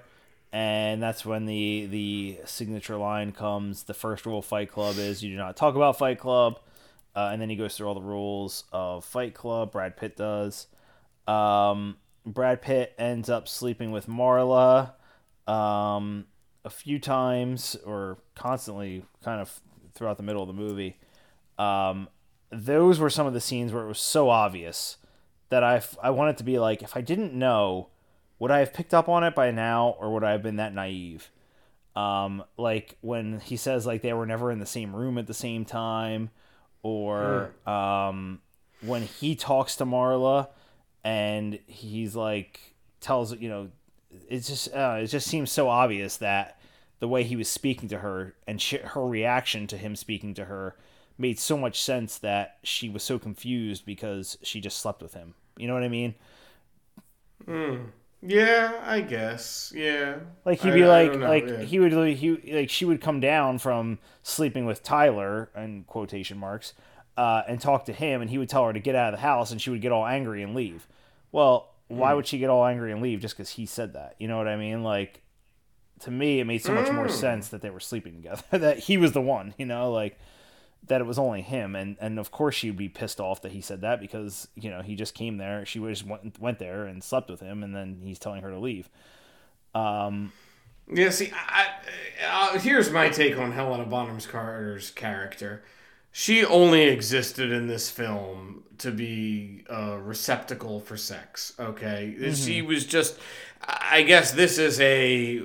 and 0.51 1.01
that's 1.01 1.25
when 1.25 1.45
the 1.45 1.87
the 1.87 2.39
signature 2.45 2.95
line 2.95 3.31
comes. 3.33 3.83
The 3.83 3.93
first 3.93 4.25
rule 4.25 4.39
of 4.39 4.45
Fight 4.45 4.71
Club 4.71 4.97
is 4.97 5.23
you 5.23 5.31
do 5.31 5.37
not 5.37 5.57
talk 5.57 5.75
about 5.75 5.97
Fight 5.97 6.19
Club, 6.19 6.59
uh, 7.15 7.29
and 7.31 7.41
then 7.41 7.49
he 7.49 7.55
goes 7.55 7.75
through 7.75 7.87
all 7.87 7.95
the 7.95 8.01
rules 8.01 8.63
of 8.71 9.03
Fight 9.03 9.33
Club. 9.33 9.71
Brad 9.71 9.97
Pitt 9.97 10.15
does. 10.15 10.67
Um, 11.27 11.97
Brad 12.25 12.61
Pitt 12.61 12.93
ends 12.97 13.29
up 13.29 13.47
sleeping 13.47 13.91
with 13.91 14.07
Marla 14.07 14.93
um, 15.47 16.25
a 16.63 16.69
few 16.69 16.99
times 16.99 17.75
or 17.85 18.17
constantly, 18.35 19.05
kind 19.23 19.41
of 19.41 19.59
throughout 19.93 20.17
the 20.17 20.23
middle 20.23 20.41
of 20.41 20.47
the 20.47 20.53
movie. 20.53 20.97
Um, 21.57 22.09
those 22.51 22.99
were 22.99 23.09
some 23.09 23.27
of 23.27 23.33
the 23.33 23.41
scenes 23.41 23.73
where 23.73 23.83
it 23.83 23.87
was 23.87 23.99
so 23.99 24.29
obvious 24.29 24.97
that 25.49 25.63
I 25.63 25.81
I 26.01 26.09
wanted 26.09 26.37
to 26.37 26.43
be 26.43 26.59
like, 26.59 26.81
if 26.81 26.95
I 26.95 27.01
didn't 27.01 27.33
know, 27.33 27.89
would 28.39 28.51
I 28.51 28.59
have 28.59 28.73
picked 28.73 28.93
up 28.93 29.07
on 29.07 29.23
it 29.23 29.35
by 29.35 29.51
now, 29.51 29.95
or 29.99 30.11
would 30.13 30.23
I 30.23 30.31
have 30.31 30.43
been 30.43 30.57
that 30.57 30.73
naive? 30.73 31.29
Um, 31.95 32.43
like 32.57 32.97
when 33.01 33.39
he 33.39 33.55
says 33.55 33.85
like 33.85 34.01
they 34.01 34.13
were 34.13 34.25
never 34.25 34.51
in 34.51 34.59
the 34.59 34.65
same 34.65 34.95
room 34.95 35.17
at 35.17 35.27
the 35.27 35.33
same 35.33 35.63
time, 35.63 36.31
or 36.81 37.53
mm. 37.65 37.71
um, 37.71 38.41
when 38.81 39.03
he 39.03 39.35
talks 39.35 39.75
to 39.77 39.85
Marla 39.85 40.47
and 41.03 41.59
he's 41.67 42.15
like 42.15 42.59
tells 42.99 43.35
you 43.35 43.49
know, 43.49 43.69
it's 44.29 44.47
just 44.47 44.73
uh, 44.73 44.99
it 45.01 45.07
just 45.07 45.27
seems 45.27 45.51
so 45.51 45.69
obvious 45.69 46.17
that 46.17 46.59
the 46.99 47.07
way 47.07 47.23
he 47.23 47.35
was 47.35 47.49
speaking 47.49 47.89
to 47.89 47.99
her 47.99 48.33
and 48.47 48.61
sh- 48.61 48.75
her 48.83 49.05
reaction 49.05 49.67
to 49.67 49.77
him 49.77 49.95
speaking 49.95 50.33
to 50.33 50.45
her 50.45 50.75
made 51.17 51.39
so 51.39 51.57
much 51.57 51.81
sense 51.81 52.17
that 52.19 52.57
she 52.63 52.89
was 52.89 53.03
so 53.03 53.19
confused 53.19 53.85
because 53.85 54.37
she 54.41 54.59
just 54.59 54.77
slept 54.77 55.01
with 55.01 55.13
him. 55.13 55.35
You 55.57 55.67
know 55.67 55.73
what 55.73 55.83
I 55.83 55.89
mean? 55.89 56.15
Mm. 57.47 57.87
Yeah, 58.25 58.81
I 58.85 59.01
guess. 59.01 59.73
Yeah. 59.75 60.17
Like 60.45 60.61
he'd 60.61 60.73
be 60.73 60.83
I, 60.83 61.03
like, 61.03 61.21
I 61.21 61.29
like 61.29 61.47
yeah. 61.47 61.61
he 61.61 61.79
would, 61.79 61.91
he 61.91 62.53
like 62.53 62.69
she 62.69 62.85
would 62.85 63.01
come 63.01 63.19
down 63.19 63.59
from 63.59 63.99
sleeping 64.23 64.65
with 64.65 64.81
Tyler 64.81 65.49
in 65.55 65.83
quotation 65.83 66.37
marks, 66.37 66.73
uh, 67.17 67.43
and 67.47 67.59
talk 67.59 67.85
to 67.85 67.93
him, 67.93 68.21
and 68.21 68.29
he 68.29 68.37
would 68.37 68.49
tell 68.49 68.65
her 68.65 68.73
to 68.73 68.79
get 68.79 68.95
out 68.95 69.13
of 69.13 69.19
the 69.19 69.25
house, 69.25 69.51
and 69.51 69.61
she 69.61 69.69
would 69.69 69.81
get 69.81 69.91
all 69.91 70.05
angry 70.05 70.41
and 70.41 70.55
leave. 70.55 70.87
Well, 71.31 71.73
why 71.87 72.11
mm. 72.11 72.15
would 72.15 72.27
she 72.27 72.37
get 72.37 72.49
all 72.49 72.65
angry 72.65 72.91
and 72.91 73.01
leave 73.01 73.19
just 73.19 73.35
because 73.35 73.51
he 73.51 73.65
said 73.65 73.93
that? 73.93 74.15
You 74.19 74.27
know 74.27 74.37
what 74.37 74.47
I 74.47 74.55
mean? 74.55 74.83
Like, 74.83 75.21
to 76.01 76.11
me, 76.11 76.39
it 76.39 76.45
made 76.45 76.63
so 76.63 76.73
much 76.73 76.87
mm. 76.87 76.95
more 76.95 77.07
hmm. 77.07 77.11
sense 77.11 77.49
that 77.49 77.61
they 77.61 77.69
were 77.69 77.79
sleeping 77.79 78.15
together. 78.15 78.43
that 78.57 78.79
he 78.79 78.97
was 78.97 79.11
the 79.11 79.21
one. 79.21 79.53
You 79.57 79.65
know, 79.65 79.91
like 79.91 80.17
that 80.87 81.01
it 81.01 81.05
was 81.05 81.17
only 81.17 81.41
him 81.41 81.75
and 81.75 81.95
and 81.99 82.19
of 82.19 82.31
course 82.31 82.55
she'd 82.55 82.77
be 82.77 82.89
pissed 82.89 83.19
off 83.19 83.41
that 83.41 83.51
he 83.51 83.61
said 83.61 83.81
that 83.81 83.99
because 83.99 84.47
you 84.55 84.69
know 84.69 84.81
he 84.81 84.95
just 84.95 85.13
came 85.13 85.37
there 85.37 85.65
she 85.65 85.79
just 85.79 86.05
went 86.05 86.39
went 86.39 86.59
there 86.59 86.85
and 86.85 87.03
slept 87.03 87.29
with 87.29 87.39
him 87.39 87.63
and 87.63 87.75
then 87.75 87.99
he's 88.03 88.19
telling 88.19 88.41
her 88.41 88.49
to 88.49 88.59
leave 88.59 88.89
um 89.75 90.31
yeah 90.91 91.09
see 91.09 91.31
I, 91.33 91.67
I, 92.25 92.55
uh, 92.55 92.59
here's 92.59 92.89
my 92.89 93.09
take 93.09 93.37
on 93.37 93.51
helena 93.51 93.85
bonham 93.85 94.19
carter's 94.19 94.91
character 94.91 95.63
she 96.15 96.45
only 96.45 96.83
existed 96.83 97.51
in 97.51 97.65
this 97.65 97.89
film 97.89 98.63
to 98.77 98.91
be 98.91 99.65
a 99.67 99.97
receptacle 99.97 100.79
for 100.79 100.95
sex. 100.95 101.53
Okay, 101.59 102.15
mm-hmm. 102.17 102.33
she 102.33 102.61
was 102.61 102.85
just. 102.85 103.17
I 103.65 104.03
guess 104.03 104.31
this 104.31 104.59
is 104.59 104.79
a 104.79 105.41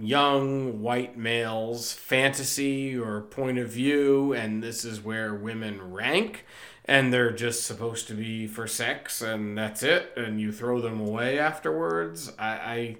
young 0.00 0.80
white 0.80 1.16
male's 1.16 1.92
fantasy 1.92 2.96
or 2.96 3.22
point 3.22 3.58
of 3.58 3.68
view, 3.68 4.32
and 4.32 4.62
this 4.62 4.84
is 4.84 5.00
where 5.02 5.34
women 5.34 5.92
rank, 5.92 6.44
and 6.84 7.12
they're 7.12 7.32
just 7.32 7.64
supposed 7.64 8.08
to 8.08 8.14
be 8.14 8.46
for 8.46 8.66
sex, 8.66 9.20
and 9.20 9.56
that's 9.56 9.82
it, 9.82 10.12
and 10.16 10.40
you 10.40 10.52
throw 10.52 10.80
them 10.80 11.00
away 11.00 11.38
afterwards. 11.38 12.32
I, 12.38 12.96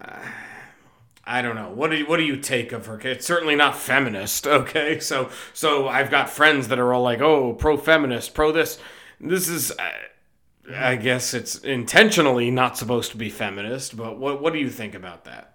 I, 0.00 0.08
I 1.24 1.42
don't 1.42 1.54
know. 1.54 1.70
What 1.70 1.90
do 1.90 1.96
you, 1.98 2.06
what 2.06 2.16
do 2.16 2.24
you 2.24 2.36
take 2.36 2.72
of 2.72 2.86
her? 2.86 2.98
It's 3.00 3.26
certainly 3.26 3.56
not 3.56 3.76
feminist. 3.76 4.46
Okay, 4.60 5.00
so 5.00 5.30
so 5.52 5.88
I've 5.88 6.10
got 6.10 6.28
friends 6.28 6.68
that 6.68 6.78
are 6.78 6.92
all 6.92 7.02
like, 7.02 7.20
oh, 7.20 7.54
pro 7.54 7.76
feminist, 7.76 8.34
pro 8.34 8.52
this. 8.52 8.78
This 9.20 9.48
is. 9.48 9.70
Uh, 9.72 9.90
I 10.72 10.96
guess 10.96 11.34
it's 11.34 11.56
intentionally 11.58 12.50
not 12.50 12.76
supposed 12.78 13.10
to 13.12 13.16
be 13.16 13.30
feminist, 13.30 13.96
but 13.96 14.18
what 14.18 14.40
what 14.40 14.52
do 14.52 14.58
you 14.58 14.70
think 14.70 14.94
about 14.94 15.24
that? 15.24 15.49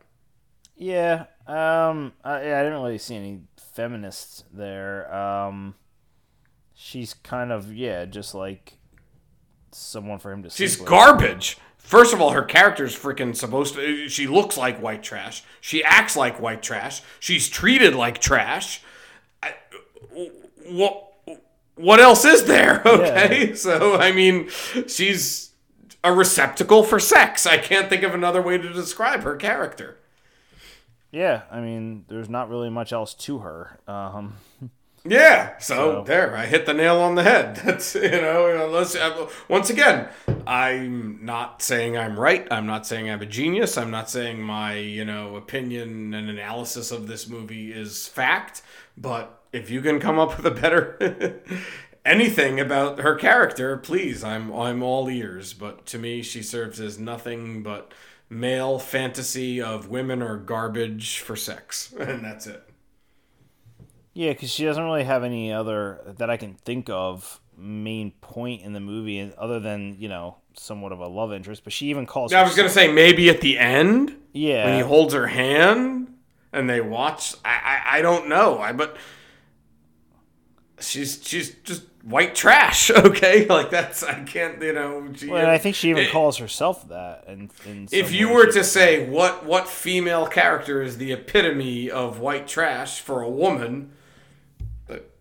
Yeah, 0.77 1.26
um, 1.47 2.14
I, 2.23 2.38
I 2.38 2.64
didn't 2.64 2.73
really 2.73 2.97
see 2.97 3.15
any 3.15 3.41
feminists 3.73 4.43
there. 4.52 5.14
Um, 5.14 5.76
she's 6.73 7.14
kind 7.14 7.52
of 7.52 7.73
yeah, 7.73 8.06
just 8.06 8.35
like 8.35 8.77
someone 9.72 10.19
for 10.19 10.31
him 10.31 10.43
to. 10.43 10.49
She's 10.49 10.76
garbage. 10.76 11.57
First 11.77 12.14
of 12.14 12.22
all, 12.22 12.31
her 12.31 12.43
character's 12.43 12.97
freaking 12.97 13.35
supposed 13.35 13.76
to. 13.76 14.10
She 14.10 14.27
looks 14.27 14.57
like 14.57 14.81
white 14.81 15.03
trash. 15.03 15.43
She 15.61 15.84
acts 15.84 16.15
like 16.15 16.41
white 16.41 16.64
trash. 16.64 17.02
She's 17.19 17.47
treated 17.47 17.93
like 17.93 18.19
trash. 18.19 18.81
I, 19.43 19.53
what? 20.68 21.14
What 21.76 21.99
else 21.99 22.23
is 22.23 22.45
there? 22.45 22.81
Okay, 22.85 23.49
yeah. 23.49 23.56
so 23.56 23.97
I 23.97 24.11
mean, 24.11 24.49
she's 24.88 25.52
a 26.03 26.14
receptacle 26.14 26.84
for 26.84 26.99
sex. 26.99 27.45
I 27.45 27.57
can't 27.57 27.89
think 27.89 28.03
of 28.03 28.14
another 28.14 28.41
way 28.41 28.57
to 28.57 28.73
describe 28.73 29.23
her 29.23 29.35
character. 29.35 29.97
Yeah, 31.15 31.43
I 31.49 31.61
mean, 31.61 32.03
there's 32.09 32.29
not 32.29 32.49
really 32.49 32.69
much 32.69 32.91
else 32.91 33.13
to 33.13 33.37
her. 33.37 33.79
Um, 33.87 34.35
yeah, 35.05 35.57
so, 35.59 35.75
so, 35.75 36.03
there, 36.03 36.35
I 36.35 36.45
hit 36.45 36.65
the 36.65 36.73
nail 36.73 36.97
on 36.97 37.15
the 37.15 37.23
head. 37.23 37.55
That's 37.63 37.95
you 37.95 38.09
know, 38.09 38.65
unless 38.65 38.97
uh, 38.97 39.29
once 39.47 39.69
again, 39.69 40.09
I'm 40.45 41.23
not 41.23 41.61
saying 41.61 41.97
I'm 41.97 42.19
right. 42.19 42.45
I'm 42.51 42.65
not 42.65 42.85
saying 42.85 43.09
I'm 43.09 43.21
a 43.21 43.25
genius. 43.25 43.77
I'm 43.77 43.91
not 43.91 44.09
saying 44.09 44.41
my 44.41 44.75
you 44.75 45.05
know 45.05 45.37
opinion 45.37 46.13
and 46.13 46.29
analysis 46.29 46.91
of 46.91 47.07
this 47.07 47.29
movie 47.29 47.71
is 47.71 48.09
fact. 48.09 48.61
But 48.97 49.41
if 49.53 49.69
you 49.69 49.79
can 49.81 50.01
come 50.01 50.19
up 50.19 50.35
with 50.35 50.45
a 50.45 50.51
better 50.51 51.41
anything 52.05 52.59
about 52.59 52.99
her 52.99 53.15
character, 53.15 53.77
please, 53.77 54.21
I'm 54.21 54.51
I'm 54.51 54.83
all 54.83 55.09
ears. 55.09 55.53
But 55.53 55.85
to 55.85 55.97
me, 55.97 56.23
she 56.23 56.43
serves 56.43 56.81
as 56.81 56.99
nothing 56.99 57.63
but 57.63 57.93
male 58.36 58.78
fantasy 58.78 59.62
of 59.62 59.88
women 59.88 60.22
are 60.22 60.38
garbage 60.38 61.20
for 61.20 61.36
sex, 61.36 61.94
and 61.99 62.24
that's 62.24 62.48
it. 62.48 62.62
Yeah, 64.14 64.32
because 64.32 64.49
she 64.49 64.64
doesn't 64.64 64.84
really 64.84 65.03
have 65.03 65.24
any 65.24 65.52
other 65.52 65.99
that 66.18 66.30
I 66.30 66.38
can 66.38 66.53
think 66.53 66.90
of 66.90 67.41
main 67.57 68.12
point 68.22 68.62
in 68.62 68.74
the 68.74 68.80
movie 68.80 69.32
other 69.38 69.60
than 69.60 69.95
you 69.99 70.10
know 70.10 70.38
somewhat 70.53 70.91
of 70.91 70.99
a 70.99 71.07
love 71.07 71.34
interest. 71.34 71.64
But 71.64 71.74
she 71.74 71.88
even 71.88 72.06
calls. 72.06 72.34
I 72.34 72.44
was 72.44 72.56
gonna 72.56 72.70
say 72.70 72.91
maybe 72.91 73.30
at 73.30 73.41
the 73.41 73.57
end. 73.57 74.16
Yeah. 74.34 74.66
When 74.66 74.76
he 74.76 74.82
holds 74.82 75.14
her 75.14 75.28
hand 75.28 76.14
and 76.53 76.70
they 76.70 76.82
watch, 76.82 77.36
I 77.44 77.82
I, 77.86 77.98
I 77.98 78.02
don't 78.02 78.30
know. 78.30 78.60
I 78.60 78.72
but 78.72 78.98
she's 80.80 81.22
she's 81.24 81.56
just 81.56 81.84
white 82.06 82.36
trash. 82.36 82.91
Okay, 82.95 83.45
like 83.45 83.69
that's 83.69 84.03
I 84.03 84.23
can't 84.23 84.61
you 84.61 84.73
know. 84.73 85.11
She, 85.15 85.27
well, 85.27 85.49
I 85.49 85.57
think 85.57 85.76
she 85.76 85.90
even 85.90 86.03
it, 86.03 86.11
calls 86.11 86.38
herself 86.38 86.88
that. 86.90 87.26
And 87.27 87.52
if 87.91 88.11
you 88.11 88.30
were 88.30 88.45
to 88.52 88.64
say 88.64 89.07
what 89.07 89.45
what 89.45 89.68
female 89.68 90.26
character 90.26 90.82
is 90.82 90.98
the 90.98 91.11
epitome 91.11 91.91
of 91.91 92.19
white 92.19 92.48
trash 92.48 92.99
for 92.99 93.22
a 93.22 93.30
woman, 93.30 93.91
but 94.88 95.11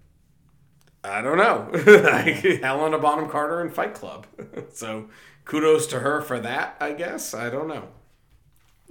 I 1.02 1.20
don't 1.20 1.36
know. 1.36 1.70
Helena 2.62 2.98
Bonham 2.98 3.28
Carter 3.28 3.60
in 3.60 3.70
Fight 3.70 3.94
Club. 3.94 4.26
so 4.72 5.08
kudos 5.44 5.86
to 5.88 6.00
her 6.00 6.22
for 6.22 6.38
that. 6.40 6.76
I 6.80 6.92
guess 6.92 7.34
I 7.34 7.50
don't 7.50 7.68
know. 7.68 7.88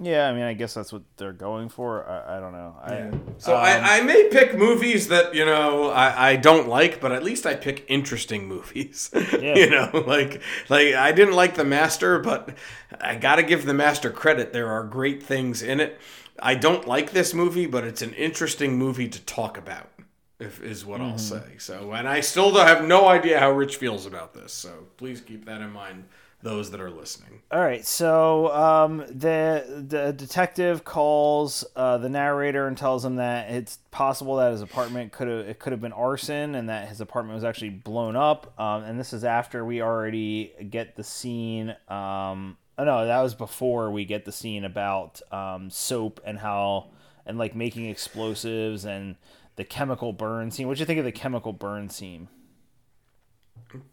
Yeah, 0.00 0.28
I 0.28 0.32
mean, 0.32 0.42
I 0.42 0.54
guess 0.54 0.74
that's 0.74 0.92
what 0.92 1.02
they're 1.16 1.32
going 1.32 1.68
for. 1.68 2.04
I, 2.08 2.36
I 2.36 2.40
don't 2.40 2.52
know. 2.52 2.76
I, 2.82 2.94
yeah. 2.94 3.10
So 3.38 3.54
um, 3.54 3.62
I, 3.62 3.98
I 3.98 4.02
may 4.02 4.28
pick 4.28 4.58
movies 4.58 5.08
that 5.08 5.34
you 5.34 5.44
know 5.44 5.88
I, 5.88 6.30
I 6.30 6.36
don't 6.36 6.68
like, 6.68 7.00
but 7.00 7.12
at 7.12 7.22
least 7.22 7.46
I 7.46 7.54
pick 7.54 7.84
interesting 7.88 8.46
movies. 8.46 9.10
Yeah. 9.34 9.56
you 9.56 9.70
know, 9.70 10.04
like 10.06 10.40
like 10.68 10.94
I 10.94 11.12
didn't 11.12 11.34
like 11.34 11.54
The 11.54 11.64
Master, 11.64 12.18
but 12.18 12.56
I 13.00 13.16
got 13.16 13.36
to 13.36 13.42
give 13.42 13.66
The 13.66 13.74
Master 13.74 14.10
credit. 14.10 14.52
There 14.52 14.70
are 14.70 14.84
great 14.84 15.22
things 15.22 15.62
in 15.62 15.80
it. 15.80 15.98
I 16.38 16.54
don't 16.54 16.86
like 16.86 17.12
this 17.12 17.34
movie, 17.34 17.66
but 17.66 17.84
it's 17.84 18.00
an 18.00 18.14
interesting 18.14 18.78
movie 18.78 19.08
to 19.08 19.20
talk 19.22 19.58
about. 19.58 19.90
If 20.38 20.62
is 20.62 20.84
what 20.84 21.00
mm-hmm. 21.00 21.12
I'll 21.12 21.18
say. 21.18 21.58
So, 21.58 21.92
and 21.92 22.08
I 22.08 22.20
still 22.20 22.54
have 22.54 22.84
no 22.84 23.06
idea 23.08 23.38
how 23.38 23.50
Rich 23.50 23.76
feels 23.76 24.06
about 24.06 24.34
this. 24.34 24.52
So 24.52 24.86
please 24.96 25.20
keep 25.20 25.44
that 25.46 25.60
in 25.60 25.72
mind 25.72 26.04
those 26.44 26.70
that 26.70 26.80
are 26.80 26.90
listening. 26.90 27.40
All 27.50 27.60
right, 27.60 27.84
so 27.84 28.54
um, 28.54 28.98
the 28.98 29.84
the 29.88 30.12
detective 30.12 30.84
calls 30.84 31.64
uh, 31.74 31.98
the 31.98 32.10
narrator 32.10 32.68
and 32.68 32.76
tells 32.76 33.04
him 33.04 33.16
that 33.16 33.50
it's 33.50 33.78
possible 33.90 34.36
that 34.36 34.52
his 34.52 34.60
apartment 34.60 35.10
could 35.10 35.26
have 35.26 35.48
it 35.48 35.58
could 35.58 35.72
have 35.72 35.80
been 35.80 35.92
arson 35.92 36.54
and 36.54 36.68
that 36.68 36.88
his 36.88 37.00
apartment 37.00 37.34
was 37.34 37.44
actually 37.44 37.70
blown 37.70 38.14
up. 38.14 38.58
Um, 38.60 38.84
and 38.84 39.00
this 39.00 39.12
is 39.12 39.24
after 39.24 39.64
we 39.64 39.82
already 39.82 40.52
get 40.70 40.96
the 40.96 41.02
scene. 41.02 41.70
Um, 41.88 42.58
oh 42.78 42.84
no, 42.84 43.06
that 43.06 43.22
was 43.22 43.34
before 43.34 43.90
we 43.90 44.04
get 44.04 44.26
the 44.26 44.32
scene 44.32 44.64
about 44.64 45.22
um, 45.32 45.70
soap 45.70 46.20
and 46.24 46.38
how 46.38 46.90
and 47.24 47.38
like 47.38 47.56
making 47.56 47.88
explosives 47.88 48.84
and 48.84 49.16
the 49.56 49.64
chemical 49.64 50.12
burn 50.12 50.50
scene. 50.50 50.68
What 50.68 50.76
do 50.76 50.80
you 50.80 50.86
think 50.86 50.98
of 50.98 51.06
the 51.06 51.12
chemical 51.12 51.54
burn 51.54 51.88
scene? 51.88 52.28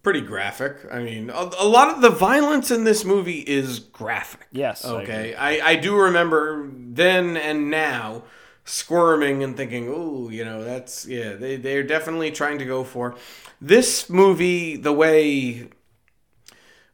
Pretty 0.04 0.22
graphic. 0.22 0.78
I 0.92 1.04
mean, 1.04 1.30
a, 1.30 1.50
a, 1.60 1.68
lot 1.68 1.90
of 1.90 2.02
the 2.02 2.10
violence 2.10 2.72
in 2.72 2.84
this 2.84 3.06
movie 3.06 3.40
is 3.40 3.80
graphic. 3.80 4.48
Yes. 4.52 4.86
Okay. 4.86 5.34
I, 5.36 5.58
I, 5.58 5.68
I 5.70 5.76
do 5.76 5.96
remember 5.96 6.70
then 6.74 7.38
and 7.38 7.70
now 7.70 8.24
squirming 8.64 9.44
and 9.44 9.58
thinking, 9.58 9.92
"Oh, 9.94 10.30
you 10.30 10.46
know, 10.46 10.64
that's 10.64 11.06
yeah, 11.08 11.34
they 11.34 11.56
they're 11.56 11.84
definitely 11.84 12.32
trying 12.32 12.60
to 12.60 12.66
go 12.66 12.84
for 12.84 13.16
this 13.60 14.10
movie 14.10 14.76
the 14.76 14.94
way 14.94 15.70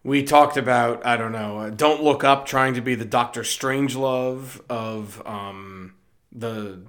we 0.04 0.24
talked 0.24 0.56
about, 0.56 1.06
I 1.06 1.18
don't 1.18 1.34
know, 1.34 1.70
Don't 1.70 2.02
Look 2.02 2.24
Up 2.24 2.46
trying 2.46 2.76
to 2.76 2.82
be 2.82 2.96
the 2.96 3.06
Doctor 3.06 3.42
Strangelove 3.42 4.62
of 4.70 5.26
um 5.26 5.96
the 6.32 6.82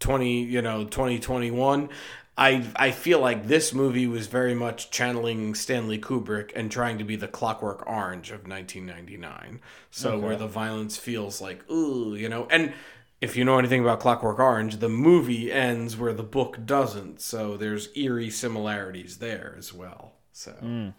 20, 0.00 0.42
you 0.42 0.62
know, 0.62 0.84
2021. 0.84 1.88
I 2.38 2.64
I 2.76 2.92
feel 2.92 3.18
like 3.18 3.48
this 3.48 3.74
movie 3.74 4.06
was 4.06 4.28
very 4.28 4.54
much 4.54 4.90
channeling 4.90 5.56
Stanley 5.56 5.98
Kubrick 5.98 6.52
and 6.54 6.70
trying 6.70 6.96
to 6.98 7.04
be 7.04 7.16
the 7.16 7.26
Clockwork 7.26 7.84
Orange 7.86 8.30
of 8.30 8.46
1999. 8.46 9.60
So 9.90 10.12
okay. 10.12 10.24
where 10.24 10.36
the 10.36 10.46
violence 10.46 10.96
feels 10.96 11.40
like 11.40 11.68
ooh, 11.68 12.14
you 12.14 12.28
know, 12.28 12.46
and 12.48 12.72
if 13.20 13.36
you 13.36 13.44
know 13.44 13.58
anything 13.58 13.82
about 13.82 13.98
Clockwork 13.98 14.38
Orange, 14.38 14.76
the 14.76 14.88
movie 14.88 15.50
ends 15.50 15.96
where 15.96 16.12
the 16.12 16.22
book 16.22 16.64
doesn't. 16.64 17.20
So 17.20 17.56
there's 17.56 17.88
eerie 17.96 18.30
similarities 18.30 19.18
there 19.18 19.56
as 19.58 19.74
well. 19.74 20.12
So 20.32 20.52
mm. 20.62 20.94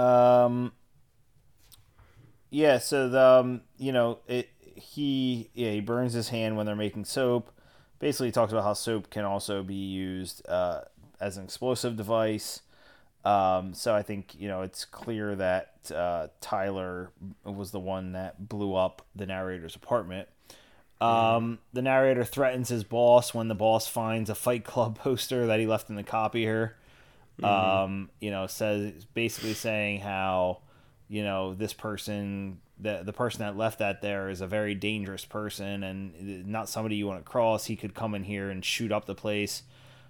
um 0.00 0.72
yeah, 2.50 2.78
so 2.78 3.08
the 3.08 3.20
um, 3.20 3.62
you 3.78 3.90
know, 3.90 4.20
it 4.28 4.48
he 4.76 5.50
yeah, 5.54 5.72
he 5.72 5.80
burns 5.80 6.12
his 6.12 6.28
hand 6.28 6.56
when 6.56 6.66
they're 6.66 6.76
making 6.76 7.04
soap 7.04 7.50
basically 7.98 8.32
talks 8.32 8.52
about 8.52 8.64
how 8.64 8.74
soap 8.74 9.10
can 9.10 9.24
also 9.24 9.62
be 9.62 9.74
used 9.74 10.46
uh, 10.48 10.82
as 11.20 11.36
an 11.36 11.44
explosive 11.44 11.96
device. 11.96 12.60
Um, 13.24 13.72
so 13.72 13.94
I 13.94 14.02
think 14.02 14.34
you 14.38 14.48
know 14.48 14.62
it's 14.62 14.84
clear 14.84 15.34
that 15.36 15.90
uh, 15.94 16.28
Tyler 16.40 17.10
was 17.44 17.70
the 17.70 17.80
one 17.80 18.12
that 18.12 18.48
blew 18.48 18.74
up 18.74 19.06
the 19.16 19.26
narrator's 19.26 19.76
apartment. 19.76 20.28
Um, 21.00 21.58
the 21.72 21.82
narrator 21.82 22.24
threatens 22.24 22.68
his 22.68 22.84
boss 22.84 23.34
when 23.34 23.48
the 23.48 23.54
boss 23.54 23.86
finds 23.86 24.30
a 24.30 24.34
Fight 24.34 24.64
Club 24.64 24.98
poster 25.02 25.46
that 25.46 25.60
he 25.60 25.66
left 25.66 25.90
in 25.90 25.96
the 25.96 26.02
copier. 26.02 26.76
Mm-hmm. 27.40 27.44
Um, 27.44 28.10
you 28.20 28.30
know, 28.30 28.46
says 28.46 29.04
basically 29.06 29.54
saying 29.54 30.00
how 30.00 30.58
you 31.08 31.24
know 31.24 31.54
this 31.54 31.72
person 31.72 32.60
the 32.78 33.02
the 33.04 33.12
person 33.12 33.40
that 33.40 33.56
left 33.56 33.78
that 33.78 34.02
there 34.02 34.28
is 34.28 34.40
a 34.40 34.46
very 34.46 34.74
dangerous 34.74 35.24
person 35.24 35.82
and 35.82 36.46
not 36.46 36.68
somebody 36.68 36.96
you 36.96 37.06
want 37.06 37.24
to 37.24 37.30
cross. 37.30 37.66
He 37.66 37.76
could 37.76 37.94
come 37.94 38.14
in 38.14 38.24
here 38.24 38.50
and 38.50 38.64
shoot 38.64 38.92
up 38.92 39.06
the 39.06 39.14
place 39.14 39.62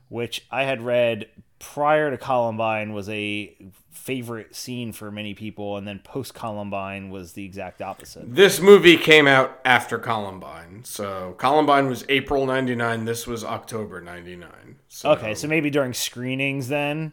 which 0.08 0.46
I 0.50 0.64
had 0.64 0.82
read 0.82 1.28
prior 1.58 2.10
to 2.10 2.18
Columbine 2.18 2.92
was 2.92 3.08
a 3.08 3.54
favorite 3.90 4.54
scene 4.54 4.92
for 4.92 5.10
many 5.10 5.34
people, 5.34 5.76
and 5.76 5.88
then 5.88 5.98
post 5.98 6.34
Columbine 6.34 7.10
was 7.10 7.32
the 7.32 7.44
exact 7.44 7.80
opposite. 7.80 8.34
This 8.34 8.60
movie 8.60 8.96
came 8.96 9.26
out 9.26 9.58
after 9.64 9.98
Columbine. 9.98 10.82
So 10.84 11.34
Columbine 11.38 11.88
was 11.88 12.04
April 12.08 12.46
99. 12.46 13.06
This 13.06 13.26
was 13.26 13.44
October 13.44 14.00
99. 14.00 14.76
So 14.88 15.10
Okay, 15.12 15.34
so 15.34 15.48
maybe 15.48 15.70
during 15.70 15.94
screenings 15.94 16.68
then, 16.68 17.12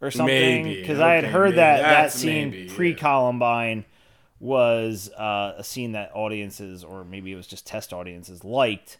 or 0.00 0.10
something. 0.10 0.64
Because 0.64 1.00
I 1.00 1.14
had 1.14 1.24
heard 1.24 1.50
maybe. 1.50 1.56
that 1.56 1.82
that 1.82 2.12
scene 2.12 2.68
pre 2.68 2.94
Columbine 2.94 3.84
was 4.38 5.10
uh, 5.16 5.54
a 5.56 5.64
scene 5.64 5.92
that 5.92 6.10
audiences, 6.14 6.84
or 6.84 7.04
maybe 7.04 7.32
it 7.32 7.36
was 7.36 7.46
just 7.46 7.66
test 7.66 7.92
audiences, 7.92 8.44
liked, 8.44 8.98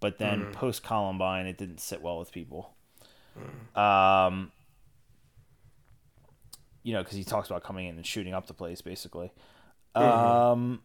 but 0.00 0.18
then 0.18 0.40
Mm-hmm. 0.42 0.52
post 0.52 0.82
Columbine, 0.82 1.46
it 1.46 1.58
didn't 1.58 1.80
sit 1.80 2.00
well 2.02 2.18
with 2.18 2.30
people. 2.32 2.74
Mm. 3.74 3.80
Um, 3.80 4.52
you 6.82 6.92
know, 6.92 7.02
because 7.02 7.16
he 7.16 7.24
talks 7.24 7.48
about 7.50 7.64
coming 7.64 7.86
in 7.88 7.96
and 7.96 8.06
shooting 8.06 8.32
up 8.32 8.46
the 8.46 8.54
place, 8.54 8.80
basically. 8.80 9.32
Um, 9.94 10.80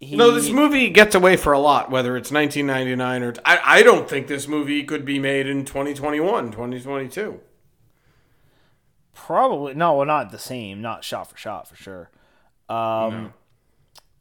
he, 0.00 0.06
Mm-hmm. 0.06 0.16
No, 0.18 0.32
this 0.32 0.50
movie 0.50 0.90
gets 0.90 1.14
away 1.14 1.36
for 1.36 1.52
a 1.52 1.58
lot, 1.58 1.90
whether 1.90 2.16
it's 2.16 2.32
1999 2.32 3.22
or. 3.22 3.34
I, 3.44 3.78
I 3.78 3.82
don't 3.84 4.08
think 4.08 4.26
this 4.26 4.48
movie 4.48 4.82
could 4.82 5.04
be 5.04 5.18
made 5.20 5.46
in 5.46 5.64
2021, 5.64 6.50
2022. 6.50 7.40
Probably 9.14 9.74
no, 9.74 9.94
well, 9.94 10.06
not 10.06 10.30
the 10.32 10.38
same, 10.38 10.82
not 10.82 11.04
shot 11.04 11.30
for 11.30 11.36
shot 11.36 11.68
for 11.68 11.76
sure. 11.76 12.10
Um, 12.68 13.24
No. 13.24 13.32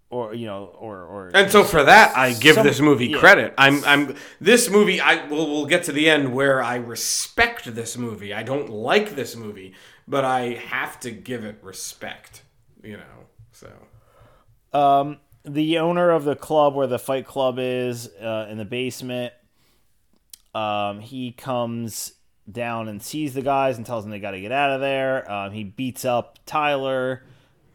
or 0.10 0.34
you 0.34 0.46
know, 0.46 0.66
or 0.80 1.02
or 1.04 1.32
And 1.34 1.50
so 1.52 1.64
for 1.64 1.84
that, 1.84 2.16
I 2.18 2.34
give 2.34 2.56
Some- 2.56 2.68
this 2.68 2.80
movie 2.80 3.08
yeah. 3.08 3.18
credit. 3.20 3.54
I'm, 3.58 3.84
I'm. 3.86 4.16
This 4.42 4.70
movie, 4.70 5.00
I 5.02 5.26
will. 5.28 5.48
We'll 5.50 5.66
get 5.66 5.84
to 5.86 5.92
the 5.92 6.10
end 6.10 6.34
where 6.34 6.62
I 6.62 6.76
respect 6.76 7.74
this 7.74 7.98
movie. 7.98 8.34
I 8.34 8.44
don't 8.44 8.70
like 8.70 9.16
this 9.16 9.36
movie, 9.36 9.74
but 10.08 10.24
I 10.26 10.56
have 10.68 11.00
to 11.02 11.12
give 11.12 11.44
it 11.46 11.58
respect. 11.62 12.44
You 12.84 12.98
know, 12.98 13.28
so 13.54 13.72
um, 14.78 15.20
the 15.46 15.80
owner 15.80 16.10
of 16.12 16.26
the 16.26 16.36
club 16.36 16.76
where 16.76 16.88
the 16.88 17.00
Fight 17.00 17.26
Club 17.26 17.58
is 17.60 18.10
uh, 18.22 18.48
in 18.50 18.58
the 18.58 18.66
basement. 18.66 19.34
Um, 20.54 21.00
he 21.00 21.32
comes 21.32 22.14
down 22.52 22.88
and 22.88 23.02
sees 23.02 23.34
the 23.34 23.42
guys 23.42 23.78
and 23.78 23.86
tells 23.86 24.04
them 24.04 24.12
they 24.12 24.20
got 24.20 24.32
to 24.32 24.42
get 24.42 24.52
out 24.52 24.70
of 24.72 24.82
there. 24.82 25.32
Um, 25.32 25.52
he 25.52 25.64
beats 25.64 26.06
up 26.06 26.38
Tyler, 26.46 27.24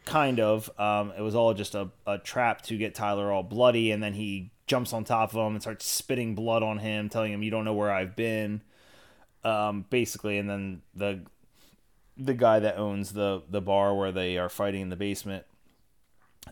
kind 0.09 0.41
of. 0.41 0.71
Um, 0.79 1.13
it 1.17 1.21
was 1.21 1.35
all 1.35 1.55
just 1.55 1.75
a, 1.75 1.91
a 2.07 2.19
trap 2.19 2.63
to 2.63 2.77
get 2.77 2.95
Tyler 2.95 3.31
all 3.31 3.43
bloody, 3.43 3.91
and 3.93 4.03
then 4.03 4.15
he 4.15 4.51
jumps 4.67 4.93
on 4.93 5.05
top 5.05 5.35
of 5.35 5.47
him 5.47 5.55
and 5.55 5.63
starts 5.63 5.87
spitting 5.87 6.35
blood 6.35 6.63
on 6.63 6.79
him, 6.79 7.09
telling 7.09 7.33
him, 7.33 7.43
"You 7.43 7.51
don't 7.51 7.65
know 7.65 7.75
where 7.75 7.93
I've 7.93 8.17
been." 8.17 8.63
Um, 9.45 9.85
basically, 9.89 10.39
and 10.39 10.49
then 10.49 10.83
the 10.95 11.21
the 12.17 12.35
guy 12.35 12.59
that 12.59 12.77
owns 12.77 13.13
the 13.13 13.43
the 13.49 13.61
bar 13.61 13.95
where 13.95 14.11
they 14.11 14.39
are 14.39 14.49
fighting 14.49 14.81
in 14.81 14.89
the 14.89 14.97
basement 14.97 15.45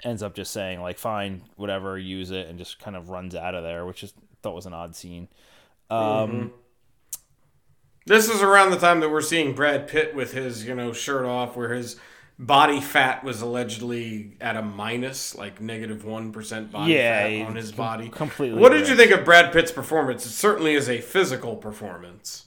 ends 0.05 0.23
up 0.23 0.35
just 0.35 0.53
saying 0.53 0.81
like 0.83 0.99
fine 0.99 1.43
whatever 1.57 1.99
use 1.99 2.31
it 2.31 2.49
and 2.49 2.59
just 2.59 2.79
kind 2.79 2.95
of 2.95 3.09
runs 3.09 3.35
out 3.35 3.55
of 3.55 3.63
there 3.63 3.87
which 3.87 4.03
is 4.03 4.13
thought 4.43 4.55
was 4.55 4.67
an 4.67 4.75
odd 4.75 4.95
scene 4.95 5.27
um 5.89 6.53
this 8.07 8.29
is 8.29 8.41
around 8.41 8.71
the 8.71 8.79
time 8.79 9.01
that 9.01 9.11
we're 9.11 9.21
seeing 9.21 9.53
Brad 9.53 9.89
Pitt 9.89 10.15
with 10.15 10.33
his, 10.33 10.65
you 10.65 10.75
know, 10.77 10.93
shirt 10.93 11.25
off, 11.25 11.57
where 11.57 11.75
his 11.75 11.97
body 12.39 12.81
fat 12.81 13.25
was 13.25 13.41
allegedly 13.43 14.37
at 14.41 14.57
a 14.57 14.63
minus, 14.63 15.35
like 15.35 15.61
negative 15.61 16.05
one 16.05 16.33
percent 16.33 16.71
body 16.71 16.93
Yeah, 16.95 17.23
fat 17.27 17.47
on 17.47 17.57
his 17.57 17.71
com- 17.71 17.77
body. 17.77 18.09
completely 18.09 18.61
What 18.61 18.73
did 18.73 18.89
you 18.89 18.97
think 18.97 19.11
of 19.13 19.25
Brad 19.25 19.53
Pitt's 19.53 19.73
performance? 19.73 20.27
It 20.27 20.31
certainly 20.31 20.75
is 20.75 20.89
a 20.89 21.01
physical 21.01 21.57
performance. 21.57 22.47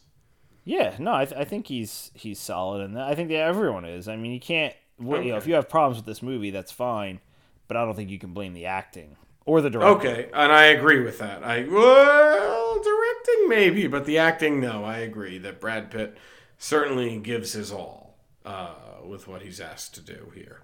yeah 0.65 0.95
no 0.99 1.13
i, 1.13 1.25
th- 1.25 1.39
I 1.39 1.45
think 1.45 1.67
he's 1.67 2.11
he's 2.13 2.37
solid 2.39 2.81
and 2.81 2.99
i 3.01 3.15
think 3.15 3.29
that 3.29 3.37
everyone 3.41 3.85
is 3.85 4.07
i 4.07 4.15
mean 4.15 4.31
you 4.33 4.39
can't 4.39 4.73
well, 4.99 5.21
you 5.23 5.31
know 5.31 5.37
if 5.37 5.47
you 5.47 5.53
have 5.55 5.67
problems 5.69 5.97
with 5.97 6.05
this 6.05 6.21
movie 6.21 6.51
that's 6.51 6.71
fine 6.71 7.19
but 7.67 7.77
i 7.77 7.85
don't 7.85 7.95
think 7.95 8.09
you 8.11 8.19
can 8.19 8.33
blame 8.33 8.53
the 8.53 8.65
acting 8.65 9.15
or 9.45 9.61
the 9.61 9.69
director 9.71 10.07
Okay, 10.09 10.29
and 10.31 10.51
I 10.51 10.65
agree 10.65 10.99
with 10.99 11.17
that. 11.19 11.43
I 11.43 11.63
well, 11.67 12.83
directing 12.83 13.49
maybe, 13.49 13.87
but 13.87 14.05
the 14.05 14.19
acting, 14.19 14.59
no. 14.59 14.83
I 14.83 14.99
agree 14.99 15.39
that 15.39 15.59
Brad 15.59 15.89
Pitt 15.89 16.17
certainly 16.59 17.17
gives 17.17 17.53
his 17.53 17.71
all 17.71 18.15
uh, 18.45 18.75
with 19.07 19.27
what 19.27 19.41
he's 19.41 19.59
asked 19.61 19.95
to 19.95 20.01
do 20.01 20.31
here. 20.35 20.61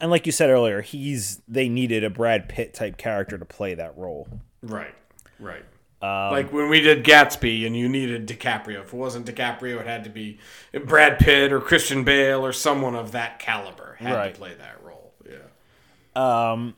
and 0.00 0.10
like 0.10 0.26
you 0.26 0.32
said 0.32 0.50
earlier 0.50 0.80
he's 0.82 1.40
they 1.48 1.68
needed 1.68 2.04
a 2.04 2.10
brad 2.10 2.48
pitt 2.48 2.74
type 2.74 2.96
character 2.96 3.36
to 3.38 3.44
play 3.44 3.74
that 3.74 3.96
role 3.96 4.28
Right, 4.62 4.94
right. 5.38 5.62
Um, 6.02 6.30
like 6.32 6.52
when 6.52 6.68
we 6.68 6.80
did 6.80 7.04
Gatsby 7.04 7.66
and 7.66 7.74
you 7.76 7.88
needed 7.88 8.26
DiCaprio. 8.28 8.82
If 8.82 8.88
it 8.92 8.96
wasn't 8.96 9.26
DiCaprio, 9.26 9.80
it 9.80 9.86
had 9.86 10.04
to 10.04 10.10
be 10.10 10.38
Brad 10.84 11.18
Pitt 11.18 11.52
or 11.52 11.60
Christian 11.60 12.04
Bale 12.04 12.44
or 12.44 12.52
someone 12.52 12.94
of 12.94 13.12
that 13.12 13.38
caliber 13.38 13.96
had 13.98 14.14
Right. 14.14 14.34
to 14.34 14.38
play 14.38 14.54
that 14.54 14.82
role. 14.84 15.14
Yeah. 15.28 16.50
um 16.52 16.74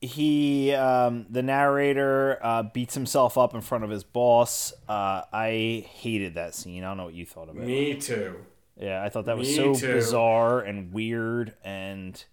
he 0.00 0.72
um 0.74 1.26
the 1.28 1.42
narrator 1.42 2.38
uh 2.42 2.62
beats 2.62 2.94
himself 2.94 3.36
up 3.36 3.52
in 3.54 3.60
front 3.60 3.82
of 3.84 3.90
his 3.90 4.04
boss 4.04 4.72
uh 4.88 5.22
i 5.32 5.84
hated 5.90 6.34
that 6.34 6.54
scene 6.54 6.84
i 6.84 6.86
don't 6.88 6.96
know 6.96 7.04
what 7.06 7.14
you 7.14 7.26
thought 7.26 7.48
of 7.48 7.56
it 7.56 7.64
Me 7.66 7.94
too. 7.96 8.36
Yeah 8.78 9.02
i 9.02 9.08
thought 9.08 9.24
that 9.26 9.36
was 9.36 9.48
Me 9.48 9.54
so 9.56 9.74
too. 9.74 9.92
bizarre 9.94 10.60
and 10.60 10.92
weird 10.92 11.54
and 11.64 12.24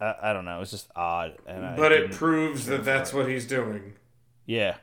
I, 0.00 0.14
I 0.22 0.32
don't 0.32 0.44
know 0.44 0.56
it 0.56 0.60
was 0.60 0.70
just 0.70 0.90
odd 0.96 1.34
and 1.46 1.76
But 1.76 1.92
it 1.92 2.12
proves 2.12 2.66
that 2.66 2.84
that's 2.84 3.12
what 3.12 3.28
he's 3.28 3.46
doing. 3.46 3.94
yeah. 4.46 4.76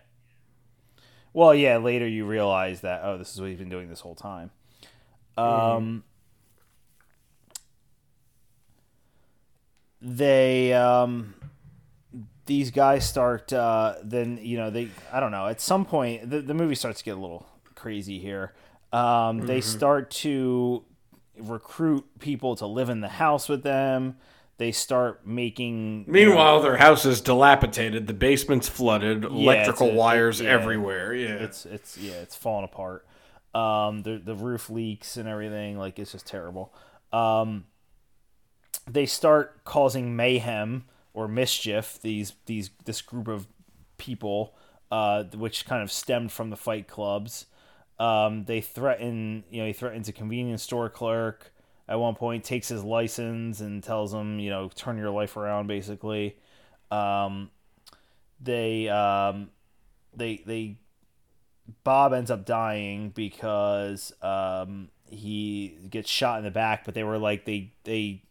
Well 1.34 1.54
yeah 1.56 1.78
later 1.78 2.08
you 2.08 2.26
realize 2.26 2.82
that 2.82 3.02
oh 3.04 3.18
this 3.18 3.34
is 3.34 3.42
what 3.42 3.50
he's 3.50 3.60
been 3.60 3.70
doing 3.70 3.90
this 3.90 4.00
whole 4.02 4.16
time. 4.16 4.52
Um 5.38 6.04
they 10.02 10.74
um 10.74 11.34
these 12.46 12.72
guys 12.72 13.08
start 13.08 13.52
uh 13.54 13.96
then 14.04 14.38
you 14.42 14.58
know 14.58 14.70
they 14.70 14.90
i 15.12 15.20
don't 15.20 15.32
know 15.32 15.48
at 15.48 15.60
some 15.60 15.86
point 15.86 16.30
the, 16.30 16.42
the 16.42 16.54
movie 16.54 16.76
starts 16.76 17.00
to 17.00 17.06
get 17.06 17.18
a 17.18 17.20
little 17.20 17.48
crazy 17.74 18.20
here 18.20 18.54
um 18.96 19.40
they 19.46 19.62
start 19.62 20.10
to 20.12 20.84
recruit 21.38 22.06
people 22.20 22.56
to 22.56 22.66
live 22.66 22.90
in 22.90 23.02
the 23.02 23.10
house 23.10 23.50
with 23.50 23.64
them 23.64 24.16
they 24.58 24.72
start 24.72 25.28
making 25.28 26.06
you 26.08 26.14
know, 26.14 26.14
Meanwhile, 26.14 26.62
their 26.62 26.78
house 26.78 27.04
is 27.04 27.20
dilapidated. 27.20 28.08
The 28.08 28.14
basement's 28.14 28.70
flooded. 28.70 29.26
electrical 29.26 29.90
a- 29.90 29.94
wires 29.94 30.40
yeah. 30.40 30.50
everywhere. 30.50 31.14
Yeah. 31.14 31.28
it's 31.44 31.66
it's 31.66 31.98
yeah 31.98 32.14
it's 32.14 32.38
falling 32.38 32.64
apart 32.64 33.06
um 33.56 34.04
the 34.04 34.18
the 34.18 34.36
roof 34.36 34.70
leaks 34.70 35.16
and 35.16 35.30
everything 35.30 35.78
like 35.78 35.98
it's 35.98 36.12
just 36.12 36.28
terrible 36.28 36.74
um 37.14 37.64
they 38.86 39.06
start 39.06 39.64
causing 39.64 40.16
mayhem 40.16 40.84
or 41.14 41.28
mischief 41.28 41.98
these 42.02 42.34
these 42.48 42.70
this 42.84 43.02
group 43.02 43.30
of 43.30 43.48
people 43.98 44.54
uh 44.92 45.24
which 45.34 45.66
kind 45.66 45.82
of 45.82 45.90
stemmed 45.90 46.34
from 46.34 46.50
the 46.50 46.58
fight 46.58 46.88
clubs 46.88 47.46
um 48.00 48.46
they 48.46 48.62
threaten 48.62 49.44
you 49.50 49.62
know 49.62 49.68
he 49.68 49.74
threatens 49.74 50.10
a 50.10 50.14
convenience 50.14 50.64
store 50.64 50.90
clerk 50.90 51.54
at 51.88 52.00
one 52.00 52.16
point 52.16 52.44
takes 52.44 52.68
his 52.68 52.84
license 52.84 53.62
and 53.62 53.84
tells 53.84 54.14
him 54.14 54.40
you 54.40 54.50
know 54.50 54.70
turn 54.76 54.98
your 54.98 55.12
life 55.12 55.38
around 55.38 55.68
basically. 55.68 56.36
Um 56.92 57.50
they 58.42 58.90
um 58.90 59.50
they 60.16 60.44
they 60.46 60.78
Bob 61.84 62.14
ends 62.14 62.30
up 62.30 62.46
dying 62.46 63.10
because 63.10 64.14
um, 64.22 64.90
he 65.10 65.78
gets 65.90 66.10
shot 66.10 66.38
in 66.38 66.44
the 66.44 66.52
back, 66.52 66.86
but 66.86 66.94
they 66.94 67.04
were 67.04 67.18
like 67.18 67.46
they 67.46 67.74
they 67.84 68.22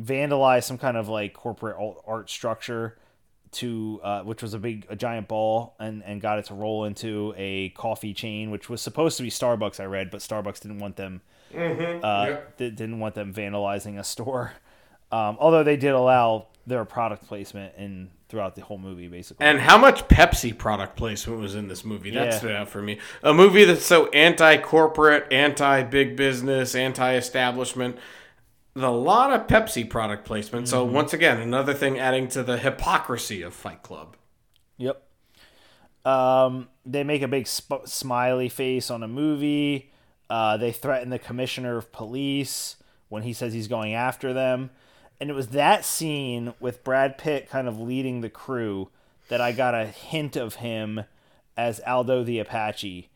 vandalized 0.00 0.64
some 0.64 0.78
kind 0.78 0.96
of 0.96 1.08
like 1.08 1.34
corporate 1.34 1.76
art 2.06 2.30
structure 2.30 2.98
to 3.54 4.00
uh, 4.02 4.22
which 4.22 4.42
was 4.42 4.54
a 4.54 4.58
big 4.58 4.86
a 4.88 4.96
giant 4.96 5.28
ball 5.28 5.74
and 5.78 6.02
and 6.04 6.20
got 6.20 6.38
it 6.38 6.44
to 6.46 6.54
roll 6.54 6.84
into 6.84 7.32
a 7.36 7.70
coffee 7.70 8.12
chain 8.14 8.50
which 8.50 8.68
was 8.68 8.80
supposed 8.80 9.16
to 9.16 9.22
be 9.22 9.30
Starbucks 9.30 9.80
I 9.80 9.84
read 9.84 10.10
but 10.10 10.20
Starbucks 10.20 10.60
didn't 10.60 10.78
want 10.78 10.96
them 10.96 11.22
uh, 11.54 12.26
Yep. 12.28 12.56
di- 12.56 12.70
didn't 12.70 12.98
want 13.00 13.14
them 13.14 13.32
vandalizing 13.32 13.98
a 13.98 14.04
store 14.04 14.52
um, 15.12 15.36
although 15.40 15.62
they 15.64 15.76
did 15.76 15.92
allow 15.92 16.46
their 16.66 16.84
product 16.84 17.26
placement 17.28 17.74
in 17.76 18.10
throughout 18.28 18.54
the 18.56 18.62
whole 18.62 18.78
movie 18.78 19.06
basically 19.06 19.44
And 19.46 19.60
how 19.60 19.76
much 19.78 20.08
Pepsi 20.08 20.56
product 20.56 20.96
placement 20.96 21.40
was 21.40 21.54
in 21.54 21.68
this 21.68 21.84
movie? 21.84 22.10
That 22.10 22.24
Yeah. 22.32 22.38
stood 22.38 22.52
out 22.52 22.68
for 22.70 22.80
me. 22.82 22.98
A 23.22 23.32
movie 23.34 23.64
that's 23.64 23.84
so 23.84 24.08
anti-corporate, 24.08 25.30
anti-big 25.32 26.16
business, 26.16 26.74
anti-establishment. 26.74 27.96
A 28.76 28.90
lot 28.90 29.32
of 29.32 29.46
Pepsi 29.46 29.88
product 29.88 30.24
placement. 30.24 30.68
So 30.68 30.84
Mm-hmm. 30.84 30.94
once 30.94 31.12
again, 31.12 31.38
another 31.40 31.74
thing 31.74 31.98
adding 31.98 32.26
to 32.28 32.42
the 32.42 32.58
hypocrisy 32.58 33.40
of 33.42 33.54
Fight 33.54 33.82
Club. 33.82 34.16
Yep. 34.78 35.00
Um, 36.04 36.68
they 36.84 37.04
make 37.04 37.22
a 37.22 37.28
big 37.28 37.46
sp- 37.46 37.86
smiley 37.86 38.48
face 38.48 38.90
on 38.90 39.02
a 39.02 39.08
movie. 39.08 39.90
Uh, 40.28 40.56
they 40.56 40.72
threaten 40.72 41.10
the 41.10 41.18
commissioner 41.18 41.76
of 41.76 41.92
police 41.92 42.76
when 43.08 43.22
he 43.22 43.32
says 43.32 43.52
he's 43.52 43.68
going 43.68 43.94
after 43.94 44.32
them. 44.32 44.70
And 45.20 45.30
it 45.30 45.34
was 45.34 45.48
that 45.48 45.84
scene 45.84 46.52
with 46.60 46.82
Brad 46.84 47.16
Pitt 47.16 47.48
kind 47.48 47.68
of 47.68 47.78
leading 47.80 48.20
the 48.20 48.28
crew 48.28 48.90
that 49.28 49.40
I 49.40 49.52
got 49.52 49.74
a 49.74 49.86
hint 49.86 50.36
of 50.36 50.56
him 50.56 51.04
as 51.56 51.80
Aldo 51.86 52.24
the 52.24 52.40
Apache, 52.40 53.08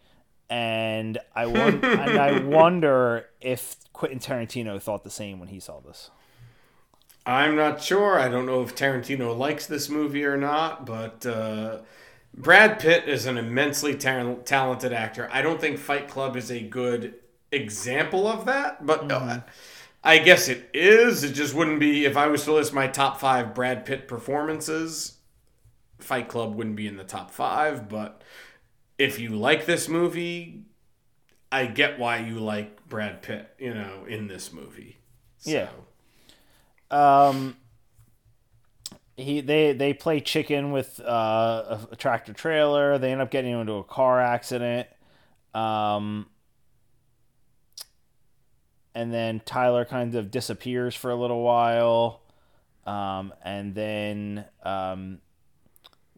and 0.51 1.19
I 1.35 1.47
won- 1.47 1.85
and 1.85 2.19
I 2.19 2.41
wonder 2.41 3.27
if 3.41 3.77
Quentin 3.93 4.19
Tarantino 4.19 4.81
thought 4.81 5.05
the 5.05 5.11
same 5.11 5.39
when 5.39 5.49
he 5.49 5.61
saw 5.61 5.81
this. 5.81 6.11
I'm 7.27 7.57
not 7.57 7.83
sure. 7.83 8.19
I 8.19 8.29
don't 8.29 8.47
know 8.47 8.63
if 8.63 8.75
Tarantino 8.75 9.37
likes 9.37 9.67
this 9.67 9.91
movie 9.91 10.25
or 10.25 10.39
not, 10.39 10.87
but 10.87 11.27
uh, 11.27 11.81
Brad 12.35 12.79
Pitt 12.79 13.07
is 13.07 13.27
an 13.27 13.37
immensely 13.37 13.95
ta- 13.95 14.37
talented 14.47 14.95
actor. 14.95 15.29
I 15.31 15.43
don't 15.43 15.61
think 15.61 15.79
Fight 15.79 16.09
Club 16.09 16.37
is 16.37 16.51
a 16.51 16.61
good 16.63 17.15
example 17.53 18.27
of 18.27 18.47
that, 18.47 18.87
but 18.87 19.13
uh, 19.13 19.41
I 20.03 20.19
guess 20.19 20.49
it 20.49 20.71
is. 20.73 21.23
It 21.23 21.33
just 21.33 21.53
wouldn't 21.55 21.81
be 21.81 22.07
if 22.07 22.17
I 22.17 22.29
was 22.29 22.45
to 22.45 22.53
list 22.55 22.73
my 22.73 22.87
top 22.87 23.21
five 23.21 23.55
Brad 23.55 23.85
Pitt 23.85 24.09
performances. 24.09 25.19
Fight 25.99 26.29
Club 26.29 26.55
wouldn't 26.55 26.77
be 26.77 26.87
in 26.87 26.97
the 26.97 27.05
top 27.05 27.31
five, 27.31 27.91
but 27.91 28.23
if 28.99 29.21
you 29.21 29.31
like 29.31 29.67
this 29.67 29.89
movie, 29.89 30.65
I 31.51 31.67
get 31.67 31.99
why 31.99 32.19
you 32.19 32.41
like 32.41 32.89
Brad 32.89 33.23
Pitt. 33.23 33.55
You 33.59 33.75
know, 33.75 34.05
in 34.07 34.27
this 34.27 34.53
movie. 34.53 34.99
So. 35.39 35.51
Yeah. 35.51 35.69
Um, 36.91 37.57
he 39.17 39.41
they 39.41 39.73
they 39.73 39.93
play 39.95 40.21
chicken 40.21 40.73
with 40.73 41.01
uh, 41.01 41.79
a, 41.91 41.97
tractor 41.97 42.33
trailer. 42.33 42.99
They 42.99 43.13
end 43.13 43.21
up 43.21 43.31
getting 43.31 43.59
into 43.59 43.75
a 43.75 43.85
car 43.85 44.21
accident. 44.21 44.89
Um, 45.55 46.27
and 48.95 49.13
then 49.13 49.41
Tyler 49.45 49.85
kind 49.85 50.15
of 50.15 50.31
disappears 50.31 50.95
for 50.95 51.11
a 51.11 51.17
little 51.17 51.43
while. 51.43 52.23
Um, 52.87 53.35
and 53.45 53.75
then 53.75 54.45
um, 54.63 55.21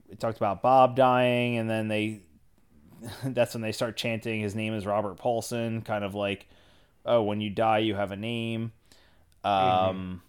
we 0.08 0.16
talked 0.16 0.36
about 0.36 0.62
Bob 0.62 0.94
dying, 0.94 1.58
and 1.58 1.68
then 1.68 1.88
they 1.88 2.20
that's 3.24 3.54
when 3.54 3.62
they 3.62 3.72
start 3.72 3.96
chanting 3.96 4.40
his 4.40 4.54
name 4.54 4.74
is 4.74 4.86
Robert 4.86 5.16
Paulson, 5.16 5.82
kind 5.82 6.04
of 6.04 6.14
like, 6.14 6.46
oh, 7.04 7.22
when 7.22 7.40
you 7.40 7.50
die, 7.50 7.78
you 7.78 7.94
have 7.94 8.12
a 8.12 8.16
name. 8.16 8.72
Um, 9.44 10.22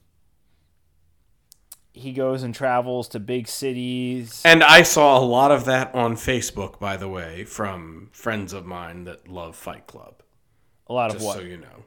He 1.93 2.13
goes 2.13 2.43
and 2.43 2.55
travels 2.55 3.09
to 3.09 3.19
big 3.19 3.47
cities. 3.47 4.41
And 4.45 4.63
I 4.63 4.83
saw 4.83 5.19
a 5.19 5.25
lot 5.25 5.51
of 5.51 5.65
that 5.65 5.93
on 5.93 6.15
Facebook, 6.15 6.79
by 6.79 6.95
the 6.95 7.09
way, 7.09 7.43
from 7.43 8.09
friends 8.13 8.53
of 8.53 8.65
mine 8.65 9.03
that 9.03 9.27
love 9.27 9.55
Fight 9.55 9.87
Club. 9.87 10.23
A 10.87 10.93
lot 10.93 11.13
of 11.13 11.21
what? 11.21 11.37
so 11.37 11.41
you 11.41 11.57
know. 11.57 11.83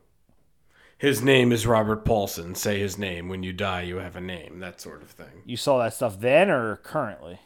His 0.99 1.23
name 1.23 1.53
is 1.53 1.67
Robert 1.67 2.05
Paulson. 2.05 2.55
Say 2.55 2.79
his 2.79 2.97
name. 2.97 3.29
When 3.29 3.43
you 3.43 3.53
die, 3.53 3.83
you 3.83 3.97
have 3.97 4.17
a 4.17 4.21
name. 4.21 4.61
That 4.61 4.81
sort 4.81 5.03
of 5.03 5.11
thing. 5.11 5.43
You 5.45 5.57
saw 5.57 5.79
that 5.79 5.93
stuff 5.95 6.21
then 6.21 6.51
or 6.51 6.77
currently? 6.77 7.41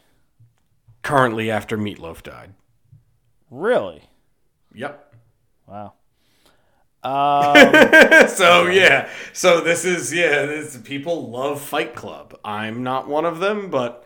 Currently, 1.02 1.50
after 1.50 1.76
Meat 1.76 1.98
Loaf 1.98 2.22
died. 2.22 2.54
Really? 3.50 4.02
Yep. 4.74 5.14
Wow. 5.66 5.94
Um, 7.02 7.54
so 8.28 8.66
yeah. 8.66 9.08
So 9.32 9.60
this 9.60 9.84
is 9.84 10.12
yeah. 10.12 10.46
This 10.46 10.76
people 10.78 11.30
love 11.30 11.60
Fight 11.60 11.94
Club. 11.94 12.38
I'm 12.44 12.82
not 12.82 13.08
one 13.08 13.24
of 13.24 13.38
them, 13.38 13.70
but 13.70 14.04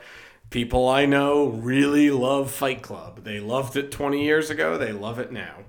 people 0.51 0.89
I 0.89 1.07
know 1.07 1.47
really 1.47 2.11
love 2.11 2.51
Fight 2.51 2.83
Club. 2.83 3.25
They 3.25 3.41
loved 3.41 3.77
it 3.77 3.91
20 3.91 4.23
years 4.23 4.51
ago. 4.51 4.77
They 4.79 4.93
love 4.93 5.19
it 5.19 5.33
now. 5.33 5.65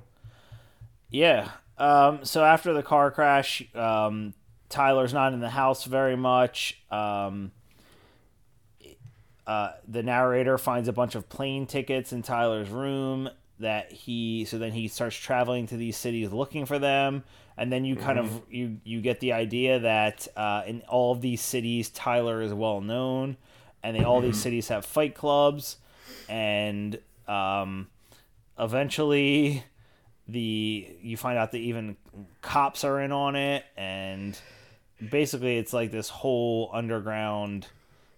yeah. 1.09 1.49
Um, 1.77 2.23
so 2.23 2.43
after 2.45 2.71
the 2.71 2.83
car 2.83 3.09
crash, 3.09 3.63
um, 3.73 4.35
Tyler's 4.69 5.13
not 5.13 5.33
in 5.33 5.39
the 5.39 5.49
house 5.49 5.85
very 5.85 6.15
much. 6.15 6.81
Um, 6.91 7.51
uh, 9.47 9.71
the 9.87 10.03
narrator 10.03 10.57
finds 10.57 10.87
a 10.87 10.93
bunch 10.93 11.15
of 11.15 11.27
plane 11.29 11.65
tickets 11.65 12.13
in 12.13 12.21
Tyler's 12.21 12.69
room 12.69 13.29
that 13.59 13.91
he 13.91 14.45
so 14.45 14.57
then 14.57 14.71
he 14.71 14.87
starts 14.87 15.15
traveling 15.15 15.67
to 15.67 15.77
these 15.77 15.97
cities 15.97 16.31
looking 16.31 16.65
for 16.65 16.79
them. 16.79 17.23
And 17.55 17.71
then 17.71 17.85
you 17.85 17.95
kind 17.95 18.17
of 18.17 18.41
you 18.49 18.77
you 18.83 19.01
get 19.01 19.19
the 19.19 19.33
idea 19.33 19.79
that 19.79 20.27
uh, 20.35 20.63
in 20.65 20.81
all 20.87 21.11
of 21.11 21.21
these 21.21 21.41
cities 21.41 21.89
Tyler 21.89 22.41
is 22.41 22.53
well 22.53 22.81
known. 22.81 23.37
And 23.83 23.95
they 23.95 24.03
all 24.03 24.21
these 24.21 24.41
cities 24.41 24.69
have 24.69 24.85
fight 24.85 25.13
clubs. 25.13 25.77
And 26.29 26.99
um, 27.27 27.87
eventually 28.57 29.63
the 30.27 30.95
you 31.01 31.17
find 31.17 31.37
out 31.37 31.51
that 31.51 31.59
even 31.59 31.97
cops 32.41 32.83
are 32.83 32.99
in 32.99 33.11
on 33.11 33.35
it. 33.35 33.65
And 33.77 34.37
basically 35.09 35.57
it's 35.57 35.73
like 35.73 35.91
this 35.91 36.09
whole 36.09 36.69
underground 36.73 37.67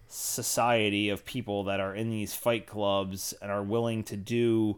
society 0.08 1.10
of 1.10 1.26
people 1.26 1.64
that 1.66 1.80
are 1.80 1.94
in 1.94 2.10
these 2.10 2.34
fight 2.34 2.68
clubs 2.68 3.34
and 3.42 3.52
are 3.52 3.64
willing 3.64 4.04
to 4.04 4.16
do 4.16 4.78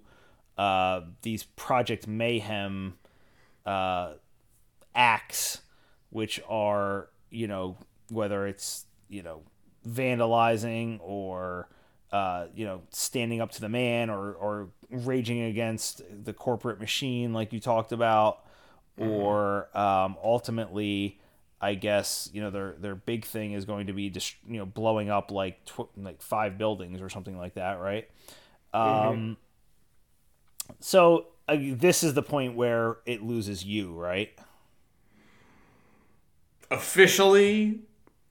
uh, 0.57 1.01
these 1.21 1.43
Project 1.43 2.07
Mayhem 2.07 2.97
uh, 3.65 4.13
acts, 4.95 5.61
which 6.09 6.41
are, 6.49 7.09
you 7.29 7.47
know, 7.47 7.77
whether 8.09 8.47
it's, 8.47 8.85
you 9.09 9.21
know, 9.21 9.43
vandalizing 9.87 10.99
or, 11.01 11.69
uh, 12.11 12.47
you 12.55 12.65
know, 12.65 12.81
standing 12.91 13.41
up 13.41 13.51
to 13.51 13.61
the 13.61 13.69
man 13.69 14.09
or, 14.09 14.33
or 14.33 14.69
raging 14.89 15.41
against 15.41 16.01
the 16.23 16.33
corporate 16.33 16.79
machine, 16.79 17.33
like 17.33 17.53
you 17.53 17.59
talked 17.59 17.91
about, 17.91 18.45
or 18.97 19.69
um, 19.77 20.17
ultimately. 20.23 21.19
I 21.59 21.73
guess 21.73 22.29
you 22.33 22.41
know 22.41 22.51
their 22.51 22.75
their 22.79 22.93
big 22.93 23.25
thing 23.25 23.53
is 23.53 23.65
going 23.65 23.87
to 23.87 23.93
be 23.93 24.11
just 24.11 24.35
you 24.47 24.59
know 24.59 24.65
blowing 24.67 25.09
up 25.09 25.31
like 25.31 25.65
tw- 25.65 25.89
like 25.97 26.21
five 26.21 26.59
buildings 26.59 27.01
or 27.01 27.09
something 27.09 27.35
like 27.35 27.55
that, 27.55 27.79
right? 27.79 28.07
Um, 28.75 29.37
so 30.79 31.27
uh, 31.47 31.57
this 31.59 32.03
is 32.03 32.13
the 32.13 32.21
point 32.21 32.55
where 32.55 32.97
it 33.05 33.23
loses 33.23 33.63
you, 33.63 33.93
right? 33.93 34.31
Officially, 36.69 37.81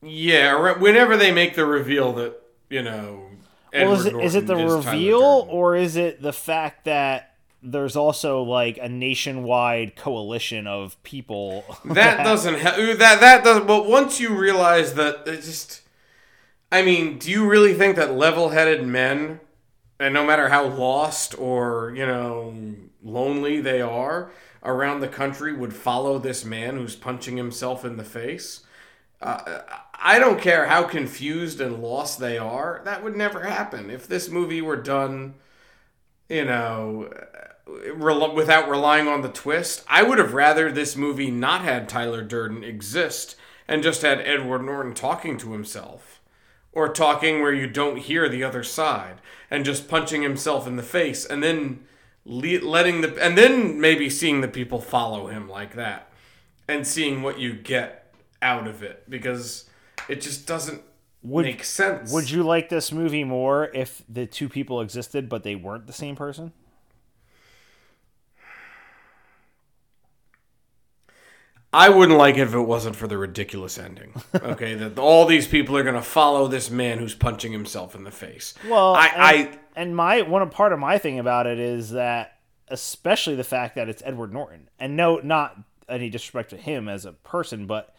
yeah. 0.02 0.50
re- 0.50 0.78
Whenever 0.78 1.16
they 1.16 1.32
make 1.32 1.54
the 1.54 1.64
reveal 1.64 2.12
that 2.14 2.40
you 2.68 2.82
know, 2.82 3.26
well, 3.72 3.92
is 3.92 4.06
it, 4.06 4.16
is 4.16 4.34
it 4.34 4.46
the 4.46 4.54
Tyler 4.54 4.76
reveal 4.76 5.46
or 5.48 5.76
is 5.76 5.96
it 5.96 6.20
the 6.20 6.32
fact 6.32 6.84
that 6.84 7.36
there's 7.62 7.96
also 7.96 8.42
like 8.42 8.78
a 8.80 8.88
nationwide 8.88 9.96
coalition 9.96 10.66
of 10.66 11.02
people 11.02 11.64
that 11.84 12.22
doesn't 12.22 12.60
ha- 12.60 12.76
that 12.76 13.20
that 13.20 13.44
doesn't. 13.44 13.66
But 13.66 13.86
once 13.86 14.20
you 14.20 14.34
realize 14.34 14.94
that, 14.94 15.26
it 15.26 15.42
just, 15.42 15.82
I 16.70 16.82
mean, 16.82 17.18
do 17.18 17.30
you 17.30 17.48
really 17.48 17.74
think 17.74 17.96
that 17.96 18.14
level-headed 18.14 18.86
men, 18.86 19.40
and 19.98 20.14
no 20.14 20.24
matter 20.24 20.48
how 20.48 20.66
lost 20.66 21.38
or 21.38 21.92
you 21.96 22.06
know 22.06 22.54
lonely 23.02 23.60
they 23.60 23.80
are 23.80 24.30
around 24.62 25.00
the 25.00 25.08
country, 25.08 25.52
would 25.52 25.74
follow 25.74 26.18
this 26.18 26.44
man 26.44 26.76
who's 26.76 26.96
punching 26.96 27.36
himself 27.36 27.84
in 27.84 27.96
the 27.96 28.04
face? 28.04 28.62
Uh, 29.22 29.60
I 29.94 30.18
don't 30.18 30.40
care 30.40 30.66
how 30.66 30.82
confused 30.82 31.60
and 31.60 31.82
lost 31.82 32.18
they 32.18 32.36
are. 32.36 32.82
That 32.84 33.02
would 33.02 33.16
never 33.16 33.44
happen 33.44 33.90
if 33.90 34.06
this 34.06 34.28
movie 34.28 34.60
were 34.60 34.76
done. 34.76 35.34
You 36.28 36.44
know, 36.44 37.08
without 37.66 38.68
relying 38.68 39.08
on 39.08 39.22
the 39.22 39.28
twist. 39.28 39.84
I 39.88 40.02
would 40.02 40.18
have 40.18 40.34
rather 40.34 40.70
this 40.70 40.96
movie 40.96 41.30
not 41.30 41.62
had 41.62 41.88
Tyler 41.88 42.22
Durden 42.22 42.62
exist 42.62 43.36
and 43.66 43.82
just 43.82 44.02
had 44.02 44.20
Edward 44.20 44.62
Norton 44.62 44.94
talking 44.94 45.36
to 45.38 45.52
himself. 45.52 46.15
Or 46.76 46.90
talking 46.90 47.40
where 47.40 47.54
you 47.54 47.66
don't 47.66 47.96
hear 47.96 48.28
the 48.28 48.44
other 48.44 48.62
side 48.62 49.22
and 49.50 49.64
just 49.64 49.88
punching 49.88 50.20
himself 50.20 50.66
in 50.66 50.76
the 50.76 50.82
face 50.82 51.24
and 51.24 51.42
then 51.42 51.86
letting 52.26 53.00
the 53.00 53.16
and 53.24 53.38
then 53.38 53.80
maybe 53.80 54.10
seeing 54.10 54.42
the 54.42 54.48
people 54.48 54.78
follow 54.82 55.28
him 55.28 55.48
like 55.48 55.74
that 55.76 56.10
and 56.68 56.86
seeing 56.86 57.22
what 57.22 57.38
you 57.38 57.54
get 57.54 58.12
out 58.42 58.66
of 58.66 58.82
it 58.82 59.08
because 59.08 59.70
it 60.06 60.20
just 60.20 60.46
doesn't 60.46 60.82
Would- 61.22 61.46
make 61.46 61.64
sense. 61.64 62.12
Would 62.12 62.28
you 62.28 62.42
like 62.42 62.68
this 62.68 62.92
movie 62.92 63.24
more 63.24 63.70
if 63.72 64.02
the 64.06 64.26
two 64.26 64.50
people 64.50 64.82
existed 64.82 65.30
but 65.30 65.44
they 65.44 65.54
weren't 65.54 65.86
the 65.86 65.94
same 65.94 66.14
person? 66.14 66.52
I 71.76 71.90
wouldn't 71.90 72.16
like 72.16 72.36
it 72.36 72.40
if 72.40 72.54
it 72.54 72.60
wasn't 72.60 72.96
for 72.96 73.06
the 73.06 73.18
ridiculous 73.18 73.78
ending. 73.78 74.14
Okay, 74.46 74.74
that 74.74 74.98
all 74.98 75.26
these 75.26 75.46
people 75.46 75.76
are 75.76 75.82
going 75.82 75.96
to 75.96 76.02
follow 76.02 76.46
this 76.46 76.70
man 76.70 76.98
who's 76.98 77.14
punching 77.14 77.52
himself 77.52 77.94
in 77.94 78.04
the 78.04 78.10
face. 78.10 78.54
Well, 78.68 78.94
I, 78.94 79.06
and, 79.08 79.22
I 79.22 79.58
and 79.74 79.96
my 79.96 80.22
one 80.22 80.48
part 80.50 80.72
of 80.72 80.78
my 80.78 80.98
thing 80.98 81.18
about 81.18 81.46
it 81.46 81.58
is 81.58 81.90
that 81.90 82.38
especially 82.68 83.34
the 83.34 83.44
fact 83.44 83.74
that 83.74 83.88
it's 83.88 84.02
Edward 84.04 84.32
Norton, 84.32 84.68
and 84.78 84.96
no, 84.96 85.18
not 85.18 85.58
any 85.88 86.10
disrespect 86.10 86.50
to 86.50 86.56
him 86.56 86.88
as 86.88 87.04
a 87.04 87.12
person, 87.12 87.66
but 87.66 87.94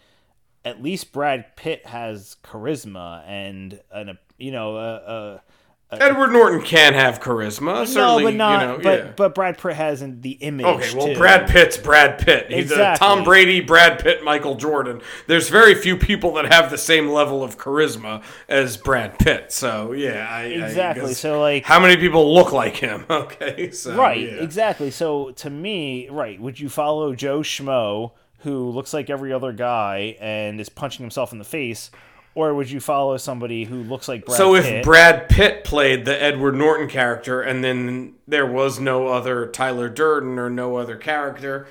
at 0.63 0.81
least 0.81 1.11
Brad 1.11 1.55
Pitt 1.55 1.85
has 1.85 2.37
charisma 2.43 3.23
and 3.27 3.79
an 3.91 4.17
you 4.37 4.51
know 4.51 4.77
a, 4.77 4.95
a 4.95 5.41
Uh, 5.89 5.97
Edward 6.01 6.33
Norton 6.33 6.61
can 6.61 6.93
have 6.95 7.21
charisma, 7.21 7.87
certainly. 7.87 8.23
no, 8.23 8.27
but 8.29 8.33
not. 8.35 8.61
you 8.61 8.67
know, 8.67 8.79
but 8.83 8.99
yeah. 9.05 9.11
but 9.15 9.33
Brad 9.33 9.57
Pitt 9.57 9.73
hasn't 9.73 10.21
the 10.21 10.31
image. 10.31 10.65
Okay, 10.65 10.93
well, 10.93 11.07
too. 11.07 11.15
Brad 11.15 11.47
Pitt's 11.49 11.77
Brad 11.77 12.19
Pitt. 12.19 12.51
He's 12.51 12.71
a 12.71 12.95
Tom 12.97 13.23
Brady, 13.23 13.61
Brad 13.61 13.99
Pitt, 14.03 14.21
Michael 14.21 14.55
Jordan. 14.55 14.99
There's 15.27 15.47
very 15.47 15.75
few 15.75 15.95
people 15.95 16.33
that 16.33 16.51
have 16.51 16.71
the 16.71 16.77
same 16.77 17.07
level 17.07 17.41
of 17.41 17.57
charisma 17.57 18.21
as 18.49 18.75
Brad 18.75 19.17
Pitt. 19.17 19.53
So 19.53 19.93
yeah, 19.93 20.27
I, 20.29 20.41
I 20.41 20.43
Exactly. 20.65 21.07
guess- 21.09 21.19
So 21.19 21.39
like 21.39 21.63
how 21.63 21.79
many 21.79 21.95
people 21.95 22.33
look 22.33 22.51
like 22.51 22.75
him? 22.75 23.05
Okay, 23.09 23.71
so 23.71 23.95
Right, 23.95 24.19
yeah. 24.19 24.43
exactly. 24.43 24.91
So 24.91 25.31
to 25.31 25.49
me, 25.49 26.09
right, 26.09 26.39
would 26.41 26.59
you 26.59 26.67
follow 26.69 27.15
Joe 27.15 27.39
Schmo, 27.39 28.11
who 28.39 28.69
looks 28.71 28.93
like 28.93 29.09
every 29.09 29.31
other 29.31 29.53
guy 29.53 30.17
and 30.19 30.59
is 30.59 30.67
punching 30.69 31.01
himself 31.03 31.31
in 31.31 31.39
the 31.39 31.45
face, 31.45 31.89
or 32.37 32.53
would 32.53 32.69
you 32.69 32.79
follow 32.79 33.17
somebody 33.17 33.63
who 33.63 33.77
looks 33.77 34.07
like 34.07 34.25
Brad 34.25 34.37
Pitt? 34.37 34.37
So 34.37 34.55
if 34.55 34.63
Pitt? 34.63 34.83
Brad 34.83 35.27
Pitt 35.27 35.63
played 35.63 36.05
the 36.05 36.21
Edward 36.21 36.53
Norton 36.55 36.87
character, 36.87 37.41
and 37.41 37.63
then 37.63 38.13
there 38.27 38.45
was 38.45 38.79
no 38.79 39.07
other 39.07 39.47
Tyler 39.47 39.89
Durden 39.89 40.37
or 40.37 40.47
no 40.47 40.75
other 40.77 40.97
character, 40.97 41.67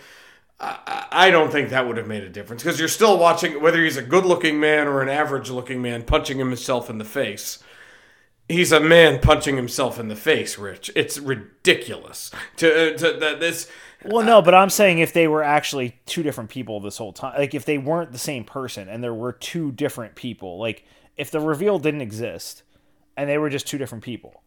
I, 0.58 0.78
I 0.86 1.26
I 1.28 1.30
don't 1.30 1.52
think 1.52 1.70
that 1.70 1.86
would 1.86 1.96
have 1.96 2.08
made 2.08 2.24
a 2.24 2.28
difference 2.28 2.62
because 2.62 2.80
you're 2.80 2.88
still 2.88 3.16
watching 3.16 3.62
whether 3.62 3.82
he's 3.82 3.96
a 3.96 4.02
good-looking 4.02 4.58
man 4.58 4.88
or 4.88 5.02
an 5.02 5.08
average-looking 5.08 5.80
man 5.80 6.02
punching 6.02 6.38
himself 6.38 6.90
in 6.90 6.98
the 6.98 7.04
face. 7.04 7.62
He's 8.48 8.72
a 8.72 8.80
man 8.80 9.20
punching 9.20 9.56
himself 9.56 9.98
in 10.00 10.08
the 10.08 10.16
face, 10.16 10.58
Rich. 10.58 10.90
It's 10.96 11.18
ridiculous 11.18 12.30
to, 12.56 12.94
uh, 12.94 12.98
to 12.98 13.12
that 13.20 13.38
this. 13.40 13.70
Well, 14.08 14.24
no, 14.24 14.42
but 14.42 14.54
I'm 14.54 14.70
saying 14.70 14.98
if 14.98 15.12
they 15.12 15.28
were 15.28 15.42
actually 15.42 15.96
two 16.06 16.22
different 16.22 16.50
people 16.50 16.80
this 16.80 16.98
whole 16.98 17.12
time, 17.12 17.34
like 17.38 17.54
if 17.54 17.64
they 17.64 17.78
weren't 17.78 18.12
the 18.12 18.18
same 18.18 18.44
person 18.44 18.88
and 18.88 19.02
there 19.02 19.14
were 19.14 19.32
two 19.32 19.72
different 19.72 20.14
people, 20.14 20.58
like 20.58 20.84
if 21.16 21.30
the 21.30 21.40
reveal 21.40 21.78
didn't 21.78 22.00
exist 22.02 22.62
and 23.16 23.28
they 23.28 23.38
were 23.38 23.48
just 23.50 23.66
two 23.66 23.78
different 23.78 24.04
people. 24.04 24.42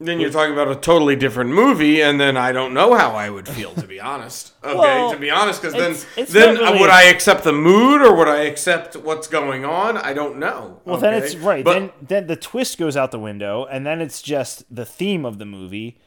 Then 0.00 0.18
you're 0.18 0.30
talking 0.30 0.52
about 0.52 0.68
a 0.68 0.74
totally 0.74 1.14
different 1.14 1.50
movie, 1.50 2.02
and 2.02 2.20
then 2.20 2.36
I 2.36 2.50
don't 2.50 2.74
know 2.74 2.94
how 2.94 3.12
I 3.12 3.30
would 3.30 3.46
feel, 3.48 3.72
to 3.74 3.86
be 3.86 4.00
honest. 4.00 4.52
Okay, 4.64 4.76
Well, 4.76 5.12
to 5.12 5.16
be 5.18 5.30
honest, 5.30 5.62
because 5.62 5.72
then, 5.74 5.92
it's- 5.92 6.06
it's 6.16 6.32
then 6.32 6.56
really- 6.56 6.80
would 6.80 6.90
I 6.90 7.04
accept 7.04 7.44
the 7.44 7.52
mood 7.52 8.02
or 8.02 8.14
would 8.16 8.26
I 8.28 8.40
accept 8.42 8.96
what's 8.96 9.28
going 9.28 9.64
on? 9.64 9.96
I 9.96 10.12
don't 10.12 10.38
know. 10.38 10.80
Well, 10.84 10.96
then 10.98 11.14
it's 11.14 11.36
right. 11.36 11.64
But 11.64 11.72
then 11.74 11.90
then 12.02 12.26
the 12.26 12.34
twist 12.36 12.76
goes 12.76 12.96
out 12.96 13.12
the 13.12 13.18
window, 13.20 13.66
and 13.70 13.86
then 13.86 14.00
it's 14.00 14.20
just 14.20 14.64
the 14.74 14.84
theme 14.84 15.24
of 15.24 15.38
the 15.38 15.44
movie. 15.46 15.98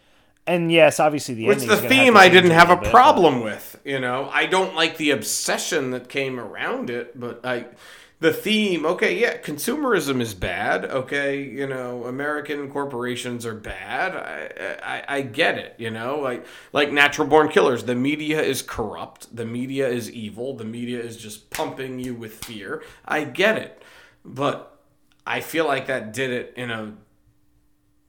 And 0.48 0.72
yes, 0.72 1.00
obviously 1.00 1.36
the 1.36 1.50
it's 1.50 1.66
the 1.66 1.78
theme 1.78 2.16
I 2.16 2.30
didn't 2.30 2.52
have 2.52 2.70
a 2.70 2.78
problem 2.78 3.42
with. 3.42 3.80
You 3.84 4.00
know, 4.00 4.30
I 4.32 4.46
don't 4.46 4.74
like 4.76 4.98
the 4.98 5.12
obsession 5.12 5.92
that 5.92 6.10
came 6.10 6.40
around 6.40 6.90
it, 6.90 7.20
but 7.20 7.46
I. 7.46 7.68
The 8.20 8.34
theme, 8.34 8.84
okay, 8.84 9.16
yeah, 9.20 9.38
consumerism 9.38 10.22
is 10.22 10.34
bad. 10.34 10.86
Okay, 10.86 11.44
you 11.44 11.68
know, 11.68 12.06
American 12.06 12.68
corporations 12.72 13.46
are 13.46 13.54
bad. 13.54 14.16
I, 14.16 15.04
I, 15.08 15.18
I 15.18 15.22
get 15.22 15.60
it. 15.60 15.76
You 15.78 15.92
know, 15.92 16.18
like 16.18 16.44
like 16.74 16.92
natural 16.92 17.28
born 17.28 17.50
killers. 17.50 17.84
The 17.84 17.94
media 17.94 18.42
is 18.42 18.64
corrupt. 18.64 19.36
The 19.36 19.46
media 19.46 19.88
is 19.88 20.10
evil. 20.10 20.56
The 20.56 20.66
media 20.66 21.00
is 21.00 21.16
just 21.16 21.52
pumping 21.52 22.00
you 22.00 22.16
with 22.16 22.44
fear. 22.44 22.82
I 23.06 23.24
get 23.24 23.60
it, 23.60 23.84
but 24.26 24.80
I 25.28 25.42
feel 25.42 25.68
like 25.68 25.86
that 25.86 26.12
did 26.12 26.32
it 26.32 26.54
in 26.56 26.72
a 26.72 26.94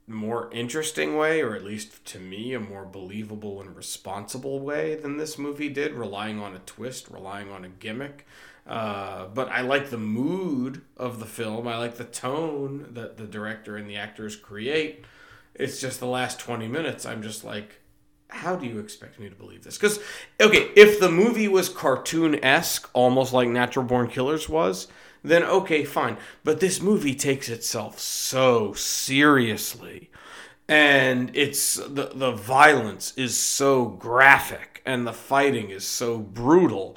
more 0.08 0.50
interesting 0.52 1.16
way, 1.16 1.42
or 1.42 1.54
at 1.54 1.64
least 1.64 2.04
to 2.06 2.18
me, 2.18 2.54
a 2.54 2.60
more 2.60 2.84
believable 2.84 3.60
and 3.60 3.76
responsible 3.76 4.60
way 4.60 4.94
than 4.94 5.16
this 5.16 5.38
movie 5.38 5.68
did, 5.68 5.92
relying 5.92 6.40
on 6.40 6.54
a 6.54 6.60
twist, 6.60 7.08
relying 7.10 7.50
on 7.50 7.64
a 7.64 7.68
gimmick. 7.68 8.26
Uh, 8.66 9.26
but 9.28 9.48
I 9.48 9.62
like 9.62 9.90
the 9.90 9.98
mood 9.98 10.82
of 10.96 11.20
the 11.20 11.26
film. 11.26 11.66
I 11.66 11.78
like 11.78 11.96
the 11.96 12.04
tone 12.04 12.88
that 12.92 13.16
the 13.16 13.26
director 13.26 13.76
and 13.76 13.88
the 13.88 13.96
actors 13.96 14.36
create. 14.36 15.04
It's 15.54 15.80
just 15.80 16.00
the 16.00 16.06
last 16.06 16.38
20 16.38 16.68
minutes, 16.68 17.04
I'm 17.04 17.22
just 17.22 17.44
like, 17.44 17.80
how 18.28 18.56
do 18.56 18.66
you 18.66 18.78
expect 18.78 19.18
me 19.18 19.28
to 19.28 19.34
believe 19.34 19.64
this? 19.64 19.76
Because, 19.76 19.98
okay, 20.40 20.70
if 20.76 21.00
the 21.00 21.10
movie 21.10 21.48
was 21.48 21.68
cartoon 21.68 22.44
esque, 22.44 22.88
almost 22.92 23.32
like 23.32 23.48
Natural 23.48 23.84
Born 23.84 24.08
Killers 24.08 24.48
was, 24.48 24.86
then 25.22 25.42
okay, 25.42 25.84
fine. 25.84 26.16
But 26.44 26.60
this 26.60 26.80
movie 26.80 27.14
takes 27.14 27.48
itself 27.48 27.98
so 27.98 28.72
seriously. 28.72 30.10
And 30.68 31.30
it's 31.34 31.76
the, 31.76 32.10
the 32.14 32.32
violence 32.32 33.14
is 33.16 33.36
so 33.36 33.86
graphic 33.86 34.82
and 34.84 35.06
the 35.06 35.12
fighting 35.12 35.70
is 35.70 35.86
so 35.86 36.18
brutal 36.18 36.96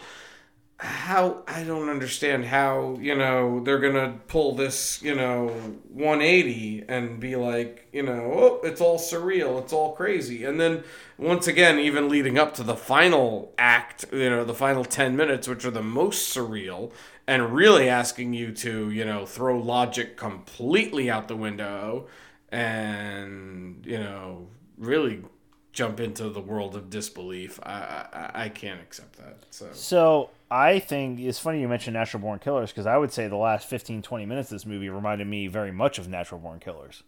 how 0.82 1.44
I 1.48 1.64
don't 1.64 1.90
understand 1.90 2.46
how 2.46 2.98
you 3.00 3.14
know 3.16 3.60
they're 3.64 3.78
gonna 3.78 4.20
pull 4.28 4.56
this 4.56 5.00
you 5.04 5.14
know 5.14 5.50
180 5.94 6.86
and 6.88 7.20
be 7.20 7.36
like 7.36 7.88
you 7.94 8.02
know 8.02 8.32
oh 8.34 8.60
it's 8.64 8.82
all 8.82 8.98
surreal 8.98 9.62
it's 9.62 9.74
all 9.74 9.94
crazy 9.94 10.44
and 10.44 10.60
then 10.60 10.84
once 11.20 11.46
again 11.46 11.78
even 11.78 12.10
leading 12.10 12.40
up 12.40 12.56
to 12.56 12.64
the 12.64 12.76
final 12.76 13.54
act 13.60 14.06
you 14.12 14.28
know 14.28 14.44
the 14.44 14.56
final 14.56 14.84
10 14.84 15.16
minutes 15.16 15.48
which 15.48 15.66
are 15.66 15.72
the 15.72 15.84
most 15.84 16.36
surreal 16.36 16.92
and 17.32 17.54
really 17.54 17.88
asking 17.88 18.34
you 18.34 18.52
to 18.52 18.90
you 18.90 19.06
know 19.06 19.26
throw 19.26 19.58
logic 19.58 20.18
completely 20.18 21.10
out 21.10 21.30
the 21.30 21.36
window 21.36 22.08
and 22.50 23.86
you 23.86 23.98
know 23.98 24.48
really 24.78 25.24
jump 25.72 26.02
into 26.02 26.28
the 26.28 26.42
world 26.42 26.76
of 26.76 26.90
disbelief 26.90 27.58
I 27.64 28.06
I, 28.12 28.44
I 28.46 28.50
can't 28.50 28.82
accept 28.82 29.18
that 29.18 29.46
so. 29.50 29.70
So 29.72 30.30
I 30.52 30.80
think 30.80 31.22
it's 31.22 31.40
funny 31.40 31.62
you 31.62 31.70
mentioned 31.70 31.94
Natural 31.94 32.20
Born 32.20 32.40
Killers 32.40 32.72
because 32.72 32.86
I 32.86 32.98
would 32.98 33.14
say 33.14 33.30
the 33.30 33.38
last 33.38 33.70
15, 33.70 34.02
20 34.02 34.26
minutes 34.26 34.52
of 34.52 34.56
this 34.56 34.66
movie 34.66 34.90
reminded 34.90 35.26
me 35.26 35.48
very 35.48 35.72
much 35.72 35.98
of 35.98 36.10
Natural 36.10 36.42
Born 36.42 36.60
Killers. 36.60 37.04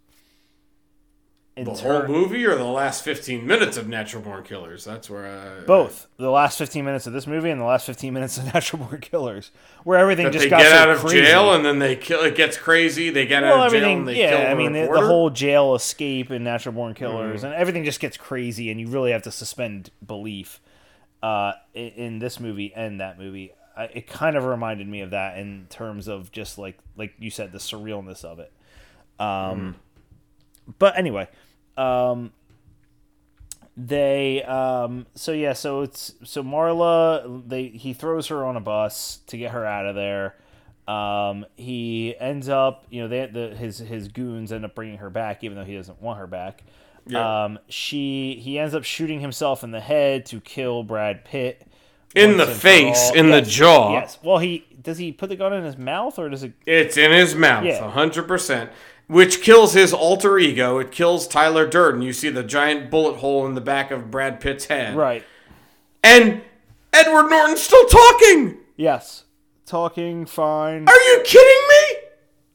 In 1.56 1.66
The 1.66 1.76
ter- 1.76 2.06
whole 2.08 2.16
movie 2.16 2.44
or 2.48 2.56
the 2.56 2.64
last 2.64 3.04
15 3.04 3.46
minutes 3.46 3.78
of 3.78 3.88
Natural 3.88 4.24
Born 4.24 4.44
Killers? 4.44 4.84
That's 4.84 5.08
where 5.08 5.28
I. 5.28 5.64
both 5.66 6.08
the 6.18 6.32
last 6.32 6.58
15 6.58 6.84
minutes 6.84 7.06
of 7.06 7.14
this 7.14 7.28
movie 7.28 7.52
and 7.52 7.62
the 7.62 7.66
last 7.66 7.86
15 7.86 8.12
minutes 8.12 8.40
of 8.40 8.46
Natural 8.56 8.84
Born 8.84 9.00
Killers, 9.02 9.52
where 9.84 10.00
everything 10.00 10.32
just 10.32 10.46
they 10.46 10.50
got 10.50 10.62
get 10.62 10.72
so 10.72 10.78
out 10.78 10.90
of 10.90 11.00
crazy. 11.02 11.22
jail 11.22 11.54
and 11.54 11.64
then 11.64 11.78
they 11.78 11.96
kill. 11.96 12.22
It 12.24 12.36
gets 12.36 12.58
crazy. 12.58 13.12
They 13.12 13.28
get 13.28 13.44
well, 13.44 13.62
out 13.62 13.68
of 13.68 13.74
jail 13.74 13.88
and 13.88 14.08
they 14.08 14.16
kill 14.16 14.40
yeah. 14.40 14.52
I 14.52 14.56
mean, 14.56 14.74
the, 14.74 14.88
the 14.92 15.06
whole 15.06 15.30
jail 15.30 15.76
escape 15.76 16.32
in 16.32 16.44
Natural 16.44 16.74
Born 16.74 16.96
Killers, 16.96 17.38
Mm-hmm. 17.42 17.46
and 17.46 17.56
everything 17.56 17.84
just 17.84 18.00
gets 18.00 18.18
crazy, 18.18 18.72
and 18.72 18.80
you 18.82 18.88
really 18.88 19.12
have 19.12 19.22
to 19.24 19.32
suspend 19.32 19.92
belief 20.04 20.60
uh, 21.22 21.52
in, 21.76 21.88
in 21.90 22.20
this 22.20 22.40
movie 22.40 22.74
and 22.76 23.00
that 23.00 23.20
movie. 23.20 23.54
I, 23.78 23.84
it 23.86 24.08
kind 24.08 24.36
of 24.38 24.46
reminded 24.46 24.88
me 24.88 25.02
of 25.02 25.12
that 25.12 25.38
in 25.38 25.68
terms 25.70 26.08
of 26.08 26.32
just 26.32 26.58
like 26.58 26.80
like 26.98 27.14
you 27.20 27.30
said, 27.30 27.52
the 27.52 27.60
surrealness 27.60 28.26
of 28.26 28.40
it. 28.40 28.52
Um, 29.20 29.28
Mm-hmm. 29.28 29.72
But 30.80 30.98
anyway, 30.98 31.28
um, 31.78 32.32
they 33.76 34.44
um 34.44 35.08
so 35.16 35.32
yeah 35.32 35.54
so 35.54 35.82
it's 35.82 36.14
so 36.24 36.44
marla 36.44 37.42
they 37.48 37.68
he 37.70 37.92
throws 37.94 38.28
her 38.28 38.46
on 38.46 38.56
a 38.56 38.60
bus 38.60 39.20
to 39.26 39.36
get 39.38 39.52
her 39.52 39.66
out 39.66 39.86
of 39.88 39.96
there 39.96 40.36
um 40.88 41.44
he 41.56 42.14
ends 42.20 42.50
up 42.50 42.86
you 42.92 43.02
know 43.02 43.08
they 43.08 43.26
the 43.26 43.56
his 43.56 43.80
his 43.80 44.10
goons 44.10 44.52
end 44.52 44.64
up 44.64 44.76
bringing 44.76 45.00
her 45.00 45.10
back 45.10 45.44
even 45.44 45.58
though 45.58 45.64
he 45.64 45.76
doesn't 45.76 46.00
want 46.02 46.20
her 46.20 46.28
back 46.28 46.62
Yeah. 47.08 47.46
um 47.46 47.58
she 47.68 48.36
he 48.44 48.60
ends 48.60 48.76
up 48.76 48.84
shooting 48.84 49.22
himself 49.22 49.64
in 49.64 49.72
the 49.72 49.80
head 49.82 50.28
to 50.28 50.40
kill 50.40 50.84
brad 50.84 51.26
pitt 51.26 51.66
in 52.14 52.38
the 52.38 52.46
once 52.46 52.50
and 52.50 52.56
for 52.56 52.62
face, 52.62 53.12
in 53.16 53.32
the 53.32 53.42
jaw. 53.42 53.94
yes 53.94 54.20
well 54.22 54.38
he 54.38 54.66
does 54.80 55.00
he 55.00 55.12
put 55.12 55.30
the 55.30 55.36
gun 55.36 55.52
in 55.52 55.64
his 55.64 55.78
mouth 55.80 56.20
or 56.20 56.30
does 56.30 56.44
it 56.44 56.54
It's 56.68 56.96
in 56.96 57.12
his 57.12 57.34
mouth, 57.34 57.66
Yeah. 57.66 57.90
hundred 57.90 58.28
percent. 58.28 58.70
Which 59.08 59.42
kills 59.42 59.74
his 59.74 59.94
alter 59.94 60.38
ego. 60.40 60.80
It 60.80 60.92
kills 60.92 61.28
Tyler 61.28 61.68
Durden. 61.68 62.02
You 62.02 62.14
see 62.14 62.30
the 62.30 62.44
giant 62.44 62.90
bullet 62.90 63.18
hole 63.18 63.46
in 63.46 63.54
the 63.54 63.62
back 63.62 63.92
of 63.92 64.10
Brad 64.10 64.40
Pitt's 64.40 64.66
head. 64.66 64.96
right 64.96 65.24
And 66.04 66.42
Edward 66.94 67.30
Norton's 67.30 67.62
still 67.62 67.86
talking. 67.86 68.58
yes 68.78 69.26
talking 69.66 70.26
fine 70.26 70.88
Are 70.88 71.02
you 71.02 71.22
kidding 71.26 71.68
me? 71.70 71.98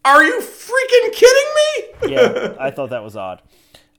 Are 0.05 0.25
you 0.25 0.41
freaking 0.41 1.13
kidding 1.13 1.55
me? 1.55 2.15
yeah 2.15 2.55
i 2.61 2.71
thought 2.71 2.91
that 2.91 3.03
was 3.03 3.17
odd 3.17 3.43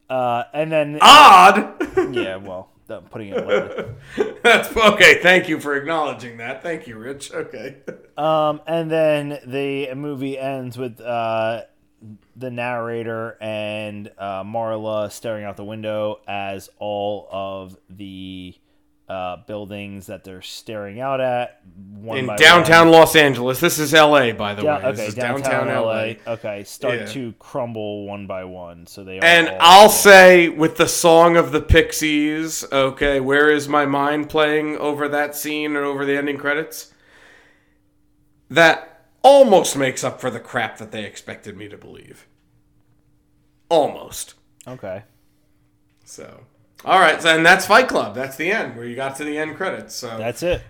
uh 0.10 0.44
and 0.54 0.72
then 0.72 0.98
Odd. 1.02 2.16
yeah 2.16 2.38
well 2.38 2.70
I'm 2.92 3.04
putting 3.04 3.30
it 3.30 3.46
lightly. 3.46 4.34
That's 4.44 4.76
okay. 4.76 5.22
Thank 5.22 5.48
you 5.48 5.60
for 5.60 5.76
acknowledging 5.76 6.38
that. 6.38 6.64
Thank 6.64 6.88
you, 6.88 6.98
Rich. 6.98 7.32
Okay. 7.32 7.76
Um, 8.18 8.62
and 8.66 8.90
then 8.90 9.38
the 9.46 9.94
movie 9.94 10.40
ends 10.40 10.76
with 10.76 11.00
uh, 11.00 11.66
the 12.40 12.50
narrator 12.50 13.38
and 13.42 14.10
uh, 14.18 14.44
Marla 14.44 15.12
staring 15.12 15.44
out 15.46 15.58
the 15.58 15.64
window 15.66 16.20
as 16.28 16.70
all 16.80 17.28
of 17.32 17.78
the 17.90 18.56
uh, 19.10 19.38
buildings 19.48 20.06
that 20.06 20.24
they're 20.24 20.42
staring 20.44 21.00
out 21.02 21.20
at 21.20 21.62
one 21.96 22.20
In 22.20 22.28
downtown 22.38 22.90
one. 22.90 23.00
Los 23.00 23.16
Angeles. 23.16 23.60
This 23.60 23.80
is 23.80 23.92
L.A. 23.94 24.34
by 24.34 24.54
the 24.54 24.62
Down- 24.62 24.84
way. 24.84 24.92
This 24.92 25.00
okay, 25.00 25.08
is 25.08 25.16
downtown, 25.16 25.68
LA. 25.68 26.14
Okay, 26.34 26.64
start 26.64 27.00
Yeah. 27.00 27.06
to 27.08 27.34
crumble 27.40 28.06
one 28.06 28.28
by 28.28 28.44
one. 28.44 28.86
So 28.86 29.04
they 29.04 29.18
And 29.20 29.50
I'll 29.60 29.90
say 29.90 30.48
with 30.50 30.78
the 30.78 30.88
song 30.88 31.38
of 31.38 31.52
the 31.52 31.60
Pixies, 31.62 32.64
okay, 32.72 33.20
where 33.20 33.50
is 33.50 33.68
my 33.68 33.88
mind 33.88 34.30
playing 34.30 34.78
over 34.78 35.08
that 35.10 35.36
scene 35.36 35.76
and 35.76 35.84
over 35.84 36.06
the 36.06 36.16
ending 36.16 36.38
credits? 36.38 36.94
That 38.52 38.89
almost 39.22 39.76
makes 39.78 40.04
up 40.04 40.20
for 40.22 40.30
the 40.30 40.40
crap 40.40 40.78
that 40.78 40.92
they 40.92 41.04
expected 41.06 41.56
me 41.58 41.68
to 41.70 41.78
believe. 41.78 42.28
almost. 43.70 44.34
Okay. 44.68 45.04
So, 46.06 46.42
all 46.86 47.00
right, 47.00 47.24
and 47.26 47.46
that's 47.46 47.66
Fight 47.68 47.88
Club. 47.88 48.16
That's 48.16 48.36
the 48.36 48.52
end 48.52 48.76
where 48.76 48.86
you 48.86 48.96
got 48.96 49.16
to 49.18 49.24
the 49.24 49.38
end 49.38 49.56
credits. 49.58 49.96
So 49.96 50.18
That's 50.18 50.42
it. 50.44 50.62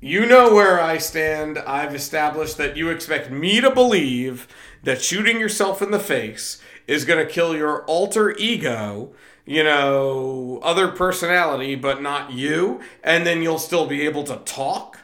you 0.00 0.26
know 0.26 0.52
where 0.54 0.80
I 0.80 0.98
stand. 0.98 1.58
I've 1.58 1.94
established 1.94 2.58
that 2.58 2.76
you 2.76 2.90
expect 2.90 3.30
me 3.30 3.60
to 3.60 3.70
believe 3.70 4.46
that 4.82 5.00
shooting 5.00 5.40
yourself 5.40 5.80
in 5.80 5.90
the 5.90 5.98
face 5.98 6.60
is 6.86 7.04
going 7.06 7.24
to 7.26 7.32
kill 7.32 7.56
your 7.56 7.82
alter 7.84 8.32
ego, 8.36 9.14
you 9.46 9.64
know, 9.64 10.60
other 10.62 10.88
personality, 10.88 11.74
but 11.74 12.02
not 12.02 12.32
you, 12.32 12.80
and 13.02 13.26
then 13.26 13.40
you'll 13.42 13.58
still 13.58 13.86
be 13.86 14.02
able 14.02 14.24
to 14.24 14.36
talk 14.44 15.00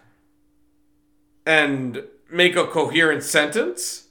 and 1.47 2.03
make 2.33 2.57
a 2.57 2.67
coherent 2.67 3.23
sentence. 3.23 4.09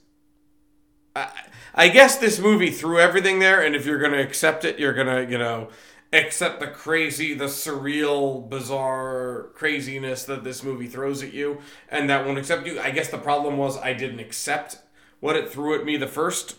I, 1.14 1.30
I 1.74 1.88
guess 1.88 2.16
this 2.16 2.38
movie 2.38 2.70
threw 2.70 2.98
everything 2.98 3.38
there, 3.38 3.62
and 3.62 3.74
if 3.74 3.86
you're 3.86 3.98
going 3.98 4.12
to 4.12 4.22
accept 4.22 4.64
it, 4.64 4.78
you're 4.78 4.94
going 4.94 5.06
to, 5.06 5.30
you 5.30 5.38
know, 5.38 5.68
accept 6.12 6.60
the 6.60 6.66
crazy, 6.66 7.34
the 7.34 7.44
surreal, 7.44 8.48
bizarre 8.48 9.50
craziness 9.54 10.24
that 10.24 10.44
this 10.44 10.64
movie 10.64 10.88
throws 10.88 11.22
at 11.22 11.32
you, 11.32 11.60
and 11.88 12.10
that 12.10 12.26
won't 12.26 12.38
accept 12.38 12.66
you. 12.66 12.80
I 12.80 12.90
guess 12.90 13.08
the 13.08 13.18
problem 13.18 13.56
was 13.56 13.78
I 13.78 13.92
didn't 13.92 14.20
accept 14.20 14.78
what 15.20 15.36
it 15.36 15.50
threw 15.50 15.78
at 15.78 15.84
me 15.84 15.96
the 15.96 16.08
first 16.08 16.56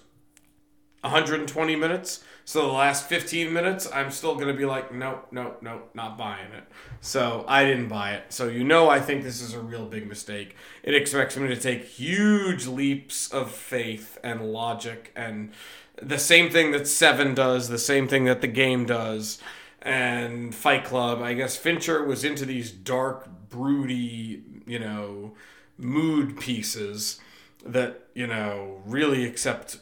120 1.01 1.75
minutes. 1.75 2.23
So 2.51 2.63
the 2.63 2.73
last 2.73 3.07
15 3.07 3.53
minutes, 3.53 3.87
I'm 3.93 4.11
still 4.11 4.35
going 4.35 4.49
to 4.49 4.53
be 4.53 4.65
like, 4.65 4.93
no, 4.93 5.21
no, 5.31 5.55
no, 5.61 5.83
not 5.93 6.17
buying 6.17 6.51
it. 6.51 6.65
So 6.99 7.45
I 7.47 7.63
didn't 7.63 7.87
buy 7.87 8.15
it. 8.15 8.33
So 8.33 8.49
you 8.49 8.65
know, 8.65 8.89
I 8.89 8.99
think 8.99 9.23
this 9.23 9.39
is 9.39 9.53
a 9.53 9.61
real 9.61 9.85
big 9.85 10.05
mistake. 10.05 10.57
It 10.83 10.93
expects 10.93 11.37
me 11.37 11.47
to 11.47 11.55
take 11.55 11.85
huge 11.85 12.67
leaps 12.67 13.31
of 13.31 13.51
faith 13.51 14.17
and 14.21 14.51
logic 14.51 15.13
and 15.15 15.53
the 16.01 16.19
same 16.19 16.49
thing 16.51 16.71
that 16.71 16.89
Seven 16.89 17.33
does, 17.33 17.69
the 17.69 17.79
same 17.79 18.09
thing 18.09 18.25
that 18.25 18.41
the 18.41 18.47
game 18.47 18.85
does, 18.85 19.39
and 19.81 20.53
Fight 20.53 20.83
Club. 20.83 21.21
I 21.21 21.35
guess 21.35 21.55
Fincher 21.55 22.03
was 22.03 22.25
into 22.25 22.45
these 22.45 22.69
dark, 22.69 23.29
broody, 23.47 24.43
you 24.67 24.79
know, 24.79 25.35
mood 25.77 26.37
pieces 26.37 27.21
that, 27.65 28.09
you 28.13 28.27
know, 28.27 28.81
really 28.85 29.23
accept 29.23 29.77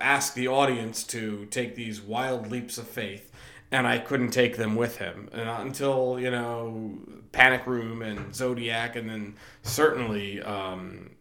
ask 0.00 0.34
the 0.34 0.48
audience 0.48 1.04
to 1.04 1.46
take 1.46 1.74
these 1.74 2.00
wild 2.00 2.50
leaps 2.50 2.78
of 2.78 2.86
faith 2.86 3.30
and 3.72 3.86
I 3.86 3.98
couldn't 3.98 4.30
take 4.30 4.58
them 4.58 4.76
with 4.76 4.98
him. 4.98 5.30
And 5.32 5.48
until 5.48 6.20
you 6.20 6.30
know 6.30 6.98
Panic 7.32 7.66
Room 7.66 8.02
and 8.02 8.34
Zodiac 8.34 8.94
and 8.94 9.08
then 9.08 9.34
certainly 9.62 10.40
um, 10.42 11.12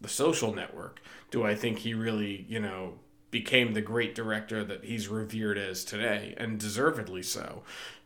the 0.00 0.08
Social 0.08 0.54
Network 0.54 1.00
do 1.30 1.44
I 1.44 1.54
think 1.54 1.80
he 1.80 1.92
really 1.92 2.46
you 2.48 2.60
know 2.60 2.94
became 3.30 3.74
the 3.74 3.82
great 3.82 4.14
director 4.14 4.64
that 4.64 4.84
he's 4.84 5.08
revered 5.08 5.58
as 5.58 5.84
today 5.84 6.34
and 6.38 6.58
deservedly 6.58 7.22
so. 7.22 7.62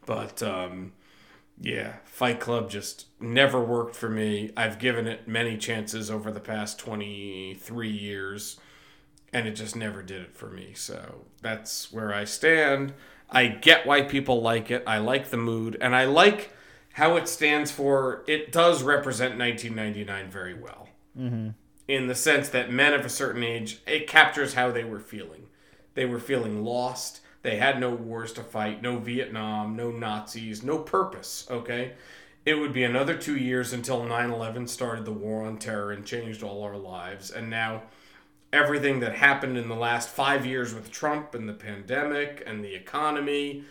But 0.06 0.42
um, 0.42 0.94
yeah 1.60 1.96
Fight 2.04 2.40
Club 2.40 2.70
just 2.70 3.06
never 3.20 3.60
worked 3.60 3.94
for 3.94 4.08
me. 4.08 4.52
I've 4.56 4.78
given 4.78 5.06
it 5.06 5.28
many 5.28 5.58
chances 5.58 6.10
over 6.10 6.32
the 6.32 6.40
past 6.40 6.78
23 6.78 7.90
years 7.90 8.58
and 9.32 9.46
it 9.46 9.52
just 9.52 9.74
never 9.74 10.02
did 10.02 10.20
it 10.20 10.36
for 10.36 10.48
me. 10.48 10.72
So 10.74 11.24
that's 11.40 11.92
where 11.92 12.12
I 12.12 12.24
stand. 12.24 12.92
I 13.30 13.46
get 13.46 13.86
why 13.86 14.02
people 14.02 14.42
like 14.42 14.70
it. 14.70 14.84
I 14.86 14.98
like 14.98 15.30
the 15.30 15.38
mood, 15.38 15.78
and 15.80 15.96
I 15.96 16.04
like 16.04 16.52
how 16.94 17.16
it 17.16 17.28
stands 17.28 17.70
for. 17.70 18.24
It 18.26 18.52
does 18.52 18.82
represent 18.82 19.38
1999 19.38 20.30
very 20.30 20.54
well, 20.54 20.88
mm-hmm. 21.18 21.50
in 21.88 22.06
the 22.08 22.14
sense 22.14 22.50
that 22.50 22.70
men 22.70 22.92
of 22.92 23.06
a 23.06 23.08
certain 23.08 23.42
age, 23.42 23.80
it 23.86 24.06
captures 24.06 24.54
how 24.54 24.70
they 24.70 24.84
were 24.84 25.00
feeling. 25.00 25.46
They 25.94 26.04
were 26.04 26.20
feeling 26.20 26.62
lost. 26.62 27.20
They 27.42 27.56
had 27.56 27.80
no 27.80 27.90
wars 27.90 28.32
to 28.34 28.42
fight, 28.42 28.82
no 28.82 28.98
Vietnam, 28.98 29.76
no 29.76 29.90
Nazis, 29.90 30.62
no 30.62 30.78
purpose. 30.78 31.46
Okay. 31.50 31.92
It 32.44 32.54
would 32.54 32.72
be 32.72 32.82
another 32.82 33.16
two 33.16 33.36
years 33.36 33.72
until 33.72 34.04
9 34.04 34.30
11 34.30 34.66
started 34.66 35.04
the 35.04 35.12
war 35.12 35.44
on 35.44 35.58
terror 35.58 35.92
and 35.92 36.04
changed 36.04 36.42
all 36.42 36.62
our 36.62 36.76
lives. 36.76 37.30
And 37.30 37.48
now 37.48 37.82
everything 38.52 39.00
that 39.00 39.14
happened 39.14 39.56
in 39.56 39.68
the 39.68 39.74
last 39.74 40.08
five 40.08 40.44
years 40.44 40.74
with 40.74 40.90
Trump 40.90 41.34
and 41.34 41.48
the 41.48 41.54
pandemic 41.54 42.42
and 42.46 42.62
the 42.62 42.74
economy. 42.74 43.64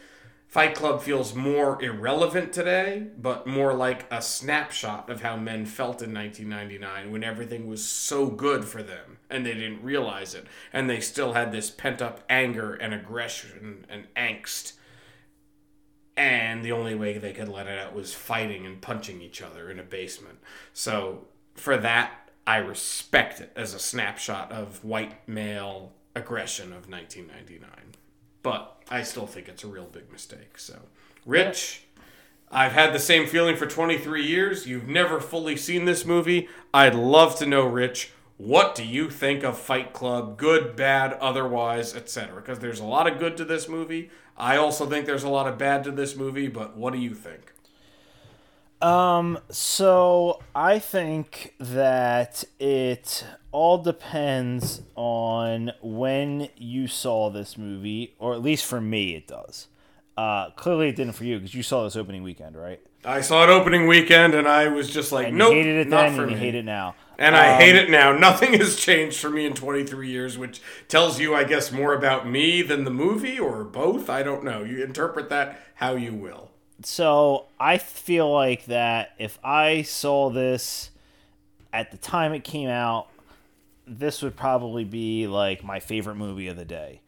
Fight 0.47 0.75
Club 0.75 1.01
feels 1.01 1.33
more 1.33 1.81
irrelevant 1.81 2.51
today, 2.51 3.07
but 3.17 3.47
more 3.47 3.73
like 3.73 4.05
a 4.11 4.21
snapshot 4.21 5.09
of 5.09 5.21
how 5.21 5.37
men 5.37 5.65
felt 5.65 6.01
in 6.01 6.13
1999 6.13 7.09
when 7.09 7.23
everything 7.23 7.67
was 7.67 7.85
so 7.85 8.25
good 8.25 8.65
for 8.65 8.83
them 8.83 9.17
and 9.29 9.45
they 9.45 9.53
didn't 9.53 9.81
realize 9.81 10.33
it. 10.35 10.45
And 10.73 10.89
they 10.89 10.99
still 10.99 11.33
had 11.33 11.53
this 11.53 11.69
pent 11.69 12.01
up 12.01 12.25
anger 12.29 12.73
and 12.73 12.93
aggression 12.93 13.85
and 13.87 14.07
angst. 14.15 14.73
And 16.17 16.65
the 16.65 16.73
only 16.73 16.95
way 16.95 17.17
they 17.17 17.31
could 17.31 17.47
let 17.47 17.67
it 17.67 17.79
out 17.79 17.95
was 17.95 18.13
fighting 18.13 18.65
and 18.65 18.81
punching 18.81 19.21
each 19.21 19.41
other 19.41 19.71
in 19.71 19.79
a 19.79 19.83
basement. 19.83 20.39
So, 20.73 21.27
for 21.55 21.77
that, 21.77 22.11
I 22.45 22.57
respect 22.57 23.39
it 23.39 23.51
as 23.55 23.73
a 23.73 23.79
snapshot 23.79 24.51
of 24.51 24.83
white 24.83 25.27
male 25.27 25.93
aggression 26.15 26.73
of 26.73 26.89
1999. 26.89 27.69
But 28.43 28.81
I 28.89 29.03
still 29.03 29.27
think 29.27 29.47
it's 29.47 29.63
a 29.63 29.67
real 29.67 29.85
big 29.85 30.11
mistake. 30.11 30.57
So, 30.57 30.79
Rich, 31.25 31.83
I've 32.51 32.73
had 32.73 32.93
the 32.93 32.99
same 32.99 33.27
feeling 33.27 33.55
for 33.55 33.67
23 33.67 34.25
years. 34.25 34.67
You've 34.67 34.87
never 34.87 35.19
fully 35.19 35.55
seen 35.55 35.85
this 35.85 36.05
movie. 36.05 36.49
I'd 36.73 36.95
love 36.95 37.37
to 37.37 37.45
know, 37.45 37.65
Rich, 37.65 38.11
what 38.37 38.73
do 38.73 38.83
you 38.83 39.09
think 39.09 39.43
of 39.43 39.57
Fight 39.57 39.93
Club? 39.93 40.37
Good, 40.37 40.75
bad, 40.75 41.13
otherwise, 41.13 41.95
etc. 41.95 42.41
Because 42.41 42.59
there's 42.59 42.79
a 42.79 42.85
lot 42.85 43.09
of 43.09 43.19
good 43.19 43.37
to 43.37 43.45
this 43.45 43.69
movie. 43.69 44.09
I 44.35 44.57
also 44.57 44.87
think 44.87 45.05
there's 45.05 45.23
a 45.23 45.29
lot 45.29 45.47
of 45.47 45.59
bad 45.59 45.83
to 45.83 45.91
this 45.91 46.15
movie, 46.15 46.47
but 46.47 46.75
what 46.75 46.91
do 46.93 46.99
you 46.99 47.13
think? 47.13 47.53
Um, 48.81 49.37
so 49.49 50.41
I 50.55 50.79
think 50.79 51.53
that 51.59 52.43
it 52.59 53.25
all 53.51 53.77
depends 53.77 54.81
on 54.95 55.71
when 55.81 56.49
you 56.57 56.87
saw 56.87 57.29
this 57.29 57.57
movie, 57.57 58.15
or 58.17 58.33
at 58.33 58.41
least 58.41 58.65
for 58.65 58.81
me, 58.81 59.15
it 59.15 59.27
does. 59.27 59.67
Uh, 60.17 60.49
clearly, 60.51 60.89
it 60.89 60.95
didn't 60.95 61.13
for 61.13 61.23
you 61.25 61.37
because 61.37 61.53
you 61.53 61.63
saw 61.63 61.83
this 61.83 61.95
opening 61.95 62.23
weekend, 62.23 62.55
right? 62.55 62.79
I 63.03 63.21
saw 63.21 63.43
it 63.43 63.49
opening 63.49 63.87
weekend, 63.87 64.33
and 64.35 64.47
I 64.47 64.67
was 64.67 64.89
just 64.89 65.11
like, 65.11 65.27
And 65.29 65.37
nope, 65.37 65.53
hated 65.53 65.75
it 65.77 65.87
not 65.87 66.03
then, 66.09 66.15
for 66.15 66.23
and 66.23 66.31
me. 66.33 66.37
hate 66.37 66.55
it 66.55 66.65
now. 66.65 66.95
And 67.17 67.35
I 67.35 67.55
hate 67.55 67.77
Um, 67.77 67.85
it 67.85 67.89
now. 67.89 68.11
Nothing 68.17 68.53
has 68.53 68.75
changed 68.75 69.19
for 69.19 69.29
me 69.29 69.45
in 69.45 69.53
23 69.53 70.09
years, 70.09 70.37
which 70.37 70.61
tells 70.87 71.19
you, 71.19 71.33
I 71.35 71.43
guess, 71.43 71.71
more 71.71 71.93
about 71.93 72.27
me 72.27 72.61
than 72.61 72.83
the 72.83 72.91
movie, 72.91 73.39
or 73.39 73.63
both. 73.63 74.09
I 74.09 74.21
don't 74.23 74.43
know. 74.43 74.63
You 74.63 74.83
interpret 74.83 75.29
that 75.29 75.59
how 75.75 75.95
you 75.95 76.13
will. 76.13 76.50
So 76.85 77.45
I 77.59 77.77
feel 77.77 78.31
like 78.31 78.65
that 78.65 79.11
if 79.17 79.39
I 79.43 79.81
saw 79.83 80.29
this 80.29 80.89
at 81.73 81.91
the 81.91 81.97
time 81.97 82.33
it 82.33 82.43
came 82.43 82.69
out, 82.69 83.07
this 83.87 84.21
would 84.21 84.35
probably 84.35 84.83
be 84.83 85.27
like 85.27 85.63
my 85.63 85.79
favorite 85.79 86.15
movie 86.15 86.47
of 86.47 86.57
the 86.57 86.65
day. 86.65 87.01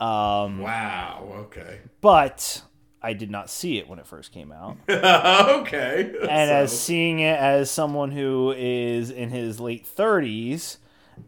Um, 0.00 0.58
Wow. 0.60 1.28
Okay. 1.46 1.78
but 2.00 2.62
I 3.02 3.12
did 3.14 3.30
not 3.30 3.48
see 3.48 3.78
it 3.78 3.88
when 3.88 3.98
it 3.98 4.06
first 4.06 4.32
came 4.32 4.52
out. 4.52 4.76
okay. 4.88 6.02
and 6.20 6.48
So- 6.48 6.54
as 6.54 6.78
seeing 6.80 7.20
it 7.20 7.38
as 7.38 7.70
someone 7.70 8.10
who 8.10 8.52
is 8.56 9.10
in 9.10 9.30
his 9.30 9.58
late 9.60 9.86
30s 9.86 10.76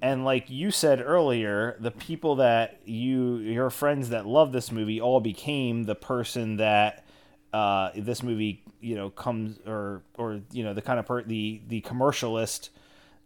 and 0.03 0.23
like 0.25 0.51
you 0.51 0.71
said 0.71 1.01
earlier 1.01 1.75
the 1.81 1.91
people 1.91 2.37
that 2.37 2.79
you 2.85 3.37
your 3.37 3.71
friends 3.71 4.11
that 4.11 4.27
love 4.27 4.53
this 4.53 4.71
movie 4.71 5.01
all 5.01 5.19
became 5.21 5.85
the 5.85 5.95
person 5.95 6.59
that 6.59 7.05
uh, 7.53 7.91
this 7.97 8.23
movie 8.23 8.63
you 8.81 8.95
know 8.95 9.11
comes 9.11 9.59
or 9.67 10.03
or 10.17 10.41
you 10.53 10.63
know 10.65 10.75
the 10.75 10.83
kind 10.83 10.99
of 10.99 11.07
per- 11.07 11.23
the 11.23 11.61
the 11.69 11.81
commercialist 11.83 12.69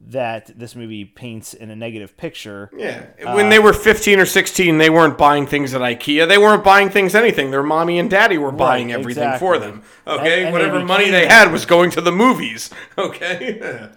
that 0.08 0.50
this 0.58 0.74
movie 0.74 1.04
paints 1.04 1.54
in 1.54 1.70
a 1.70 1.76
negative 1.76 2.16
picture 2.16 2.68
Yeah. 2.76 3.06
When 3.36 3.50
they 3.50 3.60
were 3.60 3.72
15 3.72 4.18
or 4.18 4.26
16, 4.26 4.78
they 4.78 4.90
weren't 4.90 5.16
buying 5.16 5.46
things 5.46 5.74
at 5.74 5.80
IKEA. 5.80 6.26
They 6.26 6.38
weren't 6.38 6.64
buying 6.64 6.90
things 6.90 7.14
anything. 7.14 7.52
Their 7.52 7.62
mommy 7.62 8.00
and 8.00 8.10
daddy 8.10 8.36
were 8.36 8.50
buying 8.50 8.90
everything 8.90 9.38
for 9.38 9.58
them. 9.58 9.84
Okay? 10.04 10.18
And- 10.18 10.26
and 10.26 10.46
they 10.48 10.52
Whatever 10.52 10.84
money 10.84 11.08
they 11.10 11.26
had 11.28 11.52
was 11.52 11.66
going 11.66 11.92
to 11.92 12.00
the 12.00 12.10
movies. 12.10 12.68
Okay? 12.98 13.60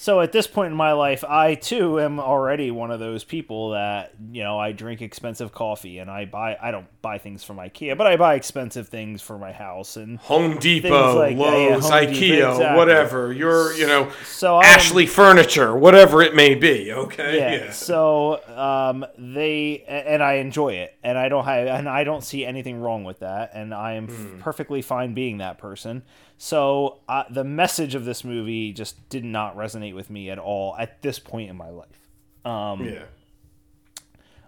So 0.00 0.20
at 0.20 0.30
this 0.30 0.46
point 0.46 0.70
in 0.70 0.76
my 0.76 0.92
life, 0.92 1.24
I 1.24 1.56
too 1.56 1.98
am 1.98 2.20
already 2.20 2.70
one 2.70 2.92
of 2.92 3.00
those 3.00 3.24
people 3.24 3.70
that 3.70 4.12
you 4.30 4.44
know 4.44 4.56
I 4.56 4.70
drink 4.70 5.02
expensive 5.02 5.50
coffee 5.50 5.98
and 5.98 6.08
I 6.08 6.24
buy 6.24 6.56
I 6.62 6.70
don't 6.70 6.86
buy 7.02 7.18
things 7.18 7.42
from 7.42 7.56
IKEA, 7.56 7.98
but 7.98 8.06
I 8.06 8.16
buy 8.16 8.34
expensive 8.36 8.88
things 8.88 9.22
for 9.22 9.38
my 9.38 9.50
house 9.50 9.96
and 9.96 10.18
Home 10.20 10.56
Depot, 10.58 11.18
like 11.18 11.36
that, 11.36 11.42
yeah, 11.42 11.74
Lowe's, 11.74 11.82
Home 11.84 11.92
IKEA, 11.92 12.14
Depot, 12.14 12.50
exactly. 12.52 12.78
whatever. 12.78 13.32
Your, 13.32 13.72
you 13.74 13.88
know, 13.88 14.12
so 14.24 14.58
I'm- 14.58 14.64
Ashley 14.66 15.06
Furniture, 15.06 15.76
whatever 15.76 16.22
it 16.22 16.34
may 16.36 16.54
be. 16.54 16.92
Okay? 16.92 17.38
yeah. 17.38 17.72
So 17.72 18.40
um, 18.56 19.04
they 19.18 19.82
and 19.88 20.22
I 20.22 20.34
enjoy 20.34 20.74
it, 20.74 20.94
and 21.02 21.18
I 21.18 21.28
don't 21.28 21.44
have 21.44 21.66
and 21.66 21.88
I 21.88 22.04
don't 22.04 22.22
see 22.22 22.46
anything 22.46 22.80
wrong 22.80 23.02
with 23.02 23.18
that, 23.18 23.50
and 23.52 23.74
I 23.74 23.94
am 23.94 24.04
f- 24.08 24.40
perfectly 24.40 24.80
fine 24.80 25.12
being 25.14 25.38
that 25.38 25.58
person. 25.58 26.04
So 26.38 27.00
uh, 27.08 27.24
the 27.28 27.42
message 27.42 27.96
of 27.96 28.04
this 28.04 28.22
movie 28.22 28.72
just 28.72 29.08
did 29.08 29.24
not 29.24 29.56
resonate 29.56 29.94
with 29.94 30.08
me 30.08 30.30
at 30.30 30.38
all 30.38 30.76
at 30.78 31.02
this 31.02 31.18
point 31.18 31.50
in 31.50 31.56
my 31.56 31.68
life. 31.68 32.08
Um, 32.44 32.84
yeah. 32.84 33.02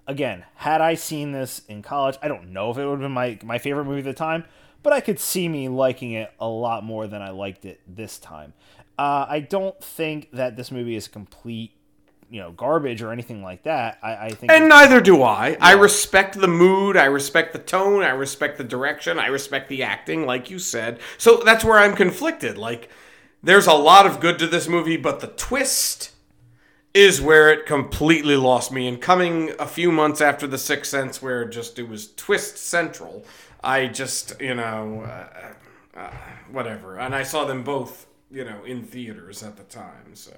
again, 0.06 0.44
had 0.54 0.80
I 0.80 0.94
seen 0.94 1.32
this 1.32 1.62
in 1.68 1.82
college, 1.82 2.16
I 2.22 2.28
don't 2.28 2.52
know 2.52 2.70
if 2.70 2.78
it 2.78 2.84
would 2.86 2.92
have 2.92 3.00
been 3.00 3.12
my 3.12 3.38
my 3.42 3.58
favorite 3.58 3.86
movie 3.86 3.98
at 3.98 4.04
the 4.04 4.12
time, 4.12 4.44
but 4.84 4.92
I 4.92 5.00
could 5.00 5.18
see 5.18 5.48
me 5.48 5.68
liking 5.68 6.12
it 6.12 6.32
a 6.38 6.46
lot 6.48 6.84
more 6.84 7.08
than 7.08 7.22
I 7.22 7.30
liked 7.30 7.64
it 7.64 7.80
this 7.88 8.18
time. 8.18 8.54
Uh, 8.96 9.26
I 9.28 9.40
don't 9.40 9.82
think 9.82 10.30
that 10.32 10.56
this 10.56 10.70
movie 10.70 10.94
is 10.94 11.08
complete, 11.08 11.72
you 12.30 12.40
know, 12.40 12.52
garbage 12.52 13.02
or 13.02 13.10
anything 13.10 13.42
like 13.42 13.64
that. 13.64 13.98
I, 14.02 14.26
I 14.26 14.30
think 14.30 14.52
And 14.52 14.68
neither 14.68 15.00
do 15.00 15.22
I. 15.22 15.56
I 15.60 15.72
respect 15.72 16.40
the 16.40 16.48
mood. 16.48 16.96
I 16.96 17.06
respect 17.06 17.52
the 17.52 17.58
tone. 17.58 18.04
I 18.04 18.10
respect 18.10 18.56
the 18.56 18.64
direction. 18.64 19.18
I 19.18 19.26
respect 19.26 19.68
the 19.68 19.82
acting, 19.82 20.26
like 20.26 20.48
you 20.48 20.60
said. 20.60 21.00
So 21.18 21.42
that's 21.44 21.64
where 21.64 21.78
I'm 21.78 21.96
conflicted. 21.96 22.56
Like, 22.56 22.88
there's 23.42 23.66
a 23.66 23.74
lot 23.74 24.06
of 24.06 24.20
good 24.20 24.38
to 24.38 24.46
this 24.46 24.68
movie, 24.68 24.96
but 24.96 25.18
the 25.18 25.26
twist 25.26 26.12
is 26.94 27.20
where 27.20 27.52
it 27.52 27.66
completely 27.66 28.36
lost 28.36 28.70
me. 28.70 28.86
And 28.86 29.00
coming 29.00 29.50
a 29.58 29.66
few 29.66 29.90
months 29.90 30.20
after 30.20 30.46
The 30.46 30.58
Sixth 30.58 30.90
Sense, 30.90 31.20
where 31.20 31.44
just 31.44 31.80
it 31.80 31.88
was 31.88 32.12
twist 32.14 32.58
central, 32.58 33.24
I 33.62 33.88
just, 33.88 34.40
you 34.40 34.54
know, 34.54 35.02
uh, 35.02 35.98
uh, 35.98 36.10
whatever. 36.52 36.98
And 36.98 37.12
I 37.12 37.24
saw 37.24 37.44
them 37.44 37.64
both, 37.64 38.06
you 38.30 38.44
know, 38.44 38.62
in 38.64 38.84
theaters 38.84 39.42
at 39.42 39.56
the 39.56 39.64
time. 39.64 40.14
So. 40.14 40.32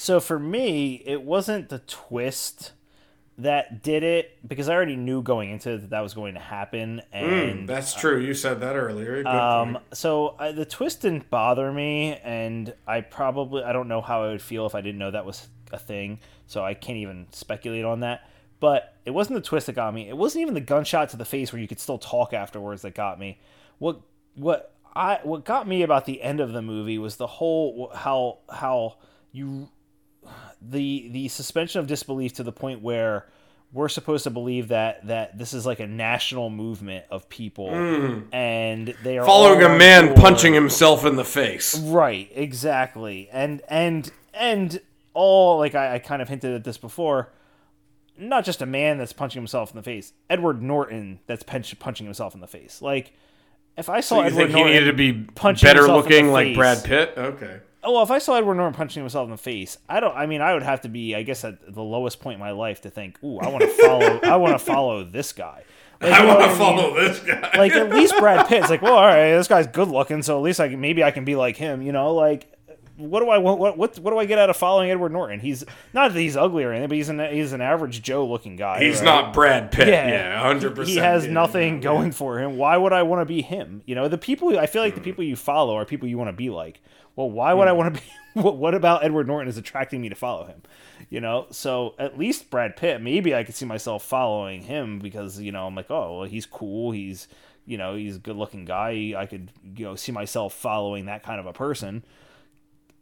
So 0.00 0.18
for 0.18 0.38
me, 0.38 1.02
it 1.04 1.24
wasn't 1.24 1.68
the 1.68 1.80
twist 1.80 2.72
that 3.36 3.82
did 3.82 4.02
it 4.02 4.38
because 4.48 4.66
I 4.70 4.74
already 4.74 4.96
knew 4.96 5.20
going 5.20 5.50
into 5.50 5.72
it 5.72 5.82
that 5.82 5.90
that 5.90 6.00
was 6.00 6.14
going 6.14 6.32
to 6.34 6.40
happen, 6.40 7.02
and 7.12 7.68
That's 7.68 7.92
true. 7.92 8.18
You 8.18 8.32
said 8.32 8.62
that 8.62 8.76
earlier. 8.76 9.28
Um, 9.28 9.78
so 9.92 10.36
I, 10.38 10.52
the 10.52 10.64
twist 10.64 11.02
didn't 11.02 11.28
bother 11.28 11.70
me, 11.70 12.18
and 12.24 12.72
I 12.86 13.02
probably 13.02 13.62
I 13.62 13.74
don't 13.74 13.88
know 13.88 14.00
how 14.00 14.24
I 14.24 14.28
would 14.28 14.40
feel 14.40 14.64
if 14.64 14.74
I 14.74 14.80
didn't 14.80 14.98
know 14.98 15.10
that 15.10 15.26
was 15.26 15.48
a 15.70 15.78
thing, 15.78 16.20
so 16.46 16.64
I 16.64 16.72
can't 16.72 16.96
even 16.96 17.26
speculate 17.32 17.84
on 17.84 18.00
that. 18.00 18.26
But 18.58 18.94
it 19.04 19.10
wasn't 19.10 19.36
the 19.36 19.46
twist 19.46 19.66
that 19.66 19.74
got 19.74 19.92
me. 19.92 20.08
It 20.08 20.16
wasn't 20.16 20.40
even 20.40 20.54
the 20.54 20.62
gunshot 20.62 21.10
to 21.10 21.18
the 21.18 21.26
face 21.26 21.52
where 21.52 21.60
you 21.60 21.68
could 21.68 21.78
still 21.78 21.98
talk 21.98 22.32
afterwards 22.32 22.80
that 22.82 22.94
got 22.94 23.18
me. 23.18 23.38
What 23.78 24.00
what 24.34 24.72
I 24.96 25.20
what 25.24 25.44
got 25.44 25.68
me 25.68 25.82
about 25.82 26.06
the 26.06 26.22
end 26.22 26.40
of 26.40 26.54
the 26.54 26.62
movie 26.62 26.96
was 26.96 27.16
the 27.16 27.26
whole 27.26 27.92
how 27.94 28.38
how 28.50 28.96
you 29.30 29.68
the 30.60 31.08
the 31.10 31.28
suspension 31.28 31.80
of 31.80 31.86
disbelief 31.86 32.34
to 32.34 32.42
the 32.42 32.52
point 32.52 32.82
where 32.82 33.26
we're 33.72 33.88
supposed 33.88 34.24
to 34.24 34.30
believe 34.30 34.68
that 34.68 35.06
that 35.06 35.38
this 35.38 35.54
is 35.54 35.64
like 35.64 35.80
a 35.80 35.86
national 35.86 36.50
movement 36.50 37.04
of 37.10 37.28
people 37.28 37.70
hmm. 37.70 38.20
and 38.32 38.94
they 39.02 39.18
are. 39.18 39.24
Following 39.24 39.62
a 39.62 39.68
man 39.68 40.06
board. 40.06 40.18
punching 40.18 40.54
himself 40.54 41.04
in 41.04 41.16
the 41.16 41.24
face. 41.24 41.78
right 41.78 42.30
exactly 42.34 43.28
and 43.32 43.62
and 43.68 44.10
and 44.34 44.80
all 45.14 45.58
like 45.58 45.74
I, 45.74 45.94
I 45.94 45.98
kind 45.98 46.20
of 46.20 46.28
hinted 46.28 46.54
at 46.54 46.64
this 46.64 46.78
before 46.78 47.32
not 48.18 48.44
just 48.44 48.60
a 48.60 48.66
man 48.66 48.98
that's 48.98 49.12
punching 49.12 49.40
himself 49.40 49.70
in 49.70 49.76
the 49.76 49.82
face 49.82 50.12
edward 50.28 50.62
norton 50.62 51.20
that's 51.26 51.42
punch, 51.42 51.76
punching 51.78 52.06
himself 52.06 52.34
in 52.34 52.40
the 52.40 52.46
face 52.46 52.82
like 52.82 53.12
if 53.76 53.88
i 53.88 54.00
saw 54.00 54.20
You 54.20 54.26
edward 54.26 54.52
think 54.52 54.56
he 54.56 54.64
needed 54.64 54.84
to 54.84 54.92
be 54.92 55.12
punching 55.12 55.66
better 55.66 55.80
himself 55.80 56.06
in 56.06 56.10
the 56.10 56.16
looking 56.16 56.32
like. 56.32 56.54
Brad 56.54 56.84
Pitt? 56.84 57.14
Okay. 57.16 57.60
Oh, 57.82 57.92
well, 57.92 58.02
if 58.02 58.10
I 58.10 58.18
saw 58.18 58.36
Edward 58.36 58.56
Norton 58.56 58.74
punching 58.74 59.02
himself 59.02 59.24
in 59.24 59.30
the 59.30 59.38
face, 59.38 59.78
I 59.88 60.00
don't. 60.00 60.14
I 60.14 60.26
mean, 60.26 60.42
I 60.42 60.52
would 60.52 60.62
have 60.62 60.82
to 60.82 60.88
be, 60.88 61.14
I 61.14 61.22
guess, 61.22 61.44
at 61.44 61.72
the 61.72 61.82
lowest 61.82 62.20
point 62.20 62.34
in 62.34 62.40
my 62.40 62.50
life 62.50 62.82
to 62.82 62.90
think, 62.90 63.22
"Ooh, 63.24 63.38
I 63.38 63.48
want 63.48 63.62
to 63.62 63.68
follow. 63.68 64.20
I 64.22 64.36
want 64.36 64.52
to 64.52 64.58
follow 64.58 65.04
this 65.04 65.32
guy." 65.32 65.64
Like, 66.02 66.14
I 66.14 66.24
want 66.24 66.40
to 66.40 66.46
mean? 66.46 66.56
follow 66.56 66.94
this 66.94 67.20
guy. 67.20 67.50
Like 67.58 67.72
at 67.72 67.90
least 67.94 68.14
Brad 68.18 68.48
Pitt's 68.48 68.70
like, 68.70 68.80
well, 68.80 68.94
all 68.94 69.04
right, 69.04 69.36
this 69.36 69.48
guy's 69.48 69.66
good 69.66 69.88
looking, 69.88 70.22
so 70.22 70.38
at 70.38 70.42
least 70.42 70.58
I 70.58 70.70
can 70.70 70.80
maybe 70.80 71.04
I 71.04 71.10
can 71.10 71.26
be 71.26 71.36
like 71.36 71.58
him. 71.58 71.82
You 71.82 71.92
know, 71.92 72.14
like 72.14 72.50
what 73.00 73.20
do 73.20 73.28
I 73.30 73.38
want? 73.38 73.58
What 73.58 73.76
what 73.76 73.98
what 73.98 74.10
do 74.10 74.18
I 74.18 74.26
get 74.26 74.38
out 74.38 74.50
of 74.50 74.56
following 74.56 74.90
Edward 74.90 75.12
Norton? 75.12 75.40
He's 75.40 75.64
not 75.92 76.12
that 76.12 76.18
he's 76.18 76.36
ugly 76.36 76.64
or 76.64 76.72
anything, 76.72 76.88
but 76.88 76.96
he's 76.96 77.08
an 77.08 77.18
he's 77.32 77.52
an 77.52 77.60
average 77.60 78.02
Joe 78.02 78.26
looking 78.26 78.56
guy. 78.56 78.82
He's 78.82 78.96
right? 78.96 79.04
not 79.04 79.32
Brad 79.32 79.72
Pitt. 79.72 79.88
Yeah. 79.88 80.08
Yeah, 80.08 80.40
hundred 80.40 80.74
percent. 80.74 80.88
He 80.88 80.96
has 80.96 81.26
nothing 81.26 81.80
going 81.80 82.12
for 82.12 82.38
him. 82.38 82.56
Why 82.56 82.76
would 82.76 82.92
I 82.92 83.02
want 83.02 83.22
to 83.22 83.26
be 83.26 83.42
him? 83.42 83.82
You 83.86 83.94
know, 83.94 84.08
the 84.08 84.18
people 84.18 84.58
I 84.58 84.66
feel 84.66 84.82
like 84.82 84.94
the 84.94 85.00
mm. 85.00 85.04
people 85.04 85.24
you 85.24 85.36
follow 85.36 85.76
are 85.76 85.84
people 85.84 86.08
you 86.08 86.18
want 86.18 86.28
to 86.28 86.36
be 86.36 86.50
like. 86.50 86.80
Well, 87.20 87.30
why 87.30 87.52
would 87.52 87.68
I 87.68 87.72
want 87.72 87.94
to 87.94 88.00
be? 88.00 88.06
What, 88.32 88.58
what 88.58 88.76
about 88.76 89.02
Edward 89.02 89.26
Norton 89.26 89.48
is 89.48 89.56
attracting 89.56 90.00
me 90.00 90.08
to 90.08 90.14
follow 90.14 90.44
him? 90.44 90.62
You 91.08 91.20
know, 91.20 91.48
so 91.50 91.96
at 91.98 92.16
least 92.16 92.48
Brad 92.48 92.76
Pitt, 92.76 93.02
maybe 93.02 93.34
I 93.34 93.42
could 93.42 93.56
see 93.56 93.66
myself 93.66 94.04
following 94.04 94.62
him 94.62 95.00
because 95.00 95.40
you 95.40 95.50
know 95.50 95.66
I'm 95.66 95.74
like, 95.74 95.90
oh, 95.90 96.18
well, 96.18 96.28
he's 96.28 96.46
cool. 96.46 96.92
He's 96.92 97.26
you 97.66 97.76
know 97.76 97.96
he's 97.96 98.14
a 98.14 98.18
good 98.20 98.36
looking 98.36 98.64
guy. 98.64 99.14
I 99.18 99.26
could 99.26 99.50
you 99.76 99.84
know 99.84 99.96
see 99.96 100.12
myself 100.12 100.54
following 100.54 101.06
that 101.06 101.24
kind 101.24 101.40
of 101.40 101.46
a 101.46 101.52
person. 101.52 102.04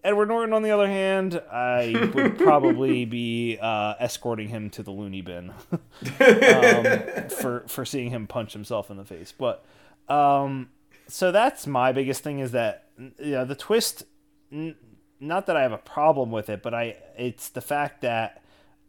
Edward 0.02 0.28
Norton, 0.28 0.54
on 0.54 0.62
the 0.62 0.70
other 0.70 0.86
hand, 0.86 1.42
I 1.52 2.10
would 2.14 2.38
probably 2.48 3.04
be 3.04 3.58
uh, 3.60 3.96
escorting 4.00 4.48
him 4.48 4.70
to 4.70 4.82
the 4.82 4.92
loony 4.92 5.20
bin 5.20 5.50
um, 5.72 7.28
for 7.28 7.64
for 7.66 7.84
seeing 7.84 8.08
him 8.08 8.26
punch 8.26 8.54
himself 8.54 8.90
in 8.90 8.96
the 8.96 9.04
face. 9.04 9.34
But 9.36 9.62
um, 10.08 10.70
so 11.06 11.30
that's 11.30 11.66
my 11.66 11.92
biggest 11.92 12.22
thing 12.24 12.38
is 12.38 12.52
that 12.52 12.87
you 12.98 13.32
know 13.32 13.44
the 13.44 13.54
twist. 13.54 14.04
N- 14.52 14.76
not 15.20 15.46
that 15.46 15.56
I 15.56 15.62
have 15.62 15.72
a 15.72 15.78
problem 15.78 16.30
with 16.30 16.48
it, 16.48 16.62
but 16.62 16.74
I 16.74 16.96
it's 17.16 17.48
the 17.48 17.60
fact 17.60 18.02
that 18.02 18.42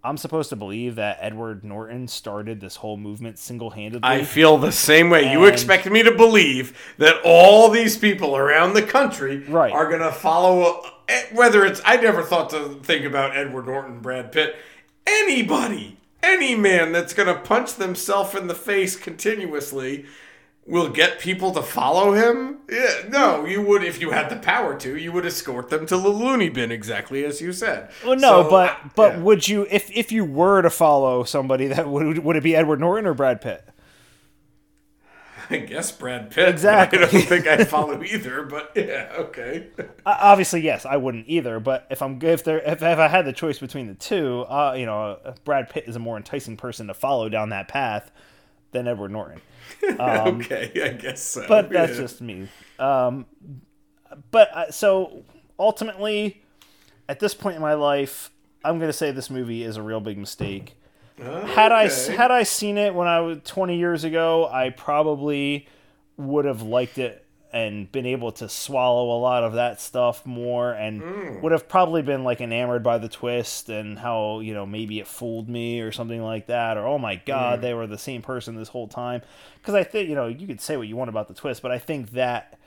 I'm 0.04 0.16
supposed 0.16 0.50
to 0.50 0.56
believe 0.56 0.96
that 0.96 1.18
Edward 1.20 1.64
Norton 1.66 2.08
started 2.08 2.62
this 2.62 2.78
whole 2.78 2.96
movement 2.98 3.38
single 3.38 3.72
handedly. 3.72 4.08
I 4.08 4.24
feel 4.24 4.58
the 4.58 4.72
same 4.72 5.10
way. 5.10 5.30
You 5.32 5.44
And- 5.44 5.52
expect 5.54 5.90
me 5.90 6.04
to 6.04 6.12
believe 6.16 6.78
that 7.00 7.16
all 7.26 7.70
these 7.70 7.98
people 7.98 8.38
around 8.38 8.74
the 8.74 8.82
country 8.84 9.44
Right. 9.50 9.74
are 9.74 9.90
going 9.90 10.02
to 10.02 10.12
follow, 10.14 10.82
eh, 11.10 11.24
whether 11.34 11.66
it's, 11.66 11.82
I 11.84 11.98
never 11.98 12.24
thought 12.24 12.50
to 12.52 12.80
think 12.82 13.04
about 13.06 13.36
Edward 13.36 13.66
Norton, 13.66 14.00
Brad 14.00 14.32
Pitt, 14.32 14.56
anybody, 15.06 15.98
any 16.24 16.56
man 16.56 16.92
that's 16.94 17.14
going 17.14 17.28
to 17.28 17.36
punch 17.42 17.76
themselves 17.76 18.36
in 18.36 18.48
the 18.48 18.56
face 18.56 18.96
continuously 18.96 20.06
will 20.66 20.90
get 20.90 21.20
people 21.20 21.52
to 21.54 21.62
follow 21.62 22.14
him? 22.14 22.60
Yeah, 22.70 23.08
no, 23.10 23.46
you 23.46 23.62
would, 23.62 23.84
if 23.84 24.00
you 24.00 24.12
had 24.12 24.30
the 24.30 24.36
power 24.36 24.78
to, 24.80 24.96
you 24.98 25.12
would 25.12 25.26
escort 25.26 25.70
them 25.70 25.86
to 25.88 25.98
the 25.98 26.10
loony 26.10 26.50
bin, 26.50 26.72
exactly 26.72 27.26
as 27.26 27.42
you 27.42 27.52
said. 27.52 27.90
Well, 28.06 28.16
no, 28.16 28.44
So, 28.44 28.50
but 28.50 28.96
but 28.96 29.14
yeah. 29.16 29.20
would 29.22 29.48
you 29.48 29.68
if 29.72 29.90
if 29.92 30.12
you 30.12 30.26
were 30.26 30.62
to 30.62 30.70
follow 30.70 31.24
somebody 31.24 31.68
that 31.68 31.88
would 31.88 32.20
would 32.20 32.36
it 32.36 32.44
be 32.44 32.56
Edward 32.56 32.80
Norton 32.80 33.06
or 33.08 33.14
Brad 33.14 33.42
Pitt? 33.42 33.68
I 35.52 35.58
guess 35.58 35.92
Brad 35.92 36.30
Pitt. 36.30 36.48
Exactly. 36.48 37.00
I 37.00 37.02
don't 37.08 37.24
think 37.24 37.48
I'd 37.48 37.68
follow 37.68 38.04
either, 38.04 38.44
but 38.44 38.72
yeah, 38.76 39.12
okay. 39.18 39.68
Uh, 39.80 39.84
obviously, 40.06 40.62
yes, 40.62 40.86
I 40.86 40.98
wouldn't 40.98 41.26
either. 41.28 41.60
But 41.60 41.88
if 41.90 42.04
I'm 42.04 42.22
if 42.22 42.44
there 42.44 42.60
if, 42.60 42.84
if 42.84 43.00
I 43.00 43.08
had 43.08 43.26
the 43.26 43.34
choice 43.34 43.58
between 43.58 43.88
the 43.88 43.96
two, 43.96 44.42
uh, 44.42 44.76
you 44.78 44.86
know, 44.86 45.18
uh, 45.26 45.34
Brad 45.46 45.70
Pitt 45.70 45.86
is 45.88 45.96
a 45.96 46.00
more 46.00 46.18
enticing 46.18 46.56
person 46.56 46.86
to 46.86 46.94
follow 46.94 47.30
down 47.30 47.50
that 47.50 47.68
path 47.68 48.12
than 48.72 48.88
Edward 48.88 49.12
Norton. 49.12 49.42
okay, 50.00 50.72
I 50.84 50.90
guess 50.90 51.22
so. 51.22 51.42
Um, 51.42 51.48
But 51.48 51.70
that's 51.70 51.98
just 51.98 52.22
me. 52.22 52.48
Um, 52.78 53.26
but 54.32 54.50
uh, 54.54 54.72
so 54.72 55.24
ultimately, 55.58 56.42
at 57.08 57.20
this 57.20 57.34
point 57.34 57.56
in 57.56 57.62
my 57.62 57.74
life, 57.76 58.32
I'm 58.64 58.80
gonna 58.80 58.94
say 58.94 59.12
this 59.12 59.30
movie 59.30 59.64
is 59.64 59.78
a 59.78 59.82
real 59.82 60.00
big 60.00 60.18
mistake. 60.18 60.76
Had 61.18 61.72
I 61.74 61.90
had 61.90 62.32
I 62.32 62.44
seen 62.44 62.78
it 62.78 62.94
when 62.96 63.08
I 63.08 63.20
was 63.20 63.40
20 63.44 63.78
years 63.78 64.04
ago, 64.06 64.48
I 64.50 64.70
probably 64.70 65.68
would 66.16 66.46
have 66.46 66.62
liked 66.62 66.98
it 66.98 67.26
and 67.52 67.92
been 67.92 68.06
able 68.06 68.32
to 68.32 68.48
swallow 68.48 69.18
a 69.18 69.20
lot 69.20 69.44
of 69.44 69.54
that 69.54 69.82
stuff 69.82 70.24
more 70.26 70.72
and 70.72 71.02
Hmm. 71.02 71.42
would 71.42 71.52
have 71.52 71.68
probably 71.68 72.02
been 72.04 72.24
like 72.24 72.42
enamored 72.42 72.84
by 72.84 73.00
the 73.00 73.10
twist 73.10 73.70
and 73.70 73.98
how 73.98 74.40
you 74.42 74.54
know 74.54 74.66
maybe 74.68 75.00
it 75.00 75.08
fooled 75.08 75.50
me 75.50 75.80
or 75.82 75.92
something 75.92 76.22
like 76.22 76.46
that 76.48 76.78
or 76.78 76.86
oh 76.86 77.00
my 77.00 77.16
god 77.16 77.60
Hmm. 77.60 77.62
they 77.64 77.74
were 77.74 77.88
the 77.88 77.98
same 77.98 78.22
person 78.22 78.56
this 78.56 78.70
whole 78.70 78.88
time 78.88 79.22
because 79.56 79.74
i 79.74 79.84
think 79.84 80.08
you 80.10 80.16
know 80.16 80.28
you 80.28 80.46
could 80.46 80.62
say 80.62 80.78
what 80.78 80.88
you 80.88 80.96
want 80.96 81.10
about 81.10 81.28
the 81.28 81.34
twist 81.34 81.62
but 81.64 81.72
i 81.72 81.80
think 81.80 82.12
that 82.12 82.60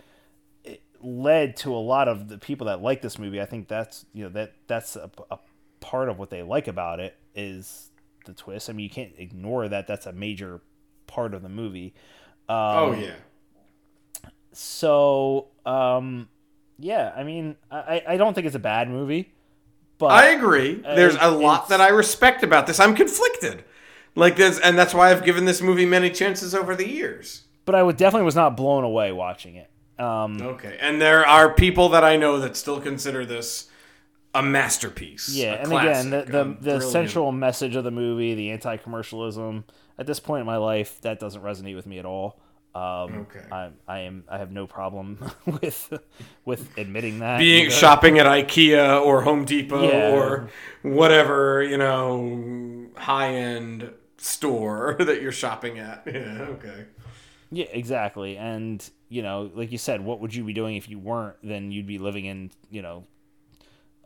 it 0.64 0.82
led 1.00 1.56
to 1.58 1.72
a 1.74 1.78
lot 1.78 2.08
of 2.08 2.28
the 2.28 2.38
people 2.38 2.66
that 2.66 2.82
like 2.82 3.02
this 3.02 3.18
movie 3.20 3.40
i 3.40 3.46
think 3.46 3.68
that's 3.68 4.04
you 4.12 4.24
know 4.24 4.30
that 4.30 4.52
that's 4.66 4.96
a, 4.96 5.08
a 5.30 5.38
part 5.78 6.08
of 6.08 6.18
what 6.18 6.30
they 6.30 6.42
like 6.42 6.66
about 6.66 6.98
it 6.98 7.16
is 7.36 7.90
the 8.26 8.32
twist 8.32 8.68
i 8.68 8.72
mean 8.72 8.82
you 8.84 8.90
can't 8.90 9.12
ignore 9.16 9.68
that 9.68 9.86
that's 9.86 10.06
a 10.06 10.12
major 10.12 10.60
part 11.06 11.34
of 11.34 11.42
the 11.42 11.48
movie 11.48 11.94
Oh 12.48 12.92
yeah. 12.92 13.14
So 14.52 15.48
um 15.66 16.28
yeah 16.78 17.12
i 17.16 17.22
mean 17.22 17.56
i 17.70 18.02
i 18.06 18.16
don't 18.16 18.34
think 18.34 18.46
it's 18.46 18.56
a 18.56 18.60
bad 18.60 18.88
movie 18.88 19.32
but 19.98 20.10
I 20.10 20.30
agree. 20.30 20.74
There's 20.82 21.14
a 21.20 21.30
lot 21.30 21.68
that 21.68 21.80
I 21.80 21.90
respect 21.90 22.42
about 22.42 22.66
this. 22.66 22.80
I'm 22.80 22.96
conflicted. 22.96 23.62
Like 24.16 24.34
this, 24.34 24.58
and 24.58 24.76
that's 24.76 24.92
why 24.92 25.12
I've 25.12 25.24
given 25.24 25.44
this 25.44 25.62
movie 25.62 25.86
many 25.86 26.10
chances 26.10 26.56
over 26.56 26.74
the 26.74 26.88
years. 26.88 27.42
but 27.66 27.76
i 27.76 27.82
would 27.84 27.96
definitely 27.96 28.24
was 28.24 28.34
not 28.34 28.56
blown 28.56 28.82
away 28.82 29.12
watching 29.12 29.54
it 29.54 29.70
um 30.00 30.42
Okay, 30.42 30.76
and 30.80 31.00
there 31.00 31.24
are 31.24 31.54
people 31.54 31.90
that 31.90 32.02
I 32.02 32.16
know 32.16 32.40
that 32.40 32.56
still 32.56 32.80
consider 32.80 33.24
this 33.24 33.68
a 34.34 34.42
masterpiece. 34.42 35.28
yeah 35.28 35.52
a 35.52 35.56
and 35.58 35.68
classic, 35.68 36.06
again 36.06 36.10
the 36.10 36.44
the, 36.60 36.78
the 36.78 36.80
central 36.80 37.30
message 37.30 37.76
of 37.76 37.84
the 37.84 37.90
movie 37.92 38.34
the 38.34 38.50
anti-commercialism 38.50 39.64
at 39.98 40.06
this 40.08 40.18
point 40.18 40.40
in 40.40 40.46
my 40.46 40.56
life 40.56 41.00
that 41.02 41.20
doesn't 41.20 41.42
resonate 41.44 41.76
with 41.76 41.86
me 41.86 41.98
at 42.00 42.04
all 42.06 42.40
um 42.74 43.26
Okay. 43.28 43.44
i 43.52 43.68
i 43.86 43.98
am 44.00 44.24
i 44.28 44.38
have 44.38 44.50
no 44.50 44.66
problem 44.66 45.18
with 45.46 45.92
with 46.44 46.78
admitting 46.78 47.18
that 47.18 47.38
being 47.38 47.66
either. 47.66 47.74
shopping 47.74 48.18
at 48.18 48.26
IKEA 48.26 49.00
or 49.04 49.22
Home 49.22 49.44
Depot 49.44 49.88
Yeah. 49.88 50.12
or 50.16 50.48
whatever 50.82 51.62
you 51.62 51.76
know 51.76 52.86
high 52.96 53.34
end 53.34 53.90
store 54.16 54.96
that 55.00 55.20
you're 55.20 55.32
shopping 55.32 55.78
at. 55.78 56.02
Yeah, 56.06 56.46
okay. 56.50 56.84
Yeah, 57.54 57.66
exactly. 57.70 58.38
And, 58.38 58.82
you 59.10 59.20
know, 59.20 59.50
like 59.54 59.72
you 59.72 59.76
said, 59.76 60.00
what 60.00 60.20
would 60.20 60.34
you 60.34 60.42
be 60.42 60.54
doing 60.54 60.76
if 60.76 60.88
you 60.88 60.98
weren't? 60.98 61.36
Then 61.42 61.70
you'd 61.70 61.86
be 61.86 61.98
living 61.98 62.24
in, 62.24 62.50
you 62.70 62.80
know, 62.80 63.04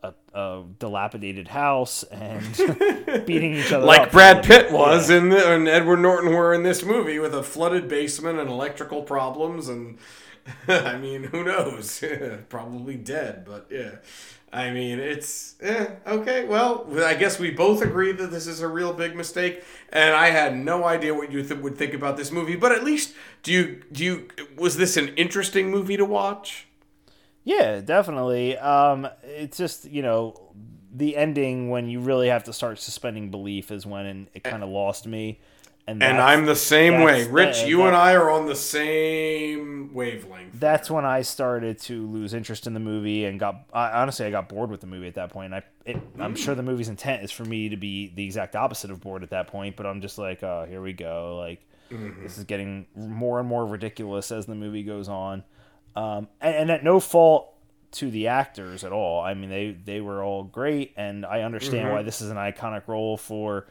a, 0.03 0.13
a 0.33 0.63
dilapidated 0.79 1.47
house 1.47 2.03
and 2.03 2.45
beating 3.25 3.55
each 3.55 3.71
other 3.71 3.85
like 3.85 4.01
up. 4.01 4.11
Brad 4.11 4.43
Pitt 4.43 4.71
was 4.71 5.09
in 5.09 5.29
the, 5.29 5.53
and 5.53 5.67
Edward 5.67 5.97
Norton 5.97 6.33
were 6.33 6.53
in 6.53 6.63
this 6.63 6.83
movie 6.83 7.19
with 7.19 7.33
a 7.33 7.43
flooded 7.43 7.87
basement 7.87 8.39
and 8.39 8.49
electrical 8.49 9.01
problems 9.01 9.67
and 9.67 9.97
I 10.67 10.97
mean 10.97 11.23
who 11.23 11.43
knows? 11.43 12.03
Probably 12.49 12.95
dead 12.95 13.45
but 13.45 13.67
yeah. 13.69 13.95
I 14.53 14.69
mean 14.71 14.99
it's 14.99 15.55
yeah 15.61 15.95
okay 16.05 16.45
well 16.45 16.87
I 17.03 17.15
guess 17.15 17.37
we 17.39 17.51
both 17.51 17.81
agree 17.81 18.13
that 18.13 18.31
this 18.31 18.47
is 18.47 18.61
a 18.61 18.67
real 18.67 18.93
big 18.93 19.15
mistake 19.15 19.63
and 19.91 20.15
I 20.15 20.29
had 20.29 20.55
no 20.55 20.85
idea 20.85 21.13
what 21.13 21.31
you 21.31 21.43
th- 21.43 21.59
would 21.59 21.77
think 21.77 21.93
about 21.93 22.15
this 22.17 22.31
movie 22.31 22.55
but 22.55 22.71
at 22.71 22.83
least 22.83 23.13
do 23.43 23.51
you 23.51 23.83
do 23.91 24.03
you 24.05 24.27
was 24.55 24.77
this 24.77 24.95
an 24.95 25.09
interesting 25.15 25.69
movie 25.69 25.97
to 25.97 26.05
watch 26.05 26.66
Yeah, 27.47 27.79
definitely. 27.79 28.57
Um, 28.57 29.07
it's 29.23 29.55
just 29.57 29.85
you 29.89 30.01
know 30.01 30.51
the 30.93 31.15
ending 31.15 31.69
when 31.69 31.87
you 31.89 32.01
really 32.01 32.27
have 32.27 32.43
to 32.45 32.53
start 32.53 32.77
suspending 32.77 33.31
belief 33.31 33.71
is 33.71 33.85
when 33.85 34.27
it 34.33 34.43
kind 34.43 34.63
of 34.63 34.69
lost 34.69 35.07
me. 35.07 35.39
and 35.87 36.01
that's- 36.01 36.19
I'm 36.21 36.45
the 36.45 36.55
same 36.57 37.01
way 37.01 37.25
Rich 37.25 37.61
the- 37.61 37.69
you 37.69 37.83
and 37.83 37.95
I 37.95 38.13
are 38.15 38.29
on 38.29 38.47
the 38.47 38.55
same 38.55 39.93
wavelength 39.93 40.59
That's 40.59 40.91
when 40.91 41.05
I 41.05 41.21
started 41.21 41.79
to 41.83 42.05
lose 42.07 42.33
interest 42.33 42.67
in 42.67 42.73
the 42.73 42.81
movie 42.81 43.23
and 43.23 43.39
got. 43.39 43.63
I, 43.71 44.01
honestly, 44.01 44.25
I 44.25 44.31
got 44.31 44.49
bored 44.49 44.69
with 44.69 44.81
the 44.81 44.87
movie 44.87 45.07
at 45.07 45.15
that 45.15 45.29
point. 45.29 45.53
I, 45.53 45.63
it, 45.85 45.95
I'm 46.19 46.35
sure 46.35 46.53
the 46.55 46.63
movie's 46.63 46.89
intent 46.89 47.23
is 47.23 47.31
for 47.31 47.45
me 47.45 47.69
to 47.69 47.77
be 47.77 48.11
the 48.13 48.25
exact 48.25 48.57
opposite 48.57 48.91
of 48.91 48.99
bored 48.99 49.23
at 49.23 49.29
that 49.29 49.47
point, 49.47 49.77
but 49.77 49.85
I'm 49.85 50.01
just 50.01 50.17
like, 50.17 50.43
oh, 50.43 50.65
here 50.67 50.81
we 50.81 50.91
go. 50.91 51.37
Like, 51.37 51.61
this 52.21 52.37
is 52.37 52.43
getting 52.43 52.87
more 52.93 53.39
and 53.39 53.47
more 53.47 53.65
ridiculous 53.65 54.31
as 54.33 54.45
the 54.47 54.55
movie 54.55 54.83
goes 54.83 55.07
on, 55.07 55.43
um, 55.97 56.27
and, 56.39 56.55
and 56.55 56.71
at 56.71 56.83
no 56.83 56.99
fault 56.99 57.53
to 57.89 58.11
the 58.11 58.27
actors 58.27 58.83
at 58.83 58.91
all. 58.91 59.21
I 59.21 59.33
mean, 59.33 59.49
they 59.49 59.71
they 59.71 59.99
were 60.01 60.23
all 60.23 60.43
great, 60.43 60.93
and 60.95 61.25
I 61.25 61.41
understand 61.41 61.91
why 61.91 62.03
this 62.03 62.21
is 62.21 62.29
an 62.29 62.37
iconic 62.37 62.87
role 62.87 63.17
for 63.17 63.67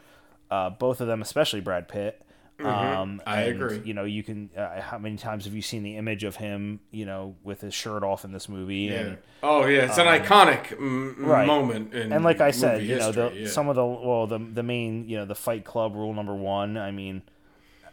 uh, 0.51 0.71
both 0.71 1.01
of 1.01 1.07
them, 1.07 1.23
especially 1.23 1.61
Brad 1.61 1.89
Pitt. 1.89 2.21
Um, 2.59 3.21
I 3.27 3.43
and, 3.43 3.63
agree. 3.63 3.83
You 3.85 3.95
know, 3.95 4.05
you 4.05 4.23
can. 4.23 4.51
Uh, 4.57 4.81
how 4.81 4.99
many 4.99 5.17
times 5.17 5.45
have 5.45 5.55
you 5.55 5.63
seen 5.63 5.83
the 5.83 5.97
image 5.97 6.25
of 6.25 6.37
him? 6.37 6.81
You 6.91 7.07
know, 7.07 7.37
with 7.45 7.61
his 7.61 7.75
shirt 7.75 8.03
off 8.03 8.25
in 8.25 8.33
this 8.33 8.49
movie? 8.49 8.75
Yeah. 8.77 8.95
And, 8.95 9.19
Oh 9.43 9.67
yeah, 9.67 9.83
it's 9.83 9.99
an 9.99 10.07
iconic 10.07 10.73
m- 10.73 11.15
right. 11.19 11.47
moment 11.47 11.95
in 11.95 12.13
and 12.13 12.25
like 12.25 12.41
I 12.41 12.51
said, 12.51 12.83
you 12.83 12.97
know, 12.97 13.13
the, 13.13 13.33
yeah. 13.33 13.49
some 13.49 13.69
of 13.69 13.77
the 13.77 13.85
well, 13.85 14.27
the 14.27 14.39
the 14.39 14.63
main, 14.63 15.09
you 15.09 15.19
know, 15.19 15.27
the 15.27 15.35
Fight 15.35 15.65
Club 15.65 15.95
rule 15.95 16.15
number 16.15 16.35
one. 16.35 16.77
I 16.77 16.91
mean, 16.91 17.23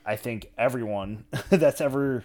I 0.05 0.15
think 0.15 0.51
everyone 0.57 1.26
that's 1.49 1.81
ever 1.81 2.23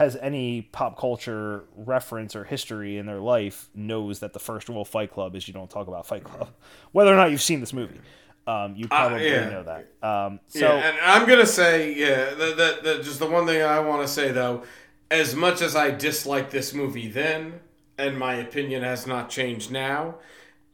has 0.00 0.16
any 0.16 0.62
pop 0.62 0.98
culture 0.98 1.64
reference 1.76 2.34
or 2.34 2.42
history 2.42 2.96
in 2.96 3.04
their 3.04 3.20
life 3.20 3.68
knows 3.74 4.20
that 4.20 4.32
the 4.32 4.38
first 4.38 4.66
rule 4.70 4.80
of 4.80 4.88
Fight 4.88 5.12
Club 5.12 5.36
is 5.36 5.46
you 5.46 5.52
don't 5.52 5.68
talk 5.68 5.88
about 5.88 6.06
Fight 6.06 6.24
Club, 6.24 6.48
whether 6.92 7.12
or 7.12 7.16
not 7.16 7.30
you've 7.30 7.42
seen 7.42 7.60
this 7.60 7.74
movie. 7.74 8.00
Um, 8.46 8.74
you 8.76 8.88
probably 8.88 9.28
yeah. 9.30 9.50
know 9.50 9.62
that. 9.62 9.80
Um, 10.02 10.40
so 10.48 10.60
yeah, 10.60 10.88
and 10.88 10.96
I'm 11.02 11.28
gonna 11.28 11.44
say, 11.44 11.92
yeah, 11.92 12.30
the, 12.30 13.00
just 13.04 13.18
the 13.18 13.26
one 13.26 13.46
thing 13.46 13.60
I 13.60 13.78
want 13.80 14.00
to 14.00 14.08
say 14.08 14.32
though, 14.32 14.62
as 15.10 15.36
much 15.36 15.60
as 15.60 15.76
I 15.76 15.90
disliked 15.90 16.50
this 16.50 16.72
movie 16.72 17.08
then, 17.08 17.60
and 17.98 18.18
my 18.18 18.36
opinion 18.36 18.82
has 18.82 19.06
not 19.06 19.28
changed 19.28 19.70
now, 19.70 20.14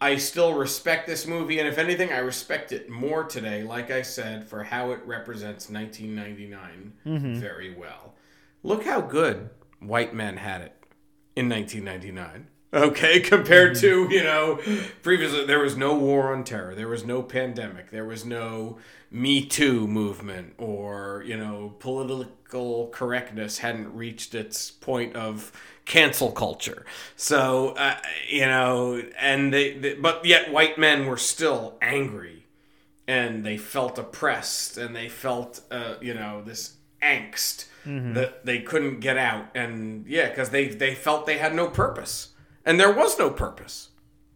I 0.01 0.19
still 0.19 0.55
respect 0.55 1.09
this 1.09 1.27
movie, 1.27 1.59
and 1.59 1.67
if 1.67 1.79
anything, 1.79 2.13
I 2.13 2.19
respect 2.19 2.71
it 2.71 2.89
more 2.89 3.25
today. 3.25 3.65
Like 3.65 3.91
I 3.91 4.03
said, 4.03 4.49
for 4.49 4.63
how 4.63 4.93
it 4.93 5.01
represents 5.05 5.69
1999 5.69 6.93
Mm-hmm. 7.05 7.41
very 7.41 7.75
well. 7.75 8.15
Look 8.67 8.85
how 8.85 9.01
good 9.01 9.51
white 9.79 10.13
men 10.13 10.39
had 10.39 10.61
it 10.61 10.73
in 11.37 11.49
1999. 11.49 12.49
Okay, 12.75 13.21
compared 13.33 13.77
to, 13.77 14.09
you 14.11 14.25
know, 14.25 14.59
previously 15.03 15.47
there 15.47 15.61
was 15.61 15.77
no 15.77 15.95
war 15.95 16.35
on 16.35 16.43
terror, 16.43 16.75
there 16.75 16.89
was 16.89 17.05
no 17.05 17.23
pandemic, 17.23 17.93
there 17.93 18.05
was 18.05 18.25
no 18.25 18.79
Me 19.09 19.47
Too 19.47 19.87
movement, 19.87 20.55
or, 20.59 21.23
you 21.25 21.37
know, 21.37 21.77
political 21.79 22.89
correctness 22.89 23.59
hadn't 23.59 23.95
reached 23.95 24.35
its 24.35 24.73
point 24.73 25.15
of 25.15 25.53
cancel 25.85 26.33
culture. 26.33 26.85
So, 27.15 27.69
uh, 27.77 27.99
you 28.29 28.47
know, 28.47 29.01
and 29.17 29.55
they, 29.55 29.75
they, 29.75 29.95
but 29.95 30.25
yet 30.25 30.51
white 30.51 30.77
men 30.77 31.07
were 31.07 31.19
still 31.19 31.79
angry 31.81 32.47
and 33.07 33.47
they 33.47 33.59
felt 33.59 33.97
oppressed 33.97 34.77
and 34.77 34.97
they 34.97 35.09
felt, 35.09 35.61
uh, 35.71 35.95
you 36.01 36.15
know, 36.15 36.43
this 36.43 36.79
angst 37.01 37.67
Mm-hmm. 37.87 38.15
that 38.15 38.45
they 38.45 38.61
couldn't 38.61 39.01
get 39.01 39.17
out. 39.17 39.47
And 39.55 40.07
yeah, 40.07 40.29
because 40.29 40.51
they, 40.51 40.69
they 40.69 40.95
felt 40.95 41.25
they 41.25 41.39
had 41.39 41.55
no 41.55 41.69
purpose. 41.69 42.31
And 42.65 42.81
there 42.81 42.93
was 42.93 43.19
no 43.19 43.31
purpose. 43.31 43.91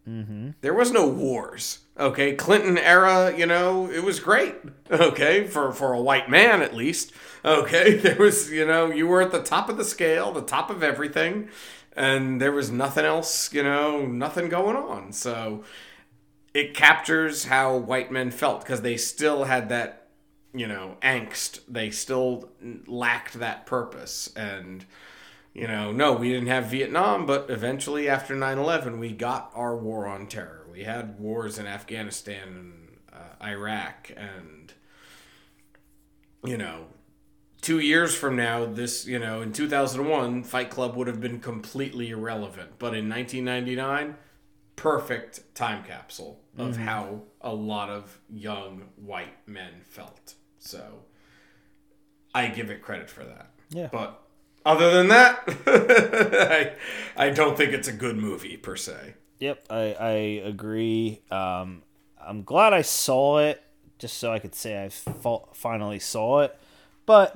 Mm-hmm. 0.07 0.51
There 0.61 0.73
was 0.73 0.91
no 0.91 1.07
wars. 1.07 1.79
Okay, 1.99 2.33
Clinton 2.33 2.77
era, 2.77 3.35
you 3.37 3.45
know, 3.45 3.89
it 3.89 4.03
was 4.03 4.19
great. 4.19 4.55
Okay, 4.91 5.47
for 5.47 5.71
for 5.71 5.93
a 5.93 6.01
white 6.01 6.29
man 6.29 6.61
at 6.61 6.75
least. 6.75 7.13
Okay, 7.45 7.93
there 8.05 8.17
was, 8.17 8.51
you 8.51 8.65
know, 8.65 8.91
you 8.91 9.07
were 9.07 9.21
at 9.21 9.31
the 9.31 9.41
top 9.41 9.69
of 9.69 9.77
the 9.77 9.85
scale, 9.85 10.33
the 10.33 10.41
top 10.41 10.69
of 10.69 10.83
everything, 10.83 11.47
and 11.95 12.41
there 12.41 12.51
was 12.51 12.69
nothing 12.71 13.05
else, 13.05 13.53
you 13.53 13.63
know, 13.63 14.05
nothing 14.05 14.49
going 14.49 14.75
on. 14.75 15.13
So 15.13 15.63
it 16.53 16.73
captures 16.73 17.45
how 17.45 17.77
white 17.77 18.11
men 18.11 18.31
felt 18.31 18.61
because 18.61 18.81
they 18.81 18.97
still 18.97 19.45
had 19.45 19.69
that, 19.69 20.00
you 20.53 20.67
know, 20.67 20.97
angst. 21.01 21.59
They 21.67 21.91
still 21.91 22.49
lacked 22.87 23.35
that 23.35 23.65
purpose 23.65 24.31
and 24.35 24.85
you 25.53 25.67
know, 25.67 25.91
no, 25.91 26.13
we 26.13 26.29
didn't 26.29 26.47
have 26.47 26.67
Vietnam, 26.67 27.25
but 27.25 27.49
eventually 27.49 28.07
after 28.07 28.35
9 28.35 28.57
11, 28.57 28.99
we 28.99 29.11
got 29.11 29.51
our 29.53 29.75
war 29.75 30.07
on 30.07 30.27
terror. 30.27 30.65
We 30.71 30.83
had 30.83 31.19
wars 31.19 31.59
in 31.59 31.67
Afghanistan 31.67 32.47
and 32.47 32.97
uh, 33.11 33.45
Iraq, 33.45 34.11
and, 34.15 34.71
you 36.45 36.57
know, 36.57 36.85
two 37.61 37.79
years 37.79 38.15
from 38.15 38.37
now, 38.37 38.65
this, 38.65 39.05
you 39.05 39.19
know, 39.19 39.41
in 39.41 39.51
2001, 39.51 40.43
Fight 40.43 40.69
Club 40.69 40.95
would 40.95 41.07
have 41.07 41.19
been 41.19 41.41
completely 41.41 42.11
irrelevant. 42.11 42.79
But 42.79 42.95
in 42.95 43.09
1999, 43.09 44.15
perfect 44.77 45.53
time 45.53 45.83
capsule 45.83 46.39
of 46.57 46.77
how 46.77 47.23
a 47.41 47.53
lot 47.53 47.89
of 47.89 48.19
young 48.29 48.89
white 48.95 49.47
men 49.47 49.81
felt. 49.83 50.35
So 50.61 50.99
I 52.33 52.47
give 52.47 52.69
it 52.69 52.81
credit 52.81 53.09
for 53.09 53.23
that. 53.25 53.51
Yeah. 53.71 53.89
But 53.91 54.21
other 54.65 54.91
than 54.91 55.07
that, 55.09 55.43
I, 57.17 57.25
I 57.25 57.29
don't 57.31 57.57
think 57.57 57.73
it's 57.73 57.87
a 57.87 57.93
good 57.93 58.15
movie 58.15 58.57
per 58.57 58.75
se. 58.75 59.15
Yep, 59.39 59.65
I, 59.71 59.93
I 59.99 60.11
agree. 60.45 61.23
Um, 61.31 61.81
I'm 62.23 62.43
glad 62.43 62.73
I 62.73 62.83
saw 62.83 63.39
it 63.39 63.61
just 63.97 64.17
so 64.17 64.31
I 64.31 64.37
could 64.39 64.53
say 64.53 64.83
I 64.83 64.89
fa- 64.89 65.39
finally 65.53 65.99
saw 65.99 66.41
it. 66.41 66.55
But 67.07 67.35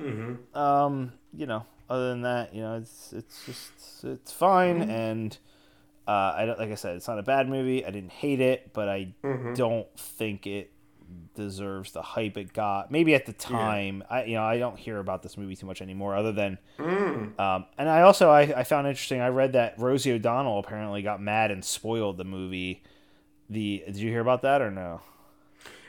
um, 0.54 1.12
you 1.36 1.46
know, 1.46 1.66
other 1.90 2.10
than 2.10 2.22
that, 2.22 2.54
you 2.54 2.62
know, 2.62 2.76
it's 2.76 3.12
it's 3.12 3.44
just 3.44 4.04
it's 4.04 4.30
fine. 4.32 4.82
And 4.82 5.36
uh, 6.06 6.32
I 6.36 6.46
don't, 6.46 6.58
like 6.60 6.70
I 6.70 6.76
said, 6.76 6.94
it's 6.96 7.08
not 7.08 7.18
a 7.18 7.22
bad 7.24 7.48
movie. 7.48 7.84
I 7.84 7.90
didn't 7.90 8.12
hate 8.12 8.40
it, 8.40 8.72
but 8.72 8.88
I 8.88 9.12
don't 9.56 9.88
think 9.98 10.46
it 10.46 10.70
deserves 11.36 11.92
the 11.92 12.02
hype 12.02 12.36
it 12.36 12.52
got. 12.52 12.90
Maybe 12.90 13.14
at 13.14 13.26
the 13.26 13.32
time, 13.32 14.02
I 14.10 14.24
you 14.24 14.34
know 14.34 14.42
I 14.42 14.58
don't 14.58 14.76
hear 14.78 14.98
about 14.98 15.22
this 15.22 15.36
movie 15.38 15.54
too 15.54 15.66
much 15.66 15.80
anymore, 15.80 16.16
other 16.16 16.32
than 16.32 16.58
um, 16.78 17.66
and 17.78 17.88
I 17.88 18.02
also 18.02 18.30
I, 18.30 18.40
I 18.42 18.64
found 18.64 18.86
interesting. 18.88 19.20
I 19.20 19.28
read 19.28 19.52
that 19.52 19.74
Rosie 19.78 20.12
O'Donnell 20.12 20.58
apparently 20.58 21.02
got 21.02 21.22
mad 21.22 21.50
and 21.50 21.64
spoiled 21.64 22.16
the 22.16 22.24
movie. 22.24 22.82
The 23.48 23.84
did 23.86 23.96
you 23.96 24.10
hear 24.10 24.20
about 24.20 24.42
that 24.42 24.60
or 24.60 24.70
no? 24.72 25.02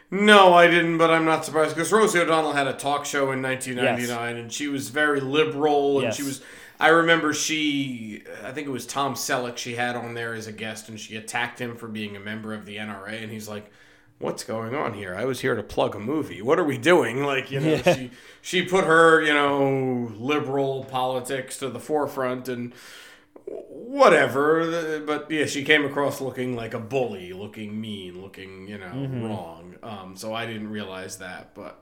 No, 0.09 0.53
I 0.53 0.67
didn't, 0.67 0.97
but 0.97 1.11
I'm 1.11 1.25
not 1.25 1.43
surprised 1.43 1.75
because 1.75 1.91
Rosie 1.91 2.19
O'Donnell 2.19 2.53
had 2.53 2.67
a 2.67 2.73
talk 2.73 3.05
show 3.05 3.31
in 3.31 3.41
1999, 3.41 4.37
and 4.37 4.53
she 4.53 4.67
was 4.69 4.89
very 4.89 5.19
liberal, 5.19 5.97
and 5.97 6.03
Yes. 6.05 6.15
she 6.15 6.23
was. 6.23 6.41
I 6.79 6.89
remember 6.89 7.33
she, 7.33 8.21
I 8.43 8.51
think 8.51 8.67
it 8.67 8.71
was 8.71 8.85
Tom 8.85 9.15
Selleck, 9.15 9.57
she 9.57 9.73
had 9.75 9.95
on 9.95 10.13
there 10.13 10.33
as 10.35 10.45
a 10.47 10.51
guest, 10.51 10.87
and 10.89 10.99
she 10.99 11.17
attacked 11.17 11.59
him 11.59 11.75
for 11.75 11.87
being 11.87 12.15
a 12.15 12.19
member 12.19 12.53
of 12.53 12.65
the 12.65 12.77
NRA, 12.77 13.21
and 13.23 13.31
he's 13.31 13.49
like, 13.49 13.69
"What's 14.19 14.43
going 14.43 14.73
on 14.75 14.93
here? 14.93 15.13
I 15.15 15.25
was 15.25 15.41
here 15.41 15.55
to 15.55 15.63
plug 15.63 15.95
a 15.95 15.99
movie. 15.99 16.41
What 16.41 16.59
are 16.59 16.63
we 16.63 16.77
doing?" 16.77 17.23
Like, 17.23 17.51
you 17.51 17.59
know, 17.59 17.75
Yeah. 17.85 17.93
she 17.95 18.11
she 18.41 18.61
put 18.63 18.85
her, 18.85 19.21
you 19.21 19.33
know, 19.33 20.11
liberal 20.17 20.83
politics 20.85 21.57
to 21.59 21.69
the 21.69 21.79
forefront, 21.79 22.47
and 22.49 22.73
whatever 23.49 24.99
but 25.05 25.31
yeah 25.31 25.45
she 25.45 25.63
came 25.63 25.85
across 25.85 26.19
looking 26.19 26.53
like 26.55 26.73
a 26.73 26.79
bully 26.79 27.31
looking 27.31 27.79
mean 27.79 28.21
looking 28.21 28.67
you 28.67 28.77
know 28.77 28.91
wrong 29.25 29.75
um 29.83 30.17
so 30.17 30.33
i 30.33 30.45
didn't 30.45 30.69
realize 30.69 31.19
that 31.19 31.53
but 31.55 31.81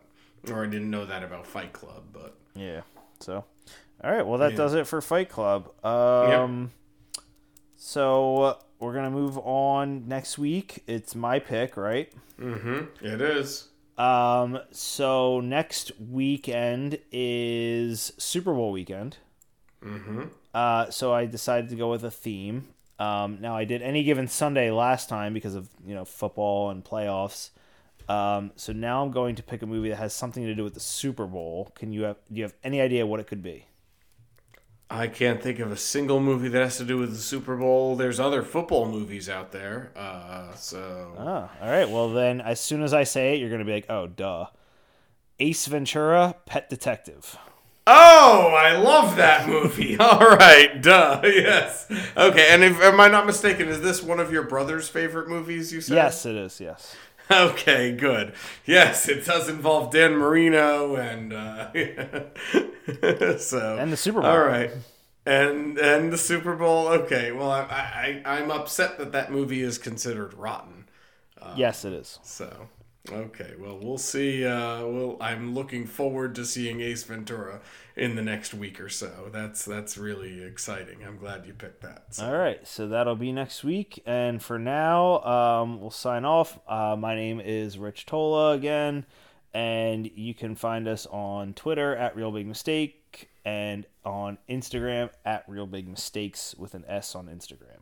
or 0.52 0.64
i 0.64 0.68
didn't 0.68 0.92
know 0.92 1.06
that 1.08 1.24
about 1.24 1.48
fight 1.48 1.74
club 1.74 2.04
but 2.14 2.36
Yeah. 2.56 2.82
So, 3.20 3.46
all 4.04 4.12
right. 4.12 4.26
Well, 4.26 4.38
that 4.40 4.56
does 4.56 4.74
it 4.76 4.86
for 4.86 5.02
Fight 5.02 5.30
Club. 5.30 5.70
Um, 5.84 6.72
so 7.78 8.58
we're 8.86 8.94
gonna 8.94 9.12
move 9.12 9.38
on 9.40 10.08
next 10.08 10.38
week. 10.38 10.84
It's 10.88 11.16
my 11.16 11.40
pick, 11.40 11.76
right? 11.78 12.12
mm-hmm 12.40 12.84
it 13.06 13.22
is 13.22 13.70
Um, 13.98 14.60
so 14.72 15.40
next 15.40 15.92
weekend 16.00 17.00
is 17.12 18.12
Super 18.18 18.54
Bowl 18.54 18.72
weekend. 18.72 19.18
Mm-hmm. 19.84 20.24
Uh, 20.54 20.90
so 20.90 21.14
I 21.14 21.26
decided 21.26 21.70
to 21.70 21.76
go 21.76 21.90
with 21.92 22.04
a 22.04 22.12
theme. 22.12 22.68
Um, 23.00 23.40
now 23.42 23.56
I 23.56 23.66
did 23.66 23.82
any 23.82 24.04
given 24.04 24.28
Sunday 24.28 24.72
last 24.72 25.10
time 25.10 25.34
because 25.34 25.56
of 25.56 25.70
you 25.86 25.94
know 25.96 26.06
football 26.06 26.70
and 26.70 26.84
playoffs. 26.84 27.52
Um, 28.08 28.52
so 28.56 28.72
now 28.72 29.04
I'm 29.04 29.12
going 29.12 29.36
to 29.36 29.44
pick 29.44 29.62
a 29.62 29.66
movie 29.66 29.90
that 29.90 29.98
has 29.98 30.14
something 30.14 30.44
to 30.46 30.54
do 30.54 30.64
with 30.64 30.76
the 30.76 30.80
Super 30.80 31.26
Bowl. 31.26 31.72
Can 31.76 31.92
you 31.92 32.04
have 32.04 32.18
do 32.30 32.36
you 32.36 32.44
have 32.44 32.54
any 32.64 32.82
idea 32.82 33.06
what 33.06 33.20
it 33.20 33.28
could 33.28 33.42
be? 33.42 33.66
I 34.90 35.08
can't 35.08 35.42
think 35.42 35.60
of 35.60 35.72
a 35.72 35.78
single 35.78 36.20
movie 36.20 36.48
that 36.50 36.62
has 36.62 36.78
to 36.78 36.84
do 36.84 36.98
with 37.00 37.12
the 37.12 37.18
Super 37.18 37.56
Bowl. 37.56 37.96
There's 37.96 38.20
other 38.20 38.44
football 38.44 38.86
movies 38.88 39.28
out 39.28 39.52
there. 39.52 39.92
Uh, 39.96 40.54
so 40.56 41.14
Oh, 41.18 41.50
all 41.62 41.70
right. 41.70 41.90
Well, 41.90 42.10
then 42.14 42.40
as 42.40 42.60
soon 42.60 42.84
as 42.84 42.94
I 42.94 43.04
say 43.04 43.34
it, 43.34 43.40
you're 43.40 43.50
gonna 43.50 43.66
be 43.66 43.74
like, 43.74 43.90
"Oh, 43.90 44.06
duh." 44.08 44.48
Ace 45.40 45.66
Ventura, 45.66 46.36
Pet 46.46 46.70
Detective. 46.70 47.38
Oh, 47.88 48.54
I 48.58 48.78
love 48.78 49.16
that 49.18 49.48
movie. 49.48 49.98
All 50.00 50.20
right, 50.20 50.82
duh. 50.82 51.22
Yes. 51.26 51.86
Okay, 52.18 52.48
and 52.50 52.64
if 52.64 52.82
am 52.82 53.00
I 53.00 53.08
not 53.10 53.26
mistaken, 53.28 53.68
is 53.68 53.82
this 53.82 54.02
one 54.02 54.20
of 54.20 54.32
your 54.32 54.44
brother's 54.44 54.88
favorite 54.90 55.28
movies 55.28 55.72
you 55.72 55.82
said? 55.82 55.96
Yes, 55.96 56.26
it 56.26 56.36
is. 56.36 56.60
Yes. 56.60 56.96
Okay, 57.32 57.92
good. 57.92 58.34
Yes, 58.66 59.10
it 59.10 59.26
does 59.26 59.50
involve 59.50 59.92
Dan 59.92 60.14
Marino 60.16 60.96
and 60.96 61.34
uh, 61.34 61.72
so 63.40 63.78
And 63.80 63.92
the 63.92 63.98
Super 63.98 64.22
Bowl. 64.22 64.30
All 64.30 64.40
right. 64.44 64.72
And 65.26 65.78
and 65.80 66.14
the 66.14 66.20
Super 66.20 66.56
Bowl. 66.56 66.88
Okay. 66.88 67.32
Well, 67.32 67.50
I, 67.50 68.22
I 68.26 68.38
I'm 68.38 68.52
upset 68.52 69.00
that 69.00 69.12
that 69.14 69.32
movie 69.32 69.62
is 69.62 69.80
considered 69.80 70.36
rotten. 70.36 70.86
yes, 71.56 71.84
it 71.84 71.94
is. 71.94 72.20
So, 72.22 72.70
okay. 73.12 73.54
Well, 73.60 73.80
we'll 73.82 73.98
see. 73.98 74.46
Uh, 74.46 74.86
well, 74.86 75.18
I'm 75.20 75.54
looking 75.54 75.86
forward 75.86 76.36
to 76.36 76.46
seeing 76.46 76.82
Ace 76.82 77.04
Ventura 77.04 77.62
in 77.96 78.16
the 78.16 78.22
next 78.22 78.54
week 78.54 78.80
or 78.80 78.90
so. 78.90 79.30
That's 79.32 79.66
that's 79.66 79.98
really 79.98 80.44
exciting. 80.44 81.04
I'm 81.06 81.18
glad 81.18 81.46
you 81.46 81.54
picked 81.54 81.82
that. 81.82 82.16
So. 82.16 82.26
All 82.26 82.38
right, 82.38 82.66
so 82.68 82.88
that'll 82.88 83.16
be 83.16 83.32
next 83.32 83.64
week. 83.64 84.02
And 84.06 84.42
for 84.42 84.60
now, 84.60 85.24
um, 85.24 85.82
we'll 85.82 85.92
sign 85.92 86.26
off. 86.26 86.60
Uh, 86.68 86.96
my 86.98 87.16
name 87.16 87.40
is 87.40 87.78
Rich 87.78 88.06
Tola 88.06 88.54
again, 88.54 89.06
and 89.54 90.10
you 90.16 90.34
can 90.34 90.56
find 90.56 90.88
us 90.88 91.06
on 91.08 91.54
Twitter 91.54 91.96
at 91.96 92.16
Reel 92.16 92.32
Big 92.32 92.48
Mistake 92.48 93.30
and 93.46 93.86
on 94.04 94.38
Instagram 94.50 95.10
at 95.24 95.48
Reel 95.48 95.68
Big 95.68 95.88
Mistakes 95.88 96.56
with 96.58 96.74
an 96.74 96.84
S 96.88 97.16
on 97.16 97.28
Instagram. 97.28 97.75